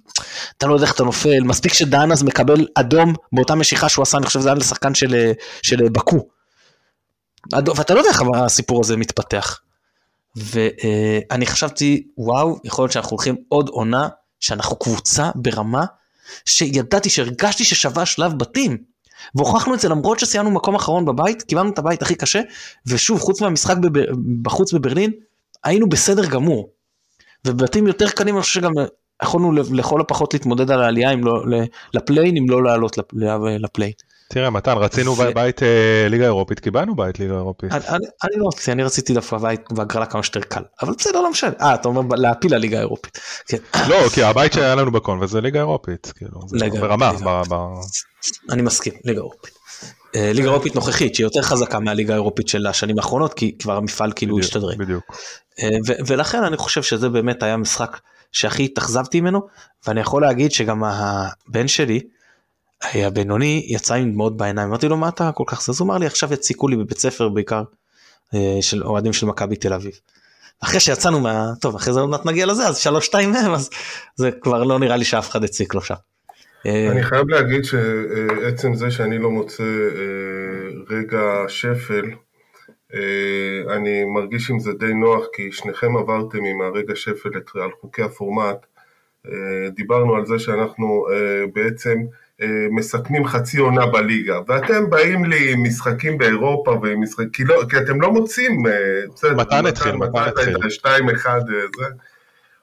אתה 0.57 0.67
לא 0.67 0.73
יודע 0.73 0.85
איך 0.85 0.95
אתה 0.95 1.03
נופל, 1.03 1.43
מספיק 1.43 1.73
שדן 1.73 2.11
אז 2.11 2.23
מקבל 2.23 2.67
אדום 2.75 3.13
באותה 3.31 3.55
משיכה 3.55 3.89
שהוא 3.89 4.03
עשה, 4.03 4.17
אני 4.17 4.25
חושב 4.25 4.39
שזה 4.39 4.49
היה 4.49 4.55
לשחקן 4.55 4.93
של, 4.93 5.31
של 5.61 5.89
בקו. 5.89 6.27
ואתה 7.53 7.93
לא 7.93 7.99
יודע 7.99 8.09
איך 8.09 8.23
הסיפור 8.35 8.81
הזה 8.81 8.97
מתפתח. 8.97 9.59
ואני 10.35 11.45
חשבתי, 11.45 12.07
וואו, 12.17 12.59
יכול 12.63 12.83
להיות 12.83 12.91
שאנחנו 12.91 13.09
הולכים 13.09 13.35
עוד 13.49 13.69
עונה, 13.69 14.07
שאנחנו 14.39 14.75
קבוצה 14.75 15.29
ברמה 15.35 15.85
שידעתי, 16.45 17.09
שהרגשתי 17.09 17.63
ששווה 17.63 18.05
שלב 18.05 18.39
בתים. 18.39 18.77
והוכחנו 19.35 19.73
את 19.73 19.79
זה 19.79 19.89
למרות 19.89 20.19
שסיימנו 20.19 20.51
מקום 20.51 20.75
אחרון 20.75 21.05
בבית, 21.05 21.41
קיבלנו 21.41 21.69
את 21.69 21.79
הבית 21.79 22.01
הכי 22.01 22.15
קשה, 22.15 22.41
ושוב, 22.85 23.19
חוץ 23.19 23.41
מהמשחק 23.41 23.75
בחוץ 24.41 24.73
בברלין, 24.73 25.11
היינו 25.63 25.89
בסדר 25.89 26.25
גמור. 26.25 26.69
ובתים 27.47 27.87
יותר 27.87 28.09
קטנים 28.09 28.35
אני 28.35 28.41
חושב 28.41 28.61
שגם 28.61 28.71
יכולנו 29.23 29.51
לכל 29.51 30.01
הפחות 30.01 30.33
להתמודד 30.33 30.71
על 30.71 30.81
העלייה 30.81 31.13
אם 31.13 31.23
לא, 31.23 31.43
לפליין, 31.93 32.37
אם 32.37 32.49
לא 32.49 32.63
לעלות 32.63 32.97
לפליין. 33.59 33.91
תראה 34.29 34.49
מתן 34.49 34.77
רצינו 34.77 35.17
ו... 35.17 35.33
בית 35.33 35.63
אה, 35.63 36.07
ליגה 36.09 36.25
אירופית 36.25 36.59
קיבלנו 36.59 36.95
בית 36.95 37.19
ליגה 37.19 37.33
אירופית. 37.33 37.71
אני, 37.71 37.87
אני, 37.87 38.05
אני 38.23 38.31
לא 38.37 38.47
רציתי 38.47 38.71
אני 38.71 38.83
רציתי 38.83 39.13
דווקא 39.13 39.37
בית 39.37 39.71
בהגרלה 39.71 40.05
כמה 40.05 40.23
שיותר 40.23 40.39
קל 40.39 40.61
אבל 40.81 40.93
בסדר 40.97 41.21
לא 41.21 41.31
משנה 41.31 41.51
אה 41.61 41.75
אתה 41.75 41.87
אומר 41.87 42.15
להפיל 42.15 42.55
לליגה 42.55 42.77
האירופית. 42.77 43.19
כן. 43.47 43.57
לא 43.87 44.09
כי 44.13 44.23
הבית 44.23 44.53
שהיה 44.53 44.75
לנו 44.75 44.91
בקונבס 44.91 45.29
זה 45.29 45.41
ליגה 45.41 45.59
אירופית 45.59 46.13
כאילו 46.15 46.39
זה 46.47 46.57
ליגה, 46.57 46.79
ברמה. 46.79 47.11
אני 48.51 48.61
מסכים 48.61 48.93
ליגה 49.05 49.19
אירופית. 49.19 49.56
אה, 50.15 50.33
ליגה 50.33 50.49
אירופית 50.49 50.75
נוכחית 50.75 51.15
שהיא 51.15 51.25
יותר 51.25 51.41
חזקה 51.41 51.79
מהליגה 51.79 52.13
האירופית 52.13 52.47
של 52.47 52.67
השנים 52.67 52.97
האחרונות 52.97 53.33
כי 53.33 53.57
כבר 53.57 53.77
המפעל 53.77 54.11
כאילו 54.15 54.39
השתדרג. 54.39 54.77
בדיוק. 54.77 55.03
אה, 55.59 55.69
ולכן 56.07 56.43
אני 56.43 56.57
חושב 56.57 56.83
שזה 56.83 57.09
באמת 57.09 57.43
היה 57.43 57.57
משחק 57.57 57.99
שהכי 58.31 58.65
התאכזבתי 58.65 59.21
ממנו 59.21 59.47
ואני 59.87 60.01
יכול 60.01 60.21
להגיד 60.21 60.51
שגם 60.51 60.83
הבן 60.83 61.67
שלי. 61.67 61.99
הבינוני 62.83 63.65
יצא 63.67 63.93
עם 63.93 64.11
דמעות 64.11 64.37
בעיניים 64.37 64.67
אמרתי 64.67 64.87
לו 64.87 64.97
מה 64.97 65.09
אתה 65.09 65.31
כל 65.31 65.43
כך 65.47 65.61
זז 65.61 65.79
הוא 65.79 65.85
אמר 65.85 65.97
לי 65.97 66.05
עכשיו 66.05 66.33
יציקו 66.33 66.67
לי 66.67 66.75
בבית 66.75 66.99
ספר 66.99 67.29
בעיקר 67.29 67.63
אה, 68.33 68.57
של 68.61 68.83
אוהדים 68.83 69.13
של 69.13 69.25
מכבי 69.25 69.55
תל 69.55 69.73
אביב. 69.73 69.91
אחרי 70.63 70.79
שיצאנו 70.79 71.19
מה 71.19 71.51
טוב 71.61 71.75
אחרי 71.75 71.93
זה 71.93 71.99
עוד 71.99 72.09
מעט 72.09 72.25
נגיע 72.25 72.45
לזה 72.45 72.67
אז 72.67 72.77
שלוש 72.77 73.05
שתיים 73.05 73.31
מהם 73.31 73.53
אז 73.53 73.69
זה 74.15 74.31
כבר 74.31 74.63
לא 74.63 74.79
נראה 74.79 74.97
לי 74.97 75.05
שאף 75.05 75.29
אחד 75.29 75.43
הציק 75.43 75.73
לו 75.73 75.81
שם. 75.81 75.95
אה, 76.65 76.91
אני 76.91 77.03
חייב 77.03 77.29
להגיד 77.29 77.63
שעצם 77.63 78.73
זה 78.73 78.91
שאני 78.91 79.17
לא 79.17 79.31
מוצא 79.31 79.63
אה, 79.63 80.95
רגע 80.97 81.43
שפל 81.47 82.05
אני 83.69 84.03
מרגיש 84.05 84.49
עם 84.49 84.59
זה 84.59 84.73
די 84.73 84.93
נוח 84.93 85.25
כי 85.33 85.51
שניכם 85.51 85.97
עברתם 85.97 86.43
עם 86.43 86.61
הרגע 86.61 86.95
שפל 86.95 87.29
על 87.55 87.71
חוקי 87.81 88.01
הפורמט 88.01 88.65
דיברנו 89.75 90.15
על 90.15 90.25
זה 90.25 90.39
שאנחנו 90.39 91.05
בעצם 91.53 91.99
אה, 92.41 92.67
מסכמים 92.71 93.27
חצי 93.27 93.57
עונה 93.57 93.85
בליגה, 93.85 94.39
ואתם 94.47 94.89
באים 94.89 95.25
לי 95.25 95.53
עם 95.53 95.63
משחקים 95.63 96.17
באירופה 96.17 96.79
ועם 96.81 97.01
משחקים, 97.01 97.29
כי, 97.29 97.43
לא, 97.43 97.63
כי 97.69 97.77
אתם 97.77 98.01
לא 98.01 98.11
מוצאים, 98.11 98.67
אה, 98.67 99.33
מתן 99.35 99.65
התחיל, 99.65 99.95
מתן 99.95 100.19
התחיל. 100.27 100.69
שתיים 100.69 101.09
אחד, 101.09 101.41
אה, 101.49 101.65
זה. 101.77 101.85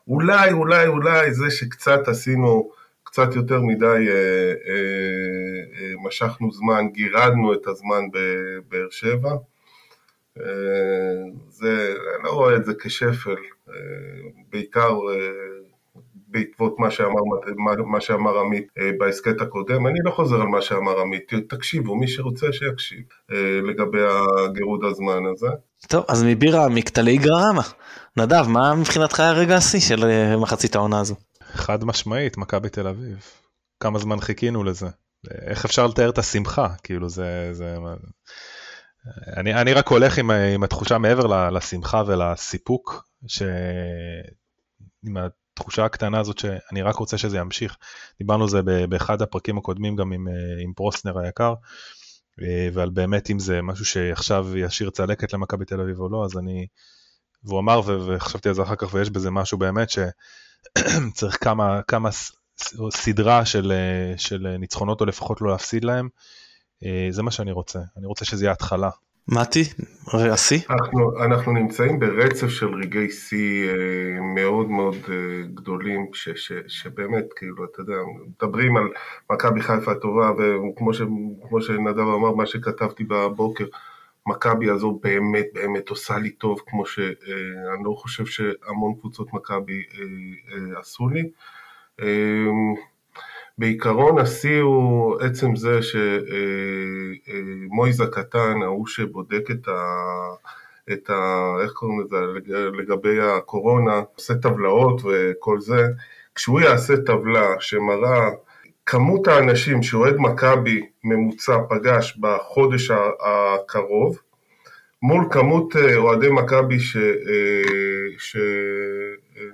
אולי, 0.08 0.52
אולי, 0.52 0.86
אולי 0.86 1.34
זה 1.34 1.50
שקצת 1.50 2.08
עשינו, 2.08 2.70
קצת 3.14 3.36
יותר 3.36 3.60
מדי 3.60 3.86
אה, 3.86 3.92
אה, 3.92 4.80
אה, 5.78 5.92
משכנו 6.06 6.52
זמן, 6.52 6.88
גירדנו 6.92 7.52
את 7.52 7.66
הזמן 7.66 8.00
בבאר 8.12 8.86
שבע. 8.90 9.30
זה, 11.48 11.94
אני 12.16 12.24
לא 12.24 12.30
רואה 12.30 12.56
את 12.56 12.64
זה 12.64 12.72
כשפל, 12.80 13.34
בעיקר 14.52 14.98
בעקבות 16.28 16.78
מה 16.78 16.90
שאמר, 16.90 17.20
מה 17.86 18.00
שאמר 18.00 18.38
עמית 18.38 18.66
בהסכת 18.98 19.40
הקודם. 19.40 19.86
אני 19.86 19.98
לא 20.04 20.10
חוזר 20.10 20.40
על 20.40 20.46
מה 20.46 20.62
שאמר 20.62 21.00
עמית, 21.00 21.32
תקשיבו, 21.48 21.96
מי 21.96 22.08
שרוצה 22.08 22.46
שיקשיב 22.52 23.02
לגבי 23.62 24.02
הגירוד 24.02 24.84
הזמן 24.84 25.22
הזה. 25.32 25.48
טוב, 25.88 26.04
אז 26.08 26.24
מבירה 26.24 26.68
מקטלי 26.68 27.16
גרמה. 27.16 27.62
נדב, 28.16 28.44
מה 28.48 28.74
מבחינתך 28.74 29.20
הרגע 29.20 29.56
השיא 29.56 29.80
של 29.80 30.04
מחצית 30.36 30.76
העונה 30.76 31.00
הזו? 31.00 31.14
חד 31.54 31.84
משמעית, 31.84 32.36
מכבי 32.36 32.68
תל 32.68 32.88
אביב. 32.88 33.24
כמה 33.80 33.98
זמן 33.98 34.20
חיכינו 34.20 34.64
לזה. 34.64 34.88
איך 35.30 35.64
אפשר 35.64 35.86
לתאר 35.86 36.10
את 36.10 36.18
השמחה? 36.18 36.68
כאילו 36.82 37.08
זה... 37.08 37.48
זה... 37.52 37.76
אני, 39.36 39.54
אני 39.54 39.72
רק 39.72 39.88
הולך 39.88 40.18
עם, 40.18 40.30
עם 40.30 40.64
התחושה 40.64 40.98
מעבר 40.98 41.50
לשמחה 41.50 42.02
ולסיפוק, 42.06 43.08
ש... 43.26 43.42
עם 45.06 45.16
התחושה 45.16 45.84
הקטנה 45.84 46.20
הזאת 46.20 46.38
שאני 46.38 46.82
רק 46.82 46.96
רוצה 46.96 47.18
שזה 47.18 47.38
ימשיך. 47.38 47.76
דיברנו 48.18 48.44
על 48.44 48.50
זה 48.50 48.62
באחד 48.88 49.22
הפרקים 49.22 49.58
הקודמים 49.58 49.96
גם 49.96 50.12
עם, 50.12 50.28
עם 50.62 50.72
פרוסנר 50.72 51.18
היקר, 51.18 51.54
ועל 52.72 52.90
באמת 52.90 53.30
אם 53.30 53.38
זה 53.38 53.62
משהו 53.62 53.84
שעכשיו 53.84 54.56
ישאיר 54.56 54.90
צלקת 54.90 55.32
למכבי 55.32 55.64
תל 55.64 55.80
אביב 55.80 56.00
או 56.00 56.08
לא, 56.08 56.24
אז 56.24 56.38
אני... 56.38 56.66
והוא 57.44 57.60
אמר, 57.60 57.80
וחשבתי 57.86 58.48
על 58.48 58.54
זה 58.54 58.62
אחר 58.62 58.76
כך, 58.76 58.94
ויש 58.94 59.10
בזה 59.10 59.30
משהו 59.30 59.58
באמת 59.58 59.90
שצריך 61.10 61.44
כמה, 61.44 61.80
כמה 61.88 62.08
סדרה 62.90 63.44
של, 63.44 63.72
אה, 63.72 64.18
של 64.18 64.56
ניצחונות 64.58 65.00
או 65.00 65.06
לפחות 65.06 65.40
לא 65.40 65.50
להפסיד 65.50 65.84
להם. 65.84 66.08
זה 67.10 67.22
מה 67.22 67.30
שאני 67.30 67.52
רוצה, 67.52 67.78
אני 67.96 68.06
רוצה 68.06 68.24
שזה 68.24 68.44
יהיה 68.44 68.52
התחלה. 68.52 68.90
מתי, 69.28 69.64
השיא? 70.32 70.58
אנחנו, 70.70 71.24
אנחנו 71.24 71.52
נמצאים 71.52 72.00
ברצף 72.00 72.48
של 72.48 72.74
רגעי 72.74 73.10
שיא 73.10 73.68
אה, 73.68 74.20
מאוד 74.34 74.70
מאוד 74.70 74.94
אה, 75.08 75.46
גדולים, 75.54 76.06
ש, 76.12 76.28
ש, 76.28 76.52
שבאמת, 76.68 77.24
כאילו, 77.36 77.64
אתה 77.64 77.80
יודע, 77.80 77.94
מדברים 78.26 78.76
על 78.76 78.84
מכבי 79.32 79.60
חיפה 79.60 79.92
הטובה, 79.92 80.30
וכמו 80.30 80.94
ש, 80.94 81.02
שנדב 81.60 81.98
אמר, 81.98 82.32
מה 82.32 82.46
שכתבתי 82.46 83.04
בבוקר, 83.04 83.64
מכבי 84.26 84.70
הזו 84.70 85.00
באמת 85.02 85.46
באמת 85.54 85.88
עושה 85.88 86.18
לי 86.18 86.30
טוב, 86.30 86.60
כמו 86.66 86.86
שאני 86.86 87.84
לא 87.84 87.94
חושב 87.96 88.26
שהמון 88.26 88.94
קבוצות 89.00 89.32
מכבי 89.32 89.82
עשו 90.76 91.08
לי. 91.08 91.30
בעיקרון 93.58 94.18
השיא 94.18 94.60
הוא 94.60 95.20
עצם 95.20 95.56
זה 95.56 95.78
שמויזה 97.70 98.04
קטן, 98.12 98.62
ההוא 98.62 98.86
שבודק 98.86 99.50
את 99.50 99.68
ה... 99.68 99.80
את 100.92 101.10
ה... 101.10 101.50
איך 101.62 101.72
קוראים 101.72 102.00
לזה? 102.00 102.16
לגבי 102.72 103.20
הקורונה, 103.20 104.02
עושה 104.14 104.34
טבלאות 104.34 105.00
וכל 105.04 105.60
זה, 105.60 105.86
כשהוא 106.34 106.60
יעשה 106.60 106.94
טבלה 107.06 107.54
שמראה 107.60 108.30
כמות 108.86 109.28
האנשים 109.28 109.82
שאוהד 109.82 110.14
מכבי 110.18 110.86
ממוצע 111.04 111.58
פגש 111.68 112.16
בחודש 112.20 112.90
הקרוב, 113.20 114.18
מול 115.02 115.28
כמות 115.30 115.76
אה, 115.76 115.96
אוהדי 115.96 116.28
מכבי 116.30 116.76
אה, 116.76 117.62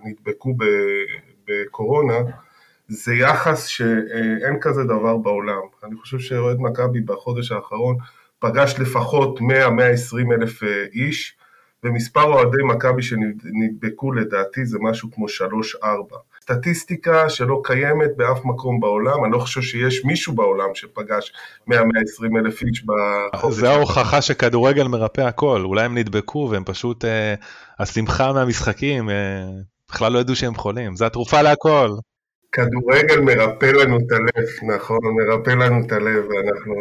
שנדבקו 0.05 0.55
בקורונה, 1.49 2.19
זה 2.89 3.15
יחס 3.15 3.67
שאין 3.67 4.61
כזה 4.61 4.85
דבר 4.85 5.17
בעולם. 5.17 5.61
אני 5.85 5.97
חושב 5.97 6.19
שאוהד 6.19 6.57
מכבי 6.61 7.01
בחודש 7.01 7.53
האחרון 7.53 7.97
פגש 8.39 8.75
לפחות 8.79 9.39
100-120 9.39 9.43
אלף 10.35 10.63
אה, 10.63 10.85
איש, 10.93 11.37
ומספר 11.85 12.23
אוהדי 12.23 12.63
מכבי 12.65 13.03
שנדבקו 13.03 14.13
לדעתי 14.13 14.65
זה 14.65 14.79
משהו 14.81 15.11
כמו 15.13 15.27
3-4. 15.83 15.87
סטטיסטיקה 16.53 17.29
שלא 17.29 17.61
קיימת 17.65 18.17
באף 18.17 18.45
מקום 18.45 18.81
בעולם, 18.81 19.25
אני 19.25 19.33
לא 19.33 19.39
חושב 19.39 19.61
שיש 19.61 20.05
מישהו 20.05 20.35
בעולם 20.35 20.75
שפגש 20.75 21.33
100-120 21.71 21.75
אלף 22.39 22.63
איש 22.63 22.85
בחודש. 23.33 23.55
זה 23.55 23.71
ההוכחה 23.71 24.23
שכדורגל 24.23 24.89
מרפא 24.89 25.21
הכל, 25.21 25.63
אולי 25.65 25.85
הם 25.85 25.99
נדבקו 25.99 26.49
והם 26.51 26.65
פשוט, 26.65 27.05
אה, 27.05 27.35
השמחה 27.79 28.33
מהמשחקים, 28.33 29.11
אה, 29.11 29.15
בכלל 29.89 30.13
לא 30.13 30.19
ידעו 30.19 30.37
שהם 30.37 30.55
חולים, 30.55 30.97
זה 30.97 31.07
התרופה 31.07 31.43
להכל. 31.43 31.91
כדורגל 32.53 33.21
מרפא 33.21 33.67
לנו 33.67 33.97
את 33.97 34.13
הלב, 34.13 34.75
נכון, 34.77 34.99
מרפא 35.03 35.51
לנו 35.51 35.87
את 35.87 35.93
הלב, 35.93 36.25
ואנחנו... 36.29 36.75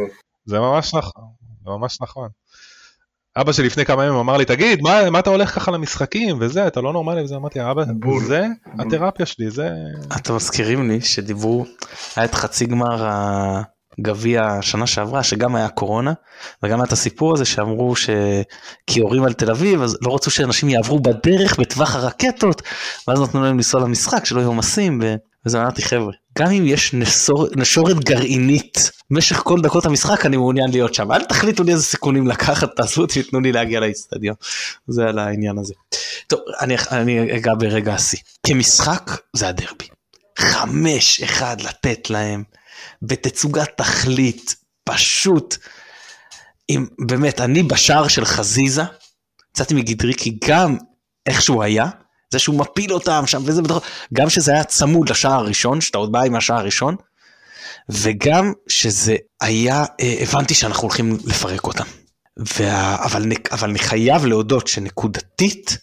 זה 0.45 0.59
ממש 0.59 0.93
נכון, 0.95 1.23
זה 1.63 1.69
ממש 1.69 2.01
נכון. 2.01 2.29
אבא 3.41 3.51
שלי 3.51 3.65
לפני 3.65 3.85
כמה 3.85 4.05
ימים 4.05 4.19
אמר 4.19 4.37
לי, 4.37 4.45
תגיד, 4.45 4.81
מה, 4.81 5.09
מה 5.09 5.19
אתה 5.19 5.29
הולך 5.29 5.55
ככה 5.55 5.71
למשחקים? 5.71 6.37
וזה, 6.39 6.67
אתה 6.67 6.81
לא 6.81 6.93
נורמלי. 6.93 7.23
וזה, 7.23 7.35
אמרתי, 7.35 7.59
אבא, 7.71 7.83
בול, 7.99 8.23
זה 8.23 8.45
בול. 8.75 8.85
התרפיה 8.87 9.25
שלי, 9.25 9.51
זה... 9.51 9.69
אתם 10.15 10.35
מזכירים 10.35 10.89
לי 10.89 11.01
שדיברו, 11.01 11.65
היה 12.15 12.25
את 12.25 12.35
חצי 12.35 12.65
גמר 12.65 13.09
הגביע 13.99 14.57
שנה 14.61 14.87
שעברה, 14.87 15.23
שגם 15.23 15.55
היה 15.55 15.69
קורונה, 15.69 16.13
וגם 16.63 16.79
היה 16.79 16.85
את 16.85 16.91
הסיפור 16.91 17.33
הזה 17.33 17.45
שאמרו 17.45 17.93
שכיורים 17.95 19.23
על 19.23 19.33
תל 19.33 19.51
אביב, 19.51 19.81
אז 19.81 19.97
לא 20.01 20.15
רצו 20.15 20.31
שאנשים 20.31 20.69
יעברו 20.69 20.99
בדרך 20.99 21.59
בטווח 21.59 21.95
הרקטות, 21.95 22.61
ואז 23.07 23.21
נתנו 23.21 23.43
להם 23.43 23.55
לנסוע 23.55 23.81
למשחק, 23.81 24.25
שלא 24.25 24.39
יהיו 24.39 24.47
עומסים, 24.47 24.99
ו... 25.03 25.15
ואז 25.45 25.55
אמרתי 25.55 25.81
חבר'ה, 25.81 26.13
גם 26.37 26.51
אם 26.51 26.65
יש 26.65 26.93
נסור, 26.93 27.47
נשורת 27.55 27.99
גרעינית 27.99 28.91
במשך 29.09 29.37
כל 29.37 29.61
דקות 29.61 29.85
המשחק 29.85 30.25
אני 30.25 30.37
מעוניין 30.37 30.71
להיות 30.71 30.93
שם, 30.93 31.11
אל 31.11 31.23
תחליטו 31.23 31.63
לי 31.63 31.71
איזה 31.71 31.83
סיכונים 31.83 32.27
לקחת, 32.27 32.75
תעשו 32.75 33.01
אותי, 33.01 33.23
תנו 33.23 33.39
לי 33.39 33.51
להגיע 33.51 33.79
לאיצטדיון, 33.79 34.35
זה 34.87 35.05
על 35.05 35.19
העניין 35.19 35.57
הזה. 35.57 35.73
טוב, 36.27 36.39
אני, 36.59 36.75
אני 36.91 37.37
אגע 37.37 37.53
ברגע 37.59 37.93
השיא. 37.93 38.19
כמשחק 38.47 39.11
זה 39.33 39.47
הדרבי. 39.47 39.87
חמש 40.39 41.21
אחד 41.21 41.61
לתת 41.61 42.09
להם, 42.09 42.43
בתצוגת 43.01 43.69
תכלית, 43.77 44.55
פשוט. 44.83 45.55
אם 46.69 46.85
באמת, 47.07 47.41
אני 47.41 47.63
בשער 47.63 48.07
של 48.07 48.25
חזיזה, 48.25 48.83
יצאתי 49.53 49.73
מגדרי 49.73 50.13
כי 50.13 50.37
גם 50.47 50.77
איך 51.25 51.41
שהוא 51.41 51.63
היה, 51.63 51.85
זה 52.31 52.39
שהוא 52.39 52.59
מפיל 52.59 52.93
אותם 52.93 53.23
שם 53.27 53.41
וזה 53.45 53.61
בתוך, 53.61 53.83
גם 54.13 54.29
שזה 54.29 54.51
היה 54.51 54.63
צמוד 54.63 55.09
לשער 55.09 55.39
הראשון, 55.39 55.81
שאתה 55.81 55.97
עוד 55.97 56.11
בא 56.11 56.21
עם 56.21 56.35
השער 56.35 56.57
הראשון, 56.57 56.95
וגם 57.89 58.53
שזה 58.67 59.15
היה, 59.41 59.85
אה, 60.01 60.15
הבנתי 60.21 60.53
שאנחנו 60.53 60.81
הולכים 60.81 61.17
לפרק 61.25 61.67
אותם. 61.67 61.83
וה, 62.37 63.05
אבל, 63.05 63.31
אבל 63.51 63.69
אני 63.69 63.79
חייב 63.79 64.25
להודות 64.25 64.67
שנקודתית, 64.67 65.77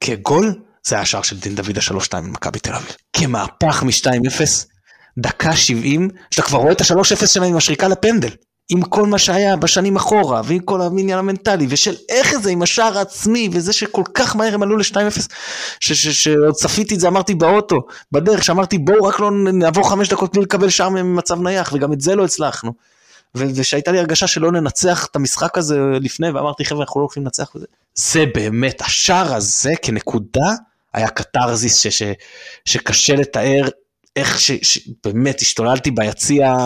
כגול, 0.00 0.54
זה 0.86 0.94
היה 0.94 1.02
השער 1.02 1.22
של 1.22 1.38
דין 1.38 1.54
דוד 1.54 1.78
השלוש 1.78 2.04
שתיים 2.04 2.24
במכבי 2.24 2.58
תל 2.58 2.74
אביב. 2.74 2.96
כמהפך 3.12 3.82
מ-2-0, 3.82 4.42
דקה 5.18 5.56
70, 5.56 6.08
שאתה 6.30 6.42
כבר 6.42 6.58
רואה 6.58 6.72
את 6.72 6.80
ה-3-0 6.80 7.26
שלהם 7.26 7.50
עם 7.50 7.56
השריקה 7.56 7.88
לפנדל. 7.88 8.30
עם 8.68 8.82
כל 8.82 9.06
מה 9.06 9.18
שהיה 9.18 9.56
בשנים 9.56 9.96
אחורה, 9.96 10.42
ועם 10.44 10.58
כל 10.58 10.80
העניין 10.80 11.18
המנטלי, 11.18 11.66
ושל 11.68 11.94
איך 12.08 12.34
זה 12.38 12.50
עם 12.50 12.62
השער 12.62 12.98
העצמי, 12.98 13.48
וזה 13.52 13.72
שכל 13.72 14.02
כך 14.14 14.36
מהר 14.36 14.54
הם 14.54 14.62
עלו 14.62 14.76
ל-2-0, 14.76 15.20
שעוד 15.80 16.54
צפיתי 16.54 16.94
את 16.94 17.00
זה, 17.00 17.08
אמרתי 17.08 17.34
באוטו, 17.34 17.76
בדרך, 18.12 18.44
שאמרתי 18.44 18.78
בואו 18.78 19.04
רק 19.04 19.20
לא 19.20 19.30
נעבור 19.30 19.90
חמש 19.90 20.08
דקות 20.08 20.32
בלי 20.32 20.42
לקבל 20.42 20.68
שער 20.68 20.88
ממצב 20.88 21.42
נייח, 21.42 21.72
וגם 21.72 21.92
את 21.92 22.00
זה 22.00 22.16
לא 22.16 22.24
הצלחנו. 22.24 22.72
ושהייתה 23.34 23.92
לי 23.92 23.98
הרגשה 23.98 24.26
שלא 24.26 24.52
ננצח 24.52 25.06
את 25.10 25.16
המשחק 25.16 25.58
הזה 25.58 25.78
לפני, 26.00 26.30
ואמרתי 26.30 26.64
חבר'ה 26.64 26.82
אנחנו 26.84 27.00
לא 27.00 27.04
הולכים 27.04 27.22
לנצח 27.22 27.50
בזה. 27.54 27.66
זה 27.94 28.24
באמת, 28.34 28.80
השער 28.80 29.34
הזה 29.34 29.72
כנקודה, 29.82 30.54
היה 30.94 31.08
קתרזיס 31.08 31.86
שקשה 32.64 33.14
לתאר 33.14 33.68
איך 34.16 34.40
שבאמת 34.40 35.40
השתוללתי 35.40 35.90
ביציע. 35.90 36.56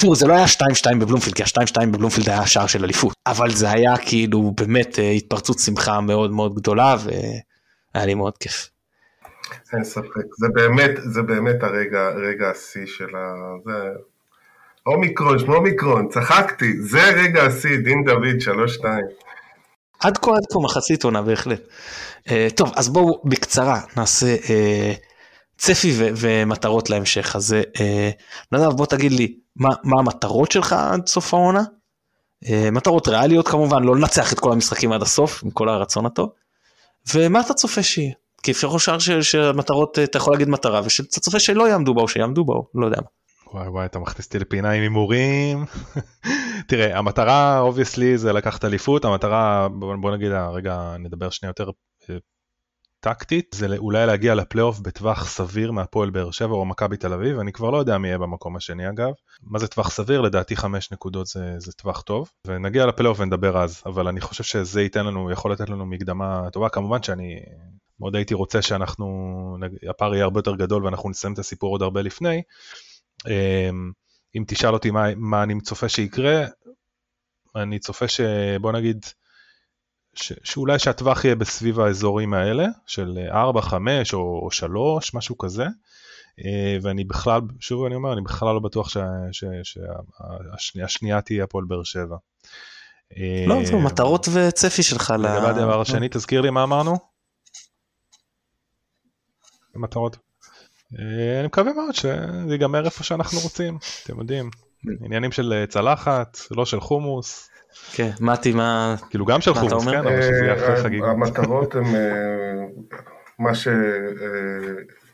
תראו, 0.00 0.14
זה 0.14 0.26
לא 0.26 0.34
היה 0.34 0.44
2-2 0.46 0.98
בבלומפילד, 1.00 1.36
כי 1.36 1.42
ה-2-2 1.42 1.86
בבלומפילד 1.86 2.28
היה 2.28 2.46
שער 2.46 2.66
של 2.66 2.84
אליפות, 2.84 3.14
אבל 3.26 3.50
זה 3.50 3.70
היה 3.70 3.96
כאילו 3.96 4.52
באמת 4.56 4.98
אה, 4.98 5.10
התפרצות 5.10 5.58
שמחה 5.58 6.00
מאוד 6.00 6.30
מאוד 6.30 6.54
גדולה, 6.54 6.96
והיה 7.04 8.06
לי 8.06 8.14
מאוד 8.14 8.38
כיף. 8.38 8.70
אין 9.72 9.84
ספק, 9.84 10.26
זה 10.38 10.46
באמת, 10.54 10.90
זה 11.04 11.22
באמת 11.22 11.62
הרגע, 11.62 12.08
רגע 12.08 12.50
השיא 12.50 12.86
של 12.86 13.16
ה... 13.16 13.34
זה... 13.64 13.72
אומיקרון, 14.86 15.38
שמומיקרון, 15.38 16.08
צחקתי, 16.08 16.82
זה 16.82 17.02
רגע 17.16 17.42
השיא, 17.42 17.76
דין 17.76 18.04
דוד, 18.04 18.56
3-2. 18.80 18.84
עד 20.00 20.18
כה, 20.18 20.30
עד 20.30 20.46
כה, 20.52 20.58
מחצית 20.64 21.04
עונה 21.04 21.22
בהחלט. 21.22 21.60
Uh, 22.28 22.32
טוב, 22.56 22.72
אז 22.76 22.88
בואו 22.88 23.22
בקצרה 23.24 23.80
נעשה 23.96 24.36
uh, 24.36 24.50
צפי 25.56 25.92
ו- 25.98 26.08
ומטרות 26.16 26.90
להמשך. 26.90 27.36
אז 27.36 27.56
uh, 27.76 27.80
נדב, 28.52 28.72
בוא 28.72 28.86
תגיד 28.86 29.12
לי, 29.12 29.34
מה, 29.56 29.98
המטרות 29.98 30.52
שלך 30.52 30.72
עד 30.72 31.06
סוף 31.06 31.34
העונה. 31.34 31.62
אה, 32.48 32.70
מטרות 32.72 33.08
ריאליות 33.08 33.48
כמובן, 33.48 33.82
לא 33.82 33.96
לנצח 33.96 34.32
את 34.32 34.40
כל 34.40 34.52
המשחקים 34.52 34.92
עד 34.92 35.02
הסוף, 35.02 35.44
עם 35.44 35.50
כל 35.50 35.68
הרצון 35.68 36.06
הטוב. 36.06 36.30
ומה 37.14 37.40
אתה 37.40 37.54
צופה 37.54 37.82
שיהיה? 37.82 38.12
כי 38.42 38.50
אפשר 38.50 38.68
לשאר 38.74 39.20
שהמטרות, 39.20 39.98
אתה 39.98 40.18
יכול 40.18 40.34
להגיד 40.34 40.48
מטרה, 40.48 40.80
ושאתה 40.84 41.20
צופה 41.20 41.40
שלא 41.40 41.68
יעמדו 41.68 41.94
בה 41.94 42.02
או 42.02 42.08
שיעמדו 42.08 42.44
בה, 42.44 42.54
לא 42.74 42.86
יודע 42.86 43.00
מה. 43.00 43.06
וואי 43.52 43.68
וואי, 43.68 43.86
אתה 43.86 43.98
מכניס 43.98 44.26
אותי 44.26 44.38
לפינה 44.38 44.70
עם 44.70 44.82
הימורים. 44.82 45.64
תראה, 46.68 46.98
המטרה 46.98 47.60
obviously 47.60 48.18
זה 48.18 48.32
לקחת 48.32 48.64
אליפות, 48.64 49.04
המטרה, 49.04 49.68
בוא 50.00 50.16
נגיד, 50.16 50.32
רגע 50.32 50.96
נדבר 50.98 51.30
שנייה 51.30 51.50
יותר 51.50 51.70
אה, 52.10 52.16
טקטית 53.00 53.54
זה 53.54 53.76
אולי 53.76 54.06
להגיע 54.06 54.34
לפלייאוף 54.34 54.80
בטווח 54.80 55.28
סביר 55.28 55.72
מהפועל 55.72 56.10
באר 56.10 56.30
שבע 56.30 56.54
או 56.54 56.64
מכבי 56.64 56.96
תל 56.96 57.12
אביב, 57.12 57.38
אני 57.38 57.52
כבר 57.52 57.70
לא 57.70 57.76
יודע 57.76 57.98
מי 57.98 58.08
יהיה 58.08 58.18
במקום 58.18 58.56
השני 58.56 58.88
אגב. 58.88 59.10
מה 59.42 59.58
זה 59.58 59.68
טווח 59.68 59.90
סביר? 59.90 60.20
לדעתי 60.20 60.56
חמש 60.56 60.92
נקודות 60.92 61.26
זה, 61.26 61.54
זה 61.58 61.72
טווח 61.72 62.00
טוב, 62.00 62.30
ונגיע 62.46 62.86
לפלייאוף 62.86 63.20
ונדבר 63.20 63.62
אז, 63.62 63.82
אבל 63.86 64.08
אני 64.08 64.20
חושב 64.20 64.44
שזה 64.44 64.82
ייתן 64.82 65.06
לנו, 65.06 65.30
יכול 65.30 65.52
לתת 65.52 65.68
לנו 65.68 65.86
מקדמה 65.86 66.50
טובה, 66.52 66.68
כמובן 66.68 67.02
שאני 67.02 67.40
מאוד 68.00 68.16
הייתי 68.16 68.34
רוצה 68.34 68.62
שאנחנו, 68.62 69.56
הפער 69.90 70.14
יהיה 70.14 70.24
הרבה 70.24 70.38
יותר 70.38 70.54
גדול 70.54 70.84
ואנחנו 70.84 71.10
נסיים 71.10 71.32
את 71.32 71.38
הסיפור 71.38 71.74
עוד 71.74 71.82
הרבה 71.82 72.02
לפני. 72.02 72.42
אמ, 73.28 73.92
אם 74.36 74.44
תשאל 74.46 74.74
אותי 74.74 74.90
מה, 74.90 75.14
מה 75.16 75.42
אני 75.42 75.60
צופה 75.60 75.88
שיקרה, 75.88 76.44
אני 77.56 77.78
צופה 77.78 78.08
שבוא 78.08 78.72
נגיד, 78.72 79.06
ש, 80.14 80.32
שאולי 80.44 80.78
שהטווח 80.78 81.24
יהיה 81.24 81.34
בסביב 81.34 81.80
האזורים 81.80 82.34
האלה, 82.34 82.66
של 82.86 83.18
4, 83.30 83.62
5 83.62 84.14
או, 84.14 84.40
או 84.44 84.50
3, 84.50 85.14
משהו 85.14 85.38
כזה. 85.38 85.66
אה, 86.38 86.78
ואני 86.82 87.04
בכלל, 87.04 87.40
שוב 87.60 87.84
אני 87.84 87.94
אומר, 87.94 88.12
אני 88.12 88.20
בכלל 88.20 88.54
לא 88.54 88.60
בטוח 88.60 88.88
שהשנייה 90.56 91.20
תהיה 91.20 91.44
הפועל 91.44 91.64
באר 91.64 91.82
שבע. 91.82 92.16
לא, 93.46 93.64
זה 93.64 93.76
מטרות 93.76 94.28
וצפי 94.32 94.82
שלך. 94.82 95.14
לגבי 95.18 95.46
הדבר 95.46 95.80
השני, 95.80 96.08
תזכיר 96.10 96.40
לי 96.40 96.50
מה 96.50 96.62
אמרנו? 96.62 96.96
מטרות. 99.74 100.16
אה, 100.98 101.38
אני 101.38 101.46
מקווה 101.46 101.72
מאוד 101.72 101.94
שזה 101.94 102.52
ייגמר 102.52 102.84
איפה 102.84 103.04
שאנחנו 103.04 103.40
רוצים, 103.40 103.78
אתם 104.04 104.18
יודעים, 104.18 104.50
עניינים 105.04 105.32
של 105.32 105.64
צלחת, 105.68 106.38
לא 106.50 106.66
של 106.66 106.80
חומוס. 106.80 107.50
כן, 107.92 108.10
מתי, 108.20 108.52
מה... 108.52 108.94
כאילו 109.10 109.26
גם 109.26 109.40
של 109.40 109.54
חומוס? 109.54 109.84
כן, 109.88 109.98
אבל 109.98 110.22
שזה 110.22 110.44
יהיה 110.44 110.54
אחרי 110.54 110.76
אה, 110.76 110.82
חגיגות. 110.82 111.08
המטרות 111.08 111.74
הן 111.74 111.84
אה, 111.84 112.66
מה 113.38 113.54
ש... 113.54 113.68
אה, 113.68 113.72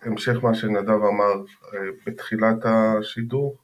המשך 0.03 0.45
מה 0.45 0.55
שנדב 0.55 0.91
אמר 0.91 1.35
אה, 1.75 1.79
בתחילת 2.07 2.59
השידור, 2.65 3.57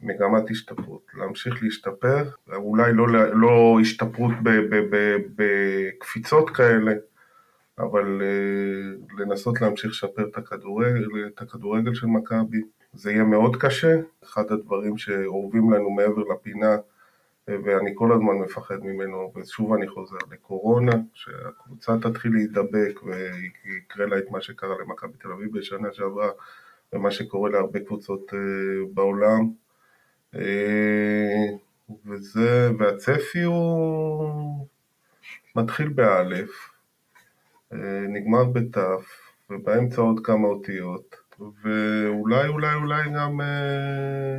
מגמת 0.00 0.50
השתפרות, 0.50 1.02
להמשיך 1.14 1.62
להשתפר, 1.62 2.24
אולי 2.52 2.92
לא, 2.92 3.06
לא 3.32 3.78
השתפרות 3.80 4.32
בקפיצות 5.36 6.50
כאלה, 6.50 6.92
אבל 7.78 8.22
אה, 8.22 9.24
לנסות 9.24 9.60
להמשיך 9.60 9.90
לשפר 9.90 10.28
את 10.28 10.38
הכדורגל, 10.38 11.08
את 11.26 11.42
הכדורגל 11.42 11.94
של 11.94 12.06
מכבי. 12.06 12.62
זה 12.92 13.12
יהיה 13.12 13.24
מאוד 13.24 13.56
קשה, 13.56 13.96
אחד 14.24 14.52
הדברים 14.52 14.98
שאורבים 14.98 15.72
לנו 15.72 15.90
מעבר 15.90 16.22
לפינה, 16.22 16.76
ואני 17.48 17.90
כל 17.94 18.12
הזמן 18.12 18.34
מפחד 18.34 18.84
ממנו, 18.84 19.32
ושוב 19.36 19.72
אני 19.72 19.88
חוזר 19.88 20.16
לקורונה, 20.30 20.92
שהקבוצה 21.14 21.92
תתחיל 22.02 22.32
להידבק 22.32 23.00
ויקרה 23.02 24.06
לה 24.06 24.18
את 24.18 24.30
מה 24.30 24.40
שקרה 24.40 24.74
למכבי 24.80 25.18
תל 25.18 25.32
אביב 25.32 25.58
בשנה 25.58 25.92
שעברה, 25.92 26.30
ומה 26.92 27.10
שקורה 27.10 27.50
להרבה 27.50 27.80
קבוצות 27.80 28.34
אה, 28.34 28.38
בעולם. 28.94 29.50
אה, 30.34 31.46
וזה, 32.06 32.70
והצפי 32.78 33.42
הוא 33.42 34.66
מתחיל 35.56 35.88
באלף, 35.88 36.50
אה, 37.72 38.04
נגמר 38.08 38.44
בתו, 38.44 39.32
ובאמצע 39.50 40.00
עוד 40.02 40.20
כמה 40.24 40.48
אותיות, 40.48 41.16
ואולי 41.40 42.48
אולי 42.48 42.74
אולי 42.74 43.10
גם 43.14 43.40
אה, 43.40 44.38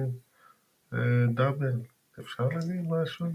אה, 0.94 1.26
דאבל. 1.34 1.97
אפשר 2.20 2.44
להגיד 2.44 2.86
משהו 2.90 3.26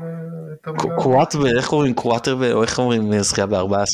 את 0.53 0.69
המילה? 0.69 0.97
קוואטר, 0.97 1.57
איך 1.57 1.73
אומרים 1.73 1.95
קוואטר, 1.95 2.53
או 2.53 2.63
איך 2.63 2.79
אומרים 2.79 3.13
אה, 3.13 3.23
זכייה 3.23 3.47
בארבעה 3.47 3.85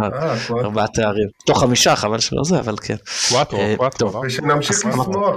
אה, 0.00 0.38
קוואטר. 0.46 0.64
ארבעה 0.64 0.86
תארים. 0.86 1.28
תוך 1.46 1.60
חמישה, 1.60 1.96
חבל 1.96 2.18
שלא 2.18 2.44
זה, 2.44 2.60
אבל 2.60 2.76
כן. 2.76 2.96
קוואטרו, 3.28 3.58
אה, 3.58 3.74
קוואטרו, 3.76 3.98
טוב. 3.98 4.14
לא? 4.14 4.22
ושנמשיך 4.26 4.76
לשמוח 4.86 5.36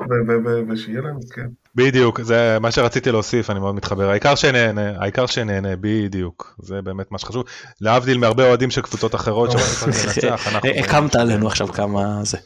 ושיהיה 0.70 1.02
לנו, 1.02 1.20
כן. 1.36 1.48
בדיוק, 1.76 2.22
זה 2.22 2.58
מה 2.62 2.72
שרציתי 2.72 3.12
להוסיף, 3.12 3.50
אני 3.50 3.60
מאוד 3.60 3.76
מתחבר. 3.76 4.10
העיקר 4.10 4.36
שנהנה, 4.36 4.92
העיקר 5.00 5.26
שנהנה, 5.26 5.76
בדיוק. 5.80 6.56
זה 6.62 6.82
באמת 6.82 7.12
מה 7.12 7.20
שחשוב. 7.20 7.44
להבדיל 7.82 8.18
מהרבה 8.18 8.48
אוהדים 8.48 8.72
של 8.72 8.82
קבוצות 8.82 9.16
אחרות 9.16 9.50
לנצח, 9.54 10.48
אנחנו... 10.48 10.70
הקמת 10.70 11.16
עלינו 11.16 11.48
עכשיו 11.48 11.68
כמה 11.68 12.24
זה, 12.24 12.38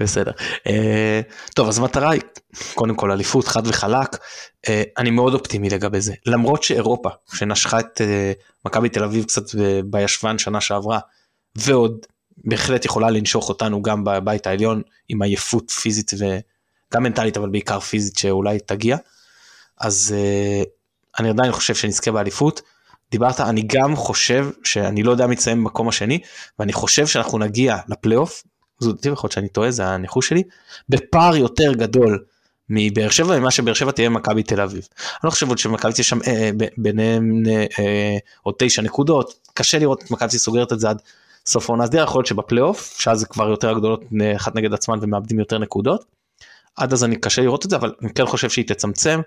בסדר. 0.00 0.32
אה, 0.66 1.20
טוב, 1.54 1.68
אז 1.68 1.78
המטרה 1.78 2.10
היא, 2.10 2.20
קודם 2.74 2.94
כל 2.94 3.10
אליפות, 3.10 3.48
חד 3.48 3.66
וחלק. 3.66 4.16
אה, 4.68 4.82
אני 4.98 5.10
מאוד 5.10 5.34
אופטימי 5.34 5.70
לגבי 5.70 6.00
זה. 6.00 6.14
למרות 6.26 6.62
שאירופה, 6.62 7.08
שנשכה 7.34 7.80
את 7.80 8.00
אה, 8.00 8.32
מכבי 8.66 8.88
תל 8.88 9.04
אביב 9.04 9.24
קצת 9.24 9.42
בישבן 9.84 10.38
שנה 10.38 10.60
שעברה, 10.60 10.98
ועוד 11.56 12.06
בהחלט 12.44 12.84
יכולה 12.84 13.10
לנשוך 13.10 13.48
אותנו 13.48 13.82
גם 13.82 14.04
בבית 14.04 14.46
העליון, 14.46 14.82
עם 15.08 15.22
עייפות 15.22 15.70
פיזית 15.70 16.10
וגם 16.94 17.02
מנטלית, 17.02 17.36
אבל 17.36 17.48
בעיקר 17.48 17.80
פיזית 17.80 18.18
שאולי 18.18 18.58
תגיע. 18.66 18.96
אז 19.80 20.14
אה, 20.16 20.62
אני 21.18 21.30
עדיין 21.30 21.52
חושב 21.52 21.74
שנזכה 21.74 22.12
באליפות. 22.12 22.62
דיברת, 23.10 23.40
אני 23.40 23.62
גם 23.66 23.96
חושב 23.96 24.50
שאני 24.64 25.02
לא 25.02 25.10
יודע 25.10 25.26
מי 25.26 25.34
יסיים 25.34 25.64
במקום 25.64 25.88
השני, 25.88 26.18
ואני 26.58 26.72
חושב 26.72 27.06
שאנחנו 27.06 27.38
נגיע 27.38 27.76
לפלייאוף, 27.88 28.42
זו 28.78 28.92
דעתי 28.92 29.08
יכול 29.08 29.26
להיות 29.26 29.32
שאני 29.32 29.48
טועה, 29.48 29.70
זה 29.70 29.86
הניחוש 29.86 30.28
שלי, 30.28 30.42
בפער 30.88 31.36
יותר 31.36 31.72
גדול 31.72 32.24
מבאר 32.70 33.10
שבע, 33.10 33.38
ממה 33.38 33.50
שבאר 33.50 33.74
שבע 33.74 33.92
תהיה 33.92 34.08
מכבי 34.08 34.42
תל 34.42 34.60
אביב. 34.60 34.88
אני 34.98 35.20
לא 35.24 35.30
חושב 35.30 35.48
עוד 35.48 35.58
שמכבי 35.58 35.92
תהיה 35.92 36.04
שם 36.04 36.18
אה, 36.26 36.50
ב- 36.56 36.68
ביניהם 36.76 37.42
אה, 37.46 37.66
אה, 37.78 38.16
עוד 38.42 38.54
תשע 38.58 38.82
נקודות, 38.82 39.34
קשה 39.54 39.78
לראות 39.78 40.02
את 40.02 40.10
מכבי 40.10 40.38
סוגרת 40.38 40.72
את 40.72 40.80
זה 40.80 40.90
עד 40.90 41.02
סוף 41.46 41.70
העונה 41.70 41.84
הסדירה, 41.84 42.04
יכול 42.04 42.18
להיות 42.18 42.26
שבפלייאוף, 42.26 42.94
שאז 42.98 43.20
זה 43.20 43.26
כבר 43.26 43.48
יותר 43.48 43.70
הגדולות 43.70 44.02
אה, 44.20 44.36
אחת 44.36 44.54
נגד 44.54 44.74
עצמן 44.74 44.98
ומאבדים 45.02 45.38
יותר 45.38 45.58
נקודות. 45.58 46.13
עד 46.76 46.92
אז 46.92 47.04
אני 47.04 47.16
קשה 47.16 47.42
לראות 47.42 47.64
את 47.64 47.70
זה, 47.70 47.76
אבל 47.76 47.92
אני 48.02 48.10
כן 48.14 48.26
חושב 48.26 48.50
שהיא 48.50 48.64
תצמצם, 48.66 49.20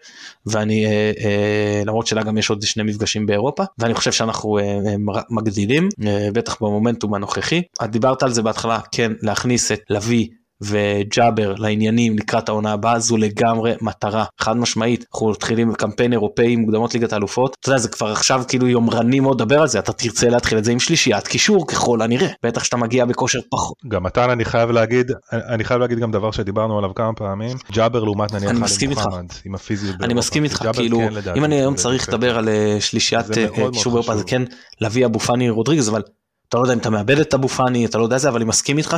ואני, 0.45 0.86
אה, 0.86 1.11
אה, 1.19 1.82
למרות 1.86 2.07
שלה 2.07 2.24
גם 2.24 2.38
יש 2.38 2.49
עוד 2.49 2.61
שני 2.61 2.84
מפגשים 2.84 3.26
באירופה, 3.26 3.64
ואני 3.78 3.94
חושב 3.94 4.11
שאנחנו 4.11 4.57
אה, 4.57 4.64
אה, 4.64 5.22
מגדילים, 5.30 5.90
אה, 6.07 6.30
בטח 6.34 6.61
במומנטום 6.61 7.14
הנוכחי. 7.14 7.61
את 7.84 7.91
דיברת 7.91 8.24
על 8.24 8.34
זה 8.34 8.41
בהתחלה, 8.41 8.80
כן, 8.91 9.11
להכניס 9.22 9.72
את 9.72 9.82
לביא. 9.90 10.28
וג'אבר 10.61 11.55
לעניינים 11.57 12.17
לקראת 12.17 12.49
העונה 12.49 12.71
הבאה 12.71 12.99
זו 12.99 13.17
לגמרי 13.17 13.73
מטרה 13.81 14.25
חד 14.39 14.57
משמעית 14.57 15.05
אנחנו 15.13 15.29
מתחילים 15.29 15.73
קמפיין 15.73 16.13
אירופאי 16.13 16.55
מוקדמות 16.55 16.93
ליגת 16.93 17.13
האלופות 17.13 17.55
אתה 17.59 17.69
יודע 17.69 17.77
זה 17.77 17.89
כבר 17.89 18.11
עכשיו 18.11 18.43
כאילו 18.47 18.67
יומרני 18.67 19.19
מאוד 19.19 19.41
לדבר 19.41 19.61
על 19.61 19.67
זה 19.67 19.79
אתה 19.79 19.93
תרצה 19.93 20.29
להתחיל 20.29 20.57
את 20.57 20.63
זה 20.63 20.71
עם 20.71 20.79
שלישיית 20.79 21.27
קישור 21.27 21.67
ככל 21.67 22.01
הנראה 22.01 22.27
בטח 22.43 22.63
שאתה 22.63 22.77
מגיע 22.77 23.05
בכושר 23.05 23.39
פחות 23.51 23.77
גם 23.88 24.03
מתן 24.03 24.29
אני 24.29 24.45
חייב 24.45 24.71
להגיד, 24.71 25.11
אני 25.34 25.63
חייב 25.63 25.79
להגיד 25.79 25.99
גם 25.99 26.11
דבר 26.11 26.31
שדיברנו 26.31 26.77
עליו 26.77 26.95
כמה 26.95 27.13
פעמים, 27.13 27.57
ג'אבר 27.71 28.03
לעומת 28.03 28.34
נניח 28.34 28.49
אני 28.49 28.59
מסכים 28.59 28.89
איתך. 28.89 29.05
עם 29.45 29.55
הפיזיות 29.55 29.95
אני. 30.01 30.13
מסכים 30.13 30.43
איתך, 30.43 30.65
כאילו, 30.73 30.97
כן, 30.97 31.13
לדעתי, 31.13 31.39
אם 31.39 31.45
אני 31.45 31.55
היום 31.55 31.75
צריך. 31.75 32.09
לדבר 32.09 32.38
על 32.38 32.49
אה, 32.49 32.77
שלישיית 32.79 33.38
אה, 33.38 33.47
קישור 33.73 33.93
באירופה. 33.93 34.17
זה 34.17 34.23
כן 34.23 34.41
להביא 34.81 35.05
אבו 35.05 35.19
פאני 35.19 35.49
רודריגז, 35.49 35.89
אבל 35.89 36.01
אתה 36.49 36.57
לא 36.57 36.64
יודע 36.64 36.74
אם 36.74 36.80
אתה 36.80 36.90
מאבד 36.90 37.19
את 37.19 37.34
אבו 37.34 37.48
פאני, 37.48 37.86
אתה 37.86 37.98
לא 37.98 38.03
יודע 38.03 38.18
זה, 38.18 38.30
אבל 38.30 38.38
אני 38.38 38.45
מסכים 38.45 38.78
איתך 38.78 38.95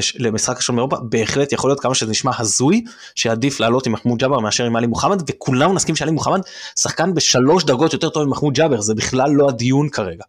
שלמשחק 0.00 0.56
ראשון 0.56 0.76
באירופה, 0.76 0.96
בהחלט 1.02 1.52
יכול 1.52 1.70
להיות 1.70 1.80
כמה 1.80 1.94
שזה 1.94 2.10
נשמע 2.10 2.32
הזוי, 2.38 2.84
שעדיף 3.14 3.60
לעלות 3.60 3.86
עם 3.86 3.92
מחמוד 3.92 4.18
ג'אבר 4.18 4.40
מאשר 4.40 4.64
עם 4.64 4.76
עלי 4.76 4.86
מוחמד, 4.86 5.22
וכולנו 5.30 5.74
נסכים 5.74 5.96
שעלי 5.96 6.10
מוחמד 6.10 6.40
שחקן 6.76 7.14
בשלוש 7.14 7.64
דרגות 7.64 7.92
יותר 7.92 8.08
טוב 8.08 8.24
ממחמוד 8.24 8.54
ג'אבר, 8.54 8.80
זה 8.80 8.94
בכלל 8.94 9.30
לא 9.30 9.48
הדיון 9.48 9.88
כרגע. 9.88 10.24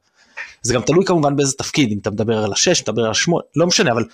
זה 0.62 0.74
גם 0.74 0.82
תלוי 0.82 1.06
כמובן 1.06 1.36
באיזה 1.36 1.54
תפקיד, 1.54 1.92
אם 1.92 1.98
אתה 2.02 2.12
מדבר 2.12 2.44
על 2.44 2.54
השש, 2.54 2.82
מדבר 2.82 3.06
על 3.06 3.12
השמונה, 3.12 3.44
לא 3.56 3.68
משנה, 3.68 3.92
אבל 3.92 4.06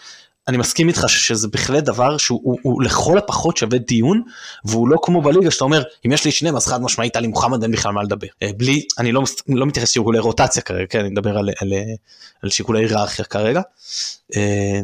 אני 0.47 0.57
מסכים 0.57 0.87
איתך 0.87 1.09
שזה 1.09 1.47
בהחלט 1.47 1.83
דבר 1.83 2.17
שהוא 2.17 2.39
הוא, 2.43 2.59
הוא 2.61 2.83
לכל 2.83 3.17
הפחות 3.17 3.57
שווה 3.57 3.77
דיון, 3.77 4.21
והוא 4.65 4.87
לא 4.87 4.97
כמו 5.03 5.21
בליגה 5.21 5.51
שאתה 5.51 5.63
אומר, 5.63 5.83
אם 6.05 6.11
יש 6.11 6.25
לי 6.25 6.31
שניהם 6.31 6.55
אז 6.55 6.67
חד 6.67 6.81
משמעית 6.81 7.15
עלי 7.15 7.27
מוחמד 7.27 7.63
אין 7.63 7.71
בכלל 7.71 7.91
מה 7.91 8.03
לדבר. 8.03 8.27
אה, 8.43 8.49
בלי, 8.57 8.85
אני 8.99 9.11
לא, 9.11 9.23
לא 9.47 9.65
מתייחס 9.65 9.89
לשיקולי 9.89 10.19
רוטציה 10.19 10.61
כרגע, 10.61 10.85
כן, 10.89 10.99
אני 10.99 11.09
מדבר 11.09 11.37
על, 11.37 11.49
על, 11.61 11.73
על 12.43 12.49
שיקולי 12.49 12.79
היררכיה 12.79 13.25
כרגע. 13.25 13.61
אה, 14.35 14.81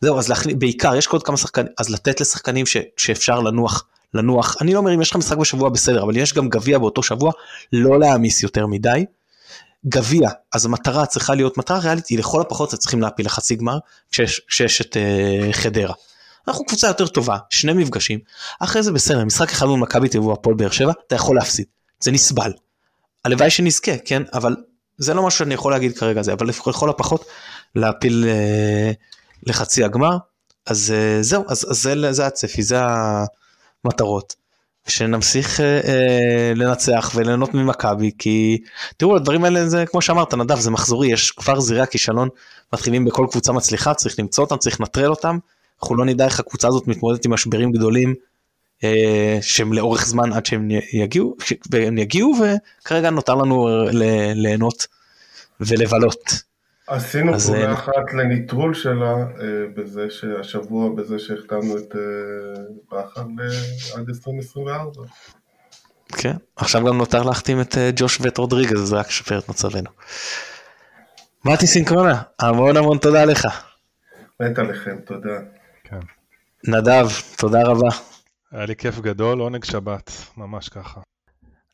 זהו, 0.00 0.18
אז 0.18 0.28
להחליט, 0.28 0.56
בעיקר 0.56 0.94
יש 0.94 1.06
עוד 1.06 1.22
כמה 1.22 1.36
שחקנים, 1.36 1.68
אז 1.78 1.90
לתת 1.90 2.20
לשחקנים 2.20 2.66
ש, 2.66 2.76
שאפשר 2.96 3.40
לנוח. 3.40 3.84
לנוח, 4.14 4.56
אני 4.60 4.72
לא 4.72 4.78
אומר 4.78 4.94
אם 4.94 5.00
יש 5.00 5.10
לך 5.10 5.16
משחק 5.16 5.36
בשבוע 5.36 5.68
בסדר, 5.68 6.02
אבל 6.02 6.16
יש 6.16 6.34
גם 6.34 6.48
גביע 6.48 6.78
באותו 6.78 7.02
שבוע, 7.02 7.32
לא 7.72 8.00
להעמיס 8.00 8.42
יותר 8.42 8.66
מדי. 8.66 9.04
גביע, 9.86 10.28
אז 10.52 10.64
המטרה 10.64 11.06
צריכה 11.06 11.34
להיות, 11.34 11.58
מטרה 11.58 11.78
ריאלית 11.78 12.06
היא 12.06 12.18
לכל 12.18 12.40
הפחות 12.40 12.74
צריכים 12.74 13.02
להפיל 13.02 13.26
לחצי 13.26 13.56
גמר 13.56 13.78
כשיש, 14.10 14.40
כשיש 14.48 14.80
את 14.80 14.96
uh, 14.96 15.52
חדרה. 15.52 15.94
אנחנו 16.48 16.64
קבוצה 16.64 16.86
יותר 16.86 17.06
טובה, 17.06 17.36
שני 17.50 17.72
מפגשים, 17.72 18.18
אחרי 18.60 18.82
זה 18.82 18.92
בסדר, 18.92 19.24
משחק 19.24 19.50
אחד 19.50 19.66
מול 19.66 19.80
מכבי 19.80 20.08
תל 20.08 20.18
אביב 20.18 20.28
והפועל 20.28 20.56
באר 20.56 20.70
שבע, 20.70 20.92
אתה 21.06 21.14
יכול 21.14 21.36
להפסיד, 21.36 21.66
זה 22.00 22.10
נסבל. 22.10 22.52
הלוואי 23.24 23.50
שנזכה, 23.50 23.98
כן, 24.04 24.22
אבל 24.32 24.56
זה 24.98 25.14
לא 25.14 25.26
משהו 25.26 25.38
שאני 25.38 25.54
יכול 25.54 25.72
להגיד 25.72 25.98
כרגע 25.98 26.22
זה, 26.22 26.32
אבל 26.32 26.48
לכל 26.48 26.90
הפחות 26.90 27.24
להפיל 27.74 28.24
uh, 28.24 28.94
לחצי 29.46 29.84
הגמר, 29.84 30.16
אז 30.66 30.94
uh, 30.96 31.22
זהו, 31.22 31.44
אז, 31.48 31.66
אז 31.70 31.82
זה, 31.82 32.12
זה 32.12 32.26
הצפי, 32.26 32.62
זה 32.62 32.78
המטרות. 33.84 34.43
שנמשיך 34.86 35.60
אה, 35.60 35.80
אה, 35.84 36.52
לנצח 36.56 37.12
וליהנות 37.14 37.54
ממכבי 37.54 38.10
כי 38.18 38.58
תראו 38.96 39.16
הדברים 39.16 39.44
האלה 39.44 39.68
זה 39.68 39.84
כמו 39.86 40.02
שאמרת 40.02 40.34
נדב 40.34 40.58
זה 40.58 40.70
מחזורי 40.70 41.12
יש 41.12 41.30
כבר 41.30 41.60
זירי 41.60 41.80
הכישלון 41.80 42.28
מתחילים 42.72 43.04
בכל 43.04 43.26
קבוצה 43.30 43.52
מצליחה 43.52 43.94
צריך 43.94 44.18
למצוא 44.18 44.44
אותם 44.44 44.56
צריך 44.56 44.80
לנטרל 44.80 45.10
אותם 45.10 45.38
אנחנו 45.82 45.96
לא 45.96 46.04
נדע 46.04 46.24
איך 46.24 46.40
הקבוצה 46.40 46.68
הזאת 46.68 46.88
מתמודדת 46.88 47.24
עם 47.24 47.32
משברים 47.32 47.72
גדולים 47.72 48.14
אה, 48.84 49.38
שהם 49.42 49.72
לאורך 49.72 50.06
זמן 50.06 50.32
עד 50.32 50.46
שהם 50.46 50.68
יגיעו 50.92 51.36
והם 51.70 51.98
יגיעו 51.98 52.34
וכרגע 52.40 53.10
נותר 53.10 53.34
לנו 53.34 53.68
ל- 53.92 54.32
ליהנות 54.34 54.86
ולבלות. 55.60 56.53
עשינו 56.86 57.34
אז, 57.34 57.46
פעולה 57.46 57.72
אחת 57.72 58.12
לניטרול 58.12 58.74
שלה 58.74 59.14
אה, 59.16 59.24
בזה 59.74 60.10
שהשבוע, 60.10 60.90
בזה 60.96 61.18
שהחתמנו 61.18 61.78
את 61.78 61.96
אה, 61.96 62.62
בכר 62.92 63.20
עד 63.96 64.08
2024. 64.08 65.02
כן 66.08 66.36
עכשיו 66.56 66.84
גם 66.84 66.98
נותר 66.98 67.22
להחתים 67.22 67.60
את 67.60 67.78
אה, 67.78 67.90
ג'וש 67.96 68.20
ואת 68.20 68.38
רודריגז 68.38 68.78
זה 68.78 68.96
רק 68.96 69.08
ישפר 69.08 69.38
את 69.38 69.48
מצבנו. 69.48 69.90
מתי 71.44 71.66
סינקרונה 71.66 72.22
המון 72.40 72.76
המון 72.76 72.98
תודה 72.98 73.24
לך. 73.24 73.46
מת 74.40 74.58
עליכם, 74.58 74.96
תודה. 75.06 75.38
כן. 75.84 76.00
נדב, 76.68 77.06
תודה 77.36 77.62
רבה. 77.62 77.88
היה 78.52 78.66
לי 78.66 78.76
כיף 78.76 79.00
גדול, 79.00 79.40
עונג 79.40 79.64
שבת, 79.64 80.10
ממש 80.36 80.68
ככה. 80.68 81.00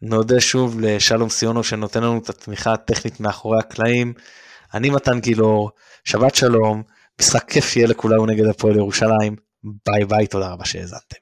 נודה 0.03 0.41
שוב 0.41 0.81
לשלום 0.81 1.28
סיונו 1.28 1.65
שנותן 1.65 2.03
לנו 2.03 2.19
את 2.19 2.28
התמיכה 2.28 2.73
הטכנית 2.73 3.20
מאחורי 3.20 3.59
הקלעים. 3.59 4.12
אני 4.74 4.90
מתן 4.90 5.20
גילאור, 5.20 5.70
שבת 6.05 6.34
שלום, 6.34 6.82
משחק 7.20 7.51
כיף 7.51 7.76
יהיה 7.76 7.86
לכולנו 7.86 8.26
נגד 8.26 8.47
הפועל 8.47 8.76
ירושלים. 8.76 9.36
ביי 9.86 10.05
ביי, 10.05 10.26
תודה 10.26 10.48
רבה 10.48 10.64
שהאזנתם. 10.64 11.20